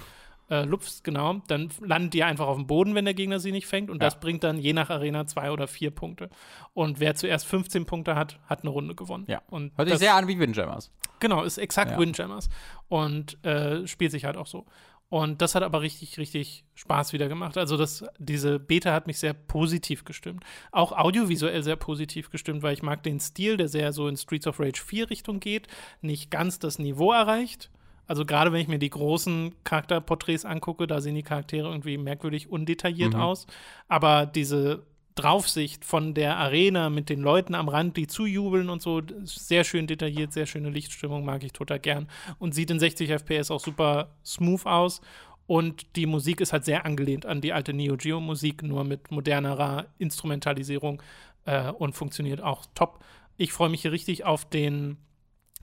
äh, 0.50 0.64
lupfst, 0.64 1.04
genau, 1.04 1.40
dann 1.46 1.70
landet 1.80 2.12
die 2.12 2.24
einfach 2.24 2.46
auf 2.46 2.56
dem 2.56 2.66
Boden, 2.66 2.94
wenn 2.94 3.04
der 3.04 3.14
Gegner 3.14 3.38
sie 3.38 3.52
nicht 3.52 3.66
fängt. 3.66 3.88
Und 3.88 4.02
ja. 4.02 4.08
das 4.08 4.18
bringt 4.18 4.42
dann 4.42 4.58
je 4.58 4.72
nach 4.72 4.90
Arena 4.90 5.26
zwei 5.26 5.52
oder 5.52 5.68
vier 5.68 5.90
Punkte. 5.90 6.28
Und 6.74 6.98
wer 7.00 7.14
zuerst 7.14 7.46
15 7.46 7.86
Punkte 7.86 8.16
hat, 8.16 8.38
hat 8.46 8.62
eine 8.62 8.70
Runde 8.70 8.94
gewonnen. 8.94 9.24
Ja. 9.28 9.42
Und 9.48 9.76
Hört 9.76 9.88
sich 9.88 9.98
sehr 9.98 10.14
an 10.14 10.26
wie 10.26 10.38
Windjammers. 10.38 10.90
Genau, 11.20 11.44
ist 11.44 11.58
exakt 11.58 11.92
ja. 11.92 11.98
Windjammers. 11.98 12.48
Und 12.88 13.42
äh, 13.44 13.86
spielt 13.86 14.10
sich 14.10 14.24
halt 14.24 14.36
auch 14.36 14.46
so. 14.46 14.66
Und 15.10 15.42
das 15.42 15.56
hat 15.56 15.64
aber 15.64 15.82
richtig, 15.82 16.18
richtig 16.18 16.64
Spaß 16.76 17.12
wieder 17.12 17.28
gemacht. 17.28 17.58
Also 17.58 17.76
das, 17.76 18.04
diese 18.18 18.60
Beta 18.60 18.92
hat 18.92 19.08
mich 19.08 19.18
sehr 19.18 19.34
positiv 19.34 20.04
gestimmt. 20.04 20.44
Auch 20.70 20.92
audiovisuell 20.92 21.64
sehr 21.64 21.74
positiv 21.74 22.30
gestimmt, 22.30 22.62
weil 22.62 22.74
ich 22.74 22.84
mag 22.84 23.02
den 23.02 23.18
Stil, 23.18 23.56
der 23.56 23.66
sehr 23.66 23.92
so 23.92 24.06
in 24.06 24.16
Streets 24.16 24.46
of 24.46 24.60
Rage 24.60 24.80
4 24.80 25.10
Richtung 25.10 25.40
geht, 25.40 25.66
nicht 26.00 26.30
ganz 26.30 26.60
das 26.60 26.78
Niveau 26.78 27.12
erreicht. 27.12 27.70
Also 28.06 28.24
gerade 28.24 28.52
wenn 28.52 28.60
ich 28.60 28.68
mir 28.68 28.78
die 28.78 28.90
großen 28.90 29.52
Charakterporträts 29.64 30.44
angucke, 30.44 30.86
da 30.86 31.00
sehen 31.00 31.16
die 31.16 31.24
Charaktere 31.24 31.68
irgendwie 31.68 31.98
merkwürdig 31.98 32.48
undetailliert 32.48 33.14
mhm. 33.14 33.20
aus. 33.20 33.48
Aber 33.88 34.26
diese 34.26 34.86
Draufsicht 35.14 35.84
von 35.84 36.14
der 36.14 36.36
Arena 36.36 36.90
mit 36.90 37.08
den 37.08 37.20
Leuten 37.20 37.54
am 37.54 37.68
Rand, 37.68 37.96
die 37.96 38.06
zujubeln 38.06 38.70
und 38.70 38.80
so. 38.80 39.02
Sehr 39.24 39.64
schön 39.64 39.86
detailliert, 39.86 40.32
sehr 40.32 40.46
schöne 40.46 40.70
Lichtstimmung, 40.70 41.24
mag 41.24 41.42
ich 41.42 41.52
total 41.52 41.78
gern. 41.78 42.08
Und 42.38 42.54
sieht 42.54 42.70
in 42.70 42.78
60 42.78 43.10
FPS 43.10 43.50
auch 43.50 43.60
super 43.60 44.14
smooth 44.24 44.66
aus. 44.66 45.00
Und 45.46 45.96
die 45.96 46.06
Musik 46.06 46.40
ist 46.40 46.52
halt 46.52 46.64
sehr 46.64 46.86
angelehnt 46.86 47.26
an 47.26 47.40
die 47.40 47.52
alte 47.52 47.72
Neo 47.72 47.96
Geo 47.96 48.20
Musik, 48.20 48.62
nur 48.62 48.84
mit 48.84 49.10
modernerer 49.10 49.86
Instrumentalisierung 49.98 51.02
äh, 51.44 51.70
und 51.70 51.94
funktioniert 51.94 52.40
auch 52.40 52.66
top. 52.74 53.00
Ich 53.36 53.52
freue 53.52 53.68
mich 53.68 53.82
hier 53.82 53.92
richtig 53.92 54.24
auf 54.24 54.48
den 54.48 54.96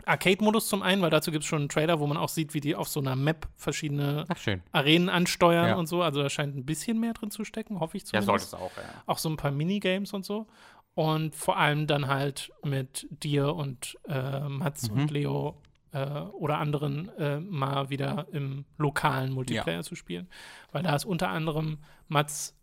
Arcade-Modus 0.07 0.67
zum 0.67 0.81
einen, 0.81 1.01
weil 1.01 1.09
dazu 1.09 1.31
gibt 1.31 1.43
es 1.43 1.47
schon 1.47 1.59
einen 1.59 1.69
Trailer, 1.69 1.99
wo 1.99 2.07
man 2.07 2.17
auch 2.17 2.29
sieht, 2.29 2.53
wie 2.53 2.61
die 2.61 2.75
auf 2.75 2.87
so 2.87 2.99
einer 2.99 3.15
Map 3.15 3.47
verschiedene 3.55 4.25
Arenen 4.71 5.09
ansteuern 5.09 5.67
ja. 5.69 5.75
und 5.75 5.87
so. 5.87 6.01
Also 6.01 6.21
da 6.21 6.29
scheint 6.29 6.55
ein 6.55 6.65
bisschen 6.65 6.99
mehr 6.99 7.13
drin 7.13 7.31
zu 7.31 7.43
stecken, 7.43 7.79
hoffe 7.79 7.97
ich 7.97 8.05
zumindest. 8.05 8.27
Ja, 8.27 8.31
sollte 8.31 8.45
es 8.45 8.53
auch, 8.53 8.77
ja. 8.77 9.03
Auch 9.05 9.17
so 9.17 9.29
ein 9.29 9.37
paar 9.37 9.51
Minigames 9.51 10.13
und 10.13 10.25
so. 10.25 10.47
Und 10.95 11.35
vor 11.35 11.57
allem 11.57 11.85
dann 11.85 12.07
halt 12.07 12.51
mit 12.63 13.07
dir 13.11 13.53
und 13.53 13.97
äh, 14.07 14.41
Mats 14.49 14.89
mhm. 14.89 15.01
und 15.01 15.11
Leo 15.11 15.61
äh, 15.91 16.21
oder 16.21 16.57
anderen 16.57 17.09
äh, 17.17 17.39
mal 17.39 17.89
wieder 17.89 18.27
im 18.31 18.65
lokalen 18.77 19.31
Multiplayer 19.31 19.77
ja. 19.77 19.83
zu 19.83 19.95
spielen. 19.95 20.27
Weil 20.71 20.83
da 20.83 20.95
ist 20.95 21.05
unter 21.05 21.29
anderem 21.29 21.77
Mats 22.07 22.56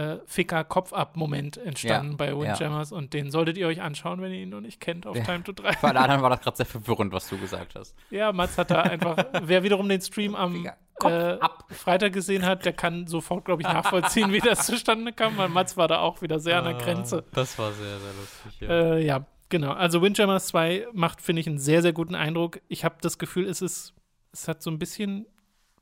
äh, 0.00 0.18
Ficker-Kopf-Ab-Moment 0.26 1.58
entstanden 1.58 2.12
ja, 2.12 2.16
bei 2.16 2.38
Windjammers 2.38 2.90
ja. 2.90 2.96
und 2.96 3.12
den 3.12 3.30
solltet 3.30 3.58
ihr 3.58 3.66
euch 3.66 3.82
anschauen, 3.82 4.22
wenn 4.22 4.32
ihr 4.32 4.40
ihn 4.40 4.48
noch 4.48 4.60
nicht 4.60 4.80
kennt, 4.80 5.06
auf 5.06 5.16
ja. 5.16 5.24
Time 5.24 5.42
to 5.42 5.52
3. 5.52 5.76
Bei 5.82 5.90
anderen 5.90 6.22
war 6.22 6.30
das 6.30 6.40
gerade 6.40 6.56
sehr 6.56 6.66
verwirrend, 6.66 7.12
was 7.12 7.28
du 7.28 7.38
gesagt 7.38 7.74
hast. 7.74 7.94
Ja, 8.10 8.32
Mats 8.32 8.56
hat 8.56 8.70
da 8.70 8.82
einfach, 8.82 9.16
wer 9.42 9.62
wiederum 9.62 9.88
den 9.88 10.00
Stream 10.00 10.34
am 10.34 10.66
äh, 11.04 11.36
Freitag 11.68 12.12
gesehen 12.12 12.46
hat, 12.46 12.64
der 12.64 12.72
kann 12.72 13.06
sofort, 13.06 13.44
glaube 13.44 13.62
ich, 13.62 13.68
nachvollziehen, 13.68 14.32
wie 14.32 14.40
das 14.40 14.66
zustande 14.66 15.12
kam, 15.12 15.36
weil 15.36 15.48
Mats 15.48 15.76
war 15.76 15.88
da 15.88 16.00
auch 16.00 16.22
wieder 16.22 16.38
sehr 16.38 16.58
an 16.58 16.64
der 16.64 16.76
ah, 16.76 16.78
Grenze. 16.78 17.24
Das 17.32 17.58
war 17.58 17.72
sehr, 17.72 17.98
sehr 17.98 18.12
lustig, 18.12 18.60
ja. 18.60 18.68
Äh, 18.68 19.04
ja, 19.04 19.26
genau. 19.48 19.72
Also 19.72 20.00
Windjammers 20.02 20.46
2 20.48 20.88
macht, 20.92 21.20
finde 21.20 21.40
ich, 21.40 21.46
einen 21.46 21.58
sehr, 21.58 21.82
sehr 21.82 21.92
guten 21.92 22.14
Eindruck. 22.14 22.60
Ich 22.68 22.84
habe 22.84 22.96
das 23.00 23.18
Gefühl, 23.18 23.46
es 23.46 23.60
ist, 23.60 23.94
es 24.32 24.48
hat 24.48 24.62
so 24.62 24.70
ein 24.70 24.78
bisschen 24.78 25.26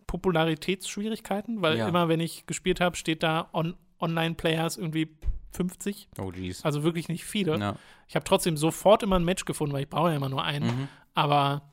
Popularitätsschwierigkeiten, 0.07 1.63
weil 1.63 1.79
ja. 1.79 1.89
immer, 1.89 2.09
wenn 2.09 2.21
ich 2.21 2.47
gespielt 2.47 2.81
habe, 2.81 2.97
steht 2.97 3.23
da 3.23 3.49
on 3.53 3.75
Online-Players 4.01 4.77
irgendwie 4.77 5.17
50. 5.53 6.09
Oh, 6.19 6.29
geez. 6.29 6.65
Also 6.65 6.83
wirklich 6.83 7.09
nicht 7.09 7.25
viele. 7.25 7.59
Ja. 7.59 7.77
Ich 8.07 8.15
habe 8.15 8.25
trotzdem 8.25 8.57
sofort 8.57 9.03
immer 9.03 9.19
ein 9.19 9.25
Match 9.25 9.45
gefunden, 9.45 9.75
weil 9.75 9.83
ich 9.83 9.91
brauche 9.91 10.11
ja 10.11 10.17
immer 10.17 10.29
nur 10.29 10.45
einen. 10.45 10.67
Mhm. 10.67 10.89
Aber 11.15 11.73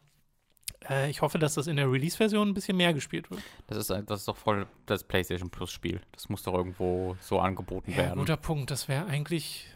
äh, 0.89 1.09
ich 1.09 1.21
hoffe, 1.21 1.39
dass 1.39 1.55
das 1.55 1.67
in 1.67 1.75
der 1.75 1.91
Release-Version 1.91 2.49
ein 2.49 2.53
bisschen 2.53 2.77
mehr 2.77 2.93
gespielt 2.93 3.29
wird. 3.29 3.41
Das 3.67 3.77
ist, 3.77 3.89
das 3.89 4.21
ist 4.21 4.27
doch 4.27 4.37
voll 4.37 4.67
das 4.85 5.03
PlayStation 5.03 5.49
Plus-Spiel. 5.49 6.01
Das 6.11 6.29
muss 6.29 6.43
doch 6.43 6.53
irgendwo 6.53 7.15
so 7.19 7.39
angeboten 7.39 7.91
ja, 7.91 7.97
werden. 7.97 8.19
Guter 8.19 8.37
Punkt. 8.37 8.71
Das 8.71 8.87
wäre 8.87 9.05
eigentlich 9.05 9.67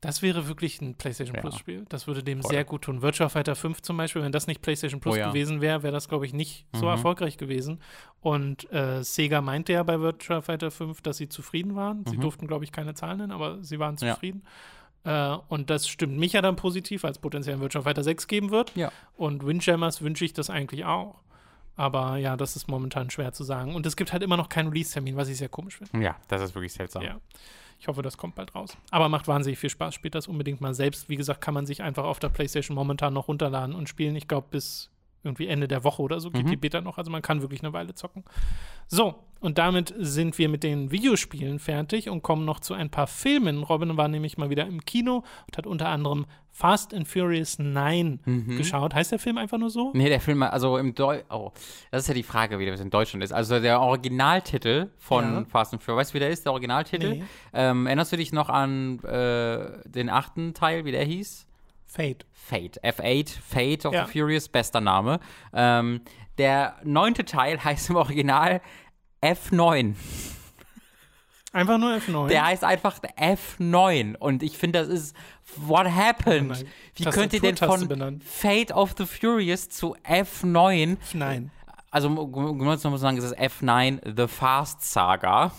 das 0.00 0.22
wäre 0.22 0.48
wirklich 0.48 0.80
ein 0.80 0.94
PlayStation 0.94 1.34
ja. 1.34 1.42
Plus-Spiel. 1.42 1.84
Das 1.90 2.06
würde 2.06 2.22
dem 2.22 2.40
Voll. 2.40 2.50
sehr 2.50 2.64
gut 2.64 2.82
tun. 2.82 3.02
Virtua 3.02 3.28
Fighter 3.28 3.54
5 3.54 3.82
zum 3.82 3.98
Beispiel, 3.98 4.22
wenn 4.22 4.32
das 4.32 4.46
nicht 4.46 4.62
PlayStation 4.62 5.00
Plus 5.00 5.14
oh, 5.14 5.18
ja. 5.18 5.28
gewesen 5.28 5.60
wäre, 5.60 5.82
wäre 5.82 5.92
das, 5.92 6.08
glaube 6.08 6.24
ich, 6.24 6.32
nicht 6.32 6.66
mhm. 6.72 6.78
so 6.78 6.86
erfolgreich 6.86 7.36
gewesen. 7.36 7.80
Und 8.20 8.70
äh, 8.72 9.02
Sega 9.02 9.42
meinte 9.42 9.74
ja 9.74 9.82
bei 9.82 10.00
Virtua 10.00 10.40
Fighter 10.40 10.70
5, 10.70 11.02
dass 11.02 11.18
sie 11.18 11.28
zufrieden 11.28 11.76
waren. 11.76 11.98
Mhm. 11.98 12.10
Sie 12.10 12.16
durften, 12.16 12.46
glaube 12.46 12.64
ich, 12.64 12.72
keine 12.72 12.94
Zahlen 12.94 13.18
nennen, 13.18 13.32
aber 13.32 13.62
sie 13.62 13.78
waren 13.78 13.98
zufrieden. 13.98 14.42
Äh, 15.04 15.36
und 15.48 15.68
das 15.68 15.86
stimmt 15.86 16.16
mich 16.16 16.32
ja 16.32 16.40
dann 16.40 16.56
positiv, 16.56 17.04
als 17.04 17.18
potenziell 17.18 17.58
schon 17.70 17.84
weiter 17.84 18.02
6 18.02 18.26
geben 18.26 18.50
wird. 18.50 18.74
Ja. 18.76 18.90
Und 19.16 19.44
Windjammers 19.44 20.00
wünsche 20.00 20.24
ich 20.24 20.32
das 20.32 20.48
eigentlich 20.48 20.86
auch. 20.86 21.16
Aber 21.76 22.16
ja, 22.16 22.36
das 22.36 22.56
ist 22.56 22.68
momentan 22.68 23.10
schwer 23.10 23.32
zu 23.32 23.44
sagen. 23.44 23.74
Und 23.74 23.86
es 23.86 23.96
gibt 23.96 24.12
halt 24.12 24.22
immer 24.22 24.36
noch 24.36 24.48
keinen 24.48 24.68
Release-Termin, 24.68 25.16
was 25.16 25.28
ich 25.28 25.38
sehr 25.38 25.48
komisch 25.48 25.78
finde. 25.78 26.04
Ja, 26.04 26.16
das 26.28 26.42
ist 26.42 26.54
wirklich 26.54 26.72
seltsam. 26.72 27.02
Ja. 27.02 27.18
Ich 27.80 27.88
hoffe, 27.88 28.02
das 28.02 28.18
kommt 28.18 28.34
bald 28.34 28.54
raus. 28.54 28.76
Aber 28.90 29.08
macht 29.08 29.26
wahnsinnig 29.26 29.58
viel 29.58 29.70
Spaß. 29.70 29.94
Spielt 29.94 30.14
das 30.14 30.28
unbedingt 30.28 30.60
mal 30.60 30.74
selbst. 30.74 31.08
Wie 31.08 31.16
gesagt, 31.16 31.40
kann 31.40 31.54
man 31.54 31.64
sich 31.64 31.82
einfach 31.82 32.04
auf 32.04 32.18
der 32.18 32.28
PlayStation 32.28 32.74
momentan 32.74 33.14
noch 33.14 33.28
runterladen 33.28 33.74
und 33.74 33.88
spielen. 33.88 34.14
Ich 34.16 34.28
glaube, 34.28 34.48
bis 34.50 34.90
irgendwie 35.22 35.48
Ende 35.48 35.66
der 35.66 35.82
Woche 35.82 36.02
oder 36.02 36.20
so 36.20 36.30
geht 36.30 36.44
mhm. 36.44 36.50
die 36.50 36.56
Beta 36.56 36.82
noch. 36.82 36.98
Also 36.98 37.10
man 37.10 37.22
kann 37.22 37.40
wirklich 37.40 37.62
eine 37.62 37.72
Weile 37.72 37.94
zocken. 37.94 38.24
So, 38.86 39.14
und 39.40 39.56
damit 39.56 39.94
sind 39.98 40.36
wir 40.36 40.50
mit 40.50 40.62
den 40.62 40.90
Videospielen 40.90 41.58
fertig 41.58 42.10
und 42.10 42.22
kommen 42.22 42.44
noch 42.44 42.60
zu 42.60 42.74
ein 42.74 42.90
paar 42.90 43.06
Filmen. 43.06 43.62
Robin 43.62 43.96
war 43.96 44.08
nämlich 44.08 44.36
mal 44.36 44.50
wieder 44.50 44.66
im 44.66 44.84
Kino 44.84 45.24
und 45.46 45.56
hat 45.56 45.66
unter 45.66 45.88
anderem 45.88 46.26
Fast 46.60 46.92
and 46.92 47.08
Furious 47.08 47.58
9 47.58 48.20
mhm. 48.22 48.58
geschaut. 48.58 48.94
Heißt 48.94 49.12
der 49.12 49.18
Film 49.18 49.38
einfach 49.38 49.56
nur 49.56 49.70
so? 49.70 49.92
Nee, 49.94 50.10
der 50.10 50.20
Film, 50.20 50.42
also 50.42 50.76
im 50.76 50.94
Deutsch, 50.94 51.24
oh, 51.30 51.52
das 51.90 52.02
ist 52.02 52.08
ja 52.08 52.14
die 52.14 52.22
Frage, 52.22 52.58
wie 52.58 52.66
das 52.66 52.80
in 52.80 52.90
Deutschland 52.90 53.24
ist. 53.24 53.32
Also 53.32 53.60
der 53.60 53.80
Originaltitel 53.80 54.90
von 54.98 55.32
ja. 55.32 55.44
Fast 55.46 55.72
and 55.72 55.82
Furious, 55.82 56.00
weißt 56.00 56.10
du, 56.10 56.14
wie 56.16 56.18
der 56.18 56.28
ist, 56.28 56.44
der 56.44 56.52
Originaltitel? 56.52 57.10
Nee. 57.14 57.24
Ähm, 57.54 57.86
erinnerst 57.86 58.12
du 58.12 58.18
dich 58.18 58.34
noch 58.34 58.50
an 58.50 58.98
äh, 59.04 59.88
den 59.88 60.10
achten 60.10 60.52
Teil, 60.52 60.84
wie 60.84 60.92
der 60.92 61.02
hieß? 61.02 61.46
Fate. 61.86 62.26
Fate. 62.30 62.78
F8, 62.84 63.30
Fate 63.40 63.86
of 63.86 63.94
ja. 63.94 64.04
the 64.04 64.12
Furious, 64.12 64.46
bester 64.46 64.82
Name. 64.82 65.18
Ähm, 65.54 66.02
der 66.36 66.76
neunte 66.84 67.24
Teil 67.24 67.64
heißt 67.64 67.88
im 67.88 67.96
Original 67.96 68.60
F9. 69.22 69.94
Einfach 71.52 71.78
nur 71.78 71.90
F9. 71.94 72.28
Der 72.28 72.46
heißt 72.46 72.62
einfach 72.62 73.00
F9. 73.00 74.16
Und 74.16 74.42
ich 74.42 74.56
finde, 74.56 74.78
das 74.78 74.88
ist 74.88 75.16
What 75.56 75.86
happened? 75.86 76.64
Oh 76.64 76.66
Wie 76.94 77.04
könnt 77.04 77.32
ihr 77.32 77.40
denn 77.40 77.56
von 77.56 78.20
Fate 78.24 78.70
of 78.72 78.94
the 78.96 79.04
Furious 79.04 79.68
zu 79.68 79.96
F9? 80.04 80.96
Nein 81.12 81.50
also 81.90 82.08
muss 82.08 82.84
man 82.84 82.98
sagen, 82.98 83.18
es 83.18 83.24
ist 83.24 83.38
F9 83.38 84.16
The 84.16 84.28
Fast 84.28 84.82
Saga. 84.82 85.52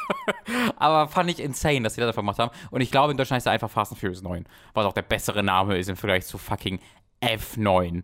Aber 0.76 1.08
fand 1.08 1.30
ich 1.30 1.40
insane, 1.40 1.82
dass 1.82 1.94
sie 1.94 2.00
das 2.00 2.08
einfach 2.08 2.22
gemacht 2.22 2.38
haben. 2.38 2.50
Und 2.70 2.80
ich 2.80 2.90
glaube, 2.90 3.12
in 3.12 3.16
Deutschland 3.16 3.36
heißt 3.36 3.46
er 3.46 3.52
einfach 3.52 3.70
Fast 3.70 3.92
and 3.92 4.00
Furious 4.00 4.22
9, 4.22 4.44
was 4.74 4.86
auch 4.86 4.92
der 4.92 5.02
bessere 5.02 5.42
Name 5.42 5.78
ist 5.78 5.88
im 5.88 5.96
Vergleich 5.96 6.26
zu 6.26 6.36
fucking 6.36 6.80
F9. 7.22 8.02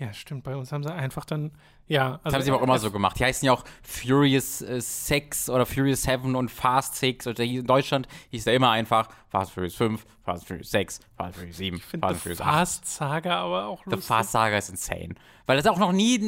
Ja, 0.00 0.14
stimmt. 0.14 0.44
Bei 0.44 0.56
uns 0.56 0.72
haben 0.72 0.82
sie 0.82 0.92
einfach 0.92 1.26
dann, 1.26 1.50
ja. 1.86 2.12
Also 2.12 2.20
das 2.24 2.34
haben 2.34 2.42
sie 2.42 2.52
auch 2.52 2.62
immer 2.62 2.78
so 2.78 2.90
gemacht. 2.90 3.18
Die 3.18 3.24
heißen 3.24 3.44
ja 3.44 3.52
auch 3.52 3.64
Furious 3.82 4.62
äh, 4.62 4.80
6 4.80 5.50
oder 5.50 5.66
Furious 5.66 6.04
7 6.04 6.34
und 6.34 6.50
Fast 6.50 6.96
6. 6.96 7.26
Und 7.26 7.38
in 7.38 7.66
Deutschland 7.66 8.08
hieß 8.30 8.46
er 8.46 8.54
immer 8.54 8.70
einfach 8.70 9.10
Fast 9.28 9.52
Furious 9.52 9.74
5, 9.74 10.06
Fast 10.24 10.46
Furious 10.46 10.70
6, 10.70 11.00
Fast 11.18 11.36
Furious 11.36 11.56
7, 11.58 11.76
ich 11.76 12.00
Fast 12.00 12.22
Furious 12.22 12.40
8. 12.40 12.50
Fast 12.50 12.86
Saga 12.86 13.42
aber 13.42 13.66
auch 13.66 13.84
lustig. 13.84 14.02
The 14.02 14.08
Fast 14.08 14.32
Saga 14.32 14.56
ist 14.56 14.70
insane. 14.70 15.14
Weil 15.44 15.58
das 15.58 15.66
auch 15.66 15.78
noch 15.78 15.92
nie 15.92 16.18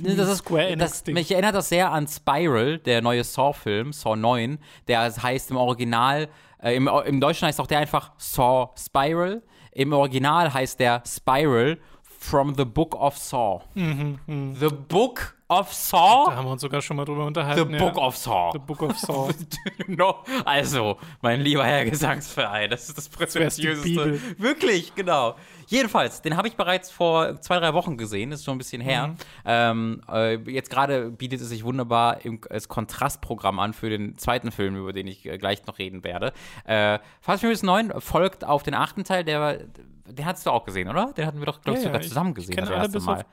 Ne, 0.00 0.16
das 0.16 0.28
ist, 0.28 0.38
Square 0.38 0.68
Enix 0.68 1.04
das, 1.04 1.14
mich 1.14 1.30
erinnert 1.30 1.54
das 1.54 1.68
sehr 1.68 1.92
an 1.92 2.08
Spiral, 2.08 2.78
der 2.78 3.00
neue 3.00 3.22
Saw-Film, 3.22 3.92
Saw 3.92 4.16
9. 4.16 4.58
Der 4.88 5.12
heißt 5.14 5.50
im 5.50 5.56
Original, 5.56 6.28
äh, 6.60 6.74
im, 6.74 6.88
im 6.88 7.20
Deutschen 7.20 7.46
heißt 7.46 7.60
auch 7.60 7.66
der 7.66 7.78
einfach 7.78 8.12
Saw 8.18 8.70
Spiral. 8.76 9.42
Im 9.72 9.92
Original 9.92 10.52
heißt 10.52 10.80
der 10.80 11.02
Spiral 11.06 11.78
from 12.30 12.54
the 12.54 12.64
Book 12.64 12.92
of 12.98 13.16
Saw. 13.18 13.60
Mhm, 13.76 14.18
mh. 14.26 14.58
The 14.58 14.70
Book 14.70 15.36
of 15.48 15.72
Saw? 15.72 16.26
Da 16.28 16.36
haben 16.36 16.46
wir 16.46 16.52
uns 16.52 16.62
sogar 16.62 16.80
schon 16.80 16.96
mal 16.96 17.04
drüber 17.04 17.26
unterhalten. 17.26 17.68
The 17.68 17.76
ja. 17.76 17.78
Book 17.78 17.98
of 17.98 18.16
Saw. 18.16 18.50
The 18.52 18.58
Book 18.58 18.82
of 18.82 18.98
Saw. 18.98 19.30
no. 19.86 20.24
Also, 20.44 20.98
mein 21.20 21.40
lieber 21.40 21.64
Herr 21.64 21.84
Gesangsverein, 21.84 22.70
das 22.70 22.88
ist 22.88 22.96
das 22.96 23.08
prätentiöseste. 23.08 24.20
Wirklich, 24.38 24.94
genau. 24.94 25.36
Jedenfalls, 25.66 26.22
den 26.22 26.36
habe 26.36 26.48
ich 26.48 26.56
bereits 26.56 26.90
vor 26.90 27.40
zwei, 27.40 27.58
drei 27.58 27.74
Wochen 27.74 27.96
gesehen, 27.96 28.30
das 28.30 28.40
ist 28.40 28.44
schon 28.44 28.56
ein 28.56 28.58
bisschen 28.58 28.82
her. 28.82 29.08
Mhm. 29.08 29.16
Ähm, 29.44 30.02
äh, 30.10 30.34
jetzt 30.50 30.70
gerade 30.70 31.10
bietet 31.10 31.40
es 31.40 31.48
sich 31.48 31.64
wunderbar 31.64 32.24
im, 32.24 32.40
als 32.50 32.68
Kontrastprogramm 32.68 33.58
an 33.58 33.72
für 33.72 33.90
den 33.90 34.18
zweiten 34.18 34.52
Film, 34.52 34.76
über 34.76 34.92
den 34.92 35.06
ich 35.06 35.26
äh, 35.26 35.38
gleich 35.38 35.66
noch 35.66 35.78
reden 35.78 36.04
werde. 36.04 36.32
Äh, 36.64 36.98
Fast 37.20 37.40
Furious 37.40 37.62
9 37.62 37.92
folgt 37.98 38.44
auf 38.44 38.62
den 38.62 38.74
achten 38.74 39.04
Teil, 39.04 39.24
der 39.24 39.60
den 40.06 40.26
hattest 40.26 40.44
du 40.44 40.50
auch 40.50 40.64
gesehen, 40.64 40.88
oder? 40.88 41.12
Den 41.14 41.26
hatten 41.26 41.38
wir 41.38 41.46
doch, 41.46 41.62
glaube 41.62 41.78
ich, 41.78 41.84
ja, 41.84 41.88
sogar 41.90 42.02
ja, 42.02 42.08
zusammen 42.08 42.34
gesehen. 42.34 42.50
Ich 42.50 42.56
das 42.60 42.70
erste 42.70 43.00
Mal. 43.00 43.24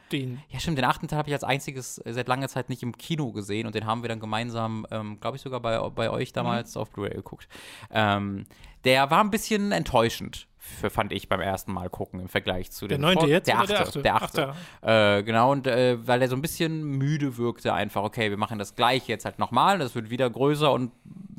Ja, 0.49 0.59
stimmt. 0.59 0.77
Den 0.77 0.85
achten 0.85 1.07
Teil 1.07 1.19
habe 1.19 1.29
ich 1.29 1.33
als 1.33 1.43
einziges 1.43 2.00
seit 2.05 2.27
langer 2.27 2.47
Zeit 2.47 2.69
nicht 2.69 2.83
im 2.83 2.97
Kino 2.97 3.31
gesehen 3.31 3.67
und 3.67 3.75
den 3.75 3.85
haben 3.85 4.01
wir 4.03 4.09
dann 4.09 4.19
gemeinsam, 4.19 4.85
ähm, 4.91 5.19
glaube 5.19 5.37
ich, 5.37 5.43
sogar 5.43 5.59
bei, 5.59 5.77
bei 5.89 6.09
euch 6.09 6.33
damals 6.33 6.75
mhm. 6.75 6.81
auf 6.81 6.91
Blu-ray 6.91 7.15
geguckt. 7.15 7.47
Ähm, 7.91 8.45
der 8.83 9.11
war 9.11 9.23
ein 9.23 9.31
bisschen 9.31 9.71
enttäuschend 9.71 10.47
für, 10.63 10.91
fand 10.91 11.11
ich 11.11 11.27
beim 11.27 11.41
ersten 11.41 11.73
Mal 11.73 11.89
gucken 11.89 12.19
im 12.19 12.29
Vergleich 12.29 12.69
zu 12.71 12.87
der 12.87 12.99
dem 12.99 13.01
neunte 13.01 13.25
jetzt 13.25 13.47
der 13.47 13.59
achte, 13.59 13.73
der 13.73 13.81
achte, 13.81 14.01
der 14.01 14.15
achte. 14.15 14.53
Äh, 14.81 15.23
genau 15.23 15.51
und 15.51 15.65
äh, 15.65 15.97
weil 16.07 16.21
er 16.21 16.27
so 16.27 16.35
ein 16.35 16.41
bisschen 16.41 16.83
müde 16.83 17.37
wirkte 17.37 17.73
einfach 17.73 18.03
okay 18.03 18.29
wir 18.29 18.37
machen 18.37 18.59
das 18.59 18.75
gleiche 18.75 19.11
jetzt 19.11 19.25
halt 19.25 19.39
nochmal 19.39 19.79
das 19.79 19.95
wird 19.95 20.11
wieder 20.11 20.29
größer 20.29 20.71
und 20.71 20.91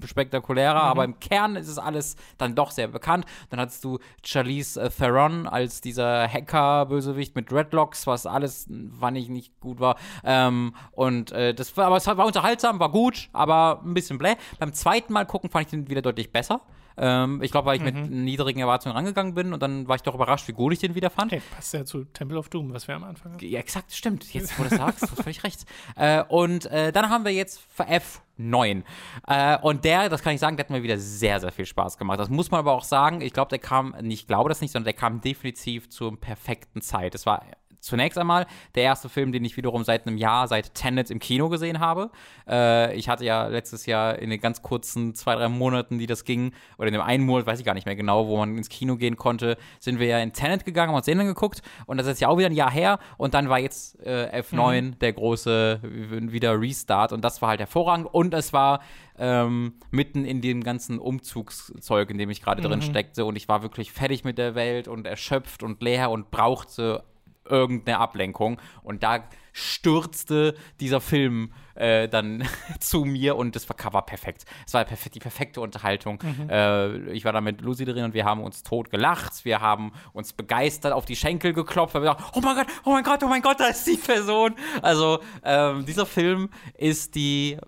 spektakulärer 0.04 0.82
mhm. 0.82 0.90
aber 0.90 1.04
im 1.04 1.20
Kern 1.20 1.54
ist 1.54 1.68
es 1.68 1.78
alles 1.78 2.16
dann 2.36 2.56
doch 2.56 2.72
sehr 2.72 2.88
bekannt. 2.88 3.24
Dann 3.50 3.60
hattest 3.60 3.84
du 3.84 4.00
Charlize 4.24 4.80
äh, 4.80 4.90
Theron 4.90 5.46
als 5.46 5.80
dieser 5.80 6.28
Hacker 6.28 6.86
Bösewicht 6.86 7.36
mit 7.36 7.50
Dreadlocks 7.52 8.08
was 8.08 8.26
alles 8.26 8.68
fand 8.98 9.16
ich 9.16 9.28
nicht 9.28 9.60
gut 9.60 9.78
war. 9.78 9.96
Ähm, 10.24 10.74
und 10.90 11.30
äh, 11.30 11.54
das 11.54 11.76
war 11.76 11.86
aber 11.86 11.98
es 11.98 12.06
war 12.08 12.26
unterhaltsam 12.26 12.80
war 12.80 12.90
gut 12.90 13.28
aber 13.32 13.82
ein 13.84 13.94
bisschen 13.94 14.18
bläh. 14.18 14.34
Beim 14.58 14.72
zweiten 14.72 15.12
Mal 15.12 15.26
gucken 15.26 15.48
fand 15.48 15.66
ich 15.66 15.70
den 15.70 15.88
wieder 15.88 16.02
deutlich 16.02 16.32
besser 16.32 16.62
ähm, 16.96 17.42
ich 17.42 17.50
glaube, 17.50 17.66
weil 17.66 17.76
ich 17.76 17.82
mhm. 17.82 18.00
mit 18.00 18.10
niedrigen 18.10 18.60
Erwartungen 18.60 18.94
rangegangen 18.94 19.34
bin 19.34 19.52
und 19.52 19.62
dann 19.62 19.88
war 19.88 19.96
ich 19.96 20.02
doch 20.02 20.14
überrascht, 20.14 20.48
wie 20.48 20.52
gut 20.52 20.72
ich 20.72 20.78
den 20.78 20.94
wieder 20.94 21.10
fand. 21.10 21.32
Hey, 21.32 21.42
passt 21.54 21.74
ja 21.74 21.84
zu 21.84 22.04
Temple 22.04 22.38
of 22.38 22.48
Doom, 22.48 22.72
was 22.72 22.88
wir 22.88 22.96
am 22.96 23.04
Anfang 23.04 23.34
hatten. 23.34 23.46
Ja, 23.46 23.60
exakt, 23.60 23.92
stimmt. 23.92 24.32
Jetzt, 24.32 24.58
wo 24.58 24.64
du 24.64 24.70
das 24.70 24.78
sagst, 24.78 25.02
hast 25.02 25.18
du 25.18 25.22
völlig 25.22 25.44
recht. 25.44 25.64
Äh, 25.96 26.22
und 26.28 26.66
äh, 26.66 26.92
dann 26.92 27.10
haben 27.10 27.24
wir 27.24 27.32
jetzt 27.32 27.62
F9. 27.78 28.82
Äh, 29.26 29.58
und 29.58 29.84
der, 29.84 30.08
das 30.08 30.22
kann 30.22 30.34
ich 30.34 30.40
sagen, 30.40 30.56
der 30.56 30.64
hat 30.64 30.70
mir 30.70 30.82
wieder 30.82 30.98
sehr, 30.98 31.40
sehr 31.40 31.52
viel 31.52 31.66
Spaß 31.66 31.98
gemacht. 31.98 32.18
Das 32.18 32.30
muss 32.30 32.50
man 32.50 32.60
aber 32.60 32.72
auch 32.72 32.84
sagen. 32.84 33.20
Ich 33.20 33.32
glaube, 33.32 33.48
der 33.48 33.58
kam, 33.58 33.94
ich 34.02 34.26
glaube 34.26 34.48
das 34.48 34.60
nicht, 34.60 34.72
sondern 34.72 34.86
der 34.86 34.94
kam 34.94 35.20
definitiv 35.20 35.88
zur 35.90 36.18
perfekten 36.18 36.80
Zeit. 36.80 37.14
Es 37.14 37.26
war 37.26 37.44
zunächst 37.82 38.16
einmal 38.16 38.46
der 38.74 38.84
erste 38.84 39.08
Film, 39.08 39.32
den 39.32 39.44
ich 39.44 39.56
wiederum 39.56 39.84
seit 39.84 40.06
einem 40.06 40.16
Jahr, 40.16 40.48
seit 40.48 40.74
Tenet 40.74 41.10
im 41.10 41.18
Kino 41.18 41.48
gesehen 41.48 41.80
habe. 41.80 42.10
Äh, 42.48 42.94
ich 42.94 43.08
hatte 43.08 43.24
ja 43.24 43.48
letztes 43.48 43.86
Jahr 43.86 44.18
in 44.18 44.30
den 44.30 44.40
ganz 44.40 44.62
kurzen 44.62 45.14
zwei, 45.14 45.34
drei 45.34 45.48
Monaten, 45.48 45.98
die 45.98 46.06
das 46.06 46.24
ging, 46.24 46.52
oder 46.78 46.88
in 46.88 46.94
dem 46.94 47.02
einen 47.02 47.26
Monat, 47.26 47.46
weiß 47.46 47.58
ich 47.58 47.66
gar 47.66 47.74
nicht 47.74 47.86
mehr 47.86 47.96
genau, 47.96 48.28
wo 48.28 48.38
man 48.38 48.56
ins 48.56 48.68
Kino 48.68 48.96
gehen 48.96 49.16
konnte, 49.16 49.58
sind 49.80 49.98
wir 49.98 50.06
ja 50.06 50.18
in 50.20 50.32
Tenet 50.32 50.64
gegangen, 50.64 50.90
haben 50.90 50.96
uns 50.96 51.06
den 51.06 51.18
dann 51.18 51.26
geguckt 51.26 51.62
und 51.86 51.98
das 51.98 52.06
ist 52.06 52.20
ja 52.20 52.28
auch 52.28 52.38
wieder 52.38 52.48
ein 52.48 52.54
Jahr 52.54 52.70
her 52.70 52.98
und 53.18 53.34
dann 53.34 53.48
war 53.48 53.58
jetzt 53.58 54.00
äh, 54.06 54.42
F9 54.42 54.82
mhm. 54.82 54.98
der 55.00 55.12
große 55.12 55.80
wieder 55.82 56.60
Restart 56.60 57.12
und 57.12 57.22
das 57.22 57.42
war 57.42 57.50
halt 57.50 57.60
hervorragend 57.60 58.06
und 58.12 58.32
es 58.32 58.52
war 58.52 58.80
ähm, 59.18 59.74
mitten 59.90 60.24
in 60.24 60.40
dem 60.40 60.62
ganzen 60.62 60.98
Umzugszeug, 60.98 62.10
in 62.10 62.18
dem 62.18 62.30
ich 62.30 62.42
gerade 62.42 62.62
mhm. 62.62 62.66
drin 62.66 62.82
steckte 62.82 63.24
und 63.24 63.36
ich 63.36 63.48
war 63.48 63.62
wirklich 63.62 63.92
fertig 63.92 64.24
mit 64.24 64.38
der 64.38 64.54
Welt 64.54 64.86
und 64.86 65.06
erschöpft 65.06 65.62
und 65.62 65.82
leer 65.82 66.10
und 66.10 66.30
brauchte 66.30 67.02
irgendeine 67.44 67.98
Ablenkung. 67.98 68.60
Und 68.82 69.02
da 69.02 69.24
stürzte 69.52 70.54
dieser 70.80 71.00
Film 71.00 71.52
äh, 71.74 72.08
dann 72.08 72.46
zu 72.80 73.04
mir 73.04 73.36
und 73.36 73.54
das 73.54 73.68
war, 73.68 73.92
war 73.92 74.06
perfekt. 74.06 74.44
Es 74.66 74.74
war 74.74 74.84
die 74.84 75.18
perfekte 75.18 75.60
Unterhaltung. 75.60 76.22
Mhm. 76.22 76.48
Äh, 76.48 77.10
ich 77.12 77.24
war 77.24 77.32
da 77.32 77.40
mit 77.40 77.60
Lucy 77.60 77.84
drin 77.84 78.04
und 78.04 78.14
wir 78.14 78.24
haben 78.24 78.42
uns 78.42 78.62
tot 78.62 78.90
gelacht. 78.90 79.44
Wir 79.44 79.60
haben 79.60 79.92
uns 80.12 80.32
begeistert 80.32 80.92
auf 80.92 81.04
die 81.04 81.16
Schenkel 81.16 81.52
geklopft. 81.52 81.94
Wir 81.94 82.00
gesagt, 82.00 82.22
oh 82.34 82.40
mein 82.40 82.56
Gott, 82.56 82.66
oh 82.84 82.90
mein 82.90 83.04
Gott, 83.04 83.22
oh 83.22 83.28
mein 83.28 83.42
Gott, 83.42 83.60
da 83.60 83.66
ist 83.66 83.86
die 83.86 83.96
Person. 83.96 84.54
Also 84.80 85.20
ähm, 85.44 85.84
dieser 85.84 86.06
Film 86.06 86.48
ist 86.74 87.14
die, 87.14 87.58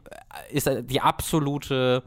ist 0.51 0.71
die 0.85 1.01
absolute 1.01 2.03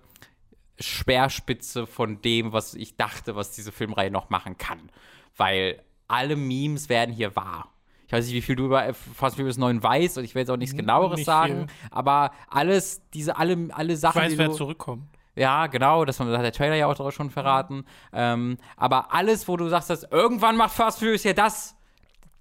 Speerspitze 0.79 1.87
von 1.87 2.21
dem, 2.21 2.51
was 2.51 2.73
ich 2.73 2.97
dachte, 2.97 3.35
was 3.35 3.51
diese 3.51 3.71
Filmreihe 3.71 4.11
noch 4.11 4.29
machen 4.29 4.57
kann. 4.57 4.91
Weil 5.35 5.83
alle 6.07 6.35
Memes 6.35 6.89
werden 6.89 7.13
hier 7.13 7.35
wahr. 7.35 7.69
Ich 8.07 8.13
weiß 8.13 8.25
nicht, 8.25 8.35
wie 8.35 8.41
viel 8.41 8.55
du 8.55 8.65
über 8.65 8.93
Fast 8.93 9.35
Furious 9.35 9.57
9 9.57 9.83
weißt 9.83 10.17
und 10.17 10.23
ich 10.23 10.33
will 10.33 10.41
jetzt 10.41 10.49
auch 10.49 10.57
nichts 10.57 10.75
genaueres 10.75 11.17
nicht 11.17 11.25
sagen, 11.25 11.67
viel. 11.67 11.89
aber 11.91 12.31
alles, 12.49 13.01
diese, 13.13 13.35
alle, 13.35 13.67
alle 13.71 13.97
Sachen. 13.97 14.19
Ich 14.19 14.23
weiß, 14.23 14.31
die 14.31 14.37
wer 14.37 14.51
zurückkommt. 14.51 15.09
Ja, 15.35 15.67
genau, 15.67 16.05
das 16.05 16.19
hat 16.19 16.27
der 16.27 16.51
Trailer 16.51 16.75
ja 16.75 16.87
auch 16.87 17.11
schon 17.11 17.29
verraten. 17.29 17.85
Ähm, 18.13 18.57
aber 18.75 19.13
alles, 19.13 19.47
wo 19.47 19.57
du 19.57 19.67
sagst, 19.67 19.89
dass 19.89 20.03
irgendwann 20.03 20.55
macht 20.55 20.71
Fast 20.71 20.99
Furious 20.99 21.23
ja 21.23 21.33
das, 21.33 21.75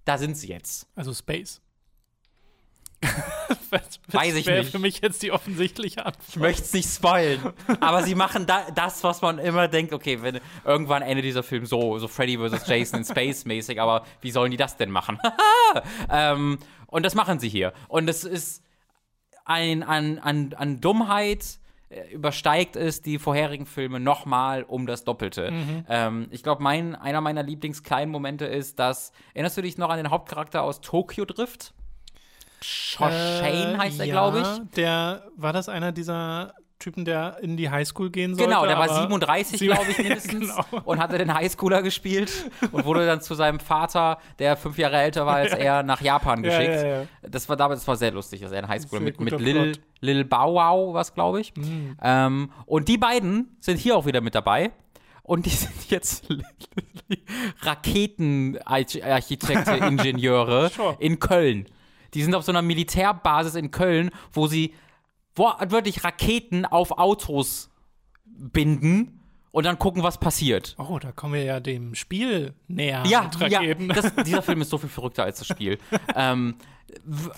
da 0.04 0.16
sind 0.16 0.36
sie 0.36 0.48
jetzt. 0.48 0.88
Also 0.94 1.12
Space. 1.12 1.60
das 3.70 4.00
Weiß 4.08 4.34
ich 4.34 4.46
nicht. 4.46 4.70
für 4.70 4.78
mich 4.78 5.00
jetzt 5.00 5.22
die 5.22 5.32
offensichtliche 5.32 6.06
Antwort. 6.06 6.28
Ich 6.28 6.36
möchte 6.36 6.62
es 6.62 6.72
nicht 6.72 6.88
spoilen. 6.88 7.40
aber 7.80 8.02
sie 8.02 8.14
machen 8.14 8.46
da, 8.46 8.70
das, 8.74 9.04
was 9.04 9.22
man 9.22 9.38
immer 9.38 9.68
denkt, 9.68 9.92
okay, 9.92 10.22
wenn 10.22 10.40
irgendwann 10.64 11.02
endet 11.02 11.24
dieser 11.24 11.42
Film 11.42 11.66
so, 11.66 11.98
so 11.98 12.08
Freddy 12.08 12.38
vs. 12.38 12.66
Jason 12.66 13.00
in 13.00 13.04
Space 13.04 13.44
mäßig, 13.44 13.80
aber 13.80 14.04
wie 14.20 14.30
sollen 14.30 14.50
die 14.50 14.56
das 14.56 14.76
denn 14.76 14.90
machen? 14.90 15.18
ähm, 16.10 16.58
und 16.86 17.04
das 17.04 17.14
machen 17.14 17.38
sie 17.38 17.48
hier. 17.48 17.72
Und 17.88 18.08
es 18.08 18.24
ist 18.24 18.62
ein, 19.44 19.82
an, 19.82 20.18
an, 20.18 20.54
an 20.54 20.80
Dummheit 20.80 21.58
äh, 21.88 22.12
übersteigt 22.12 22.74
es 22.74 23.00
die 23.02 23.18
vorherigen 23.18 23.64
Filme 23.64 24.00
nochmal 24.00 24.64
um 24.64 24.86
das 24.86 25.04
Doppelte. 25.04 25.52
Mhm. 25.52 25.84
Ähm, 25.88 26.26
ich 26.30 26.42
glaube, 26.42 26.62
mein, 26.62 26.96
einer 26.96 27.20
meiner 27.20 27.44
Lieblingskleinen 27.44 28.10
Momente 28.10 28.44
ist, 28.44 28.78
dass, 28.78 29.12
erinnerst 29.34 29.56
du 29.56 29.62
dich 29.62 29.78
noch 29.78 29.90
an 29.90 29.98
den 29.98 30.10
Hauptcharakter 30.10 30.62
aus 30.62 30.80
Tokyo 30.80 31.24
Drift? 31.24 31.74
Shane 32.62 33.74
äh, 33.74 33.78
heißt 33.78 34.00
er, 34.00 34.06
ja, 34.06 34.12
glaube 34.12 34.40
ich. 34.40 34.74
Der, 34.76 35.24
war 35.36 35.52
das 35.52 35.68
einer 35.68 35.92
dieser 35.92 36.54
Typen, 36.78 37.06
der 37.06 37.38
in 37.40 37.56
die 37.56 37.70
Highschool 37.70 38.10
gehen 38.10 38.34
sollte. 38.34 38.50
Genau, 38.50 38.66
der 38.66 38.78
war 38.78 38.88
37, 38.88 39.60
glaube 39.60 39.90
ich, 39.90 39.98
mindestens. 39.98 40.54
genau. 40.54 40.82
Und 40.84 40.98
hatte 40.98 41.16
den 41.16 41.32
Highschooler 41.32 41.82
gespielt 41.82 42.50
und 42.70 42.84
wurde 42.84 43.06
dann 43.06 43.22
zu 43.22 43.34
seinem 43.34 43.60
Vater, 43.60 44.18
der 44.38 44.56
fünf 44.56 44.76
Jahre 44.76 44.98
älter 44.98 45.24
war 45.24 45.36
als 45.36 45.52
er, 45.52 45.82
nach 45.82 46.02
Japan 46.02 46.42
geschickt. 46.42 46.74
Ja, 46.74 46.86
ja, 46.86 47.00
ja. 47.00 47.06
Das 47.22 47.48
war 47.48 47.56
damals, 47.56 47.80
das 47.80 47.88
war 47.88 47.96
sehr 47.96 48.10
lustig, 48.10 48.42
dass 48.42 48.52
er 48.52 48.58
ein 48.58 48.68
Highschooler 48.68 49.00
mit, 49.00 49.18
mit 49.20 49.40
Lil, 49.40 49.78
Lil 50.00 50.24
Bow 50.24 50.54
Wow, 50.54 50.92
was 50.92 51.14
glaube 51.14 51.40
ich. 51.40 51.56
Mhm. 51.56 51.96
Ähm, 52.02 52.52
und 52.66 52.88
die 52.88 52.98
beiden 52.98 53.56
sind 53.60 53.78
hier 53.78 53.96
auch 53.96 54.04
wieder 54.04 54.20
mit 54.20 54.34
dabei. 54.34 54.70
Und 55.22 55.46
die 55.46 55.50
sind 55.50 55.90
jetzt 55.90 56.26
Raketenarchitekte, 57.62 59.76
Ingenieure 59.76 60.70
in 60.98 61.18
Köln. 61.18 61.66
Die 62.14 62.22
sind 62.22 62.34
auf 62.34 62.44
so 62.44 62.52
einer 62.52 62.62
Militärbasis 62.62 63.54
in 63.54 63.70
Köln, 63.70 64.10
wo 64.32 64.46
sie 64.46 64.74
wortwörtlich 65.34 66.04
Raketen 66.04 66.64
auf 66.64 66.92
Autos 66.98 67.70
binden 68.24 69.20
und 69.50 69.64
dann 69.64 69.78
gucken, 69.78 70.02
was 70.02 70.18
passiert. 70.18 70.74
Oh, 70.78 70.98
da 70.98 71.12
kommen 71.12 71.34
wir 71.34 71.44
ja 71.44 71.60
dem 71.60 71.94
Spiel 71.94 72.54
näher. 72.68 73.02
Ja, 73.06 73.30
ja 73.48 73.74
das, 73.74 74.14
dieser 74.24 74.42
Film 74.42 74.60
ist 74.60 74.70
so 74.70 74.78
viel 74.78 74.90
verrückter 74.90 75.24
als 75.24 75.38
das 75.38 75.46
Spiel. 75.46 75.78
ähm, 76.14 76.56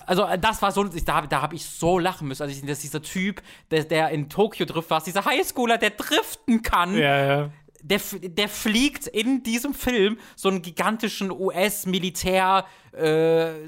also 0.05 0.27
das 0.39 0.61
war 0.61 0.71
so, 0.71 0.83
da, 0.83 1.21
da 1.21 1.41
habe 1.41 1.55
ich 1.55 1.65
so 1.65 1.97
lachen 1.97 2.27
müssen. 2.27 2.43
Also 2.43 2.65
dass 2.65 2.79
dieser 2.79 3.01
Typ, 3.01 3.41
der, 3.71 3.83
der 3.85 4.09
in 4.09 4.29
Tokio 4.29 4.65
trifft, 4.65 4.89
war 4.89 5.01
dieser 5.01 5.25
Highschooler, 5.25 5.77
der 5.77 5.91
driften 5.91 6.61
kann. 6.61 6.93
Ja, 6.95 7.25
ja 7.25 7.49
der, 7.81 8.01
der 8.21 8.49
fliegt 8.49 9.07
in 9.07 9.43
diesem 9.43 9.73
Film 9.73 10.17
so 10.35 10.49
einen 10.49 10.61
gigantischen 10.61 11.31
US-Militär- 11.31 12.65
äh, 12.91 13.67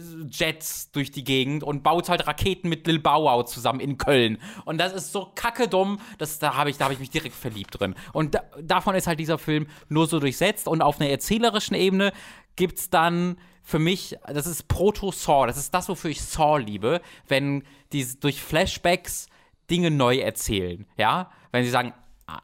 durch 0.93 1.11
die 1.11 1.23
Gegend 1.23 1.63
und 1.63 1.83
baut 1.83 2.09
halt 2.09 2.25
Raketen 2.27 2.69
mit 2.69 2.87
Lil 2.87 2.99
Bow 2.99 3.43
zusammen 3.43 3.79
in 3.79 3.97
Köln. 3.97 4.39
Und 4.65 4.79
das 4.79 4.93
ist 4.93 5.11
so 5.11 5.31
kacke 5.35 5.67
dumm, 5.67 5.99
da 6.17 6.55
habe 6.55 6.69
ich, 6.69 6.79
hab 6.79 6.91
ich 6.91 6.99
mich 6.99 7.11
direkt 7.11 7.35
verliebt 7.35 7.79
drin. 7.79 7.95
Und 8.13 8.35
da, 8.35 8.43
davon 8.61 8.95
ist 8.95 9.07
halt 9.07 9.19
dieser 9.19 9.37
Film 9.37 9.67
nur 9.89 10.07
so 10.07 10.19
durchsetzt. 10.19 10.67
Und 10.67 10.81
auf 10.81 10.99
einer 10.99 11.09
erzählerischen 11.09 11.75
Ebene 11.75 12.13
gibt 12.55 12.79
es 12.79 12.89
dann 12.89 13.37
für 13.63 13.79
mich, 13.79 14.17
das 14.27 14.47
ist 14.47 14.67
Proto-Saw, 14.67 15.45
das 15.45 15.57
ist 15.57 15.73
das, 15.73 15.87
wofür 15.87 16.09
ich 16.09 16.21
Saw 16.21 16.57
liebe, 16.57 17.01
wenn 17.27 17.63
die 17.93 18.05
durch 18.19 18.41
Flashbacks 18.41 19.27
Dinge 19.69 19.91
neu 19.91 20.17
erzählen, 20.17 20.85
ja? 20.97 21.31
Wenn 21.51 21.63
sie 21.63 21.69
sagen, 21.69 21.93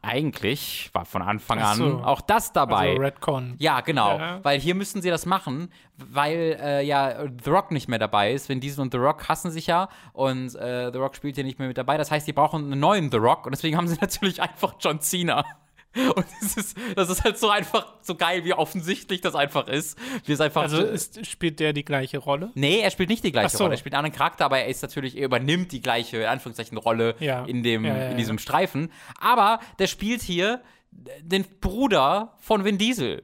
eigentlich 0.02 0.90
war 0.94 1.06
von 1.06 1.22
Anfang 1.22 1.60
an 1.60 1.78
so. 1.78 2.02
auch 2.04 2.22
das 2.22 2.54
dabei. 2.54 2.90
Also 2.90 3.02
Redcon. 3.02 3.56
Ja, 3.60 3.82
genau. 3.82 4.18
Ja. 4.18 4.44
Weil 4.44 4.60
hier 4.60 4.76
müssen 4.76 5.02
sie 5.02 5.10
das 5.10 5.26
machen, 5.26 5.70
weil 5.98 6.58
äh, 6.62 6.84
ja 6.84 7.26
The 7.44 7.50
Rock 7.50 7.72
nicht 7.72 7.88
mehr 7.88 8.00
dabei 8.00 8.34
ist. 8.34 8.50
Wenn 8.50 8.60
Diesel 8.60 8.82
und 8.82 8.92
The 8.92 8.98
Rock 8.98 9.28
hassen 9.30 9.52
sich 9.52 9.68
ja 9.68 9.90
und 10.14 10.56
äh, 10.56 10.92
The 10.92 10.98
Rock 10.98 11.16
spielt 11.16 11.36
hier 11.36 11.44
nicht 11.44 11.60
mehr 11.60 11.68
mit 11.68 11.78
dabei. 11.78 11.98
Das 11.98 12.12
heißt, 12.12 12.28
die 12.28 12.34
brauchen 12.34 12.72
einen 12.72 12.80
neuen 12.80 13.12
The 13.12 13.18
Rock 13.18 13.46
und 13.46 13.52
deswegen 13.52 13.78
haben 13.78 13.88
sie 13.88 13.98
natürlich 14.02 14.42
einfach 14.42 14.76
John 14.80 15.02
Cena. 15.02 15.46
Und 15.96 16.26
das 16.42 16.58
ist, 16.58 16.78
das 16.96 17.10
ist 17.10 17.24
halt 17.24 17.38
so 17.38 17.50
einfach 17.50 17.94
so 18.02 18.16
geil, 18.16 18.44
wie 18.44 18.54
offensichtlich 18.54 19.22
das 19.22 19.36
einfach 19.36 19.68
ist. 19.68 19.98
Wie 20.26 20.32
es 20.32 20.42
einfach 20.42 20.64
also 20.64 20.82
ist, 20.82 21.26
spielt 21.26 21.60
der 21.60 21.74
die 21.74 21.84
gleiche 21.86 22.20
Rolle? 22.20 22.52
Nee, 22.56 22.80
er 22.82 22.92
spielt 22.92 23.10
nicht 23.10 23.24
die 23.24 23.32
gleiche 23.32 23.58
so. 23.58 23.64
Rolle. 23.64 23.76
Er 23.76 23.78
spielt 23.78 23.96
einen 23.96 24.06
anderen 24.06 24.18
Charakter, 24.18 24.46
aber 24.46 24.60
er 24.60 24.68
ist 24.68 24.82
natürlich, 24.82 25.18
er 25.18 25.26
übernimmt 25.26 25.72
die 25.72 25.82
gleiche, 25.82 26.18
in 26.18 26.26
Anführungszeichen, 26.26 26.78
Rolle 26.78 27.16
ja. 27.20 27.46
in, 27.46 27.64
dem, 27.64 27.86
ja, 27.86 27.98
ja, 27.98 28.10
in 28.10 28.18
diesem 28.18 28.38
Streifen. 28.38 28.92
Aber 29.20 29.60
der 29.80 29.88
spielt 29.88 30.22
hier 30.22 30.62
den 31.22 31.46
Bruder 31.62 32.34
von 32.40 32.64
Vin 32.64 32.78
Diesel. 32.78 33.24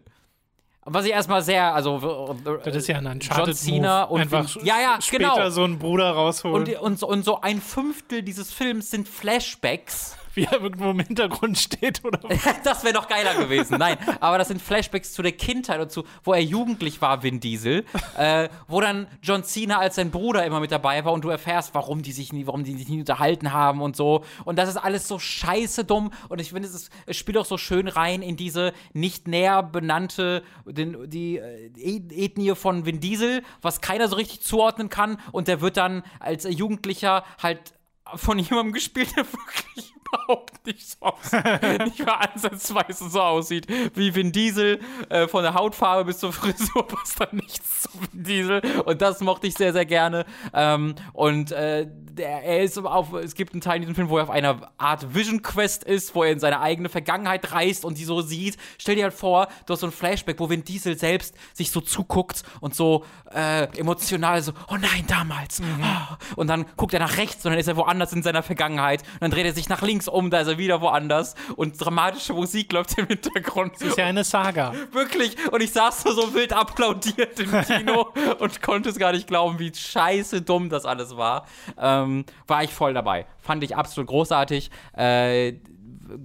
Was 0.86 1.05
ich 1.05 1.11
erstmal 1.11 1.41
sehr, 1.41 1.74
also 1.74 2.36
das 2.66 2.76
ist 2.76 2.88
ja 2.88 2.97
ein 2.97 3.07
Uncharted 3.07 3.45
John 3.45 3.55
Cena 3.55 4.03
und 4.03 4.20
einfach 4.20 4.55
Vin, 4.55 4.66
ja, 4.66 4.82
ja, 4.82 5.01
später 5.01 5.36
genau. 5.36 5.49
so 5.49 5.64
einen 5.64 5.80
Bruder 5.80 6.11
rausholen. 6.11 6.76
Und, 6.76 6.80
und, 6.80 7.03
und 7.03 7.24
so 7.24 7.39
ein 7.39 7.61
Fünftel 7.61 8.22
dieses 8.22 8.51
Films 8.51 8.91
sind 8.91 9.07
Flashbacks 9.07 10.18
wie 10.36 10.46
er 10.46 10.62
irgendwo 10.62 10.92
im 10.92 11.00
Hintergrund 11.00 11.58
steht 11.58 12.04
oder 12.04 12.20
was? 12.24 12.40
Das 12.64 12.84
wäre 12.84 12.94
noch 12.94 13.08
geiler 13.08 13.36
gewesen. 13.36 13.78
Nein, 13.78 13.98
aber 14.20 14.38
das 14.38 14.48
sind 14.48 14.62
Flashbacks 14.62 15.14
zu 15.14 15.22
der 15.22 15.34
Kindheit 15.34 15.80
und 15.80 15.92
zu, 15.92 16.04
wo 16.24 16.34
er 16.34 16.42
jugendlich 16.42 17.02
war, 17.02 17.24
Vin 17.24 17.40
Diesel, 17.40 17.86
äh, 18.18 18.50
wo 18.68 18.82
dann 18.82 19.08
John 19.22 19.44
Cena 19.44 19.78
als 19.78 19.96
sein 19.96 20.12
Bruder 20.12 20.46
immer 20.46 20.60
mit 20.60 20.72
dabei 20.72 21.06
war 21.06 21.14
und 21.14 21.24
du 21.24 21.30
erfährst, 21.30 21.74
warum 21.74 22.02
die 22.02 22.12
sich 22.12 22.34
nie, 22.34 22.48
warum 22.48 22.64
die 22.64 22.76
sich 22.78 22.90
nie 22.90 23.00
unterhalten 23.00 23.54
haben 23.54 23.82
und 23.82 23.96
so. 23.96 24.24
Und 24.46 24.58
das 24.58 24.70
ist 24.70 24.78
alles 24.78 25.08
so 25.08 25.20
scheiße 25.20 25.86
dumm 25.86 26.12
und 26.30 26.40
ich 26.40 26.50
finde, 26.50 26.68
es, 26.68 26.90
es 27.06 27.18
spielt 27.18 27.38
auch 27.38 27.46
so 27.46 27.58
schön 27.58 27.88
rein 27.88 28.22
in 28.22 28.36
diese 28.36 28.74
nicht 28.94 29.28
näher 29.28 29.64
benannte 29.64 30.44
den, 30.66 31.10
die 31.10 31.38
äh, 31.38 31.72
Ethnie 31.76 32.56
von 32.56 32.86
Vin 32.86 33.00
Diesel, 33.00 33.44
was 33.62 33.82
keiner 33.82 34.08
so 34.08 34.16
richtig 34.16 34.42
zuordnen 34.42 34.90
kann 34.90 35.18
und 35.32 35.48
der 35.48 35.62
wird 35.62 35.78
dann 35.78 36.04
als 36.20 36.46
Jugendlicher 36.50 37.24
halt 37.42 37.74
von 38.16 38.38
jemandem 38.40 38.74
gespielt, 38.74 39.16
der 39.16 39.26
wirklich 39.32 39.94
überhaupt 40.14 40.66
nicht 40.66 40.89
so 40.89 40.97
aussieht. 41.05 41.43
nicht 41.86 42.05
mal 42.05 42.16
ansatzweise 42.16 43.09
so 43.09 43.22
aussieht 43.22 43.68
wie 43.95 44.14
Vin 44.14 44.32
Diesel. 44.32 44.80
Äh, 45.09 45.28
von 45.28 45.43
der 45.43 45.53
Hautfarbe 45.53 46.05
bis 46.05 46.20
zur 46.20 46.34
Frisur 46.34 46.88
passt 46.88 47.20
da 47.20 47.28
nichts 47.32 47.84
zu 47.84 47.89
Vin 47.93 48.24
Diesel. 48.24 48.61
Und 48.86 49.01
das 49.01 49.22
mochte 49.22 49.47
ich 49.47 49.55
sehr, 49.55 49.74
sehr 49.74 49.86
gerne. 49.86 50.26
Ähm, 50.53 50.95
und 51.14 51.51
äh, 51.51 51.88
der, 51.89 52.43
er 52.43 52.64
ist 52.64 52.78
auf, 52.78 53.14
es 53.14 53.36
gibt 53.36 53.53
einen 53.53 53.61
Teil 53.61 53.78
in 53.78 53.82
diesem 53.82 53.95
Film, 53.95 54.09
wo 54.09 54.18
er 54.18 54.24
auf 54.24 54.30
einer 54.30 54.72
Art 54.78 55.14
Vision 55.14 55.41
Quest 55.41 55.84
ist, 55.84 56.14
wo 56.16 56.24
er 56.24 56.32
in 56.32 56.39
seine 56.39 56.59
eigene 56.59 56.89
Vergangenheit 56.89 57.51
reist 57.51 57.86
und 57.86 57.97
die 57.97 58.05
so 58.05 58.22
sieht. 58.22 58.57
Stell 58.78 58.95
dir 58.95 59.03
halt 59.03 59.14
vor, 59.14 59.47
du 59.66 59.74
hast 59.74 59.82
so 59.82 59.88
ein 59.88 59.91
Flashback, 59.91 60.39
wo 60.39 60.49
Vin 60.49 60.64
Diesel 60.64 60.97
selbst 60.97 61.36
sich 61.53 61.72
so 61.72 61.82
zuguckt 61.82 62.43
und 62.61 62.76
so 62.76 63.05
äh, 63.34 63.64
emotional 63.78 64.41
so, 64.41 64.53
oh 64.70 64.76
nein, 64.76 65.05
damals. 65.07 65.59
Mhm. 65.59 65.68
Oh. 65.82 66.36
Und 66.36 66.47
dann 66.47 66.66
guckt 66.78 66.93
er 66.93 66.99
nach 66.99 67.18
rechts 67.18 67.45
und 67.45 67.51
dann 67.51 67.59
ist 67.59 67.68
er 67.68 67.78
woanders 67.78 68.14
in 68.14 68.24
seiner 68.24 68.43
Vergangenheit. 68.43 69.01
Und 69.14 69.22
dann 69.22 69.32
dreht 69.32 69.45
er 69.45 69.53
sich 69.53 69.70
nach 69.70 69.82
links 69.82 70.03
um, 70.08 70.30
da 70.30 70.41
ist 70.41 70.47
er 70.47 70.58
wieder 70.58 70.82
woanders. 70.82 71.36
Und 71.56 71.84
dramatische 71.84 72.34
Musik 72.34 72.72
läuft 72.72 72.97
im 72.97 73.08
Hintergrund. 73.08 73.74
Das 73.76 73.89
ist 73.89 73.97
ja 73.97 74.06
eine 74.06 74.24
Saga. 74.24 74.74
Wirklich. 74.91 75.36
Und 75.51 75.62
ich 75.62 75.72
saß 75.72 76.04
so, 76.04 76.12
so 76.12 76.34
wild 76.34 76.54
applaudiert 76.54 77.39
im 77.39 77.51
Kino 77.64 78.14
und 78.39 78.62
konnte 78.62 78.89
es 78.89 78.97
gar 78.97 79.12
nicht 79.12 79.28
glauben, 79.28 79.60
wie 79.60 79.74
scheiße 79.74 80.41
dumm 80.41 80.70
das 80.70 80.86
alles 80.86 81.18
war. 81.18 81.45
Ähm, 81.78 82.26
war 82.47 82.64
ich 82.64 82.74
voll 82.74 82.93
dabei. 82.93 83.26
Fand 83.39 83.64
ich 83.64 83.76
absolut 83.76 84.10
großartig. 84.10 84.70
Äh, 84.93 85.54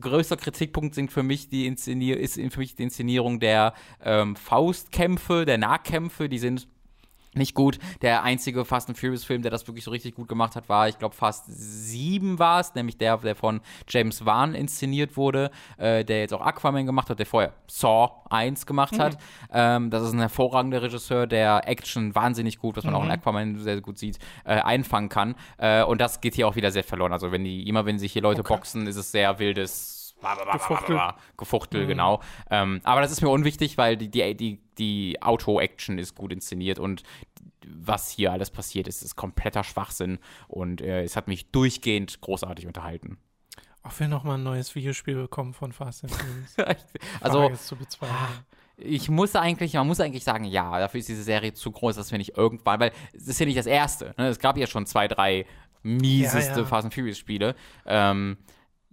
größter 0.01 0.37
Kritikpunkt 0.37 0.95
sind 0.95 1.11
für 1.11 1.22
mich 1.22 1.49
die 1.49 1.66
Inszenier 1.66 2.18
ist 2.18 2.35
für 2.35 2.59
mich 2.59 2.74
die 2.74 2.83
Inszenierung 2.83 3.41
der 3.41 3.74
ähm, 4.05 4.37
Faustkämpfe, 4.37 5.45
der 5.45 5.59
Nahkämpfe. 5.59 6.29
Die 6.29 6.39
sind 6.39 6.68
nicht 7.39 7.55
gut. 7.55 7.78
Der 8.03 8.22
einzige 8.22 8.64
Fast 8.64 8.89
and 8.89 8.99
Furious 8.99 9.24
Film, 9.24 9.43
der 9.43 9.51
das 9.51 9.66
wirklich 9.66 9.84
so 9.84 9.91
richtig 9.91 10.14
gut 10.14 10.28
gemacht 10.28 10.57
hat, 10.57 10.68
war, 10.68 10.89
ich 10.89 10.99
glaube, 10.99 11.14
Fast 11.14 11.45
7 11.49 12.39
war 12.39 12.61
es, 12.61 12.74
nämlich 12.74 12.99
der, 12.99 13.16
der 13.18 13.34
von 13.34 13.61
James 13.89 14.24
Wan 14.24 14.55
inszeniert 14.55 15.16
wurde, 15.16 15.51
äh, 15.78 16.05
der 16.05 16.20
jetzt 16.20 16.34
auch 16.34 16.41
Aquaman 16.41 16.86
gemacht 16.86 17.11
hat, 17.11 17.18
der 17.18 17.26
vorher 17.26 17.53
Saw 17.66 18.11
1 18.30 18.66
gemacht 18.66 18.95
mhm. 18.95 19.01
hat. 19.01 19.18
Ähm, 19.53 19.91
das 19.91 20.03
ist 20.03 20.12
ein 20.12 20.20
hervorragender 20.20 20.82
Regisseur, 20.82 21.26
der 21.26 21.66
Action 21.66 22.14
wahnsinnig 22.14 22.59
gut, 22.59 22.76
was 22.76 22.84
man 22.84 22.95
mhm. 22.95 22.99
auch 22.99 23.03
in 23.03 23.09
mhm. 23.09 23.14
Aquaman 23.14 23.59
sehr 23.59 23.80
gut 23.80 23.99
sieht, 23.99 24.18
äh, 24.45 24.61
einfangen 24.61 25.09
kann. 25.09 25.34
Äh, 25.59 25.82
und 25.84 26.01
das 26.01 26.20
geht 26.20 26.34
hier 26.34 26.49
auch 26.49 26.57
wieder 26.57 26.70
sehr 26.70 26.84
verloren. 26.84 27.12
Also 27.12 27.32
wenn 27.32 27.45
die, 27.45 27.68
immer 27.68 27.86
wenn 27.86 27.99
sich 27.99 28.12
hier 28.12 28.22
Leute 28.22 28.41
okay. 28.41 28.55
boxen, 28.55 28.86
ist 28.86 28.97
es 28.97 29.12
sehr 29.12 29.39
wildes 29.39 29.99
Gefuchtel. 30.53 31.01
Gefuchtel, 31.36 31.84
mhm. 31.84 31.89
genau. 31.89 32.20
Ähm, 32.51 32.80
aber 32.84 33.01
das 33.01 33.12
ist 33.12 33.20
mir 33.20 33.28
unwichtig, 33.28 33.78
weil 33.78 33.97
die, 33.97 34.11
die, 34.11 34.34
die, 34.36 34.61
die 34.76 35.22
Auto-Action 35.22 35.99
ist 35.99 36.16
gut 36.16 36.32
inszeniert 36.32 36.78
und 36.78 37.03
was 37.71 38.11
hier 38.11 38.33
alles 38.33 38.51
passiert 38.51 38.89
ist, 38.89 39.03
ist 39.03 39.16
kompletter 39.16 39.64
Schwachsinn 39.64 40.19
und 40.47 40.81
äh, 40.81 41.03
es 41.03 41.16
hat 41.16 41.29
mich 41.29 41.51
durchgehend 41.51 42.21
großartig 42.21 42.66
unterhalten. 42.66 43.19
Ob 43.83 43.99
wir 44.01 44.09
nochmal 44.09 44.39
ein 44.39 44.43
neues 44.43 44.75
Videospiel 44.75 45.14
bekommen 45.14 45.55
von 45.55 45.73
Fast 45.73 46.05
and 46.05 46.12
Furious? 46.12 46.57
also, 47.21 47.51
ich 48.77 49.09
muss 49.09 49.35
eigentlich, 49.35 49.75
man 49.75 49.87
muss 49.87 50.01
eigentlich 50.01 50.25
sagen, 50.25 50.45
ja, 50.45 50.79
dafür 50.79 51.01
ist 51.01 51.09
diese 51.09 51.23
Serie 51.23 51.53
zu 51.53 51.71
groß, 51.71 51.97
dass 51.97 52.11
wir 52.11 52.19
nicht 52.19 52.37
irgendwann, 52.37 52.81
weil 52.81 52.93
es 53.12 53.27
ist 53.27 53.41
ja 53.41 53.47
nicht 53.47 53.59
das 53.59 53.66
erste. 53.66 54.14
Ne? 54.19 54.29
Es 54.29 54.39
gab 54.39 54.57
ja 54.57 54.66
schon 54.66 54.87
zwei, 54.87 55.09
drei 55.09 55.47
mieseste 55.83 56.53
ja, 56.53 56.59
ja. 56.59 56.64
Fast 56.64 56.85
and 56.85 56.95
Furious 56.95 57.19
Spiele. 57.19 57.55
Ähm, 57.87 58.37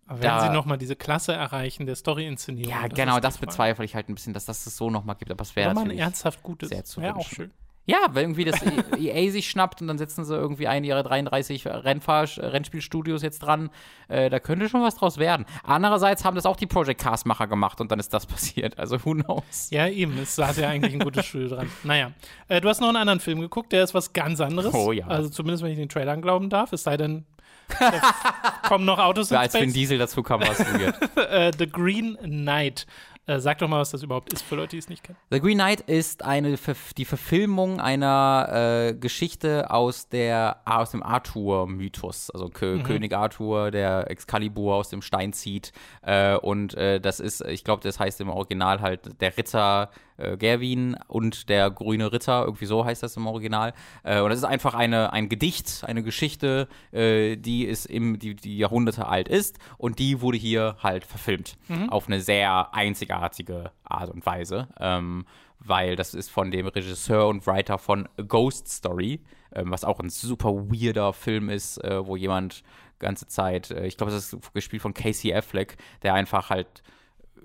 aber 0.08 0.22
wenn 0.22 0.40
sie 0.42 0.50
nochmal 0.50 0.78
diese 0.78 0.96
Klasse 0.96 1.34
erreichen, 1.34 1.88
der 1.88 1.96
Story-Inszenierung. 1.96 2.72
Ja, 2.72 2.88
genau, 2.88 3.20
das 3.20 3.40
bezweifle 3.40 3.86
ich 3.86 3.96
halt 3.96 4.08
ein 4.08 4.16
bisschen, 4.16 4.34
dass 4.34 4.46
das 4.46 4.66
es 4.68 4.78
so 4.78 4.90
nochmal 4.92 5.16
gibt. 5.16 5.32
Aber 5.32 5.42
es 5.42 5.56
wäre 5.56 5.74
natürlich 5.74 6.00
ernsthaft 6.00 6.44
gutes. 6.44 6.70
Sehr 6.70 6.86
zu 6.86 7.02
Wäre 7.02 7.16
auch 7.16 7.28
schön. 7.28 7.52
Ja, 7.86 8.08
weil 8.12 8.24
irgendwie 8.24 8.46
das 8.46 8.62
EA 8.98 9.32
sich 9.32 9.50
schnappt 9.50 9.82
und 9.82 9.88
dann 9.88 9.98
setzen 9.98 10.26
sie 10.26 10.36
irgendwie 10.36 10.68
einen 10.68 10.86
ihrer 10.86 11.04
33 11.04 11.66
Rennfahr 11.68 12.28
Rennspielstudios 12.38 13.22
jetzt 13.22 13.40
dran. 13.40 13.70
Äh, 14.08 14.30
da 14.30 14.40
könnte 14.40 14.70
schon 14.70 14.82
was 14.82 14.96
draus 14.96 15.18
werden. 15.18 15.46
Andererseits 15.64 16.26
haben 16.26 16.36
das 16.36 16.46
auch 16.46 16.56
die 16.56 16.66
Project 16.66 17.02
Cars-Macher 17.02 17.48
gemacht 17.48 17.82
und 17.82 17.92
dann 17.92 18.00
ist 18.00 18.14
das 18.14 18.26
passiert. 18.28 18.80
Also 18.80 19.04
who 19.06 19.14
knows? 19.14 19.70
Ja, 19.70 19.88
eben. 19.88 20.18
Es 20.18 20.38
hat 20.38 20.58
ja 20.58 20.70
eigentlich 20.70 20.94
ein 20.94 21.00
gutes 21.00 21.26
Studio 21.26 21.50
dran. 21.50 21.70
Naja. 21.84 22.12
Äh, 22.48 22.62
du 22.62 22.70
hast 22.70 22.82
noch 22.82 22.88
einen 22.88 22.98
anderen 22.98 23.20
Film 23.20 23.40
geguckt, 23.40 23.72
der 23.72 23.84
ist 23.84 23.94
was 23.94 24.14
ganz 24.14 24.42
anderes. 24.42 24.74
Oh 24.74 24.92
ja. 24.92 25.08
Also 25.08 25.30
zumindest, 25.30 25.64
wenn 25.64 25.72
ich 25.72 25.78
den 25.78 25.90
Trailern 25.90 26.22
glauben 26.22 26.50
darf. 26.50 26.74
Es 26.74 26.84
sei 26.84 26.98
denn, 26.98 27.26
kommen 28.68 28.86
noch 28.86 29.00
Autos 29.00 29.30
ja, 29.30 29.44
ins 29.44 29.56
Als 29.56 29.64
Vin 29.64 29.74
Diesel 29.74 29.98
dazu 29.98 30.24
kam, 30.24 30.42
war 30.42 30.52
es 30.52 30.60
äh, 30.60 31.52
The 31.58 31.68
Green 31.68 32.18
Knight 32.18 32.86
äh, 33.28 33.40
sag 33.40 33.58
doch 33.58 33.68
mal, 33.68 33.80
was 33.80 33.92
das 33.92 34.04
überhaupt 34.04 34.32
ist 34.34 34.44
für 34.44 34.56
Leute, 34.56 34.72
die 34.72 34.78
es 34.78 34.90
nicht 34.90 35.04
kennen. 35.04 35.18
The 35.32 35.40
Green 35.40 35.58
Knight 35.58 35.82
ist 35.82 36.24
eine, 36.24 36.58
die 36.98 37.06
Verfilmung 37.06 37.80
einer 37.80 38.50
äh, 38.52 38.94
Geschichte 38.94 39.72
aus, 39.72 40.10
der, 40.10 40.62
aus 40.66 40.92
dem 40.92 41.02
Arthur-Mythos. 41.02 42.30
Also 42.30 42.50
Kö 42.50 42.78
mhm. 42.78 42.84
König 42.84 43.14
Arthur, 43.14 43.72
der 43.72 44.10
Excalibur 44.12 44.76
aus 44.76 44.90
dem 44.90 45.02
Stein 45.02 45.34
zieht. 45.34 45.72
Äh, 46.02 46.36
und 46.36 46.76
äh, 46.76 47.00
das 47.00 47.20
ist, 47.20 47.42
ich 47.42 47.64
glaube, 47.64 47.82
das 47.84 48.00
heißt 48.00 48.22
im 48.22 48.30
Original 48.30 48.82
halt 48.82 49.22
der 49.22 49.36
Ritter 49.38 49.90
äh, 50.18 50.38
Gerwin 50.38 50.98
und 51.08 51.50
der 51.50 51.70
grüne 51.72 52.12
Ritter, 52.12 52.44
irgendwie 52.46 52.66
so 52.66 52.86
heißt 52.86 53.04
das 53.04 53.18
im 53.18 53.28
Original. 53.28 53.74
Äh, 54.04 54.22
und 54.22 54.30
das 54.30 54.40
ist 54.40 54.46
einfach 54.46 54.74
eine, 54.74 55.14
ein 55.14 55.30
Gedicht, 55.30 55.84
eine 55.86 56.04
Geschichte, 56.04 56.68
äh, 56.92 57.36
die 57.36 57.66
ist 57.66 57.86
im, 57.86 58.20
die, 58.20 58.36
die 58.36 58.58
Jahrhunderte 58.58 59.08
alt 59.08 59.28
ist 59.28 59.60
und 59.78 60.00
die 60.00 60.22
wurde 60.22 60.38
hier 60.38 60.78
halt 60.82 61.06
verfilmt. 61.06 61.58
Mhm. 61.68 61.90
Auf 61.90 62.08
eine 62.08 62.22
sehr 62.22 62.74
einzigartige 62.74 63.72
Art 63.84 64.10
und 64.10 64.26
Weise. 64.26 64.68
Ähm, 64.80 65.26
weil 65.60 65.96
das 65.96 66.14
ist 66.14 66.30
von 66.30 66.52
dem 66.52 66.68
Regisseur 66.68 67.28
und 67.28 67.48
Writer 67.48 67.78
von 67.78 68.08
A 68.18 68.22
Ghost 68.22 68.68
Story, 68.68 69.22
ähm, 69.54 69.72
was 69.72 69.84
auch 69.84 70.00
ein 70.00 70.10
super 70.10 70.54
weirder 70.54 71.14
Film 71.14 71.50
ist, 71.50 71.84
äh, 71.84 72.06
wo 72.06 72.16
jemand 72.16 72.64
ganze 73.00 73.28
Zeit, 73.28 73.72
äh, 73.72 73.86
ich 73.88 73.98
glaube, 73.98 74.12
das 74.12 74.34
ist 74.34 74.54
gespielt 74.54 74.82
von 74.82 74.94
Casey 74.94 75.34
Affleck, 75.34 75.78
der 76.04 76.14
einfach 76.14 76.50
halt 76.50 76.84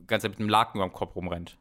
ganze 0.06 0.24
Zeit 0.24 0.32
mit 0.32 0.40
einem 0.40 0.48
Laken 0.48 0.80
über 0.80 0.88
dem 0.88 0.92
Kopf 0.92 1.16
rumrennt. 1.16 1.56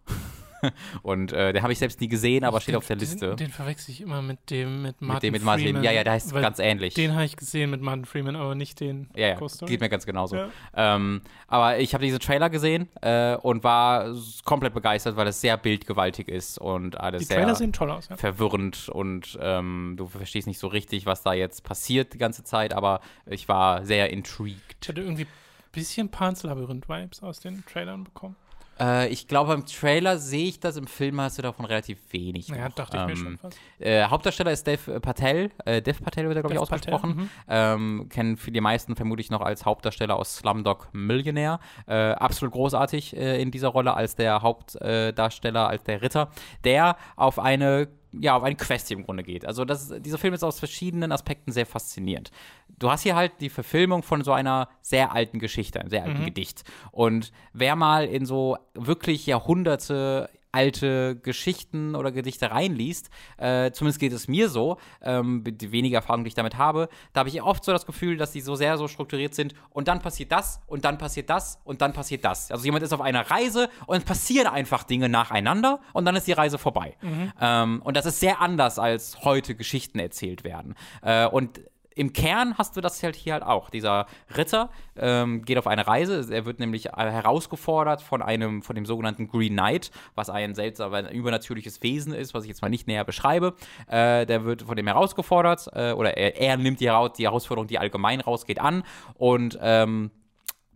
Und 1.01 1.31
äh, 1.31 1.53
den 1.53 1.61
habe 1.61 1.73
ich 1.73 1.79
selbst 1.79 2.01
nie 2.01 2.07
gesehen, 2.07 2.43
aber 2.43 2.61
steht 2.61 2.73
den, 2.73 2.77
auf 2.77 2.87
der 2.87 2.95
Liste. 2.95 3.29
Den, 3.29 3.37
den 3.37 3.49
verwechsel 3.49 3.91
ich 3.91 4.01
immer 4.01 4.21
mit 4.21 4.49
dem 4.49 4.81
mit 4.81 5.01
Martin 5.01 5.15
mit 5.15 5.23
dem 5.23 5.33
mit 5.33 5.43
Martin, 5.43 5.65
Freeman. 5.65 5.83
Ja, 5.83 5.91
ja, 5.91 6.03
der 6.03 6.13
heißt 6.13 6.33
ganz 6.33 6.59
ähnlich. 6.59 6.93
Den 6.93 7.13
habe 7.13 7.25
ich 7.25 7.35
gesehen 7.35 7.69
mit 7.69 7.81
Martin 7.81 8.05
Freeman, 8.05 8.35
aber 8.35 8.55
nicht 8.55 8.79
den 8.79 9.09
Ja, 9.15 9.29
ja, 9.29 9.47
geht 9.65 9.79
mir 9.79 9.89
ganz 9.89 10.05
genauso. 10.05 10.35
Ja. 10.35 10.49
Ähm, 10.75 11.21
aber 11.47 11.79
ich 11.79 11.93
habe 11.93 12.03
diesen 12.03 12.19
Trailer 12.19 12.49
gesehen 12.49 12.89
äh, 13.01 13.35
und 13.35 13.63
war 13.63 14.13
komplett 14.45 14.73
begeistert, 14.73 15.15
weil 15.15 15.27
es 15.27 15.41
sehr 15.41 15.57
bildgewaltig 15.57 16.27
ist 16.27 16.57
und 16.59 16.99
alles 16.99 17.27
die 17.27 17.33
Trailer 17.33 17.55
sehen 17.55 17.73
toll 17.73 17.91
aus, 17.91 18.09
ja. 18.09 18.17
verwirrend 18.17 18.89
und 18.89 19.37
ähm, 19.41 19.95
du 19.97 20.07
verstehst 20.07 20.47
nicht 20.47 20.59
so 20.59 20.67
richtig, 20.67 21.05
was 21.05 21.23
da 21.23 21.33
jetzt 21.33 21.63
passiert 21.63 22.13
die 22.13 22.17
ganze 22.17 22.43
Zeit, 22.43 22.73
aber 22.73 23.01
ich 23.25 23.47
war 23.47 23.85
sehr 23.85 24.09
intrigued. 24.09 24.77
Ich 24.81 24.89
hatte 24.89 25.01
irgendwie 25.01 25.23
ein 25.23 25.71
bisschen 25.71 26.09
Pans 26.09 26.43
Labyrinth-Vibes 26.43 27.23
aus 27.23 27.39
den 27.39 27.63
Trailern 27.65 28.03
bekommen. 28.03 28.35
Äh, 28.79 29.09
ich 29.09 29.27
glaube, 29.27 29.53
im 29.53 29.65
Trailer 29.65 30.17
sehe 30.17 30.47
ich 30.47 30.59
das, 30.59 30.77
im 30.77 30.87
Film 30.87 31.19
hast 31.21 31.37
du 31.37 31.41
davon 31.41 31.65
relativ 31.65 31.99
wenig. 32.11 32.47
Ja, 32.47 32.69
noch. 32.69 32.75
dachte 32.75 32.97
ich 32.97 33.03
ähm, 33.03 33.09
mir 33.09 33.17
schon 33.17 33.37
fast. 33.37 33.57
Äh, 33.79 34.05
Hauptdarsteller 34.05 34.51
ist 34.51 34.65
Dev 34.67 34.99
Patel. 34.99 35.51
Äh, 35.65 35.81
Dev 35.81 36.01
Patel 36.03 36.27
wird 36.27 36.37
er, 36.37 36.41
glaube 36.41 36.55
ich, 36.55 36.59
ausgesprochen. 36.59 37.15
Mhm. 37.15 37.29
Ähm, 37.47 38.09
kennen 38.09 38.37
für 38.37 38.51
die 38.51 38.61
meisten 38.61 38.95
vermutlich 38.95 39.29
noch 39.29 39.41
als 39.41 39.65
Hauptdarsteller 39.65 40.15
aus 40.15 40.37
Slumdog 40.37 40.89
Millionaire. 40.93 41.59
Äh, 41.87 42.11
absolut 42.11 42.53
großartig 42.53 43.15
äh, 43.15 43.41
in 43.41 43.51
dieser 43.51 43.69
Rolle 43.69 43.93
als 43.93 44.15
der 44.15 44.41
Hauptdarsteller, 44.41 45.67
als 45.67 45.83
der 45.83 46.01
Ritter, 46.01 46.29
der 46.63 46.95
auf 47.15 47.39
eine 47.39 47.87
ja, 48.11 48.35
auf 48.35 48.43
eine 48.43 48.55
Quest 48.55 48.89
im 48.91 49.03
Grunde 49.03 49.23
geht. 49.23 49.45
Also 49.45 49.65
das, 49.65 49.93
dieser 49.99 50.17
Film 50.17 50.33
ist 50.33 50.43
aus 50.43 50.59
verschiedenen 50.59 51.11
Aspekten 51.11 51.51
sehr 51.51 51.65
faszinierend. 51.65 52.31
Du 52.79 52.89
hast 52.89 53.03
hier 53.03 53.15
halt 53.15 53.33
die 53.39 53.49
Verfilmung 53.49 54.03
von 54.03 54.23
so 54.23 54.31
einer 54.31 54.69
sehr 54.81 55.11
alten 55.13 55.39
Geschichte, 55.39 55.79
einem 55.79 55.89
sehr 55.89 56.03
alten 56.03 56.21
mhm. 56.21 56.25
Gedicht. 56.25 56.63
Und 56.91 57.31
wer 57.53 57.75
mal 57.75 58.05
in 58.05 58.25
so 58.25 58.57
wirklich 58.73 59.25
Jahrhunderte 59.25 60.29
alte 60.51 61.15
Geschichten 61.15 61.95
oder 61.95 62.11
Gedichte 62.11 62.51
reinliest, 62.51 63.09
äh, 63.37 63.71
zumindest 63.71 63.99
geht 63.99 64.13
es 64.13 64.27
mir 64.27 64.49
so, 64.49 64.77
ähm, 65.01 65.43
die 65.45 65.71
wenige 65.71 65.95
Erfahrung, 65.95 66.23
die 66.23 66.29
ich 66.29 66.35
damit 66.35 66.57
habe, 66.57 66.89
da 67.13 67.19
habe 67.19 67.29
ich 67.29 67.41
oft 67.41 67.63
so 67.63 67.71
das 67.71 67.85
Gefühl, 67.85 68.17
dass 68.17 68.31
die 68.31 68.41
so 68.41 68.55
sehr 68.55 68.77
so 68.77 68.87
strukturiert 68.87 69.35
sind 69.35 69.53
und 69.69 69.87
dann 69.87 70.01
passiert 70.01 70.31
das 70.31 70.61
und 70.67 70.85
dann 70.85 70.97
passiert 70.97 71.29
das 71.29 71.59
und 71.63 71.81
dann 71.81 71.93
passiert 71.93 72.25
das. 72.25 72.51
Also 72.51 72.65
jemand 72.65 72.83
ist 72.83 72.93
auf 72.93 73.01
einer 73.01 73.29
Reise 73.29 73.69
und 73.85 73.97
es 73.97 74.03
passieren 74.03 74.47
einfach 74.47 74.83
Dinge 74.83 75.09
nacheinander 75.09 75.79
und 75.93 76.05
dann 76.05 76.15
ist 76.15 76.27
die 76.27 76.33
Reise 76.33 76.57
vorbei. 76.57 76.95
Mhm. 77.01 77.31
Ähm, 77.39 77.81
und 77.83 77.95
das 77.95 78.05
ist 78.05 78.19
sehr 78.19 78.41
anders, 78.41 78.79
als 78.79 79.23
heute 79.23 79.55
Geschichten 79.55 79.99
erzählt 79.99 80.43
werden. 80.43 80.75
Äh, 81.01 81.27
und 81.27 81.61
im 81.99 82.13
Kern 82.13 82.57
hast 82.57 82.77
du 82.77 82.81
das 82.81 83.03
halt 83.03 83.17
hier 83.17 83.33
halt 83.33 83.43
auch. 83.43 83.69
Dieser 83.69 84.05
Ritter 84.37 84.69
ähm, 84.97 85.43
geht 85.43 85.57
auf 85.57 85.67
eine 85.67 85.85
Reise. 85.85 86.33
Er 86.33 86.45
wird 86.45 86.59
nämlich 86.59 86.87
äh, 86.87 86.91
herausgefordert 86.95 88.01
von 88.01 88.21
einem, 88.21 88.61
von 88.61 88.75
dem 88.75 88.85
sogenannten 88.85 89.27
Green 89.27 89.51
Knight, 89.51 89.91
was 90.15 90.29
ein 90.29 90.55
seltsames, 90.55 91.05
ein 91.05 91.13
übernatürliches 91.13 91.83
Wesen 91.83 92.13
ist, 92.13 92.33
was 92.33 92.43
ich 92.43 92.49
jetzt 92.49 92.61
mal 92.61 92.69
nicht 92.69 92.87
näher 92.87 93.03
beschreibe. 93.03 93.53
Äh, 93.87 94.25
der 94.25 94.45
wird 94.45 94.61
von 94.61 94.77
dem 94.77 94.87
herausgefordert, 94.87 95.67
äh, 95.73 95.91
oder 95.91 96.15
er, 96.15 96.39
er 96.39 96.55
nimmt 96.55 96.79
die, 96.79 96.89
die, 97.17 97.23
Herausforderung, 97.23 97.67
die 97.67 97.79
allgemein 97.79 98.21
rausgeht, 98.21 98.59
an 98.59 98.83
und 99.15 99.59
ähm, 99.61 100.11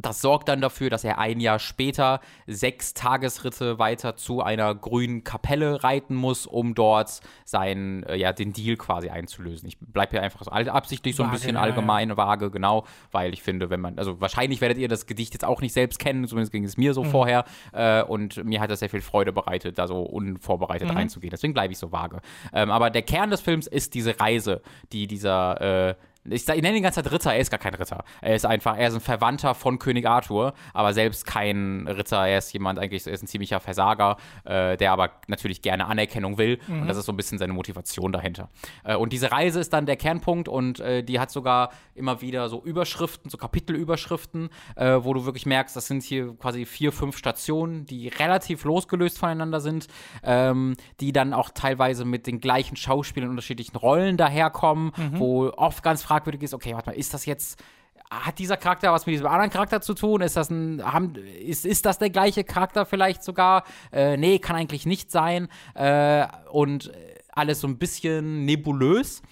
das 0.04 0.22
sorgt 0.22 0.50
dann 0.50 0.62
dafür, 0.62 0.90
dass 0.90 1.04
er 1.04 1.18
ein 1.18 1.40
Jahr 1.40 1.60
später 1.60 2.20
sechs 2.46 2.94
Tagesritte 2.94 3.80
weiter 3.80 4.16
zu 4.16 4.44
einer 4.44 4.76
grünen 4.76 5.24
Kapelle 5.24 5.84
reiten 5.84 6.14
muss, 6.14 6.46
um 6.46 6.76
dort 6.76 7.22
seinen, 7.46 8.04
äh, 8.04 8.16
ja, 8.16 8.34
den 8.34 8.52
Deal 8.54 8.76
quasi 8.76 9.10
einzulösen. 9.10 9.68
Ich 9.68 9.80
bleibe 9.80 10.12
hier 10.12 10.22
einfach 10.22 10.44
so 10.44 10.52
absichtlich 10.52 11.16
so 11.16 11.24
ein 11.24 11.30
vage, 11.30 11.38
bisschen 11.38 11.58
allgemein 11.58 12.10
ja. 12.10 12.18
vage, 12.18 12.52
genau, 12.52 12.86
weil 13.12 13.34
ich 13.34 13.42
finde, 13.42 13.70
wenn 13.70 13.80
man, 13.80 13.98
also 13.98 14.20
wahrscheinlich 14.20 14.60
werdet 14.60 14.78
ihr 14.78 14.90
das 14.90 15.06
Gedicht 15.06 15.34
jetzt 15.34 15.46
auch 15.46 15.62
nicht 15.62 15.74
selbst 15.74 16.00
kennen, 16.00 16.28
zumindest 16.28 16.52
ging 16.52 16.66
es 16.66 16.76
mir 16.76 16.94
so 16.94 17.04
mhm. 17.04 17.10
vorher, 17.10 17.46
äh, 17.72 18.04
und 18.04 18.44
mir 18.44 18.60
hat 18.60 18.70
das 18.70 18.80
sehr 18.80 18.90
viel 18.90 19.02
Freude 19.02 19.32
bereitet, 19.32 19.78
da 19.78 19.88
so 19.88 20.02
unvorbereitet 20.02 20.90
mhm. 20.90 20.98
reinzugehen. 20.98 21.32
Deswegen 21.32 21.54
bleibe 21.54 21.72
ich 21.72 21.80
so 21.80 21.94
vage. 21.94 22.20
Ähm, 22.52 22.72
aber 22.72 22.90
der 22.90 23.04
Kern 23.04 23.30
des 23.30 23.40
Films 23.40 23.68
ist 23.68 23.94
diese 23.94 24.20
Reise, 24.20 24.62
die 24.92 25.08
dieser 25.08 25.62
äh, 25.90 25.96
ich, 26.30 26.48
ich 26.48 26.62
nenne 26.62 26.78
ihn 26.78 26.84
ganz 26.84 26.96
Zeit 26.96 27.12
Ritter, 27.12 27.34
er 27.34 27.40
ist 27.40 27.52
gar 27.52 27.60
kein 27.60 27.74
Ritter. 27.74 28.04
Er 28.22 28.36
ist 28.36 28.46
einfach, 28.46 28.78
er 28.78 28.88
ist 28.88 28.94
ein 28.96 29.02
Verwandter 29.02 29.56
von 29.56 29.80
König 29.80 30.08
Arthur, 30.08 30.54
aber 30.74 30.94
selbst 30.94 31.26
kein 31.26 31.88
Ritter. 31.88 32.26
Er 32.26 32.38
ist 32.38 32.54
jemand 32.54 32.80
eigentlich, 32.80 33.06
er 33.06 33.14
ist 33.14 33.24
ein 33.24 33.28
ziemlicher 33.28 33.60
Versager, 33.60 34.18
äh, 34.46 34.78
der 34.78 34.92
aber 34.92 35.12
natürlich 35.28 35.62
gerne 35.62 35.86
Anerkennung 35.86 36.38
will. 36.38 36.60
Mhm. 36.68 36.84
Und 36.84 36.88
das 36.88 36.98
ist 36.98 37.06
so 37.06 37.12
ein 37.12 37.18
bisschen 37.18 37.38
seine 37.38 37.54
Motivation 37.54 38.12
dahinter. 38.12 38.50
Äh, 38.84 38.96
und 38.96 39.12
diese 39.12 39.32
Reise 39.32 39.60
ist 39.60 39.74
dann 39.74 39.86
der 39.86 39.98
Kernpunkt 39.98 40.48
und 40.48 40.80
äh, 40.80 41.04
die 41.04 41.20
hat 41.20 41.32
sogar 41.32 41.72
immer 41.96 42.22
wieder 42.22 42.48
so 42.50 42.64
Überschriften, 42.64 43.30
so 43.30 43.38
Kapitelüberschriften, 43.38 44.50
äh, 44.76 45.00
wo 45.02 45.14
du 45.14 45.26
wirklich 45.26 45.46
merkst, 45.46 45.76
das 45.76 45.88
sind 45.88 46.04
hier 46.04 46.36
quasi 46.38 46.66
vier, 46.66 46.92
fünf 46.92 47.18
Stationen, 47.18 47.86
die 47.86 48.08
relativ 48.08 48.64
losgelöst 48.64 49.18
voneinander 49.18 49.60
sind, 49.60 49.88
ähm, 50.24 50.76
die 51.00 51.12
dann 51.12 51.34
auch 51.34 51.50
teilweise 51.50 52.06
mit 52.06 52.28
den 52.28 52.40
gleichen 52.40 52.78
Schauspielern 52.78 53.28
in 53.28 53.32
unterschiedlichen 53.32 53.76
Rollen 53.76 54.18
daherkommen, 54.18 54.92
mhm. 54.96 55.20
wo 55.20 55.50
oft 55.50 55.84
ganz 55.84 56.04
fragwürdig 56.14 56.44
ist, 56.44 56.54
okay, 56.54 56.74
warte 56.74 56.92
mal, 56.92 56.96
ist 56.96 57.14
das 57.14 57.26
jetzt 57.26 57.62
hat 58.12 58.38
dieser 58.38 58.58
Charakter 58.58 58.92
was 58.92 59.08
mit 59.08 59.14
diesem 59.14 59.26
anderen 59.26 59.50
Charakter 59.50 59.82
zu 59.82 59.96
tun? 59.96 60.22
Ist 60.22 60.36
das 60.36 60.52
ein, 60.52 60.84
haben, 60.84 61.16
ist, 61.16 61.66
ist 61.66 61.86
das 61.86 61.98
der 61.98 62.12
gleiche 62.12 62.44
Charakter 62.44 62.86
vielleicht 62.86 63.24
sogar? 63.24 63.64
Äh, 63.92 64.18
nee, 64.18 64.38
kann 64.38 64.56
eigentlich 64.56 64.86
nicht 64.86 65.10
sein. 65.10 65.48
Äh, 65.74 66.28
und 66.52 66.92
alles 67.30 67.62
so 67.62 67.68
ein 67.68 67.80
bisschen 67.80 68.46
nebulös. 68.46 69.24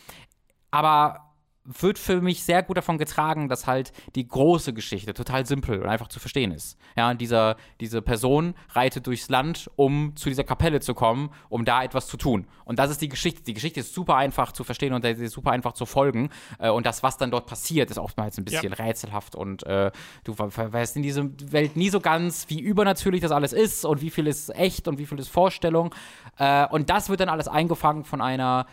Aber 0.71 1.30
wird 1.63 1.99
für 1.99 2.21
mich 2.21 2.43
sehr 2.43 2.63
gut 2.63 2.77
davon 2.77 2.97
getragen, 2.97 3.47
dass 3.47 3.67
halt 3.67 3.91
die 4.15 4.27
große 4.27 4.73
Geschichte 4.73 5.13
total 5.13 5.45
simpel 5.45 5.79
und 5.81 5.87
einfach 5.87 6.07
zu 6.07 6.19
verstehen 6.19 6.51
ist. 6.51 6.77
Ja, 6.97 7.13
dieser, 7.13 7.55
diese 7.79 8.01
Person 8.01 8.55
reitet 8.69 9.05
durchs 9.05 9.29
Land, 9.29 9.69
um 9.75 10.15
zu 10.15 10.29
dieser 10.29 10.43
Kapelle 10.43 10.79
zu 10.79 10.93
kommen, 10.93 11.29
um 11.49 11.63
da 11.63 11.83
etwas 11.83 12.07
zu 12.07 12.17
tun. 12.17 12.47
Und 12.65 12.79
das 12.79 12.89
ist 12.89 13.01
die 13.01 13.09
Geschichte. 13.09 13.43
Die 13.43 13.53
Geschichte 13.53 13.81
ist 13.81 13.93
super 13.93 14.15
einfach 14.15 14.51
zu 14.51 14.63
verstehen 14.63 14.93
und 14.93 15.05
ist 15.05 15.33
super 15.33 15.51
einfach 15.51 15.73
zu 15.73 15.85
folgen. 15.85 16.29
Äh, 16.57 16.69
und 16.69 16.85
das, 16.85 17.03
was 17.03 17.17
dann 17.17 17.29
dort 17.29 17.45
passiert, 17.45 17.91
ist 17.91 17.99
oftmals 17.99 18.37
ein 18.37 18.45
bisschen 18.45 18.73
ja. 18.73 18.83
rätselhaft 18.83 19.35
und 19.35 19.63
äh, 19.63 19.91
du 20.23 20.37
weißt 20.37 20.95
in 20.95 21.03
dieser 21.03 21.25
Welt 21.51 21.75
nie 21.75 21.89
so 21.89 21.99
ganz, 21.99 22.45
wie 22.49 22.59
übernatürlich 22.59 23.21
das 23.21 23.31
alles 23.31 23.53
ist 23.53 23.85
und 23.85 24.01
wie 24.01 24.09
viel 24.09 24.25
ist 24.25 24.49
echt 24.55 24.87
und 24.87 24.97
wie 24.97 25.05
viel 25.05 25.19
ist 25.19 25.29
Vorstellung. 25.29 25.93
Äh, 26.37 26.65
und 26.67 26.89
das 26.89 27.09
wird 27.09 27.19
dann 27.19 27.29
alles 27.29 27.47
eingefangen 27.47 28.03
von 28.03 28.21
einer 28.21 28.65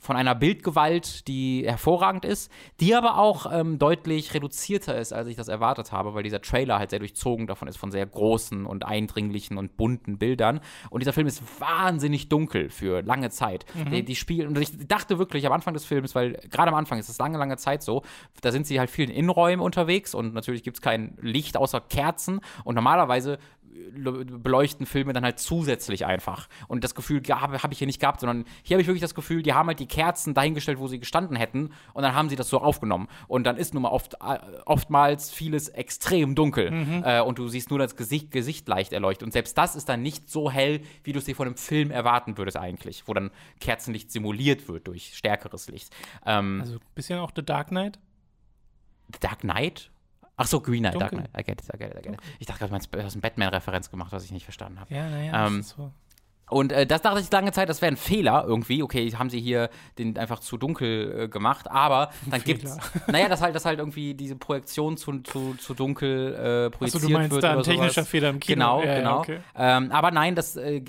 von 0.00 0.16
einer 0.16 0.34
Bildgewalt, 0.34 1.28
die 1.28 1.64
hervorragend 1.66 2.24
ist, 2.24 2.50
die 2.80 2.94
aber 2.94 3.18
auch 3.18 3.50
ähm, 3.52 3.78
deutlich 3.78 4.34
reduzierter 4.34 4.98
ist, 4.98 5.12
als 5.12 5.28
ich 5.28 5.36
das 5.36 5.48
erwartet 5.48 5.92
habe, 5.92 6.14
weil 6.14 6.22
dieser 6.22 6.40
Trailer 6.40 6.78
halt 6.78 6.90
sehr 6.90 6.98
durchzogen 6.98 7.46
davon 7.46 7.68
ist, 7.68 7.76
von 7.76 7.90
sehr 7.90 8.06
großen 8.06 8.66
und 8.66 8.84
eindringlichen 8.84 9.58
und 9.58 9.76
bunten 9.76 10.18
Bildern. 10.18 10.60
Und 10.88 11.00
dieser 11.00 11.12
Film 11.12 11.26
ist 11.26 11.42
wahnsinnig 11.60 12.28
dunkel 12.28 12.70
für 12.70 13.02
lange 13.02 13.30
Zeit. 13.30 13.66
Mhm. 13.74 13.90
Die, 13.90 14.04
die 14.04 14.16
spielen, 14.16 14.48
und 14.48 14.58
ich 14.58 14.88
dachte 14.88 15.18
wirklich 15.18 15.46
am 15.46 15.52
Anfang 15.52 15.74
des 15.74 15.84
Films, 15.84 16.14
weil 16.14 16.32
gerade 16.50 16.68
am 16.68 16.74
Anfang 16.74 16.98
ist 16.98 17.08
es 17.08 17.18
lange, 17.18 17.38
lange 17.38 17.56
Zeit 17.56 17.82
so, 17.82 18.02
da 18.40 18.52
sind 18.52 18.66
sie 18.66 18.78
halt 18.78 18.90
viel 18.90 19.08
in 19.08 19.10
Innenräumen 19.10 19.60
unterwegs 19.60 20.14
und 20.14 20.32
natürlich 20.34 20.62
gibt 20.62 20.78
es 20.78 20.80
kein 20.80 21.16
Licht 21.20 21.56
außer 21.56 21.80
Kerzen 21.80 22.40
und 22.64 22.74
normalerweise 22.74 23.38
beleuchten 23.92 24.86
Filme 24.86 25.12
dann 25.12 25.24
halt 25.24 25.38
zusätzlich 25.38 26.06
einfach. 26.06 26.48
Und 26.68 26.84
das 26.84 26.94
Gefühl 26.94 27.22
habe 27.28 27.62
hab 27.62 27.72
ich 27.72 27.78
hier 27.78 27.86
nicht 27.86 28.00
gehabt, 28.00 28.20
sondern 28.20 28.44
hier 28.62 28.76
habe 28.76 28.82
ich 28.82 28.88
wirklich 28.88 29.00
das 29.00 29.14
Gefühl, 29.14 29.42
die 29.42 29.52
haben 29.52 29.68
halt 29.68 29.80
die 29.80 29.86
Kerzen 29.86 30.34
dahingestellt, 30.34 30.78
wo 30.78 30.88
sie 30.88 30.98
gestanden 30.98 31.36
hätten 31.36 31.70
und 31.94 32.02
dann 32.02 32.14
haben 32.14 32.28
sie 32.28 32.36
das 32.36 32.48
so 32.48 32.60
aufgenommen. 32.60 33.08
Und 33.28 33.44
dann 33.44 33.56
ist 33.56 33.74
nun 33.74 33.82
mal 33.84 33.90
oft, 33.90 34.14
äh, 34.14 34.38
oftmals 34.66 35.30
vieles 35.30 35.68
extrem 35.68 36.34
dunkel 36.34 36.70
mhm. 36.70 37.02
äh, 37.04 37.20
und 37.20 37.38
du 37.38 37.48
siehst 37.48 37.70
nur 37.70 37.78
das 37.78 37.96
Gesicht, 37.96 38.30
Gesicht 38.30 38.68
leicht 38.68 38.92
erleuchtet. 38.92 39.24
Und 39.24 39.32
selbst 39.32 39.56
das 39.56 39.76
ist 39.76 39.88
dann 39.88 40.02
nicht 40.02 40.30
so 40.30 40.50
hell, 40.50 40.80
wie 41.04 41.12
du 41.12 41.18
es 41.18 41.24
dir 41.24 41.34
von 41.34 41.46
einem 41.46 41.56
Film 41.56 41.90
erwarten 41.90 42.38
würdest 42.38 42.56
eigentlich, 42.56 43.04
wo 43.06 43.14
dann 43.14 43.30
Kerzenlicht 43.60 44.10
simuliert 44.10 44.68
wird 44.68 44.86
durch 44.86 45.16
stärkeres 45.16 45.68
Licht. 45.68 45.94
Ähm, 46.26 46.60
also 46.60 46.74
ein 46.74 46.80
bisschen 46.94 47.18
auch 47.18 47.32
The 47.34 47.44
Dark 47.44 47.68
Knight? 47.68 47.98
The 49.12 49.20
Dark 49.20 49.40
Knight? 49.40 49.90
Ach 50.40 50.46
so, 50.46 50.60
Green 50.60 50.82
Knight, 50.82 50.98
Dark 50.98 51.12
Knight. 51.12 51.28
I 51.36 51.42
get 51.42 51.60
it, 51.60 51.68
I 51.74 51.76
get 51.76 51.90
it, 51.90 51.98
I 51.98 52.02
get 52.02 52.14
it. 52.14 52.20
Ich 52.38 52.46
dachte 52.46 52.66
gerade, 52.66 52.86
du 52.90 53.02
hast 53.04 53.12
eine 53.12 53.20
Batman-Referenz 53.20 53.90
gemacht, 53.90 54.10
was 54.10 54.24
ich 54.24 54.32
nicht 54.32 54.44
verstanden 54.44 54.80
habe. 54.80 54.94
Ja, 54.94 55.06
naja, 55.10 55.46
ähm, 55.46 55.62
so. 55.62 55.92
Und 56.50 56.72
äh, 56.72 56.86
das 56.86 57.02
dachte 57.02 57.20
ich 57.20 57.30
lange 57.30 57.52
Zeit, 57.52 57.68
das 57.68 57.80
wäre 57.80 57.92
ein 57.92 57.96
Fehler 57.96 58.44
irgendwie. 58.46 58.82
Okay, 58.82 59.10
haben 59.12 59.30
sie 59.30 59.40
hier 59.40 59.70
den 59.98 60.18
einfach 60.18 60.40
zu 60.40 60.56
dunkel 60.58 61.22
äh, 61.22 61.28
gemacht, 61.28 61.70
aber 61.70 62.10
dann 62.30 62.42
gibt 62.42 62.64
es, 62.64 62.76
naja, 63.06 63.28
dass 63.28 63.40
halt, 63.40 63.54
dass 63.54 63.64
halt 63.64 63.78
irgendwie 63.78 64.14
diese 64.14 64.36
Projektion 64.36 64.96
zu, 64.96 65.20
zu, 65.20 65.54
zu 65.54 65.74
dunkel 65.74 66.34
äh, 66.34 66.70
projiziert 66.70 67.02
Achso, 67.02 67.08
du 67.08 67.12
meinst 67.12 67.30
wird 67.30 67.44
da 67.44 67.56
ein 67.56 67.62
technischer 67.62 67.92
sowas. 67.92 68.08
Fehler 68.08 68.30
im 68.30 68.40
Kino. 68.40 68.54
Genau, 68.54 68.82
ja, 68.82 68.98
genau. 68.98 69.10
Ja, 69.10 69.18
okay. 69.18 69.38
ähm, 69.56 69.92
aber 69.92 70.10
nein, 70.10 70.34
das 70.34 70.56
äh, 70.56 70.80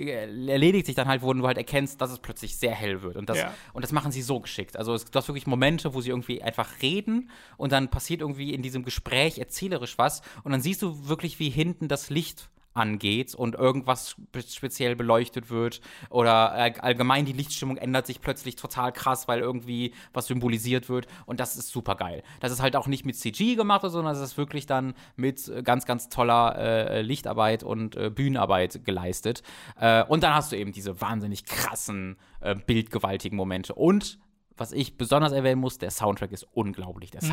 erledigt 0.47 0.87
sich 0.87 0.95
dann 0.95 1.07
halt, 1.07 1.21
wo 1.21 1.31
du 1.33 1.45
halt 1.45 1.57
erkennst, 1.57 2.01
dass 2.01 2.11
es 2.11 2.19
plötzlich 2.19 2.57
sehr 2.57 2.73
hell 2.73 3.01
wird. 3.03 3.15
Und 3.15 3.29
das, 3.29 3.37
ja. 3.37 3.53
und 3.73 3.83
das 3.83 3.91
machen 3.91 4.11
sie 4.11 4.21
so 4.21 4.39
geschickt. 4.39 4.77
Also 4.77 4.93
es, 4.93 5.05
du 5.05 5.15
hast 5.15 5.27
wirklich 5.27 5.47
Momente, 5.47 5.93
wo 5.93 6.01
sie 6.01 6.09
irgendwie 6.09 6.41
einfach 6.41 6.81
reden 6.81 7.29
und 7.57 7.71
dann 7.71 7.89
passiert 7.89 8.21
irgendwie 8.21 8.53
in 8.53 8.61
diesem 8.61 8.83
Gespräch 8.83 9.37
erzählerisch 9.37 9.97
was 9.97 10.21
und 10.43 10.51
dann 10.51 10.61
siehst 10.61 10.81
du 10.81 11.07
wirklich, 11.07 11.39
wie 11.39 11.49
hinten 11.49 11.87
das 11.87 12.09
Licht 12.09 12.49
angeht 12.73 13.35
und 13.35 13.55
irgendwas 13.55 14.15
speziell 14.47 14.95
beleuchtet 14.95 15.49
wird 15.49 15.81
oder 16.09 16.51
allgemein 16.83 17.25
die 17.25 17.33
Lichtstimmung 17.33 17.77
ändert 17.77 18.07
sich 18.07 18.21
plötzlich 18.21 18.55
total 18.55 18.91
krass, 18.91 19.27
weil 19.27 19.39
irgendwie 19.39 19.93
was 20.13 20.27
symbolisiert 20.27 20.89
wird 20.89 21.07
und 21.25 21.39
das 21.39 21.57
ist 21.57 21.69
super 21.69 21.95
geil. 21.95 22.23
Das 22.39 22.51
ist 22.51 22.61
halt 22.61 22.75
auch 22.75 22.87
nicht 22.87 23.05
mit 23.05 23.17
CG 23.17 23.55
gemacht, 23.55 23.81
sondern 23.85 24.13
es 24.13 24.21
ist 24.21 24.37
wirklich 24.37 24.65
dann 24.65 24.93
mit 25.15 25.51
ganz, 25.63 25.85
ganz 25.85 26.09
toller 26.09 26.55
äh, 26.57 27.01
Lichtarbeit 27.01 27.63
und 27.63 27.95
äh, 27.95 28.09
Bühnenarbeit 28.09 28.85
geleistet. 28.85 29.43
Äh, 29.79 30.03
und 30.05 30.23
dann 30.23 30.33
hast 30.33 30.51
du 30.51 30.57
eben 30.57 30.71
diese 30.71 31.01
wahnsinnig 31.01 31.45
krassen, 31.45 32.17
äh, 32.39 32.55
bildgewaltigen 32.55 33.37
Momente 33.37 33.73
und 33.73 34.19
was 34.57 34.73
ich 34.73 34.95
besonders 34.95 35.31
erwähnen 35.31 35.59
muss, 35.59 35.79
der 35.79 35.89
Soundtrack 35.89 36.31
ist 36.31 36.47
unglaublich. 36.53 37.09
Der 37.09 37.23
mhm. 37.23 37.29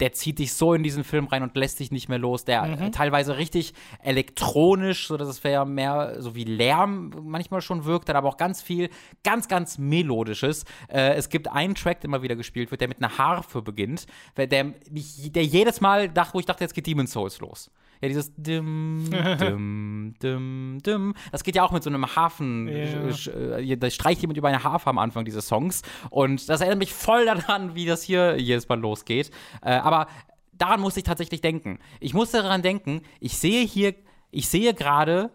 Der 0.00 0.12
zieht 0.12 0.38
dich 0.38 0.52
so 0.52 0.74
in 0.74 0.82
diesen 0.82 1.04
Film 1.04 1.26
rein 1.26 1.42
und 1.42 1.56
lässt 1.56 1.80
dich 1.80 1.90
nicht 1.90 2.08
mehr 2.08 2.18
los. 2.18 2.44
Der 2.44 2.62
mhm. 2.64 2.92
teilweise 2.92 3.36
richtig 3.36 3.74
elektronisch, 4.02 5.08
so 5.08 5.16
dass 5.16 5.28
es 5.28 5.42
mehr 5.42 6.16
so 6.18 6.34
wie 6.34 6.44
Lärm 6.44 7.10
manchmal 7.22 7.60
schon 7.60 7.84
wirkt, 7.84 8.08
dann 8.08 8.16
aber 8.16 8.28
auch 8.28 8.36
ganz 8.36 8.62
viel, 8.62 8.90
ganz, 9.24 9.48
ganz 9.48 9.78
melodisches. 9.78 10.64
Äh, 10.88 11.14
es 11.14 11.28
gibt 11.28 11.48
einen 11.48 11.74
Track, 11.74 12.00
der 12.00 12.08
immer 12.08 12.22
wieder 12.22 12.36
gespielt 12.36 12.70
wird, 12.70 12.80
der 12.80 12.88
mit 12.88 12.98
einer 12.98 13.18
Harfe 13.18 13.62
beginnt, 13.62 14.06
der, 14.36 14.46
der 14.46 15.44
jedes 15.44 15.80
Mal 15.80 16.08
dachte, 16.08 16.34
wo 16.34 16.40
ich 16.40 16.46
dachte, 16.46 16.64
jetzt 16.64 16.74
geht 16.74 16.86
Demon's 16.86 17.12
Souls 17.12 17.40
los. 17.40 17.70
Ja, 18.00 18.08
dieses 18.08 18.32
dim, 18.36 19.08
dim, 19.40 20.14
dim, 20.22 20.78
dim. 20.84 21.14
Das 21.32 21.44
geht 21.44 21.56
ja 21.56 21.64
auch 21.64 21.72
mit 21.72 21.82
so 21.82 21.90
einem 21.90 22.14
Hafen. 22.14 22.68
Yeah. 22.68 23.58
Äh, 23.58 23.76
da 23.76 23.90
streicht 23.90 24.20
jemand 24.20 24.38
über 24.38 24.48
eine 24.48 24.62
Harfe 24.62 24.88
am 24.88 24.98
Anfang 24.98 25.24
dieses 25.24 25.48
Songs. 25.48 25.82
Und 26.10 26.48
das 26.48 26.60
erinnert 26.60 26.78
mich 26.78 26.92
voll 26.92 27.24
daran, 27.24 27.74
wie 27.74 27.86
das 27.86 28.02
hier 28.02 28.38
jedes 28.38 28.68
Mal 28.68 28.80
losgeht. 28.80 29.30
Äh, 29.62 29.72
aber 29.72 30.06
daran 30.52 30.80
musste 30.80 31.00
ich 31.00 31.04
tatsächlich 31.04 31.40
denken. 31.40 31.78
Ich 32.00 32.14
musste 32.14 32.42
daran 32.42 32.62
denken, 32.62 33.02
ich 33.20 33.38
sehe 33.38 33.64
hier, 33.64 33.94
ich 34.30 34.48
sehe 34.48 34.74
gerade 34.74 35.30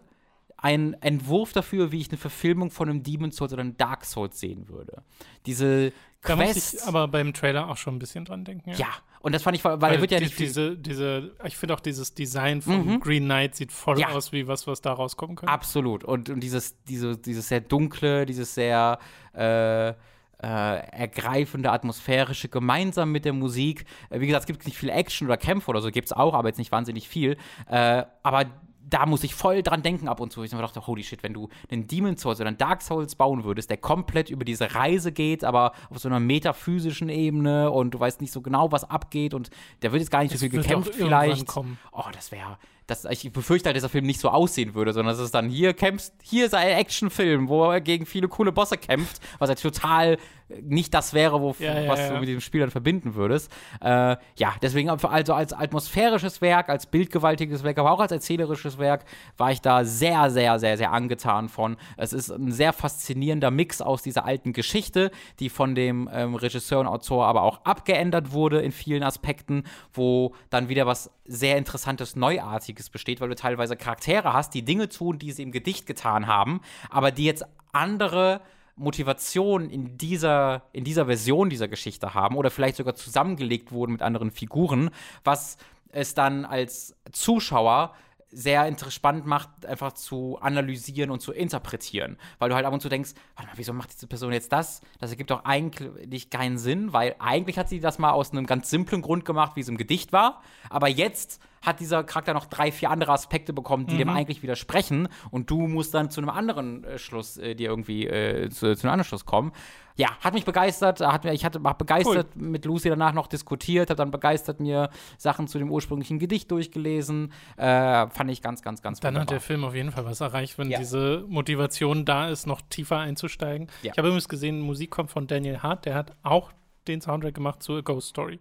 einen 0.56 0.94
Entwurf 0.94 1.52
dafür, 1.52 1.92
wie 1.92 2.00
ich 2.00 2.08
eine 2.08 2.16
Verfilmung 2.16 2.70
von 2.70 2.88
einem 2.88 3.02
Demon 3.02 3.32
Souls 3.32 3.52
oder 3.52 3.60
einem 3.60 3.76
Dark 3.76 4.04
Souls 4.06 4.40
sehen 4.40 4.68
würde. 4.68 5.02
Diese 5.44 5.92
da 6.24 6.34
Quest. 6.34 6.74
Da 6.74 6.78
ich 6.78 6.84
aber 6.84 7.08
beim 7.08 7.32
Trailer 7.32 7.68
auch 7.68 7.76
schon 7.76 7.96
ein 7.96 7.98
bisschen 7.98 8.24
dran 8.24 8.44
denken. 8.44 8.70
Ja, 8.70 8.76
ja 8.76 8.86
und 9.20 9.32
das 9.32 9.42
fand 9.42 9.56
ich, 9.56 9.64
weil, 9.64 9.80
weil 9.80 9.94
er 9.94 10.00
wird 10.00 10.10
ja 10.10 10.18
die, 10.18 10.26
nicht. 10.26 10.38
Diese, 10.38 10.76
diese, 10.76 11.32
ich 11.44 11.56
finde 11.56 11.74
auch 11.74 11.80
dieses 11.80 12.14
Design 12.14 12.60
von 12.60 12.86
mhm. 12.86 13.00
Green 13.00 13.24
Knight 13.24 13.54
sieht 13.54 13.72
voll 13.72 13.98
ja. 13.98 14.08
aus 14.08 14.32
wie 14.32 14.46
was, 14.46 14.66
was 14.66 14.82
da 14.82 14.92
rauskommen 14.92 15.36
könnte. 15.36 15.52
Absolut. 15.52 16.04
Und, 16.04 16.28
und 16.28 16.40
dieses, 16.40 16.82
diese, 16.84 17.16
dieses 17.16 17.48
sehr 17.48 17.60
dunkle, 17.60 18.26
dieses 18.26 18.54
sehr 18.54 18.98
äh, 19.32 19.88
äh, 19.88 19.94
ergreifende, 20.42 21.72
atmosphärische, 21.72 22.50
gemeinsam 22.50 23.12
mit 23.12 23.24
der 23.24 23.32
Musik. 23.32 23.86
Äh, 24.10 24.20
wie 24.20 24.26
gesagt, 24.26 24.42
es 24.42 24.46
gibt 24.46 24.66
nicht 24.66 24.76
viel 24.76 24.90
Action 24.90 25.26
oder 25.26 25.38
Kämpfe 25.38 25.70
oder 25.70 25.80
so, 25.80 25.90
gibt 25.90 26.06
es 26.06 26.12
auch, 26.12 26.34
aber 26.34 26.48
jetzt 26.48 26.58
nicht 26.58 26.70
wahnsinnig 26.70 27.08
viel. 27.08 27.38
Äh, 27.66 28.04
aber 28.22 28.44
da 28.88 29.06
muss 29.06 29.24
ich 29.24 29.34
voll 29.34 29.62
dran 29.62 29.82
denken 29.82 30.08
ab 30.08 30.20
und 30.20 30.32
zu. 30.32 30.42
Ich 30.42 30.50
dachte, 30.50 30.86
holy 30.86 31.02
shit, 31.02 31.22
wenn 31.22 31.32
du 31.32 31.48
einen 31.70 31.86
Demon 31.86 32.16
Souls 32.16 32.40
oder 32.40 32.48
einen 32.48 32.58
Dark 32.58 32.82
Souls 32.82 33.14
bauen 33.14 33.44
würdest, 33.44 33.70
der 33.70 33.76
komplett 33.76 34.30
über 34.30 34.44
diese 34.44 34.74
Reise 34.74 35.12
geht, 35.12 35.44
aber 35.44 35.72
auf 35.90 35.98
so 35.98 36.08
einer 36.08 36.20
metaphysischen 36.20 37.08
Ebene 37.08 37.70
und 37.70 37.92
du 37.92 38.00
weißt 38.00 38.20
nicht 38.20 38.32
so 38.32 38.40
genau, 38.40 38.72
was 38.72 38.88
abgeht 38.88 39.34
und 39.34 39.50
der 39.82 39.92
wird 39.92 40.00
jetzt 40.00 40.10
gar 40.10 40.22
nicht 40.22 40.32
so 40.32 40.38
viel 40.38 40.48
gekämpft 40.48 40.94
vielleicht. 40.94 41.46
Kommen. 41.46 41.78
Oh, 41.92 42.04
das 42.12 42.32
wäre 42.32 42.58
dass 42.86 43.04
ich 43.06 43.32
befürchte 43.32 43.68
halt, 43.68 43.76
dass 43.76 43.82
der 43.82 43.90
Film 43.90 44.04
nicht 44.04 44.20
so 44.20 44.28
aussehen 44.28 44.74
würde, 44.74 44.92
sondern 44.92 45.14
dass 45.14 45.24
es 45.24 45.30
dann 45.30 45.48
hier 45.48 45.72
kämpft, 45.72 46.12
hier 46.22 46.46
ist 46.46 46.54
ein 46.54 46.68
Actionfilm, 46.68 47.48
wo 47.48 47.70
er 47.70 47.80
gegen 47.80 48.04
viele 48.04 48.28
coole 48.28 48.52
Bosse 48.52 48.76
kämpft, 48.76 49.20
was 49.38 49.48
halt 49.48 49.60
total 49.60 50.18
nicht 50.48 50.92
das 50.92 51.14
wäre, 51.14 51.40
wo, 51.40 51.54
ja, 51.58 51.80
ja, 51.80 51.88
was 51.88 52.00
ja. 52.00 52.10
du 52.10 52.20
mit 52.20 52.28
diesem 52.28 52.40
Spiel 52.40 52.60
dann 52.60 52.70
verbinden 52.70 53.14
würdest. 53.14 53.50
Äh, 53.80 54.16
ja, 54.36 54.54
deswegen 54.60 54.90
also 54.90 55.08
als 55.32 55.52
atmosphärisches 55.52 56.40
Werk, 56.40 56.68
als 56.68 56.86
bildgewaltiges 56.86 57.64
Werk, 57.64 57.78
aber 57.78 57.92
auch 57.92 58.00
als 58.00 58.12
erzählerisches 58.12 58.78
Werk 58.78 59.04
war 59.36 59.52
ich 59.52 59.60
da 59.60 59.84
sehr, 59.84 60.30
sehr, 60.30 60.58
sehr, 60.58 60.76
sehr 60.76 60.92
angetan 60.92 61.48
von. 61.48 61.76
Es 61.96 62.12
ist 62.12 62.30
ein 62.30 62.52
sehr 62.52 62.72
faszinierender 62.72 63.50
Mix 63.50 63.80
aus 63.80 64.02
dieser 64.02 64.24
alten 64.24 64.52
Geschichte, 64.52 65.10
die 65.40 65.48
von 65.48 65.74
dem 65.74 66.08
ähm, 66.12 66.34
Regisseur 66.34 66.80
und 66.80 66.86
Autor 66.86 67.26
aber 67.26 67.42
auch 67.42 67.64
abgeändert 67.64 68.32
wurde 68.32 68.60
in 68.60 68.72
vielen 68.72 69.02
Aspekten, 69.02 69.64
wo 69.92 70.34
dann 70.50 70.68
wieder 70.68 70.86
was 70.86 71.10
sehr 71.24 71.56
interessantes, 71.56 72.16
Neuartiges 72.16 72.90
besteht, 72.90 73.20
weil 73.20 73.30
du 73.30 73.34
teilweise 73.34 73.76
Charaktere 73.76 74.34
hast, 74.34 74.52
die 74.52 74.64
Dinge 74.64 74.88
tun, 74.88 75.18
die 75.18 75.32
sie 75.32 75.42
im 75.42 75.52
Gedicht 75.52 75.86
getan 75.86 76.26
haben, 76.26 76.60
aber 76.90 77.10
die 77.10 77.24
jetzt 77.24 77.44
andere 77.72 78.40
Motivation 78.76 79.70
in 79.70 79.96
dieser, 79.98 80.62
in 80.72 80.84
dieser 80.84 81.06
Version 81.06 81.50
dieser 81.50 81.68
Geschichte 81.68 82.14
haben 82.14 82.36
oder 82.36 82.50
vielleicht 82.50 82.76
sogar 82.76 82.94
zusammengelegt 82.94 83.72
wurden 83.72 83.92
mit 83.92 84.02
anderen 84.02 84.30
Figuren, 84.30 84.90
was 85.22 85.56
es 85.92 86.14
dann 86.14 86.44
als 86.44 86.96
Zuschauer 87.12 87.94
sehr 88.34 88.76
spannend 88.90 89.26
macht, 89.26 89.64
einfach 89.64 89.92
zu 89.92 90.38
analysieren 90.40 91.10
und 91.10 91.20
zu 91.20 91.32
interpretieren. 91.32 92.18
Weil 92.38 92.48
du 92.48 92.56
halt 92.56 92.66
ab 92.66 92.72
und 92.72 92.80
zu 92.80 92.88
denkst, 92.88 93.12
warte 93.36 93.48
mal, 93.48 93.56
wieso 93.56 93.72
macht 93.72 93.94
diese 93.94 94.08
Person 94.08 94.32
jetzt 94.32 94.52
das? 94.52 94.80
Das 94.98 95.10
ergibt 95.10 95.30
doch 95.30 95.44
eigentlich 95.44 96.30
keinen 96.30 96.58
Sinn, 96.58 96.92
weil 96.92 97.14
eigentlich 97.20 97.58
hat 97.58 97.68
sie 97.68 97.78
das 97.78 97.98
mal 97.98 98.10
aus 98.10 98.32
einem 98.32 98.46
ganz 98.46 98.70
simplen 98.70 99.02
Grund 99.02 99.24
gemacht, 99.24 99.52
wie 99.54 99.60
es 99.60 99.68
im 99.68 99.76
Gedicht 99.76 100.12
war. 100.12 100.42
Aber 100.68 100.88
jetzt 100.88 101.40
hat 101.64 101.80
dieser 101.80 102.04
Charakter 102.04 102.34
noch 102.34 102.46
drei, 102.46 102.70
vier 102.70 102.90
andere 102.90 103.12
Aspekte 103.12 103.52
bekommen, 103.52 103.86
die 103.86 103.94
mhm. 103.94 103.98
dem 103.98 104.08
eigentlich 104.10 104.42
widersprechen. 104.42 105.08
Und 105.30 105.50
du 105.50 105.66
musst 105.66 105.94
dann 105.94 106.10
zu 106.10 106.20
einem 106.20 106.30
anderen 106.30 106.84
äh, 106.84 106.98
Schluss 106.98 107.36
äh, 107.36 107.54
dir 107.54 107.70
irgendwie 107.70 108.06
äh, 108.06 108.50
zu, 108.50 108.74
zu 108.76 108.86
einem 108.86 108.92
anderen 108.92 109.04
Schluss 109.04 109.24
kommen. 109.24 109.52
Ja, 109.96 110.18
hat 110.20 110.34
mich 110.34 110.44
begeistert. 110.44 111.00
Hat, 111.00 111.24
ich 111.24 111.44
hatte 111.44 111.60
hab 111.62 111.78
begeistert 111.78 112.28
cool. 112.34 112.42
mit 112.42 112.64
Lucy 112.64 112.88
danach 112.88 113.12
noch 113.12 113.28
diskutiert, 113.28 113.90
habe 113.90 113.96
dann 113.96 114.10
begeistert 114.10 114.58
mir 114.58 114.90
Sachen 115.18 115.46
zu 115.46 115.58
dem 115.58 115.70
ursprünglichen 115.70 116.18
Gedicht 116.18 116.50
durchgelesen. 116.50 117.32
Äh, 117.56 118.08
fand 118.08 118.30
ich 118.30 118.42
ganz, 118.42 118.62
ganz, 118.62 118.82
ganz 118.82 119.00
Dann 119.00 119.14
wunderbar. 119.14 119.22
hat 119.22 119.30
der 119.30 119.40
Film 119.40 119.64
auf 119.64 119.74
jeden 119.74 119.92
Fall 119.92 120.04
was 120.04 120.20
erreicht, 120.20 120.58
wenn 120.58 120.70
ja. 120.70 120.78
diese 120.78 121.24
Motivation 121.28 122.04
da 122.04 122.28
ist, 122.28 122.46
noch 122.46 122.60
tiefer 122.68 122.98
einzusteigen. 122.98 123.68
Ja. 123.82 123.92
Ich 123.92 123.98
habe 123.98 124.08
übrigens 124.08 124.28
gesehen, 124.28 124.60
Musik 124.60 124.90
kommt 124.90 125.10
von 125.10 125.28
Daniel 125.28 125.60
Hart, 125.60 125.86
der 125.86 125.94
hat 125.94 126.16
auch 126.24 126.52
den 126.88 127.00
Soundtrack 127.00 127.34
gemacht 127.34 127.62
zu 127.62 127.74
A 127.74 127.80
Ghost 127.80 128.08
Story. 128.08 128.40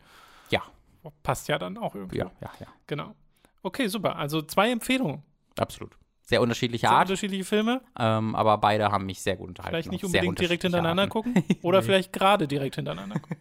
Passt 1.24 1.48
ja 1.48 1.58
dann 1.58 1.78
auch 1.78 1.96
irgendwie. 1.96 2.18
Ja, 2.18 2.32
ja, 2.42 2.52
ja. 2.60 2.68
Genau. 2.88 3.16
Okay, 3.62 3.88
super. 3.88 4.16
Also 4.16 4.42
zwei 4.42 4.72
Empfehlungen. 4.72 5.24
Absolut. 5.58 5.98
Sehr 6.26 6.42
unterschiedliche 6.42 6.88
sehr 6.88 6.92
Art. 6.92 7.10
unterschiedliche 7.10 7.44
Filme. 7.44 7.82
Ähm, 8.00 8.34
aber 8.34 8.58
beide 8.58 8.90
haben 8.92 9.06
mich 9.06 9.22
sehr 9.22 9.36
gut 9.36 9.50
unterhalten. 9.50 9.76
Vielleicht 9.76 9.92
nicht 9.92 10.06
unbedingt 10.06 10.40
direkt 10.40 10.64
hintereinander 10.64 11.04
Arten. 11.04 11.12
gucken. 11.12 11.44
Oder 11.62 11.80
nee. 11.82 11.86
vielleicht 11.86 12.14
gerade 12.14 12.48
direkt 12.48 12.76
hintereinander 12.76 13.20
gucken. 13.20 13.38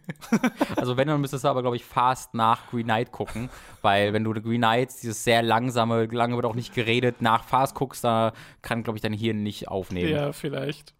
also 0.75 0.97
wenn, 0.97 1.07
dann 1.07 1.21
müsstest 1.21 1.45
du 1.45 1.47
aber, 1.47 1.61
glaube 1.61 1.77
ich, 1.77 1.85
fast 1.85 2.33
nach 2.33 2.69
Green 2.69 2.83
Knight 2.83 3.13
gucken. 3.13 3.49
weil 3.81 4.11
wenn 4.11 4.25
du 4.25 4.33
Green 4.33 4.59
Knight, 4.59 4.89
dieses 5.01 5.23
sehr 5.23 5.41
langsame, 5.41 6.05
lange 6.07 6.35
wird 6.35 6.45
auch 6.45 6.55
nicht 6.55 6.73
geredet, 6.75 7.21
nach 7.21 7.45
fast 7.45 7.73
guckst, 7.73 8.03
da 8.03 8.33
kann, 8.61 8.83
glaube 8.83 8.97
ich, 8.97 9.01
dein 9.01 9.13
Hirn 9.13 9.43
nicht 9.43 9.69
aufnehmen. 9.69 10.11
Ja, 10.11 10.33
vielleicht. 10.33 10.93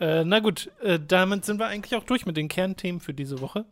Äh, 0.00 0.24
na 0.24 0.38
gut, 0.38 0.70
äh, 0.82 0.98
damit 0.98 1.44
sind 1.44 1.58
wir 1.58 1.66
eigentlich 1.66 1.94
auch 1.94 2.04
durch 2.04 2.24
mit 2.24 2.36
den 2.36 2.48
Kernthemen 2.48 3.00
für 3.00 3.12
diese 3.12 3.40
Woche. 3.40 3.66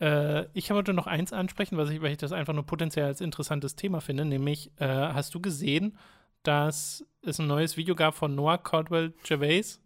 Äh, 0.00 0.46
ich 0.52 0.70
wollte 0.70 0.92
noch 0.92 1.06
eins 1.06 1.32
ansprechen, 1.32 1.76
was 1.78 1.90
ich, 1.90 2.02
weil 2.02 2.12
ich 2.12 2.18
das 2.18 2.32
einfach 2.32 2.52
nur 2.52 2.66
potenziell 2.66 3.06
als 3.06 3.20
interessantes 3.20 3.76
Thema 3.76 4.00
finde, 4.00 4.24
nämlich 4.24 4.70
äh, 4.78 4.86
hast 4.86 5.34
du 5.34 5.40
gesehen, 5.40 5.96
dass 6.42 7.04
es 7.22 7.38
ein 7.38 7.46
neues 7.46 7.76
Video 7.76 7.94
gab 7.94 8.14
von 8.14 8.34
Noah 8.34 8.58
Caldwell 8.62 9.14
Gervais? 9.24 9.80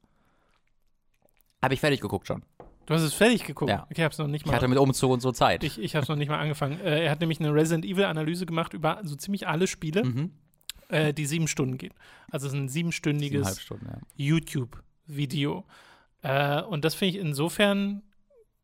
Habe 1.63 1.75
ich 1.75 1.81
fertig 1.81 2.01
geguckt 2.01 2.27
schon. 2.27 2.43
Du 2.87 2.95
hast 2.95 3.03
es 3.03 3.15
fertig 3.15 3.45
geguckt? 3.45 3.71
Ja. 3.71 3.87
Ich 3.91 4.01
habe 4.01 4.11
es 4.11 4.19
noch 4.19 4.27
nicht 4.27 4.47
mal. 4.47 4.53
Ich 4.53 4.57
hatte 4.57 4.67
mit 4.67 4.79
Umzug 4.79 5.13
und 5.13 5.21
so 5.21 5.31
Zeit. 5.31 5.63
Ich, 5.63 5.79
ich 5.79 5.95
habe 5.95 6.03
es 6.03 6.09
noch 6.09 6.17
nicht 6.17 6.29
mal 6.29 6.39
angefangen. 6.39 6.81
Äh, 6.81 7.05
er 7.05 7.11
hat 7.11 7.21
nämlich 7.21 7.39
eine 7.39 7.55
Resident 7.55 7.85
Evil 7.85 8.05
Analyse 8.05 8.47
gemacht 8.47 8.75
über 8.75 9.01
so 9.05 9.15
ziemlich 9.15 9.47
alle 9.47 9.67
Spiele. 9.67 10.05
Mhm. 10.05 10.33
äh, 10.89 11.15
die 11.15 11.27
sieben 11.27 11.47
Stunden 11.47 11.79
geht. 11.79 11.93
Also 12.31 12.49
es 12.49 12.53
ist 12.53 12.59
ein 12.59 12.69
siebenstündiges 12.69 13.69
ja. 13.69 13.77
YouTube-Video. 14.17 15.65
Äh, 16.23 16.63
und 16.63 16.85
das 16.85 16.95
finde 16.95 17.17
ich 17.17 17.23
insofern 17.23 18.03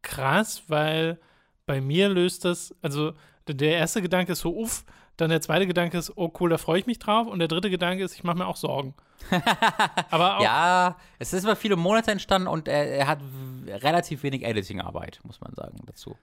krass, 0.03 0.65
weil 0.67 1.21
bei 1.67 1.81
mir 1.81 2.09
löst 2.09 2.45
das, 2.45 2.75
also 2.81 3.13
der 3.49 3.73
erste 3.73 4.03
Gedanke 4.03 4.33
ist 4.33 4.41
so, 4.41 4.57
uff, 4.57 4.85
dann 5.17 5.31
der 5.31 5.41
zweite 5.41 5.67
Gedanke 5.67 5.99
ist, 5.99 6.13
oh 6.17 6.33
cool, 6.41 6.51
da 6.51 6.59
freue 6.59 6.79
ich 6.79 6.87
mich 6.87 6.99
drauf. 6.99 7.27
Und 7.27 7.39
der 7.39 7.49
dritte 7.49 7.71
Gedanke 7.71 8.05
ist, 8.05 8.15
ich 8.15 8.25
mache 8.25 8.39
mir 8.39 8.47
auch 8.47 8.57
Sorgen. 8.57 8.95
Aber 10.11 10.39
auch, 10.39 10.43
ja, 10.43 10.97
es 11.19 11.33
ist 11.33 11.45
über 11.45 11.57
viele 11.57 11.77
Monate 11.77 12.11
entstanden 12.11 12.49
und 12.49 12.69
er, 12.69 12.87
er 12.91 13.07
hat 13.07 13.21
relativ 13.67 14.23
wenig 14.23 14.45
Editing-Arbeit, 14.45 15.21
muss 15.25 15.41
man 15.41 15.55
sagen, 15.55 15.79
dazu. 15.87 16.17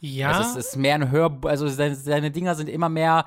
Ja. 0.00 0.32
Also 0.32 0.58
es 0.58 0.66
ist 0.66 0.76
mehr 0.76 0.96
ein 0.96 1.12
Hör, 1.12 1.38
also 1.44 1.68
seine, 1.68 1.94
seine 1.94 2.32
Dinger 2.32 2.56
sind 2.56 2.68
immer 2.68 2.88
mehr 2.88 3.24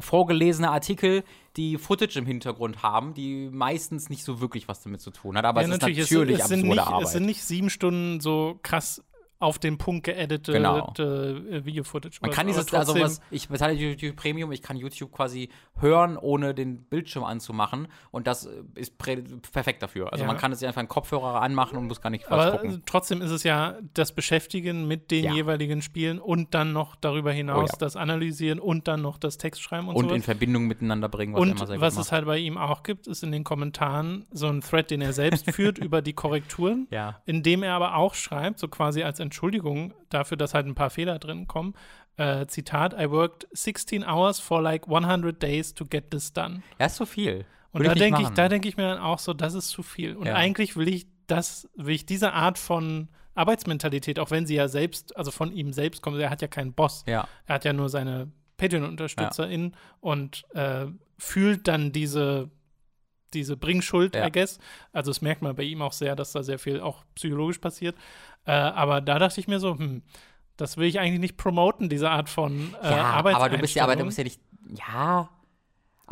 vorgelesene 0.00 0.68
Artikel, 0.68 1.22
die 1.56 1.78
Footage 1.78 2.18
im 2.18 2.26
Hintergrund 2.26 2.82
haben, 2.82 3.14
die 3.14 3.48
meistens 3.52 4.10
nicht 4.10 4.24
so 4.24 4.40
wirklich 4.40 4.66
was 4.66 4.82
damit 4.82 5.00
zu 5.00 5.12
tun 5.12 5.38
hat. 5.38 5.44
Aber 5.44 5.60
ja, 5.60 5.68
es 5.68 5.74
ist 5.74 5.80
natürlich, 5.80 6.10
natürlich 6.10 6.38
es, 6.38 6.44
es 6.46 6.50
absurde 6.50 6.68
nicht, 6.68 6.78
Arbeit. 6.80 7.04
Es 7.04 7.12
sind 7.12 7.26
nicht 7.26 7.44
sieben 7.44 7.70
Stunden 7.70 8.18
so 8.18 8.58
krass 8.64 9.04
auf 9.42 9.58
den 9.58 9.76
Punkt 9.78 10.04
geeditete 10.04 10.52
genau. 10.52 10.92
äh, 10.98 11.64
Video-Footage. 11.64 12.18
Man 12.22 12.30
kann 12.30 12.46
dieses, 12.46 12.72
also 12.72 12.98
was, 12.98 13.20
ich 13.30 13.48
bezahle 13.48 13.72
YouTube 13.72 14.16
Premium, 14.16 14.52
ich 14.52 14.62
kann 14.62 14.76
YouTube 14.76 15.12
quasi 15.12 15.48
hören, 15.78 16.16
ohne 16.16 16.54
den 16.54 16.84
Bildschirm 16.84 17.24
anzumachen 17.24 17.88
und 18.10 18.26
das 18.26 18.48
ist 18.74 18.96
perfekt 18.98 19.82
dafür. 19.82 20.12
Also 20.12 20.24
ja. 20.24 20.28
man 20.28 20.38
kann 20.38 20.52
es 20.52 20.62
einfach 20.62 20.78
einen 20.78 20.88
Kopfhörer 20.88 21.42
anmachen 21.42 21.76
und 21.76 21.88
muss 21.88 22.00
gar 22.00 22.10
nicht 22.10 22.30
was 22.30 22.46
Aber 22.46 22.58
gucken. 22.58 22.82
trotzdem 22.86 23.20
ist 23.20 23.30
es 23.30 23.42
ja 23.42 23.78
das 23.94 24.12
Beschäftigen 24.12 24.86
mit 24.86 25.10
den 25.10 25.24
ja. 25.24 25.34
jeweiligen 25.34 25.82
Spielen 25.82 26.18
und 26.18 26.54
dann 26.54 26.72
noch 26.72 26.94
darüber 26.96 27.32
hinaus 27.32 27.70
oh, 27.70 27.72
ja. 27.72 27.78
das 27.78 27.96
Analysieren 27.96 28.60
und 28.60 28.86
dann 28.86 29.02
noch 29.02 29.18
das 29.18 29.38
Textschreiben 29.38 29.88
und 29.88 29.94
so. 29.94 29.98
Und 29.98 30.04
sowas. 30.04 30.16
in 30.16 30.22
Verbindung 30.22 30.66
miteinander 30.66 31.08
bringen, 31.08 31.34
was 31.34 31.40
und 31.40 31.50
immer 31.50 31.66
sehr 31.66 31.80
was 31.80 31.96
es 31.96 32.12
halt 32.12 32.26
bei 32.26 32.38
ihm 32.38 32.58
auch 32.58 32.82
gibt, 32.84 33.06
ist 33.08 33.22
in 33.22 33.32
den 33.32 33.44
Kommentaren 33.44 34.24
so 34.30 34.46
ein 34.46 34.60
Thread, 34.60 34.90
den 34.90 35.00
er 35.00 35.12
selbst 35.12 35.50
führt 35.50 35.78
über 35.78 36.00
die 36.00 36.12
Korrekturen, 36.12 36.86
ja. 36.90 37.20
in 37.26 37.42
dem 37.42 37.62
er 37.62 37.74
aber 37.74 37.96
auch 37.96 38.14
schreibt, 38.14 38.58
so 38.58 38.68
quasi 38.68 39.02
als 39.02 39.20
Entschuldigung 39.32 39.94
dafür, 40.10 40.36
dass 40.36 40.52
halt 40.52 40.66
ein 40.66 40.74
paar 40.74 40.90
Fehler 40.90 41.18
drin 41.18 41.48
kommen. 41.48 41.74
Äh, 42.18 42.46
Zitat: 42.46 42.92
I 42.92 43.10
worked 43.10 43.48
16 43.52 44.04
hours 44.04 44.38
for 44.38 44.60
like 44.60 44.86
100 44.86 45.42
days 45.42 45.72
to 45.72 45.86
get 45.86 46.10
this 46.10 46.34
done. 46.34 46.62
Ja, 46.78 46.86
ist 46.86 46.96
zu 46.96 47.06
viel. 47.06 47.46
Und 47.72 47.86
da 47.86 47.94
denke 47.94 48.20
ich, 48.20 48.28
da 48.28 48.50
denke 48.50 48.68
ich 48.68 48.76
mir 48.76 48.82
dann 48.82 48.98
auch 48.98 49.18
so, 49.18 49.32
das 49.32 49.54
ist 49.54 49.70
zu 49.70 49.82
viel. 49.82 50.14
Und 50.16 50.26
ja. 50.26 50.34
eigentlich 50.34 50.76
will 50.76 50.88
ich 50.88 51.06
das, 51.26 51.66
will 51.74 51.94
ich 51.94 52.04
diese 52.04 52.34
Art 52.34 52.58
von 52.58 53.08
Arbeitsmentalität, 53.34 54.18
auch 54.18 54.30
wenn 54.30 54.44
sie 54.44 54.56
ja 54.56 54.68
selbst, 54.68 55.16
also 55.16 55.30
von 55.30 55.50
ihm 55.50 55.72
selbst 55.72 56.02
kommt, 56.02 56.20
er 56.20 56.28
hat 56.28 56.42
ja 56.42 56.48
keinen 56.48 56.74
Boss. 56.74 57.04
Ja. 57.06 57.26
Er 57.46 57.54
hat 57.54 57.64
ja 57.64 57.72
nur 57.72 57.88
seine 57.88 58.30
Patreon-UnterstützerInnen 58.58 59.70
ja. 59.70 59.78
und 60.00 60.44
äh, 60.54 60.86
fühlt 61.16 61.66
dann 61.66 61.92
diese 61.92 62.50
diese 63.34 63.56
Bringschuld, 63.56 64.14
ja. 64.14 64.26
I 64.26 64.30
guess. 64.30 64.58
Also 64.92 65.10
es 65.10 65.22
merkt 65.22 65.42
man 65.42 65.54
bei 65.56 65.62
ihm 65.62 65.82
auch 65.82 65.92
sehr, 65.92 66.16
dass 66.16 66.32
da 66.32 66.42
sehr 66.42 66.58
viel 66.58 66.80
auch 66.80 67.04
psychologisch 67.14 67.58
passiert. 67.58 67.96
Äh, 68.44 68.52
aber 68.52 69.00
da 69.00 69.18
dachte 69.18 69.40
ich 69.40 69.48
mir 69.48 69.60
so, 69.60 69.78
hm, 69.78 70.02
das 70.56 70.76
will 70.76 70.86
ich 70.86 71.00
eigentlich 71.00 71.20
nicht 71.20 71.36
promoten, 71.36 71.88
diese 71.88 72.10
Art 72.10 72.28
von 72.28 72.74
äh, 72.82 72.90
ja, 72.90 73.04
aber 73.04 73.48
du 73.48 73.58
bist 73.58 73.74
ja, 73.74 73.84
aber 73.84 73.96
du 73.96 74.04
bist 74.04 74.18
ja 74.18 74.24
nicht, 74.24 74.40
ja, 74.74 75.28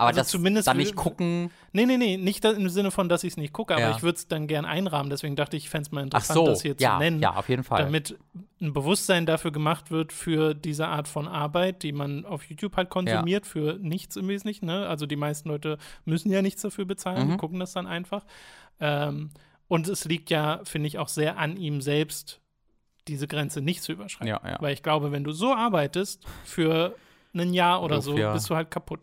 aber 0.01 0.09
also 0.09 0.21
das 0.21 0.29
zumindest 0.29 0.67
dann 0.67 0.79
nicht 0.79 0.97
gucken. 0.97 1.51
Nee, 1.73 1.85
nee, 1.85 1.99
nee, 1.99 2.17
nicht 2.17 2.43
im 2.47 2.71
Sinne 2.71 2.91
von, 2.91 3.11
dass 3.11 3.23
ich 3.23 3.35
es 3.35 3.37
nicht 3.37 3.53
gucke, 3.53 3.75
aber 3.75 3.83
ja. 3.83 3.91
ich 3.91 4.03
würde 4.03 4.17
es 4.17 4.29
dann 4.29 4.47
gern 4.47 4.65
einrahmen. 4.65 5.11
Deswegen 5.11 5.37
dachte 5.37 5.59
ich, 5.59 5.65
ich 5.65 5.71
fände 5.71 5.89
es 5.89 5.93
mal 5.93 6.03
interessant, 6.03 6.39
so, 6.39 6.47
das 6.47 6.63
hier 6.63 6.75
ja, 6.79 6.95
zu 6.95 6.99
nennen. 7.01 7.21
Ja, 7.21 7.35
auf 7.35 7.51
jeden 7.51 7.65
Fall. 7.65 7.83
Damit 7.83 8.19
ein 8.63 8.73
Bewusstsein 8.73 9.27
dafür 9.27 9.53
gemacht 9.53 9.91
wird 9.91 10.15
für 10.15 10.55
diese 10.55 10.89
Art 10.89 11.07
von 11.07 11.29
Arbeit, 11.29 11.83
die 11.83 11.93
man 11.93 12.25
auf 12.25 12.45
YouTube 12.45 12.79
halt 12.79 12.89
konsumiert, 12.89 13.45
ja. 13.45 13.51
für 13.51 13.79
nichts 13.79 14.17
im 14.17 14.29
Wesentlichen. 14.29 14.65
Ne? 14.65 14.89
Also 14.89 15.05
die 15.05 15.17
meisten 15.17 15.51
Leute 15.51 15.77
müssen 16.07 16.31
ja 16.31 16.41
nichts 16.41 16.63
dafür 16.63 16.87
bezahlen, 16.87 17.33
mhm. 17.33 17.37
gucken 17.37 17.61
das 17.61 17.73
dann 17.73 17.87
einfach. 17.87 18.25
Ähm, 18.81 19.31
und 19.71 19.87
es 19.87 20.05
liegt 20.05 20.31
ja, 20.31 20.61
finde 20.65 20.89
ich, 20.89 20.99
auch 20.99 21.07
sehr 21.07 21.39
an 21.39 21.57
ihm 21.57 21.81
selbst, 21.81 22.41
diese 23.07 23.29
Grenze 23.29 23.61
nicht 23.61 23.85
zu 23.85 23.93
überschreiten. 23.93 24.27
Ja, 24.27 24.41
ja. 24.45 24.57
Weil 24.61 24.75
ich 24.75 24.83
glaube, 24.83 25.13
wenn 25.13 25.23
du 25.23 25.31
so 25.31 25.55
arbeitest 25.55 26.25
für 26.45 26.97
ein 27.33 27.55
Jahr 27.55 27.81
oder 27.85 28.03
so, 28.03 28.17
bist 28.17 28.51
du 28.51 28.57
halt 28.57 28.73
kaputt. 28.73 28.99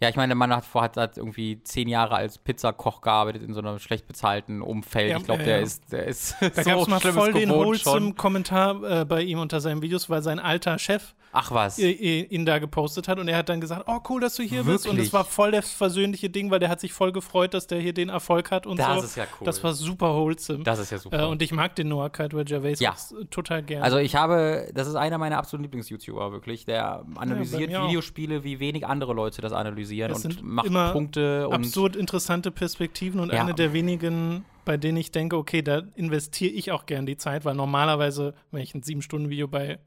Ja, 0.00 0.10
ich 0.10 0.16
meine, 0.16 0.28
der 0.28 0.36
Mann 0.36 0.54
hat 0.54 0.66
vorher 0.66 0.92
hat 0.94 1.16
irgendwie 1.16 1.62
zehn 1.62 1.88
Jahre 1.88 2.16
als 2.16 2.36
Pizzakoch 2.36 3.00
gearbeitet 3.00 3.42
in 3.44 3.54
so 3.54 3.60
einem 3.60 3.78
schlecht 3.78 4.06
bezahlten 4.06 4.60
Umfeld. 4.60 5.10
Ja, 5.10 5.16
ich 5.16 5.24
glaube, 5.24 5.42
der, 5.42 5.56
ja. 5.56 5.62
ist, 5.62 5.90
der 5.90 6.04
ist 6.04 6.36
da 6.38 6.50
so 6.62 6.70
gab 6.70 6.80
es 6.80 6.86
mal 6.88 7.00
voll 7.00 7.32
den 7.32 7.48
wholesome 7.48 8.12
Kommentar 8.12 9.00
äh, 9.00 9.04
bei 9.06 9.22
ihm 9.22 9.38
unter 9.38 9.62
seinen 9.62 9.80
Videos, 9.80 10.10
weil 10.10 10.22
sein 10.22 10.38
alter 10.38 10.78
Chef 10.78 11.14
Ach 11.36 11.50
was. 11.50 11.78
ihn 11.80 12.46
da 12.46 12.60
gepostet 12.60 13.08
hat 13.08 13.18
und 13.18 13.26
er 13.26 13.36
hat 13.36 13.48
dann 13.48 13.60
gesagt, 13.60 13.84
oh 13.88 13.98
cool, 14.08 14.20
dass 14.20 14.36
du 14.36 14.44
hier 14.44 14.64
Wirklich? 14.64 14.84
bist 14.84 14.86
und 14.86 15.00
es 15.00 15.12
war 15.12 15.24
voll 15.24 15.50
das 15.50 15.72
versöhnliche 15.72 16.30
Ding, 16.30 16.52
weil 16.52 16.60
der 16.60 16.68
hat 16.68 16.78
sich 16.78 16.92
voll 16.92 17.10
gefreut, 17.10 17.54
dass 17.54 17.66
der 17.66 17.80
hier 17.80 17.92
den 17.92 18.08
Erfolg 18.08 18.52
hat 18.52 18.66
und 18.66 18.78
das 18.78 18.86
so. 18.86 18.94
Das 18.94 19.04
ist 19.04 19.16
ja 19.16 19.24
cool. 19.40 19.44
Das 19.44 19.64
war 19.64 19.72
super 19.72 20.14
wholesome. 20.14 20.62
Das 20.62 20.78
ist 20.78 20.92
ja 20.92 20.98
super. 20.98 21.24
Äh, 21.24 21.26
und 21.26 21.42
ich 21.42 21.52
mag 21.52 21.74
den 21.74 21.88
Noah 21.88 22.08
Caldwell 22.08 22.44
Gervais 22.44 22.78
ja. 22.78 22.94
total 23.30 23.64
gerne. 23.64 23.84
Also 23.84 23.98
ich 23.98 24.14
habe, 24.14 24.68
das 24.74 24.86
ist 24.86 24.94
einer 24.94 25.18
meiner 25.18 25.38
absoluten 25.38 25.64
Lieblings-YouTuber 25.64 26.30
wirklich, 26.30 26.66
der 26.66 27.04
analysiert 27.16 27.70
ja, 27.70 27.84
Videospiele, 27.84 28.38
auch. 28.38 28.44
wie 28.44 28.60
wenig 28.60 28.86
andere 28.86 29.12
Leute 29.12 29.42
das 29.42 29.52
analysieren 29.52 30.12
es 30.12 30.24
und 30.24 30.40
macht 30.42 30.66
immer 30.66 30.92
Punkte 30.92 31.48
und 31.48 31.54
absurd 31.54 31.96
interessante 31.96 32.52
Perspektiven 32.52 33.18
und 33.18 33.32
ja. 33.32 33.42
eine 33.42 33.54
der 33.54 33.72
wenigen 33.72 34.44
bei 34.64 34.78
denen 34.78 34.96
ich 34.96 35.10
denke, 35.10 35.36
okay, 35.36 35.60
da 35.60 35.82
investiere 35.94 36.52
ich 36.52 36.72
auch 36.72 36.86
gern 36.86 37.04
die 37.04 37.18
Zeit, 37.18 37.44
weil 37.44 37.54
normalerweise, 37.54 38.32
wenn 38.50 38.62
ich 38.62 38.74
ein 38.74 38.82
sieben 38.82 39.02
Stunden 39.02 39.28
Video 39.28 39.46
bei 39.46 39.78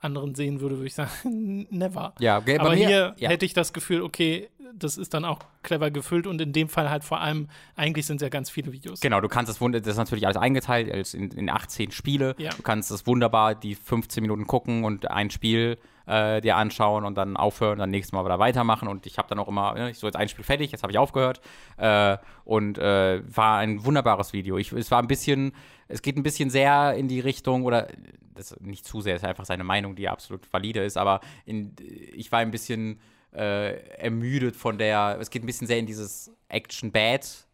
anderen 0.00 0.34
sehen 0.34 0.60
würde, 0.60 0.76
würde 0.76 0.86
ich 0.86 0.94
sagen, 0.94 1.66
never. 1.70 2.14
Ja, 2.18 2.38
okay, 2.38 2.58
aber 2.58 2.70
mir, 2.70 2.76
hier 2.76 3.14
ja. 3.18 3.28
hätte 3.28 3.46
ich 3.46 3.54
das 3.54 3.72
Gefühl, 3.72 4.02
okay, 4.02 4.48
das 4.74 4.98
ist 4.98 5.14
dann 5.14 5.24
auch 5.24 5.38
clever 5.62 5.90
gefüllt 5.90 6.26
und 6.26 6.40
in 6.40 6.52
dem 6.52 6.68
Fall 6.68 6.90
halt 6.90 7.04
vor 7.04 7.20
allem, 7.20 7.48
eigentlich 7.76 8.06
sind 8.06 8.16
es 8.16 8.22
ja 8.22 8.28
ganz 8.28 8.50
viele 8.50 8.72
Videos. 8.72 9.00
Genau, 9.00 9.20
du 9.20 9.28
kannst 9.28 9.48
das, 9.48 9.58
das 9.58 9.86
ist 9.86 9.96
natürlich 9.96 10.26
alles 10.26 10.36
eingeteilt 10.36 10.90
als 10.90 11.14
in, 11.14 11.30
in 11.30 11.48
18 11.48 11.92
Spiele. 11.92 12.34
Ja. 12.38 12.50
Du 12.50 12.62
kannst 12.62 12.90
das 12.90 13.06
wunderbar 13.06 13.54
die 13.54 13.74
15 13.74 14.22
Minuten 14.22 14.46
gucken 14.46 14.84
und 14.84 15.10
ein 15.10 15.30
Spiel 15.30 15.78
äh, 16.06 16.40
dir 16.40 16.56
anschauen 16.56 17.04
und 17.04 17.16
dann 17.16 17.36
aufhören 17.36 17.72
und 17.72 17.78
dann 17.78 17.90
nächstes 17.90 18.12
Mal 18.12 18.24
wieder 18.24 18.38
weitermachen. 18.38 18.88
Und 18.88 19.06
ich 19.06 19.18
habe 19.18 19.28
dann 19.28 19.38
auch 19.38 19.48
immer, 19.48 19.74
ne, 19.74 19.90
ich 19.90 19.98
so 19.98 20.06
jetzt 20.06 20.16
ein 20.16 20.28
Spiel 20.28 20.44
fertig, 20.44 20.72
jetzt 20.72 20.82
habe 20.82 20.92
ich 20.92 20.98
aufgehört. 20.98 21.40
Äh, 21.76 22.16
und 22.44 22.78
äh, 22.78 23.22
war 23.34 23.58
ein 23.58 23.84
wunderbares 23.84 24.32
Video. 24.32 24.56
Ich, 24.58 24.72
es 24.72 24.90
war 24.90 25.00
ein 25.00 25.08
bisschen, 25.08 25.52
es 25.88 26.02
geht 26.02 26.16
ein 26.16 26.22
bisschen 26.22 26.50
sehr 26.50 26.94
in 26.94 27.08
die 27.08 27.20
Richtung, 27.20 27.64
oder 27.64 27.88
das 28.36 28.58
nicht 28.60 28.86
zu 28.86 29.00
sehr, 29.00 29.16
ist 29.16 29.24
einfach 29.24 29.44
seine 29.44 29.64
Meinung, 29.64 29.96
die 29.96 30.08
absolut 30.08 30.52
valide 30.52 30.84
ist, 30.84 30.96
aber 30.96 31.20
in, 31.44 31.74
ich 31.80 32.30
war 32.32 32.40
ein 32.40 32.50
bisschen 32.50 33.00
äh, 33.34 33.76
ermüdet 33.98 34.56
von 34.56 34.78
der, 34.78 35.18
es 35.20 35.30
geht 35.30 35.42
ein 35.42 35.46
bisschen 35.46 35.66
sehr 35.66 35.78
in 35.78 35.86
dieses 35.86 36.30
Action-Bad 36.48 37.46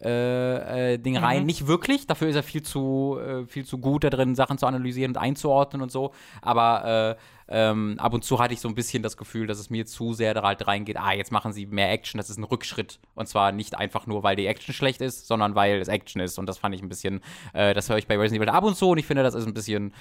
äh, 0.00 0.94
äh, 0.94 0.98
Ding 0.98 1.14
mhm. 1.14 1.24
rein. 1.24 1.46
Nicht 1.46 1.66
wirklich, 1.66 2.06
dafür 2.06 2.28
ist 2.28 2.36
er 2.36 2.42
viel 2.42 2.62
zu, 2.62 3.18
äh, 3.20 3.46
viel 3.46 3.64
zu 3.64 3.78
gut 3.78 4.04
da 4.04 4.10
drin, 4.10 4.34
Sachen 4.34 4.58
zu 4.58 4.66
analysieren 4.66 5.12
und 5.12 5.16
einzuordnen 5.16 5.82
und 5.82 5.90
so. 5.90 6.12
Aber 6.40 7.16
äh, 7.18 7.22
ähm, 7.48 7.96
ab 7.98 8.12
und 8.12 8.24
zu 8.24 8.38
hatte 8.38 8.54
ich 8.54 8.60
so 8.60 8.68
ein 8.68 8.74
bisschen 8.74 9.02
das 9.02 9.16
Gefühl, 9.16 9.46
dass 9.46 9.58
es 9.58 9.70
mir 9.70 9.86
zu 9.86 10.12
sehr 10.12 10.34
da 10.34 10.42
halt 10.42 10.66
reingeht, 10.66 10.98
ah, 10.98 11.12
jetzt 11.12 11.32
machen 11.32 11.52
sie 11.52 11.66
mehr 11.66 11.90
Action, 11.90 12.18
das 12.18 12.30
ist 12.30 12.38
ein 12.38 12.44
Rückschritt. 12.44 13.00
Und 13.14 13.26
zwar 13.26 13.52
nicht 13.52 13.76
einfach 13.76 14.06
nur, 14.06 14.22
weil 14.22 14.36
die 14.36 14.46
Action 14.46 14.74
schlecht 14.74 15.00
ist, 15.00 15.26
sondern 15.26 15.54
weil 15.54 15.80
es 15.80 15.88
Action 15.88 16.20
ist. 16.20 16.38
Und 16.38 16.46
das 16.46 16.58
fand 16.58 16.74
ich 16.74 16.82
ein 16.82 16.88
bisschen, 16.88 17.22
äh, 17.54 17.74
das 17.74 17.88
höre 17.88 17.98
ich 17.98 18.06
bei 18.06 18.18
Resident 18.18 18.42
Evil 18.42 18.54
ab 18.54 18.64
und 18.64 18.76
zu 18.76 18.90
und 18.90 18.98
ich 18.98 19.06
finde, 19.06 19.22
das 19.22 19.34
ist 19.34 19.46
ein 19.46 19.54
bisschen. 19.54 19.94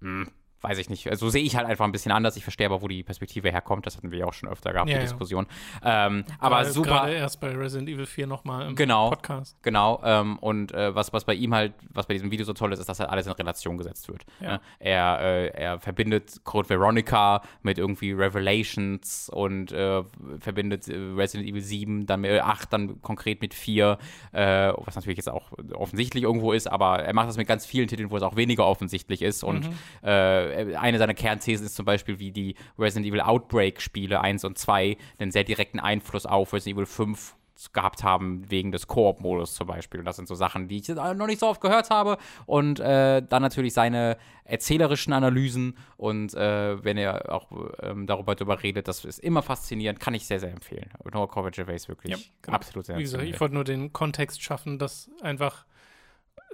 Mh, 0.00 0.24
hm, 0.24 0.30
weiß 0.68 0.78
ich 0.78 0.90
nicht. 0.90 1.04
So 1.04 1.10
also 1.10 1.28
sehe 1.30 1.44
ich 1.44 1.56
halt 1.56 1.66
einfach 1.66 1.84
ein 1.84 1.92
bisschen 1.92 2.12
anders. 2.12 2.36
Ich 2.36 2.42
verstehe 2.42 2.66
aber, 2.66 2.82
wo 2.82 2.88
die 2.88 3.02
Perspektive 3.02 3.50
herkommt. 3.50 3.86
Das 3.86 3.96
hatten 3.96 4.10
wir 4.10 4.18
ja 4.18 4.26
auch 4.26 4.32
schon 4.32 4.48
öfter 4.48 4.72
gehabt, 4.72 4.90
ja, 4.90 4.96
die 4.96 5.02
Diskussion. 5.02 5.46
Ähm, 5.84 6.24
aber 6.40 6.56
Gerade, 6.56 6.72
super. 6.72 6.88
Gerade 6.88 7.12
erst 7.14 7.40
bei 7.40 7.54
Resident 7.54 7.88
Evil 7.88 8.06
4 8.06 8.26
nochmal 8.26 8.68
im 8.68 8.74
genau, 8.74 9.10
Podcast. 9.10 9.56
Genau. 9.62 10.00
Ähm, 10.04 10.38
und 10.38 10.72
äh, 10.72 10.94
was, 10.94 11.12
was 11.12 11.24
bei 11.24 11.34
ihm 11.34 11.54
halt, 11.54 11.74
was 11.90 12.06
bei 12.06 12.14
diesem 12.14 12.30
Video 12.30 12.44
so 12.44 12.52
toll 12.52 12.72
ist, 12.72 12.80
ist, 12.80 12.88
dass 12.88 12.98
halt 12.98 13.10
alles 13.10 13.26
in 13.26 13.32
Relation 13.32 13.78
gesetzt 13.78 14.08
wird. 14.08 14.24
Ja. 14.40 14.54
Ne? 14.54 14.60
Er, 14.80 15.20
äh, 15.20 15.46
er 15.48 15.78
verbindet 15.78 16.40
Code 16.44 16.68
Veronica 16.68 17.42
mit 17.62 17.78
irgendwie 17.78 18.12
Revelations 18.12 19.30
und 19.32 19.70
äh, 19.70 20.02
verbindet 20.40 20.88
äh, 20.88 20.96
Resident 21.14 21.48
Evil 21.48 21.62
7, 21.62 22.06
dann 22.06 22.22
mit 22.22 22.40
8, 22.40 22.72
dann 22.72 23.02
konkret 23.02 23.40
mit 23.40 23.54
4, 23.54 23.98
äh, 24.32 24.72
was 24.76 24.96
natürlich 24.96 25.18
jetzt 25.18 25.28
auch 25.28 25.52
offensichtlich 25.74 26.24
irgendwo 26.24 26.52
ist, 26.52 26.66
aber 26.66 27.04
er 27.04 27.14
macht 27.14 27.28
das 27.28 27.36
mit 27.36 27.46
ganz 27.46 27.66
vielen 27.66 27.86
Titeln, 27.86 28.10
wo 28.10 28.16
es 28.16 28.22
auch 28.22 28.36
weniger 28.36 28.66
offensichtlich 28.66 29.22
ist. 29.22 29.44
Und 29.44 29.68
mhm. 29.68 29.76
Äh, 30.02 30.55
äh, 30.55 30.55
eine 30.56 30.98
seiner 30.98 31.14
Kernthesen 31.14 31.66
ist 31.66 31.76
zum 31.76 31.84
Beispiel, 31.84 32.18
wie 32.18 32.30
die 32.30 32.54
Resident 32.78 33.06
Evil 33.06 33.20
Outbreak-Spiele 33.20 34.20
1 34.20 34.44
und 34.44 34.58
2 34.58 34.96
einen 35.18 35.30
sehr 35.30 35.44
direkten 35.44 35.80
Einfluss 35.80 36.26
auf 36.26 36.52
Resident 36.52 36.76
Evil 36.76 36.86
5 36.86 37.34
gehabt 37.72 38.04
haben, 38.04 38.50
wegen 38.50 38.70
des 38.70 38.86
Koop-Modus 38.86 39.54
zum 39.54 39.66
Beispiel. 39.66 40.00
Und 40.00 40.06
das 40.06 40.16
sind 40.16 40.28
so 40.28 40.34
Sachen, 40.34 40.68
die 40.68 40.78
ich 40.78 40.88
noch 40.88 41.26
nicht 41.26 41.40
so 41.40 41.46
oft 41.46 41.60
gehört 41.60 41.90
habe. 41.90 42.18
Und 42.44 42.80
äh, 42.80 43.22
dann 43.22 43.42
natürlich 43.42 43.72
seine 43.72 44.18
erzählerischen 44.44 45.12
Analysen. 45.12 45.76
Und 45.96 46.34
äh, 46.34 46.84
wenn 46.84 46.98
er 46.98 47.32
auch 47.32 47.48
ähm, 47.80 48.06
darüber, 48.06 48.34
darüber 48.34 48.62
redet, 48.62 48.88
das 48.88 49.04
ist 49.04 49.20
immer 49.20 49.42
faszinierend, 49.42 50.00
kann 50.00 50.14
ich 50.14 50.26
sehr, 50.26 50.40
sehr 50.40 50.52
empfehlen. 50.52 50.90
Noah 51.12 51.28
Corbett 51.28 51.54
Gervais 51.54 51.88
wirklich 51.88 52.12
ja, 52.12 52.18
genau. 52.42 52.56
absolut 52.56 52.86
sehr 52.86 52.98
Wie 52.98 53.02
gesagt, 53.02 53.24
ich 53.24 53.40
wollte 53.40 53.54
nur 53.54 53.64
den 53.64 53.92
Kontext 53.92 54.42
schaffen, 54.42 54.78
dass 54.78 55.10
einfach 55.22 55.64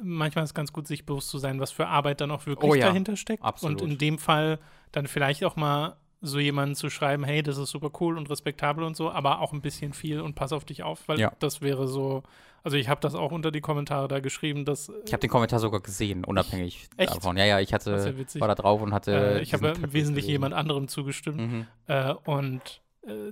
manchmal 0.00 0.44
ist 0.44 0.50
es 0.50 0.54
ganz 0.54 0.72
gut, 0.72 0.86
sich 0.86 1.06
bewusst 1.06 1.28
zu 1.28 1.38
sein, 1.38 1.60
was 1.60 1.70
für 1.70 1.86
Arbeit 1.86 2.20
dann 2.20 2.30
auch 2.30 2.46
wirklich 2.46 2.70
oh 2.70 2.74
ja, 2.74 2.86
dahinter 2.86 3.16
steckt. 3.16 3.42
Absolut. 3.42 3.82
Und 3.82 3.92
in 3.92 3.98
dem 3.98 4.18
Fall 4.18 4.58
dann 4.90 5.06
vielleicht 5.06 5.44
auch 5.44 5.56
mal 5.56 5.96
so 6.22 6.38
jemanden 6.38 6.76
zu 6.76 6.88
schreiben, 6.88 7.24
hey, 7.24 7.42
das 7.42 7.58
ist 7.58 7.70
super 7.70 7.90
cool 8.00 8.16
und 8.16 8.30
respektabel 8.30 8.84
und 8.84 8.96
so, 8.96 9.10
aber 9.10 9.40
auch 9.40 9.52
ein 9.52 9.60
bisschen 9.60 9.92
viel 9.92 10.20
und 10.20 10.34
pass 10.34 10.52
auf 10.52 10.64
dich 10.64 10.84
auf, 10.84 11.08
weil 11.08 11.18
ja. 11.18 11.32
das 11.40 11.60
wäre 11.60 11.88
so, 11.88 12.22
also 12.62 12.76
ich 12.76 12.88
habe 12.88 13.00
das 13.00 13.16
auch 13.16 13.32
unter 13.32 13.50
die 13.50 13.60
Kommentare 13.60 14.06
da 14.06 14.20
geschrieben, 14.20 14.64
dass 14.64 14.90
Ich 15.04 15.12
habe 15.12 15.20
den 15.20 15.30
Kommentar 15.30 15.58
sogar 15.58 15.80
gesehen, 15.80 16.24
unabhängig 16.24 16.88
echt? 16.96 17.16
davon. 17.16 17.36
Ja, 17.36 17.44
ja, 17.44 17.58
ich 17.58 17.74
hatte 17.74 18.14
ja 18.16 18.40
war 18.40 18.48
da 18.48 18.54
drauf 18.54 18.80
und 18.80 18.94
hatte 18.94 19.38
äh, 19.38 19.42
Ich 19.42 19.52
habe 19.52 19.70
im 19.70 19.92
Wesentlichen 19.92 20.30
jemand 20.30 20.54
anderem 20.54 20.86
zugestimmt 20.86 21.38
mhm. 21.38 21.66
äh, 21.88 22.14
und 22.24 22.60
äh, 22.60 22.81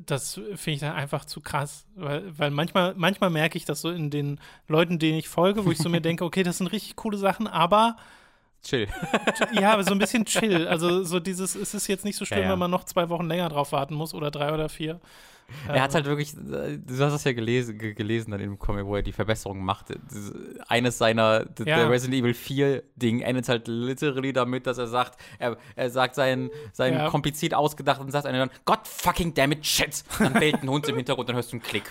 das 0.05 0.35
finde 0.35 0.71
ich 0.71 0.81
dann 0.81 0.95
einfach 0.95 1.25
zu 1.25 1.41
krass, 1.41 1.87
weil, 1.95 2.37
weil 2.37 2.51
manchmal, 2.51 2.95
manchmal 2.97 3.31
merke 3.31 3.57
ich 3.57 3.65
das 3.65 3.81
so 3.81 3.91
in 3.91 4.11
den 4.11 4.41
Leuten, 4.67 4.99
denen 4.99 5.19
ich 5.19 5.29
folge, 5.29 5.65
wo 5.65 5.71
ich 5.71 5.79
so 5.79 5.89
mir 5.89 6.01
denke, 6.01 6.25
okay, 6.25 6.43
das 6.43 6.59
sind 6.59 6.67
richtig 6.69 6.97
coole 6.97 7.17
Sachen, 7.17 7.47
aber 7.47 7.97
Chill. 8.63 8.89
ja, 9.53 9.73
aber 9.73 9.85
so 9.85 9.93
ein 9.93 9.99
bisschen 9.99 10.27
chill. 10.27 10.69
Also 10.69 11.03
so 11.03 11.19
dieses, 11.19 11.55
es 11.55 11.73
ist 11.73 11.87
jetzt 11.87 12.05
nicht 12.05 12.17
so 12.17 12.25
schlimm, 12.27 12.41
ja, 12.41 12.47
ja. 12.47 12.53
wenn 12.53 12.59
man 12.59 12.71
noch 12.71 12.85
zwei 12.85 13.09
Wochen 13.09 13.27
länger 13.27 13.49
drauf 13.49 13.73
warten 13.73 13.95
muss 13.95 14.13
oder 14.13 14.31
drei 14.31 14.53
oder 14.53 14.69
vier. 14.69 15.01
Er 15.69 15.83
hat 15.83 15.95
halt 15.95 16.07
wirklich, 16.07 16.35
du 16.35 16.79
hast 16.91 17.13
das 17.13 17.25
ja 17.25 17.33
gelesen, 17.33 17.79
gelesen 17.79 18.31
dann 18.31 18.41
im 18.41 18.59
Comic, 18.59 18.87
wo 18.87 18.97
er 18.97 19.03
die 19.03 19.13
Verbesserungen 19.13 19.65
macht. 19.65 19.87
Eines 20.69 20.99
seiner, 20.99 21.47
ja. 21.59 21.65
der 21.65 21.91
Resident 21.91 22.21
Evil 22.21 22.35
4 22.35 22.83
Ding 22.97 23.21
endet 23.21 23.49
halt 23.49 23.69
literally 23.69 24.33
damit, 24.33 24.67
dass 24.67 24.79
er 24.79 24.87
sagt, 24.87 25.21
er, 25.39 25.57
er 25.77 25.91
sagt 25.91 26.15
seinen, 26.15 26.51
seinen 26.73 26.99
ja. 26.99 27.11
kompliziert 27.11 27.55
ausgedachten 27.55 28.11
Satz, 28.11 28.25
einer 28.25 28.39
dann, 28.39 28.51
God 28.65 28.81
fucking 28.85 29.35
damn 29.35 29.53
it, 29.53 29.67
shit. 29.67 30.05
Dann 30.19 30.33
bellt 30.33 30.63
ein 30.63 30.69
Hund 30.69 30.89
im 30.89 30.97
Hintergrund, 30.97 31.29
dann 31.29 31.37
hörst 31.37 31.53
du 31.53 31.57
einen 31.57 31.63
Klick. 31.63 31.85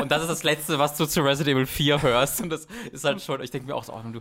Und 0.00 0.10
das 0.10 0.22
ist 0.22 0.28
das 0.28 0.42
Letzte, 0.42 0.78
was 0.78 0.96
du 0.96 1.06
zu 1.06 1.22
Resident 1.22 1.56
Evil 1.56 1.66
4 1.66 2.02
hörst. 2.02 2.40
Und 2.40 2.50
das 2.50 2.66
ist 2.92 3.04
halt 3.04 3.20
schon, 3.20 3.40
ich 3.42 3.50
denke 3.50 3.66
mir 3.66 3.74
auch 3.74 3.84
so, 3.84 3.92
oh, 3.92 4.00
du, 4.10 4.20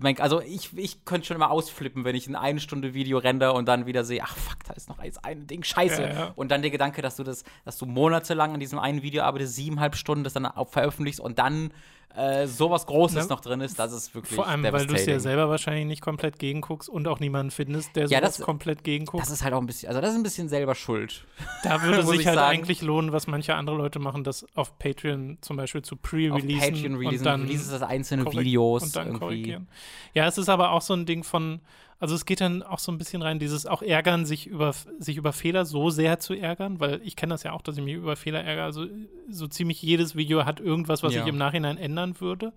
mein, 0.00 0.18
also 0.20 0.40
ich, 0.40 0.76
ich 0.76 1.04
könnte 1.04 1.26
schon 1.26 1.36
immer 1.36 1.50
ausflippen, 1.50 2.04
wenn 2.04 2.14
ich 2.14 2.26
ein 2.26 2.36
eine 2.36 2.60
Stunde 2.60 2.94
Video 2.94 3.18
render 3.18 3.54
und 3.54 3.66
dann 3.66 3.86
wieder 3.86 4.04
sehe, 4.04 4.22
ach 4.22 4.36
fuck, 4.36 4.58
da 4.66 4.72
ist 4.72 4.88
noch 4.88 4.98
eins, 4.98 5.18
ein 5.18 5.46
Ding, 5.46 5.62
scheiße. 5.62 6.02
Ja, 6.02 6.32
und 6.36 6.50
dann 6.50 6.62
der 6.62 6.70
Gedanke, 6.70 7.02
dass 7.02 7.16
du 7.16 7.24
das, 7.24 7.44
dass 7.64 7.78
du 7.78 7.86
Monate 7.86 8.27
monatelang 8.28 8.54
an 8.54 8.60
diesem 8.60 8.78
einen 8.78 9.02
Video 9.02 9.22
arbeitest, 9.22 9.54
siebeneinhalb 9.54 9.96
Stunden 9.96 10.24
das 10.24 10.32
dann 10.32 10.46
auch 10.46 10.68
veröffentlichst 10.68 11.20
und 11.20 11.38
dann 11.38 11.70
äh, 12.16 12.46
sowas 12.46 12.86
Großes 12.86 13.16
ja. 13.16 13.26
noch 13.26 13.40
drin 13.40 13.60
ist, 13.60 13.78
das 13.78 13.92
ist 13.92 14.14
wirklich 14.14 14.34
Vor 14.34 14.48
allem, 14.48 14.62
weil 14.64 14.86
du 14.86 14.94
es 14.94 15.06
ja 15.06 15.20
selber 15.20 15.50
wahrscheinlich 15.50 15.86
nicht 15.86 16.00
komplett 16.00 16.38
gegenguckst 16.38 16.88
und 16.88 17.06
auch 17.06 17.20
niemanden 17.20 17.50
findest, 17.50 17.94
der 17.94 18.06
ja, 18.06 18.18
sowas 18.18 18.38
das, 18.38 18.44
komplett 18.46 18.82
gegenguckt. 18.82 19.22
Das 19.22 19.30
ist 19.30 19.44
halt 19.44 19.52
auch 19.52 19.60
ein 19.60 19.66
bisschen, 19.66 19.88
also 19.88 20.00
das 20.00 20.10
ist 20.10 20.16
ein 20.16 20.22
bisschen 20.22 20.48
selber 20.48 20.74
schuld. 20.74 21.24
Da 21.62 21.82
würde 21.82 22.02
sich 22.06 22.26
halt 22.26 22.36
sagen. 22.36 22.58
eigentlich 22.58 22.82
lohnen, 22.82 23.12
was 23.12 23.26
manche 23.26 23.54
andere 23.54 23.76
Leute 23.76 23.98
machen, 23.98 24.24
das 24.24 24.46
auf 24.54 24.78
Patreon 24.78 25.38
zum 25.40 25.56
Beispiel 25.56 25.82
zu 25.82 25.96
pre-releasen. 25.96 26.58
Patreon 26.58 26.94
releasen, 26.94 27.18
und 27.18 27.24
dann 27.24 27.42
releases 27.42 27.70
das 27.70 27.82
einzelne 27.82 28.24
Videos 28.32 28.82
und 28.82 28.96
dann 28.96 29.06
irgendwie. 29.08 29.20
korrigieren. 29.20 29.68
Ja, 30.14 30.26
es 30.26 30.38
ist 30.38 30.48
aber 30.48 30.70
auch 30.70 30.82
so 30.82 30.94
ein 30.94 31.04
Ding 31.04 31.24
von, 31.24 31.60
also 32.00 32.14
es 32.14 32.24
geht 32.24 32.40
dann 32.40 32.62
auch 32.62 32.78
so 32.78 32.92
ein 32.92 32.98
bisschen 32.98 33.22
rein, 33.22 33.38
dieses 33.38 33.66
auch 33.66 33.82
ärgern, 33.82 34.24
sich 34.24 34.46
über, 34.46 34.72
sich 34.98 35.16
über 35.16 35.32
Fehler 35.32 35.64
so 35.64 35.90
sehr 35.90 36.20
zu 36.20 36.34
ärgern, 36.34 36.78
weil 36.78 37.00
ich 37.02 37.16
kenne 37.16 37.34
das 37.34 37.42
ja 37.42 37.52
auch, 37.52 37.62
dass 37.62 37.76
ich 37.76 37.84
mich 37.84 37.94
über 37.94 38.14
Fehler 38.14 38.44
ärgere. 38.44 38.64
Also 38.64 38.86
so 39.28 39.48
ziemlich 39.48 39.82
jedes 39.82 40.14
Video 40.14 40.44
hat 40.44 40.60
irgendwas, 40.60 41.02
was 41.02 41.14
ja. 41.14 41.22
ich 41.22 41.26
im 41.28 41.36
Nachhinein 41.36 41.76
ändern 41.76 42.20
würde. 42.20 42.52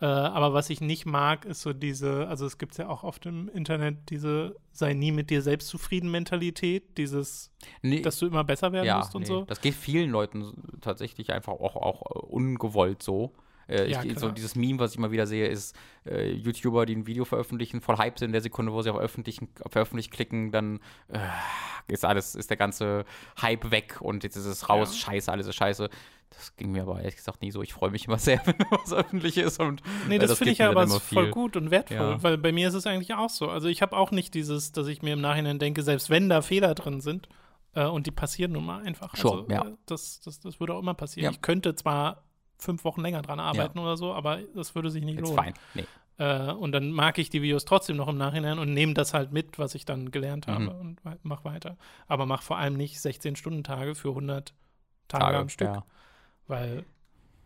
Äh, 0.00 0.06
aber 0.06 0.54
was 0.54 0.70
ich 0.70 0.80
nicht 0.80 1.04
mag, 1.04 1.44
ist 1.44 1.62
so 1.62 1.72
diese, 1.72 2.26
also 2.28 2.46
es 2.46 2.58
gibt 2.58 2.78
ja 2.78 2.88
auch 2.88 3.02
oft 3.02 3.26
im 3.26 3.48
Internet 3.48 4.08
diese 4.08 4.56
sei 4.72 4.94
nie 4.94 5.12
mit 5.12 5.28
dir 5.30 5.42
selbst 5.42 5.68
zufrieden 5.68 6.10
Mentalität, 6.10 6.96
dieses, 6.96 7.50
nee, 7.82 8.00
dass 8.00 8.18
du 8.18 8.26
immer 8.26 8.44
besser 8.44 8.72
werden 8.72 8.86
ja, 8.86 8.98
musst 8.98 9.14
und 9.14 9.22
nee. 9.22 9.26
so. 9.26 9.44
Das 9.44 9.60
geht 9.60 9.74
vielen 9.74 10.10
Leuten 10.10 10.78
tatsächlich 10.80 11.32
einfach 11.32 11.52
auch, 11.52 11.76
auch 11.76 12.00
ungewollt 12.02 13.02
so. 13.02 13.32
Äh, 13.70 13.88
ja, 13.88 14.02
ich, 14.02 14.18
so 14.18 14.30
dieses 14.30 14.56
Meme, 14.56 14.80
was 14.80 14.92
ich 14.92 14.98
immer 14.98 15.12
wieder 15.12 15.26
sehe, 15.26 15.46
ist 15.46 15.76
äh, 16.04 16.30
YouTuber, 16.32 16.86
die 16.86 16.96
ein 16.96 17.06
Video 17.06 17.24
veröffentlichen, 17.24 17.80
voll 17.80 17.98
hyped 17.98 18.18
sind 18.18 18.30
in 18.30 18.32
der 18.32 18.40
Sekunde, 18.40 18.72
wo 18.72 18.82
sie 18.82 18.90
auf 18.90 18.98
öffentlich, 18.98 19.40
auf 19.62 19.76
öffentlich 19.76 20.10
klicken, 20.10 20.50
dann 20.50 20.80
äh, 21.08 21.18
ist 21.86 22.04
alles, 22.04 22.34
ist 22.34 22.50
der 22.50 22.56
ganze 22.56 23.04
Hype 23.40 23.70
weg 23.70 23.98
und 24.00 24.24
jetzt 24.24 24.36
ist 24.36 24.46
es 24.46 24.68
raus, 24.68 24.90
ja. 24.92 25.06
scheiße, 25.06 25.30
alles 25.30 25.46
ist 25.46 25.54
scheiße. 25.54 25.88
Das 26.30 26.54
ging 26.56 26.70
mir 26.72 26.82
aber 26.82 26.98
ehrlich 26.98 27.16
gesagt 27.16 27.42
nie 27.42 27.50
so. 27.50 27.60
Ich 27.60 27.72
freue 27.72 27.90
mich 27.90 28.06
immer 28.06 28.18
sehr, 28.18 28.40
wenn 28.44 28.56
was 28.70 28.92
öffentlich 28.92 29.36
ist. 29.36 29.60
Und, 29.60 29.82
nee, 30.08 30.18
das, 30.18 30.30
das 30.30 30.38
finde 30.38 30.52
ich 30.52 30.62
aber 30.62 30.86
voll 30.88 31.30
gut 31.30 31.56
und 31.56 31.70
wertvoll, 31.70 31.96
ja. 31.96 32.22
weil 32.22 32.38
bei 32.38 32.52
mir 32.52 32.68
ist 32.68 32.74
es 32.74 32.86
eigentlich 32.86 33.14
auch 33.14 33.30
so. 33.30 33.48
Also 33.48 33.68
ich 33.68 33.82
habe 33.82 33.96
auch 33.96 34.10
nicht 34.10 34.34
dieses, 34.34 34.72
dass 34.72 34.86
ich 34.86 35.02
mir 35.02 35.14
im 35.14 35.20
Nachhinein 35.20 35.58
denke, 35.58 35.82
selbst 35.82 36.10
wenn 36.10 36.28
da 36.28 36.42
Fehler 36.42 36.74
drin 36.74 37.00
sind, 37.00 37.28
äh, 37.74 37.84
und 37.84 38.06
die 38.06 38.10
passieren 38.10 38.52
nun 38.52 38.66
mal 38.66 38.82
einfach. 38.82 39.16
Schon, 39.16 39.40
also, 39.40 39.52
ja. 39.52 39.64
Äh, 39.64 39.76
das, 39.86 40.20
das, 40.20 40.40
das 40.40 40.58
würde 40.58 40.74
auch 40.74 40.80
immer 40.80 40.94
passieren. 40.94 41.24
Ja. 41.24 41.30
Ich 41.30 41.40
könnte 41.40 41.74
zwar 41.74 42.24
fünf 42.60 42.84
Wochen 42.84 43.00
länger 43.00 43.22
dran 43.22 43.40
arbeiten 43.40 43.78
ja. 43.78 43.84
oder 43.84 43.96
so, 43.96 44.12
aber 44.12 44.38
das 44.54 44.74
würde 44.74 44.90
sich 44.90 45.04
nicht 45.04 45.18
It's 45.18 45.30
lohnen. 45.30 45.54
Fine. 45.54 45.54
Nee. 45.74 45.86
Äh, 46.18 46.52
und 46.52 46.72
dann 46.72 46.92
mag 46.92 47.18
ich 47.18 47.30
die 47.30 47.42
Videos 47.42 47.64
trotzdem 47.64 47.96
noch 47.96 48.08
im 48.08 48.18
Nachhinein 48.18 48.58
und 48.58 48.72
nehme 48.72 48.94
das 48.94 49.14
halt 49.14 49.32
mit, 49.32 49.58
was 49.58 49.74
ich 49.74 49.86
dann 49.86 50.10
gelernt 50.10 50.46
habe 50.46 50.64
mhm. 50.64 50.68
und 50.68 51.00
mach 51.22 51.44
weiter. 51.44 51.76
Aber 52.08 52.26
mach 52.26 52.42
vor 52.42 52.58
allem 52.58 52.76
nicht 52.76 52.98
16-Stunden-Tage 52.98 53.94
für 53.94 54.10
100 54.10 54.52
Tage, 55.08 55.24
Tage 55.24 55.38
am 55.38 55.48
Stück. 55.48 55.68
Ja. 55.68 55.84
Weil 56.46 56.84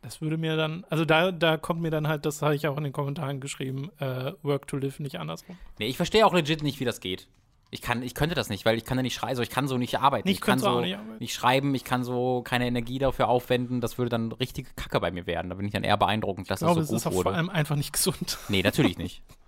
das 0.03 0.21
würde 0.21 0.37
mir 0.37 0.57
dann, 0.57 0.85
also 0.91 1.05
da, 1.05 1.33
da 1.33 1.57
kommt 1.57 1.81
mir 1.81 1.91
dann 1.91 2.09
halt, 2.09 2.27
das 2.27 2.43
habe 2.43 2.55
ich 2.55 2.67
auch 2.67 2.77
in 2.77 2.85
den 2.85 2.93
Kommentaren 2.93 3.41
geschrieben, 3.41 3.91
äh, 4.01 4.33
Work 4.43 4.67
to 4.67 4.77
Live 4.77 4.99
nicht 4.99 5.19
andersrum. 5.19 5.57
Nee, 5.79 5.87
ich 5.87 5.97
verstehe 5.97 6.27
auch 6.27 6.35
legit 6.35 6.63
nicht, 6.63 6.81
wie 6.81 6.85
das 6.85 7.01
geht. 7.01 7.29
Ich, 7.75 7.83
kann, 7.83 8.05
ich 8.05 8.15
könnte 8.15 8.37
das 8.37 8.51
nicht, 8.51 8.65
weil 8.65 8.79
ich 8.79 8.85
kann 8.85 8.97
da 8.97 9.03
nicht 9.03 9.15
schreiben, 9.15 9.31
also 9.31 9.43
ich 9.43 9.51
kann 9.51 9.67
so 9.67 9.79
nicht 9.79 9.99
arbeiten. 9.99 10.29
Ich, 10.29 10.37
ich 10.37 10.41
kann 10.41 10.61
so 10.61 10.81
nicht, 10.81 10.97
nicht, 11.19 11.35
schreiben, 11.35 11.75
ich 11.75 11.83
kann 11.83 12.05
so 12.05 12.41
keine 12.43 12.69
Energie 12.69 13.01
dafür 13.01 13.27
aufwenden, 13.27 13.81
das 13.81 13.99
würde 13.99 14.11
dann 14.11 14.31
richtige 14.31 14.71
Kacke 14.77 15.01
bei 15.01 15.11
mir 15.11 15.27
werden. 15.27 15.49
Da 15.51 15.57
bin 15.57 15.67
ich 15.67 15.73
dann 15.73 15.83
eher 15.83 15.97
beeindruckend, 15.97 16.49
dass 16.49 16.63
ich 16.63 16.67
glaube, 16.67 16.83
das 16.83 16.89
so 16.89 16.95
gut 16.95 17.05
wurde. 17.05 17.17
Ist 17.17 17.23
vor 17.25 17.35
allem 17.35 17.51
einfach 17.51 17.75
nicht 17.75 17.93
gesund. 17.93 18.39
Nee, 18.49 18.63
natürlich 18.63 18.97
nicht. 18.97 19.23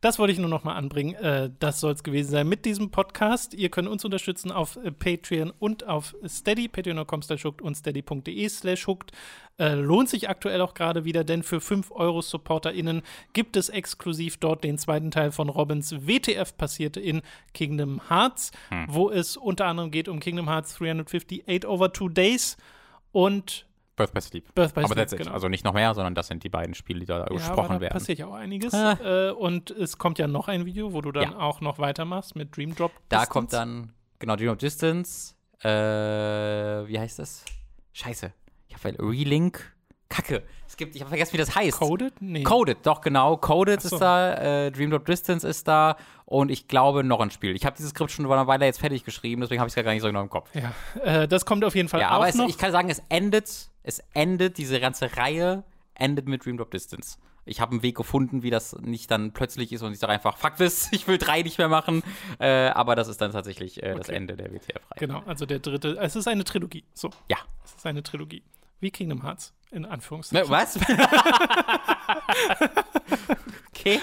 Das 0.00 0.18
wollte 0.18 0.32
ich 0.32 0.38
nur 0.38 0.48
noch 0.48 0.64
mal 0.64 0.74
anbringen. 0.74 1.14
Äh, 1.14 1.50
das 1.58 1.80
soll 1.80 1.92
es 1.92 2.02
gewesen 2.02 2.30
sein 2.30 2.48
mit 2.48 2.64
diesem 2.64 2.90
Podcast. 2.90 3.54
Ihr 3.54 3.70
könnt 3.70 3.88
uns 3.88 4.04
unterstützen 4.04 4.52
auf 4.52 4.76
äh, 4.76 4.90
Patreon 4.90 5.52
und 5.58 5.86
auf 5.86 6.14
Steady, 6.26 6.68
patreon.com 6.68 7.22
slash 7.22 7.44
hooked 7.44 7.62
und 7.62 7.74
steady.de 7.76 8.48
slash 8.48 8.86
hooked. 8.86 9.12
Äh, 9.58 9.74
lohnt 9.74 10.08
sich 10.10 10.28
aktuell 10.28 10.60
auch 10.60 10.74
gerade 10.74 11.04
wieder, 11.04 11.24
denn 11.24 11.42
für 11.42 11.60
5 11.60 11.90
Euro 11.92 12.20
SupporterInnen 12.20 13.02
gibt 13.32 13.56
es 13.56 13.70
exklusiv 13.70 14.36
dort 14.36 14.64
den 14.64 14.76
zweiten 14.76 15.10
Teil 15.10 15.32
von 15.32 15.48
Robins 15.48 15.92
WTF 16.06 16.56
passierte 16.56 17.00
in 17.00 17.22
Kingdom 17.54 18.02
Hearts, 18.10 18.52
hm. 18.68 18.86
wo 18.88 19.10
es 19.10 19.36
unter 19.36 19.66
anderem 19.66 19.90
geht 19.90 20.08
um 20.08 20.20
Kingdom 20.20 20.48
Hearts 20.48 20.74
358 20.74 21.66
over 21.66 21.92
two 21.92 22.10
days 22.10 22.58
und 23.12 23.65
Birth 23.96 24.12
by 24.12 24.20
Sleep. 24.20 24.54
Birth 24.54 24.74
by 24.74 24.84
aber 24.84 25.08
Sleep, 25.08 25.22
genau. 25.22 25.32
Also 25.32 25.48
nicht 25.48 25.64
noch 25.64 25.72
mehr, 25.72 25.94
sondern 25.94 26.14
das 26.14 26.28
sind 26.28 26.44
die 26.44 26.48
beiden 26.48 26.74
Spiele, 26.74 27.00
die 27.00 27.06
da 27.06 27.20
ja, 27.20 27.24
gesprochen 27.24 27.64
aber 27.66 27.74
da 27.74 27.80
werden. 27.80 27.92
passiert 27.94 28.18
ja 28.18 28.26
auch 28.26 28.34
einiges. 28.34 28.74
Ah. 28.74 28.98
Äh, 29.02 29.30
und 29.32 29.70
es 29.70 29.98
kommt 29.98 30.18
ja 30.18 30.28
noch 30.28 30.48
ein 30.48 30.66
Video, 30.66 30.92
wo 30.92 31.00
du 31.00 31.12
dann 31.12 31.32
ja. 31.32 31.38
auch 31.38 31.60
noch 31.60 31.78
weitermachst 31.78 32.36
mit 32.36 32.56
Dream 32.56 32.74
Drop 32.74 32.92
Distance. 32.92 33.08
Da 33.08 33.26
kommt 33.26 33.52
dann, 33.52 33.92
genau, 34.18 34.36
Dream 34.36 34.48
Drop 34.48 34.58
Distance. 34.58 35.34
Äh, 35.62 35.68
wie 35.68 36.98
heißt 36.98 37.18
das? 37.18 37.44
Scheiße. 37.92 38.32
Ich 38.68 38.74
habe 38.74 38.96
Relink. 38.98 39.75
Kacke. 40.08 40.42
Es 40.68 40.76
gibt, 40.76 40.94
ich 40.94 41.00
habe 41.00 41.08
vergessen, 41.08 41.32
wie 41.34 41.38
das 41.38 41.54
heißt. 41.54 41.78
Coded? 41.78 42.14
Nee. 42.20 42.42
Coded, 42.42 42.78
doch, 42.84 43.00
genau. 43.00 43.36
Coded 43.36 43.80
so. 43.80 43.94
ist 43.96 44.00
da, 44.00 44.66
äh, 44.66 44.70
Dream 44.70 44.90
Drop 44.90 45.04
Distance 45.04 45.46
ist 45.46 45.66
da 45.66 45.96
und 46.24 46.50
ich 46.50 46.68
glaube 46.68 47.04
noch 47.04 47.20
ein 47.20 47.30
Spiel. 47.30 47.54
Ich 47.56 47.64
habe 47.64 47.76
dieses 47.76 47.90
Skript 47.90 48.10
schon 48.10 48.26
vor 48.26 48.34
einer 48.34 48.46
Weile 48.46 48.66
jetzt 48.66 48.80
fertig 48.80 49.04
geschrieben, 49.04 49.40
deswegen 49.40 49.60
habe 49.60 49.68
ich 49.68 49.76
es 49.76 49.84
gar 49.84 49.92
nicht 49.92 50.02
so 50.02 50.08
genau 50.08 50.22
im 50.22 50.30
Kopf. 50.30 50.50
Ja, 50.54 50.72
äh, 51.02 51.28
das 51.28 51.46
kommt 51.46 51.64
auf 51.64 51.74
jeden 51.74 51.88
Fall 51.88 52.00
ja, 52.00 52.10
aber 52.10 52.28
es, 52.28 52.38
ich 52.38 52.58
kann 52.58 52.72
sagen, 52.72 52.90
es 52.90 53.02
endet, 53.08 53.70
es 53.82 54.02
endet, 54.12 54.58
diese 54.58 54.80
ganze 54.80 55.16
Reihe 55.16 55.64
endet 55.94 56.28
mit 56.28 56.44
Dream 56.44 56.56
Drop 56.56 56.70
Distance. 56.70 57.18
Ich 57.48 57.60
habe 57.60 57.70
einen 57.70 57.82
Weg 57.82 57.96
gefunden, 57.96 58.42
wie 58.42 58.50
das 58.50 58.76
nicht 58.80 59.08
dann 59.08 59.32
plötzlich 59.32 59.72
ist 59.72 59.82
und 59.82 59.92
ich 59.92 60.00
sage 60.00 60.12
einfach, 60.12 60.36
fuck 60.36 60.56
this, 60.56 60.88
ich 60.92 61.06
will 61.06 61.16
drei 61.16 61.42
nicht 61.42 61.58
mehr 61.58 61.68
machen. 61.68 62.02
Äh, 62.40 62.68
aber 62.68 62.96
das 62.96 63.08
ist 63.08 63.20
dann 63.20 63.30
tatsächlich 63.30 63.82
äh, 63.82 63.90
okay. 63.90 63.98
das 63.98 64.08
Ende 64.08 64.36
der 64.36 64.52
WTF-Reihe. 64.52 64.98
Genau, 64.98 65.22
also 65.26 65.46
der 65.46 65.60
dritte, 65.60 65.96
es 66.00 66.16
ist 66.16 66.26
eine 66.26 66.42
Trilogie. 66.42 66.84
So. 66.92 67.10
Ja. 67.28 67.38
Es 67.64 67.74
ist 67.74 67.86
eine 67.86 68.02
Trilogie. 68.02 68.42
Wie 68.80 68.90
Kingdom 68.90 69.22
Hearts, 69.22 69.54
in 69.70 69.84
Anführungszeichen. 69.84 70.50
Was? 70.50 70.78
okay. 73.68 74.00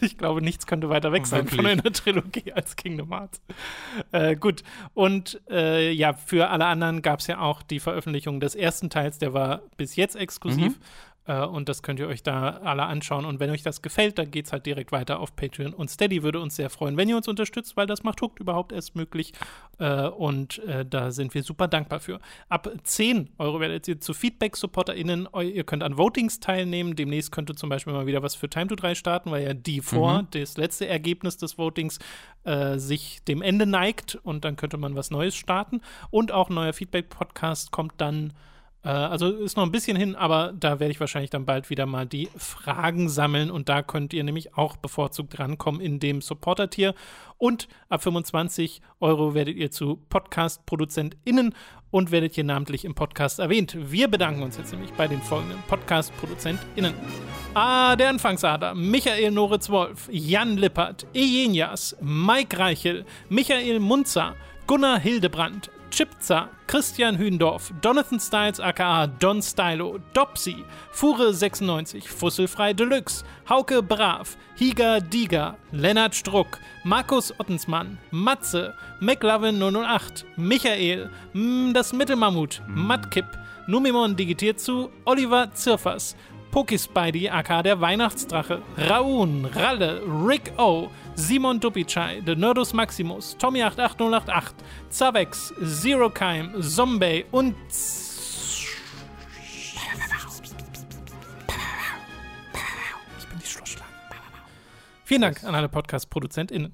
Ich 0.00 0.18
glaube, 0.18 0.42
nichts 0.42 0.66
könnte 0.66 0.88
weiter 0.88 1.12
weg 1.12 1.26
sein 1.26 1.44
Wirklich? 1.44 1.56
von 1.56 1.66
einer 1.66 1.92
Trilogie 1.92 2.52
als 2.52 2.76
Kingdom 2.76 3.10
Hearts. 3.10 3.40
Äh, 4.12 4.36
gut. 4.36 4.62
Und 4.94 5.40
äh, 5.48 5.90
ja, 5.90 6.12
für 6.12 6.50
alle 6.50 6.66
anderen 6.66 7.02
gab 7.02 7.20
es 7.20 7.26
ja 7.26 7.40
auch 7.40 7.62
die 7.62 7.80
Veröffentlichung 7.80 8.40
des 8.40 8.54
ersten 8.54 8.90
Teils, 8.90 9.18
der 9.18 9.32
war 9.32 9.62
bis 9.76 9.96
jetzt 9.96 10.16
exklusiv. 10.16 10.78
Mhm. 10.78 10.84
Äh, 11.26 11.44
und 11.44 11.68
das 11.68 11.82
könnt 11.82 12.00
ihr 12.00 12.08
euch 12.08 12.22
da 12.22 12.60
alle 12.64 12.84
anschauen. 12.84 13.24
Und 13.24 13.40
wenn 13.40 13.50
euch 13.50 13.62
das 13.62 13.82
gefällt, 13.82 14.18
dann 14.18 14.30
geht 14.30 14.46
es 14.46 14.52
halt 14.52 14.66
direkt 14.66 14.92
weiter 14.92 15.20
auf 15.20 15.36
Patreon. 15.36 15.72
Und 15.72 15.90
Steady 15.90 16.22
würde 16.22 16.40
uns 16.40 16.56
sehr 16.56 16.70
freuen, 16.70 16.96
wenn 16.96 17.08
ihr 17.08 17.16
uns 17.16 17.28
unterstützt, 17.28 17.76
weil 17.76 17.86
das 17.86 18.02
macht 18.02 18.20
Hooked 18.22 18.40
überhaupt 18.40 18.72
erst 18.72 18.96
möglich. 18.96 19.32
Äh, 19.78 20.08
und 20.08 20.58
äh, 20.60 20.84
da 20.84 21.10
sind 21.10 21.34
wir 21.34 21.42
super 21.42 21.68
dankbar 21.68 22.00
für. 22.00 22.20
Ab 22.48 22.70
10 22.82 23.30
Euro 23.38 23.60
werdet 23.60 23.86
ihr 23.88 24.00
zu 24.00 24.14
Feedback-SupporterInnen. 24.14 25.28
Ihr 25.42 25.64
könnt 25.64 25.82
an 25.82 25.96
Votings 25.96 26.40
teilnehmen. 26.40 26.96
Demnächst 26.96 27.32
könnte 27.32 27.54
zum 27.54 27.68
Beispiel 27.68 27.92
mal 27.92 28.06
wieder 28.06 28.22
was 28.22 28.34
für 28.34 28.48
Time 28.48 28.66
to 28.66 28.74
3 28.74 28.94
starten, 28.94 29.30
weil 29.30 29.44
ja 29.44 29.54
die 29.54 29.80
vor, 29.80 30.22
mhm. 30.22 30.28
das 30.30 30.56
letzte 30.56 30.86
Ergebnis 30.86 31.36
des 31.36 31.58
Votings, 31.58 31.98
sich 32.74 33.22
dem 33.22 33.40
Ende 33.40 33.66
neigt. 33.66 34.16
Und 34.16 34.44
dann 34.44 34.56
könnte 34.56 34.76
man 34.76 34.96
was 34.96 35.12
Neues 35.12 35.36
starten. 35.36 35.80
Und 36.10 36.32
auch 36.32 36.50
ein 36.50 36.54
neuer 36.54 36.72
Feedback-Podcast 36.72 37.70
kommt 37.70 37.92
dann 37.98 38.32
also 38.88 39.30
ist 39.30 39.56
noch 39.56 39.62
ein 39.62 39.70
bisschen 39.70 39.96
hin, 39.96 40.16
aber 40.16 40.52
da 40.58 40.80
werde 40.80 40.90
ich 40.90 40.98
wahrscheinlich 40.98 41.30
dann 41.30 41.44
bald 41.44 41.70
wieder 41.70 41.86
mal 41.86 42.04
die 42.04 42.28
Fragen 42.36 43.08
sammeln 43.08 43.50
und 43.50 43.68
da 43.68 43.82
könnt 43.82 44.12
ihr 44.12 44.24
nämlich 44.24 44.56
auch 44.56 44.76
bevorzugt 44.76 45.38
rankommen 45.38 45.80
in 45.80 46.00
dem 46.00 46.20
Supporter-Tier. 46.20 46.94
Und 47.38 47.68
ab 47.88 48.02
25 48.02 48.82
Euro 49.00 49.34
werdet 49.34 49.56
ihr 49.56 49.70
zu 49.70 50.00
Podcast-ProduzentInnen 50.08 51.54
und 51.92 52.10
werdet 52.10 52.34
hier 52.34 52.44
namentlich 52.44 52.84
im 52.84 52.94
Podcast 52.94 53.38
erwähnt. 53.38 53.76
Wir 53.78 54.08
bedanken 54.08 54.42
uns 54.42 54.56
jetzt 54.56 54.72
nämlich 54.72 54.92
bei 54.94 55.06
den 55.06 55.22
folgenden 55.22 55.62
Podcast-ProduzentInnen. 55.68 56.94
Ah, 57.54 57.94
der 57.96 58.08
Anfangsader, 58.08 58.74
Michael 58.74 59.30
Noritz-Wolf, 59.30 60.08
Jan 60.10 60.56
Lippert, 60.56 61.06
Ejenias, 61.12 61.96
Mike 62.00 62.58
Reichel, 62.58 63.04
Michael 63.28 63.78
Munzer, 63.78 64.34
Gunnar 64.66 64.98
Hildebrand, 64.98 65.70
Chipza, 65.92 66.48
Christian 66.66 67.18
Hündorf, 67.18 67.70
Jonathan 67.82 68.18
Styles 68.18 68.58
aka 68.58 69.06
Don 69.06 69.42
Stylo, 69.42 69.98
Dopsy, 70.14 70.64
Fure96, 70.90 72.08
Fusselfrei 72.08 72.72
Deluxe, 72.72 73.24
Hauke 73.46 73.82
Brav, 73.82 74.34
Higa 74.58 75.00
Diga, 75.00 75.56
Lennart 75.70 76.14
Struck, 76.14 76.58
Markus 76.82 77.30
Ottensmann, 77.38 77.98
Matze, 78.10 78.74
McLovin 79.00 79.60
008, 79.60 80.24
Michael, 80.36 81.10
M 81.34 81.74
das 81.74 81.92
Mittelmammut, 81.92 82.62
Mattkipp, 82.66 83.26
Numimon 83.66 84.16
digitiert 84.16 84.60
zu, 84.60 84.90
Oliver 85.04 85.52
Zirfers, 85.52 86.16
Pokespidey 86.52 87.28
aka 87.28 87.62
der 87.62 87.80
Weihnachtsdrache, 87.82 88.62
Raun, 88.88 89.46
Ralle, 89.54 90.02
Rick 90.06 90.52
O, 90.58 90.90
Simon 91.14 91.60
Dupicai, 91.60 92.22
The 92.24 92.34
Nerdus 92.34 92.72
Maximus, 92.72 93.36
Tommy88088, 93.38 94.52
Zavex, 94.88 95.52
Zero 95.62 96.08
Keim, 96.10 96.60
Zombie 96.62 97.24
und 97.30 97.54
ich 103.18 103.28
bin 103.28 103.38
die 103.38 103.46
Schlussschlange. 103.46 103.92
Vielen 105.04 105.20
Dank 105.20 105.44
an 105.44 105.54
alle 105.54 105.68
Podcast-ProduzentInnen. 105.68 106.72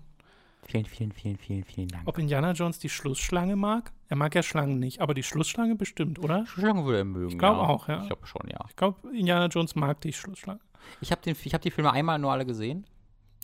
Vielen, 0.67 0.85
vielen, 0.85 1.13
vielen, 1.13 1.39
vielen, 1.39 1.65
vielen 1.65 1.89
Dank. 1.89 2.07
Ob 2.07 2.19
Indiana 2.19 2.53
Jones 2.53 2.79
die 2.79 2.89
Schlussschlange 2.91 3.57
mag? 3.57 3.93
Er 4.09 4.17
mag 4.17 4.35
ja 4.35 4.43
Schlangen 4.43 4.79
nicht, 4.79 5.01
aber 5.01 5.15
die 5.15 5.23
Schlussschlange 5.23 5.75
bestimmt, 5.75 6.19
oder? 6.19 6.47
Schlussschlange 6.47 6.85
würde 6.85 6.99
er 6.99 7.05
mögen. 7.05 7.33
Ich 7.33 7.39
glaube 7.39 7.61
ja. 7.61 7.67
auch, 7.67 7.89
ja. 7.89 8.03
Ich 8.03 8.07
glaube 8.07 8.27
schon, 8.27 8.49
ja. 8.49 8.59
Ich 8.69 8.77
glaube, 8.77 9.09
Indiana 9.09 9.47
Jones 9.47 9.75
mag 9.75 10.01
die 10.03 10.13
Schlussschlange. 10.13 10.61
Ich 11.01 11.11
habe 11.11 11.31
hab 11.31 11.63
die 11.63 11.71
Filme 11.71 11.93
einmal 11.93 12.19
nur 12.19 12.33
alle 12.33 12.47
gesehen. 12.47 12.85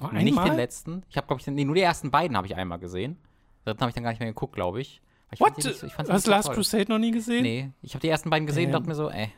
Oh, 0.03 0.09
nicht 0.09 0.39
den 0.39 0.57
letzten. 0.57 1.03
Ich 1.09 1.17
habe, 1.17 1.27
glaube 1.27 1.41
ich, 1.41 1.47
nee, 1.47 1.65
nur 1.65 1.75
die 1.75 1.83
ersten 1.83 2.11
beiden 2.11 2.37
habe 2.37 2.47
ich 2.47 2.57
einmal 2.57 2.79
gesehen. 2.79 3.13
Den 3.13 3.71
dritten 3.71 3.81
habe 3.81 3.91
ich 3.91 3.95
dann 3.95 4.05
gar 4.05 4.11
nicht 4.11 4.21
mehr 4.21 4.29
geguckt, 4.29 4.55
glaube 4.55 4.81
ich. 4.81 5.01
ich 5.33 5.41
What? 5.41 5.61
So, 5.63 5.71
ich 5.71 5.97
Hast 5.97 6.27
du 6.27 6.31
Last 6.31 6.47
toll. 6.47 6.57
Crusade 6.57 6.91
noch 6.91 6.99
nie 6.99 7.13
gesehen? 7.13 7.43
Nee, 7.43 7.71
ich 7.83 7.95
habe 7.95 8.01
die 8.01 8.09
ersten 8.09 8.31
beiden 8.31 8.47
gesehen 8.47 8.67
und 8.67 8.73
dachte 8.73 8.89
mir 8.89 8.95
so, 8.95 9.09
ey. 9.09 9.33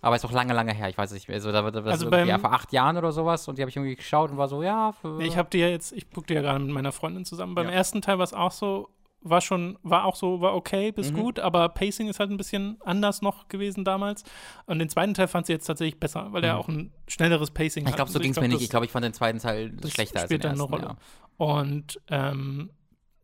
Aber 0.00 0.14
ist 0.14 0.24
auch 0.24 0.32
lange, 0.32 0.54
lange 0.54 0.72
her. 0.72 0.88
Ich 0.88 0.98
weiß 0.98 1.12
nicht 1.12 1.28
mehr. 1.28 1.40
So, 1.40 1.50
da, 1.50 1.70
da, 1.70 1.80
also 1.82 2.08
beim, 2.08 2.28
ja, 2.28 2.38
vor 2.38 2.52
acht 2.52 2.72
Jahren 2.72 2.96
oder 2.96 3.10
sowas 3.10 3.48
und 3.48 3.58
die 3.58 3.62
habe 3.62 3.70
ich 3.70 3.76
irgendwie 3.76 3.96
geschaut 3.96 4.30
und 4.30 4.36
war 4.36 4.48
so, 4.48 4.62
ja. 4.62 4.92
Für, 4.92 5.20
ich 5.20 5.36
habe 5.36 5.48
die 5.50 5.58
ja 5.58 5.68
jetzt, 5.68 5.92
ich 5.92 6.10
gucke 6.10 6.28
die 6.28 6.34
ja 6.34 6.42
gerade 6.42 6.60
mit 6.60 6.72
meiner 6.72 6.92
Freundin 6.92 7.24
zusammen. 7.24 7.54
Beim 7.54 7.66
ja. 7.66 7.72
ersten 7.72 8.00
Teil 8.00 8.18
war 8.18 8.24
es 8.24 8.32
auch 8.32 8.52
so, 8.52 8.90
war 9.20 9.40
schon, 9.40 9.78
war 9.82 10.04
auch 10.04 10.16
so, 10.16 10.40
war 10.40 10.54
okay 10.54 10.92
bis 10.92 11.10
mhm. 11.10 11.16
gut, 11.16 11.40
aber 11.40 11.68
Pacing 11.68 12.08
ist 12.08 12.20
halt 12.20 12.30
ein 12.30 12.36
bisschen 12.36 12.78
anders 12.84 13.20
noch 13.20 13.48
gewesen 13.48 13.84
damals. 13.84 14.22
Und 14.66 14.78
den 14.78 14.88
zweiten 14.88 15.14
Teil 15.14 15.28
fand 15.28 15.46
sie 15.46 15.52
jetzt 15.52 15.66
tatsächlich 15.66 15.98
besser, 15.98 16.32
weil 16.32 16.42
mhm. 16.42 16.48
er 16.48 16.58
auch 16.58 16.68
ein 16.68 16.92
schnelleres 17.08 17.50
Pacing 17.50 17.86
ich 17.86 17.86
glaub, 17.86 17.86
hat. 17.86 17.90
Ich 17.92 17.96
glaube, 17.96 18.12
so 18.12 18.18
ging 18.20 18.30
es 18.30 18.40
mir 18.40 18.48
nicht. 18.48 18.62
Ich 18.62 18.70
glaube, 18.70 18.86
ich 18.86 18.92
fand 18.92 19.04
den 19.04 19.14
zweiten 19.14 19.38
Teil 19.38 19.72
schlechter 19.88 20.20
als 20.20 20.28
den 20.28 20.40
ersten. 20.40 20.60
Eine 20.60 20.70
Rolle. 20.70 20.82
Ja. 20.82 20.96
Und 21.36 22.00
ähm, 22.08 22.70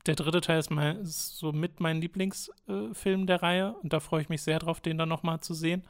der 0.07 0.17
dritte 0.17 0.41
Teil 0.41 0.59
ist, 0.59 0.71
mein, 0.71 0.97
ist 0.97 1.39
so 1.39 1.53
mit 1.53 1.81
mein 1.81 2.01
Lieblingsfilm 2.01 3.23
äh, 3.23 3.27
der 3.27 3.43
Reihe 3.43 3.75
und 3.83 3.93
da 3.93 4.01
freue 4.01 4.23
ich 4.23 4.29
mich 4.29 4.43
sehr 4.43 4.59
drauf, 4.59 4.81
den 4.81 4.99
dann 4.99 5.09
nochmal 5.09 5.41
zu 5.41 5.55
sehen. 5.55 5.85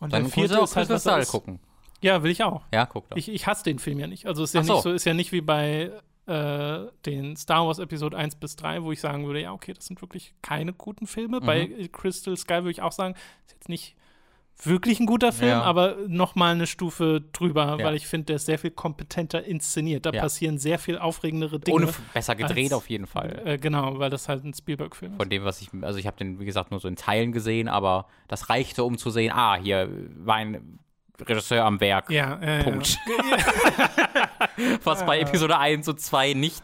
Und 0.00 0.12
dann 0.12 0.24
der 0.24 0.32
vierte 0.32 0.58
ist 0.58 0.76
halt 0.76 0.88
was 0.88 1.30
gucken. 1.30 1.60
Ja, 2.00 2.22
will 2.22 2.30
ich 2.30 2.44
auch. 2.44 2.62
Ja, 2.72 2.86
guck 2.86 3.08
doch. 3.10 3.16
Ich, 3.16 3.28
ich 3.28 3.46
hasse 3.46 3.64
den 3.64 3.78
Film 3.78 3.98
ja 3.98 4.06
nicht. 4.06 4.26
Also 4.26 4.44
ist 4.44 4.54
ja 4.54 4.62
so. 4.62 4.74
nicht 4.74 4.82
so, 4.82 4.92
ist 4.92 5.04
ja 5.04 5.14
nicht 5.14 5.32
wie 5.32 5.40
bei 5.40 5.90
äh, 6.28 6.86
den 7.06 7.36
Star 7.36 7.66
Wars 7.66 7.78
Episode 7.78 8.16
1 8.16 8.36
bis 8.36 8.56
3, 8.56 8.82
wo 8.82 8.92
ich 8.92 9.00
sagen 9.00 9.26
würde, 9.26 9.40
ja, 9.40 9.52
okay, 9.52 9.72
das 9.72 9.86
sind 9.86 10.02
wirklich 10.02 10.34
keine 10.42 10.74
guten 10.74 11.06
Filme. 11.06 11.40
Mhm. 11.40 11.46
Bei 11.46 11.88
Crystal 11.90 12.36
Sky 12.36 12.56
würde 12.56 12.70
ich 12.70 12.82
auch 12.82 12.92
sagen, 12.92 13.14
ist 13.46 13.54
jetzt 13.54 13.68
nicht 13.68 13.96
wirklich 14.62 15.00
ein 15.00 15.06
guter 15.06 15.32
Film, 15.32 15.52
ja. 15.52 15.62
aber 15.62 15.96
noch 16.08 16.34
mal 16.34 16.52
eine 16.52 16.66
Stufe 16.66 17.22
drüber, 17.32 17.76
ja. 17.78 17.84
weil 17.84 17.94
ich 17.94 18.06
finde, 18.06 18.26
der 18.26 18.36
ist 18.36 18.46
sehr 18.46 18.58
viel 18.58 18.72
kompetenter 18.72 19.44
inszeniert. 19.44 20.04
Da 20.04 20.10
ja. 20.10 20.20
passieren 20.20 20.58
sehr 20.58 20.78
viel 20.78 20.98
aufregendere 20.98 21.60
Dinge. 21.60 21.86
Und 21.86 22.12
besser 22.12 22.34
gedreht 22.34 22.72
als, 22.72 22.72
auf 22.72 22.90
jeden 22.90 23.06
Fall. 23.06 23.40
Äh, 23.44 23.58
genau, 23.58 23.98
weil 23.98 24.10
das 24.10 24.28
halt 24.28 24.44
ein 24.44 24.52
Spielberg-Film 24.52 25.12
ist. 25.12 25.18
Von 25.18 25.30
dem, 25.30 25.44
was 25.44 25.62
ich, 25.62 25.70
also 25.80 25.98
ich 25.98 26.06
habe 26.06 26.16
den, 26.16 26.40
wie 26.40 26.44
gesagt, 26.44 26.72
nur 26.72 26.80
so 26.80 26.88
in 26.88 26.96
Teilen 26.96 27.32
gesehen, 27.32 27.68
aber 27.68 28.06
das 28.26 28.50
reichte, 28.50 28.84
um 28.84 28.98
zu 28.98 29.10
sehen, 29.10 29.32
ah, 29.32 29.56
hier 29.56 29.88
war 30.16 30.36
ein 30.36 30.78
Regisseur 31.20 31.64
am 31.64 31.80
Werk. 31.80 32.10
Ja, 32.10 32.38
äh, 32.40 32.64
Punkt. 32.64 32.98
Was 34.84 35.04
bei 35.04 35.20
Episode 35.20 35.58
1 35.58 35.88
und 35.88 36.00
2 36.00 36.34
nicht 36.34 36.62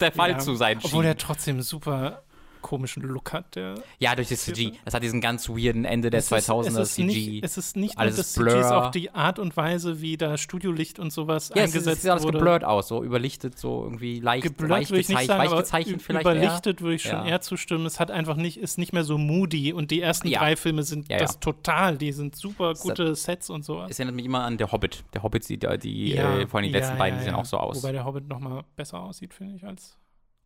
der 0.00 0.12
Fall 0.12 0.30
ja, 0.32 0.38
zu 0.38 0.54
sein 0.54 0.80
schien. 0.80 0.86
Obwohl 0.90 1.04
er 1.04 1.16
trotzdem 1.16 1.60
super 1.62 2.22
komischen 2.62 3.02
Look 3.02 3.32
hat. 3.32 3.56
Der 3.56 3.74
ja, 3.98 4.14
durch 4.14 4.28
das 4.28 4.42
CG. 4.42 4.72
Das 4.84 4.94
hat 4.94 5.02
diesen 5.02 5.20
ganz 5.20 5.48
weirden 5.48 5.84
Ende 5.84 6.10
der 6.10 6.22
2000er 6.22 6.84
CG. 6.84 7.04
Nicht, 7.04 7.44
es 7.44 7.58
ist 7.58 7.76
nicht 7.76 7.98
alles 7.98 8.16
nur 8.16 8.22
das 8.22 8.34
Blur. 8.34 8.48
CG, 8.48 8.60
es 8.60 8.66
ist 8.66 8.72
auch 8.72 8.90
die 8.90 9.10
Art 9.10 9.38
und 9.38 9.56
Weise, 9.56 10.00
wie 10.00 10.16
da 10.16 10.36
Studiolicht 10.36 10.98
und 10.98 11.12
sowas 11.12 11.50
ja, 11.54 11.64
eingesetzt 11.64 11.86
es 11.86 12.02
sieht 12.02 12.10
alles 12.10 12.24
wurde. 12.24 12.38
geblurrt 12.38 12.64
aus, 12.64 12.88
so 12.88 13.02
überlichtet, 13.02 13.58
so 13.58 13.84
irgendwie 13.84 14.20
leicht, 14.20 14.44
geblurrt, 14.44 14.70
leicht, 14.70 14.90
gezeichnet, 14.90 15.18
nicht 15.18 15.26
sagen, 15.26 15.42
leicht 15.42 15.56
gezeichnet 15.56 16.02
vielleicht 16.02 16.26
Überlichtet 16.26 16.82
würde 16.82 16.94
ich 16.94 17.02
schon 17.02 17.12
ja. 17.12 17.26
eher 17.26 17.40
zustimmen. 17.40 17.86
Es 17.86 18.00
hat 18.00 18.10
einfach 18.10 18.36
nicht, 18.36 18.58
ist 18.58 18.78
nicht 18.78 18.92
mehr 18.92 19.04
so 19.04 19.18
moody 19.18 19.72
und 19.72 19.90
die 19.90 20.00
ersten 20.00 20.28
ja. 20.28 20.40
drei 20.40 20.56
Filme 20.56 20.82
sind 20.82 21.10
das 21.10 21.40
total. 21.40 21.98
Die 21.98 22.12
sind 22.12 22.36
super 22.36 22.74
gute 22.74 23.14
Sets 23.14 23.50
und 23.50 23.64
sowas. 23.64 23.90
Es 23.90 23.98
erinnert 23.98 24.16
mich 24.16 24.26
immer 24.26 24.44
an 24.44 24.58
der 24.58 24.72
Hobbit. 24.72 25.04
Der 25.14 25.22
Hobbit 25.22 25.44
sieht 25.44 25.64
ja 25.64 25.76
die, 25.76 26.14
äh, 26.14 26.46
vor 26.46 26.58
allem 26.60 26.66
die 26.66 26.72
letzten 26.72 26.98
beiden, 26.98 27.18
die 27.18 27.24
sehen 27.24 27.34
auch 27.34 27.44
so 27.44 27.58
aus. 27.58 27.82
Wobei 27.82 27.92
der 27.92 28.04
Hobbit 28.04 28.28
noch 28.28 28.40
mal 28.40 28.64
besser 28.76 29.00
aussieht, 29.00 29.34
finde 29.34 29.56
ich, 29.56 29.64
als 29.64 29.96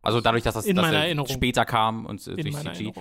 also 0.03 0.19
dadurch, 0.19 0.43
dass 0.43 0.55
das, 0.55 0.65
dass 0.65 1.31
später 1.31 1.63
kam 1.63 2.05
und 2.05 2.27
in 2.27 2.51
durch 2.51 2.55
CG. 2.73 2.91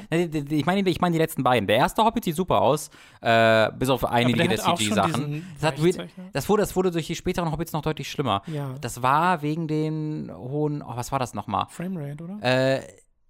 Ich 0.50 0.64
meine, 0.64 0.88
ich 0.88 1.00
meine 1.00 1.12
die 1.12 1.18
letzten 1.18 1.42
beiden. 1.42 1.66
Der 1.66 1.76
erste 1.76 2.04
Hobbit 2.04 2.24
sieht 2.24 2.36
super 2.36 2.60
aus, 2.60 2.90
äh, 3.20 3.70
bis 3.72 3.90
auf 3.90 4.04
einige 4.04 4.46
der 4.46 4.58
CG-Sachen. 4.58 5.44
Das, 5.60 5.74
das, 6.32 6.48
wurde, 6.48 6.62
das 6.62 6.76
wurde 6.76 6.90
durch 6.92 7.08
die 7.08 7.16
späteren 7.16 7.50
Hobbits 7.50 7.72
noch 7.72 7.82
deutlich 7.82 8.08
schlimmer. 8.08 8.42
Ja. 8.46 8.76
Das 8.80 9.02
war 9.02 9.42
wegen 9.42 9.66
den 9.66 10.30
hohen, 10.32 10.80
oh, 10.80 10.92
was 10.94 11.10
war 11.10 11.18
das 11.18 11.34
nochmal? 11.34 11.66
Framerate, 11.70 12.22
oder? 12.22 12.38
Äh, 12.40 12.82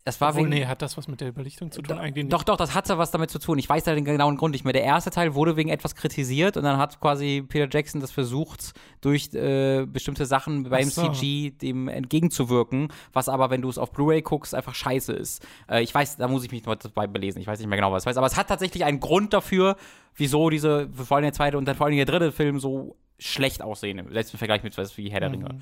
das 0.04 0.20
war 0.20 0.30
Obwohl, 0.30 0.46
wegen, 0.46 0.50
nee, 0.50 0.66
hat 0.66 0.82
das 0.82 0.96
was 0.96 1.06
mit 1.06 1.20
der 1.20 1.28
Überlichtung 1.28 1.70
zu 1.70 1.80
tun? 1.80 1.96
Eigentlich 1.96 2.24
nicht. 2.24 2.32
Doch, 2.32 2.42
doch, 2.42 2.56
das 2.56 2.74
hatte 2.74 2.98
was 2.98 3.12
damit 3.12 3.30
zu 3.30 3.38
tun. 3.38 3.58
Ich 3.58 3.68
weiß 3.68 3.86
ja 3.86 3.94
den 3.94 4.04
genauen 4.04 4.36
Grund 4.36 4.52
nicht 4.52 4.64
mehr. 4.64 4.72
Der 4.72 4.82
erste 4.82 5.10
Teil 5.10 5.34
wurde 5.34 5.56
wegen 5.56 5.68
etwas 5.68 5.94
kritisiert 5.94 6.56
und 6.56 6.64
dann 6.64 6.76
hat 6.76 7.00
quasi 7.00 7.44
Peter 7.46 7.68
Jackson 7.70 8.00
das 8.00 8.10
versucht, 8.10 8.72
durch 9.00 9.32
äh, 9.32 9.86
bestimmte 9.86 10.26
Sachen 10.26 10.64
beim 10.64 10.88
so. 10.88 11.12
CG 11.12 11.50
dem 11.50 11.86
entgegenzuwirken, 11.86 12.88
was 13.12 13.28
aber, 13.28 13.50
wenn 13.50 13.62
du 13.62 13.68
es 13.68 13.78
auf 13.78 13.92
Blu-ray 13.92 14.22
guckst, 14.22 14.56
einfach 14.56 14.74
scheiße 14.74 15.12
ist. 15.12 15.46
Äh, 15.70 15.84
ich 15.84 15.94
weiß, 15.94 16.16
da 16.16 16.26
muss 16.26 16.42
ich 16.44 16.50
mich 16.50 16.64
noch 16.64 16.74
dabei 16.74 17.06
belesen. 17.06 17.40
Ich 17.40 17.46
weiß 17.46 17.60
nicht 17.60 17.68
mehr 17.68 17.78
genau, 17.78 17.92
was 17.92 18.02
es 18.02 18.06
weiß. 18.06 18.16
Aber 18.16 18.26
es 18.26 18.36
hat 18.36 18.48
tatsächlich 18.48 18.84
einen 18.84 18.98
Grund 18.98 19.32
dafür, 19.32 19.76
wieso 20.16 20.50
diese, 20.50 20.88
vor 20.92 21.16
allem 21.16 21.24
der 21.24 21.32
zweite 21.32 21.58
und 21.58 21.64
dann 21.66 21.76
vor 21.76 21.86
allem 21.86 21.96
der 21.96 22.06
dritte 22.06 22.32
Film 22.32 22.58
so 22.58 22.96
schlecht 23.20 23.62
aussehen, 23.62 23.98
im 23.98 24.08
letzten 24.08 24.36
Vergleich 24.36 24.64
mit 24.64 24.76
was 24.76 24.96
wie 24.98 25.10
Herr 25.10 25.20
der 25.20 25.28
mhm. 25.28 25.46
Ringe. 25.46 25.60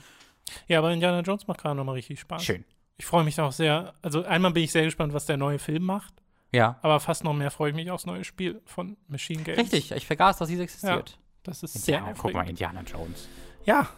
Ja, 0.66 0.78
aber 0.78 0.92
Indiana 0.92 1.20
Jones 1.20 1.46
macht 1.46 1.60
gerade 1.60 1.76
nochmal 1.76 1.96
richtig 1.96 2.20
Spaß. 2.20 2.42
Schön. 2.42 2.64
Ich 3.00 3.06
freue 3.06 3.24
mich 3.24 3.40
auch 3.40 3.50
sehr. 3.50 3.94
Also 4.02 4.26
einmal 4.26 4.50
bin 4.50 4.62
ich 4.62 4.72
sehr 4.72 4.84
gespannt, 4.84 5.14
was 5.14 5.24
der 5.24 5.38
neue 5.38 5.58
Film 5.58 5.84
macht. 5.84 6.12
Ja. 6.52 6.78
Aber 6.82 7.00
fast 7.00 7.24
noch 7.24 7.32
mehr 7.32 7.50
freue 7.50 7.70
ich 7.70 7.74
mich 7.74 7.90
aufs 7.90 8.04
neue 8.04 8.24
Spiel 8.24 8.60
von 8.66 8.98
Machine 9.08 9.42
Games. 9.42 9.58
Richtig, 9.58 9.92
ich 9.92 10.06
vergaß, 10.06 10.36
dass 10.36 10.48
dies 10.48 10.60
existiert. 10.60 11.08
Ja, 11.08 11.16
das 11.42 11.62
ist 11.62 11.76
Indiana, 11.76 12.04
sehr 12.04 12.12
aufregend. 12.12 12.22
Guck 12.22 12.34
mal, 12.34 12.50
Indiana 12.50 12.82
Jones. 12.82 13.26
Ja. 13.64 13.88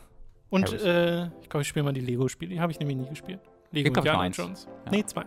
Und 0.50 0.72
äh, 0.72 1.24
ich 1.24 1.48
glaube, 1.48 1.62
ich 1.62 1.68
spiele 1.68 1.82
mal 1.82 1.92
die 1.92 2.00
Lego-Spiele. 2.00 2.52
Die 2.54 2.60
habe 2.60 2.70
ich 2.70 2.78
nämlich 2.78 2.96
nie 2.96 3.08
gespielt. 3.08 3.40
Lego 3.72 3.86
Gibt, 3.86 3.96
Indiana 3.96 4.28
Jones. 4.28 4.68
Ja. 4.84 4.92
Nee, 4.92 5.04
zwei. 5.04 5.24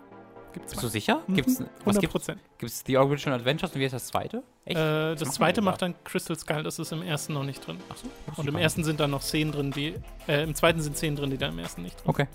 Gibt's 0.53 0.71
Bist 0.71 0.83
du 0.83 0.87
sicher? 0.87 1.21
Mhm. 1.27 1.33
Gibt's, 1.33 1.61
100 1.81 2.09
Prozent. 2.09 2.41
Gibt 2.57 2.71
es 2.71 2.81
The 2.87 2.95
Original 2.95 3.37
Adventures 3.39 3.73
und 3.73 3.81
wie 3.81 3.85
ist 3.85 3.91
das 3.91 4.07
zweite? 4.07 4.41
Echt? 4.63 4.77
Äh, 4.77 5.15
das 5.15 5.31
zweite 5.31 5.59
macht 5.59 5.81
dann 5.81 5.95
Crystal 6.05 6.39
Skull, 6.39 6.63
das 6.63 6.79
ist 6.79 6.93
im 6.93 7.01
ersten 7.01 7.33
noch 7.33 7.43
nicht 7.43 7.67
drin. 7.67 7.77
Ach 7.89 7.97
so. 7.97 8.07
Ach, 8.31 8.37
und 8.37 8.47
im 8.47 8.55
ersten 8.55 8.85
sind 8.85 9.01
dann 9.01 9.11
noch 9.11 9.21
Szenen 9.21 9.51
drin, 9.51 9.71
die, 9.71 9.95
äh, 10.29 10.43
im 10.43 10.55
zweiten 10.55 10.79
sind 10.79 10.95
Szenen 10.95 11.17
drin, 11.17 11.29
die 11.29 11.37
da 11.37 11.49
im 11.49 11.59
ersten 11.59 11.81
nicht 11.81 11.97
drin 11.97 12.09
Okay. 12.09 12.27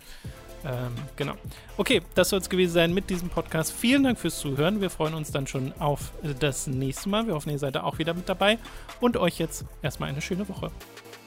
Ähm, 0.65 0.93
genau. 1.17 1.35
Okay, 1.77 2.03
das 2.15 2.29
soll 2.31 2.41
es 2.41 2.49
gewesen 2.51 2.73
sein 2.73 2.93
mit 2.95 3.09
diesem 3.11 3.29
Podcast. 3.29 3.73
Vielen 3.73 4.03
Dank 4.05 4.19
fürs 4.19 4.39
Zuhören. 4.39 4.81
Wir 4.81 4.91
freuen 4.91 5.15
uns 5.15 5.31
dann 5.31 5.47
schon 5.47 5.73
auf 5.79 6.13
das 6.39 6.67
nächste 6.67 7.09
Mal. 7.09 7.27
Wir 7.27 7.35
hoffen, 7.35 7.51
ihr 7.51 7.59
seid 7.59 7.75
da 7.75 7.83
auch 7.83 7.99
wieder 7.99 8.15
mit 8.15 8.29
dabei. 8.29 8.59
Und 9.01 9.17
euch 9.17 9.39
jetzt 9.39 9.65
erstmal 9.83 10.09
eine 10.11 10.21
schöne 10.21 10.49
Woche. 10.49 10.71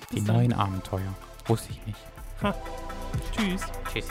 Bis 0.10 0.20
Die 0.22 0.26
dann. 0.26 0.36
neuen 0.38 0.54
Abenteuer. 0.54 1.14
Wusste 1.48 1.70
ich 1.72 1.86
nicht. 1.88 2.00
Ha. 2.44 2.54
Tschüss. 3.36 3.62
Tschüss. 3.92 4.08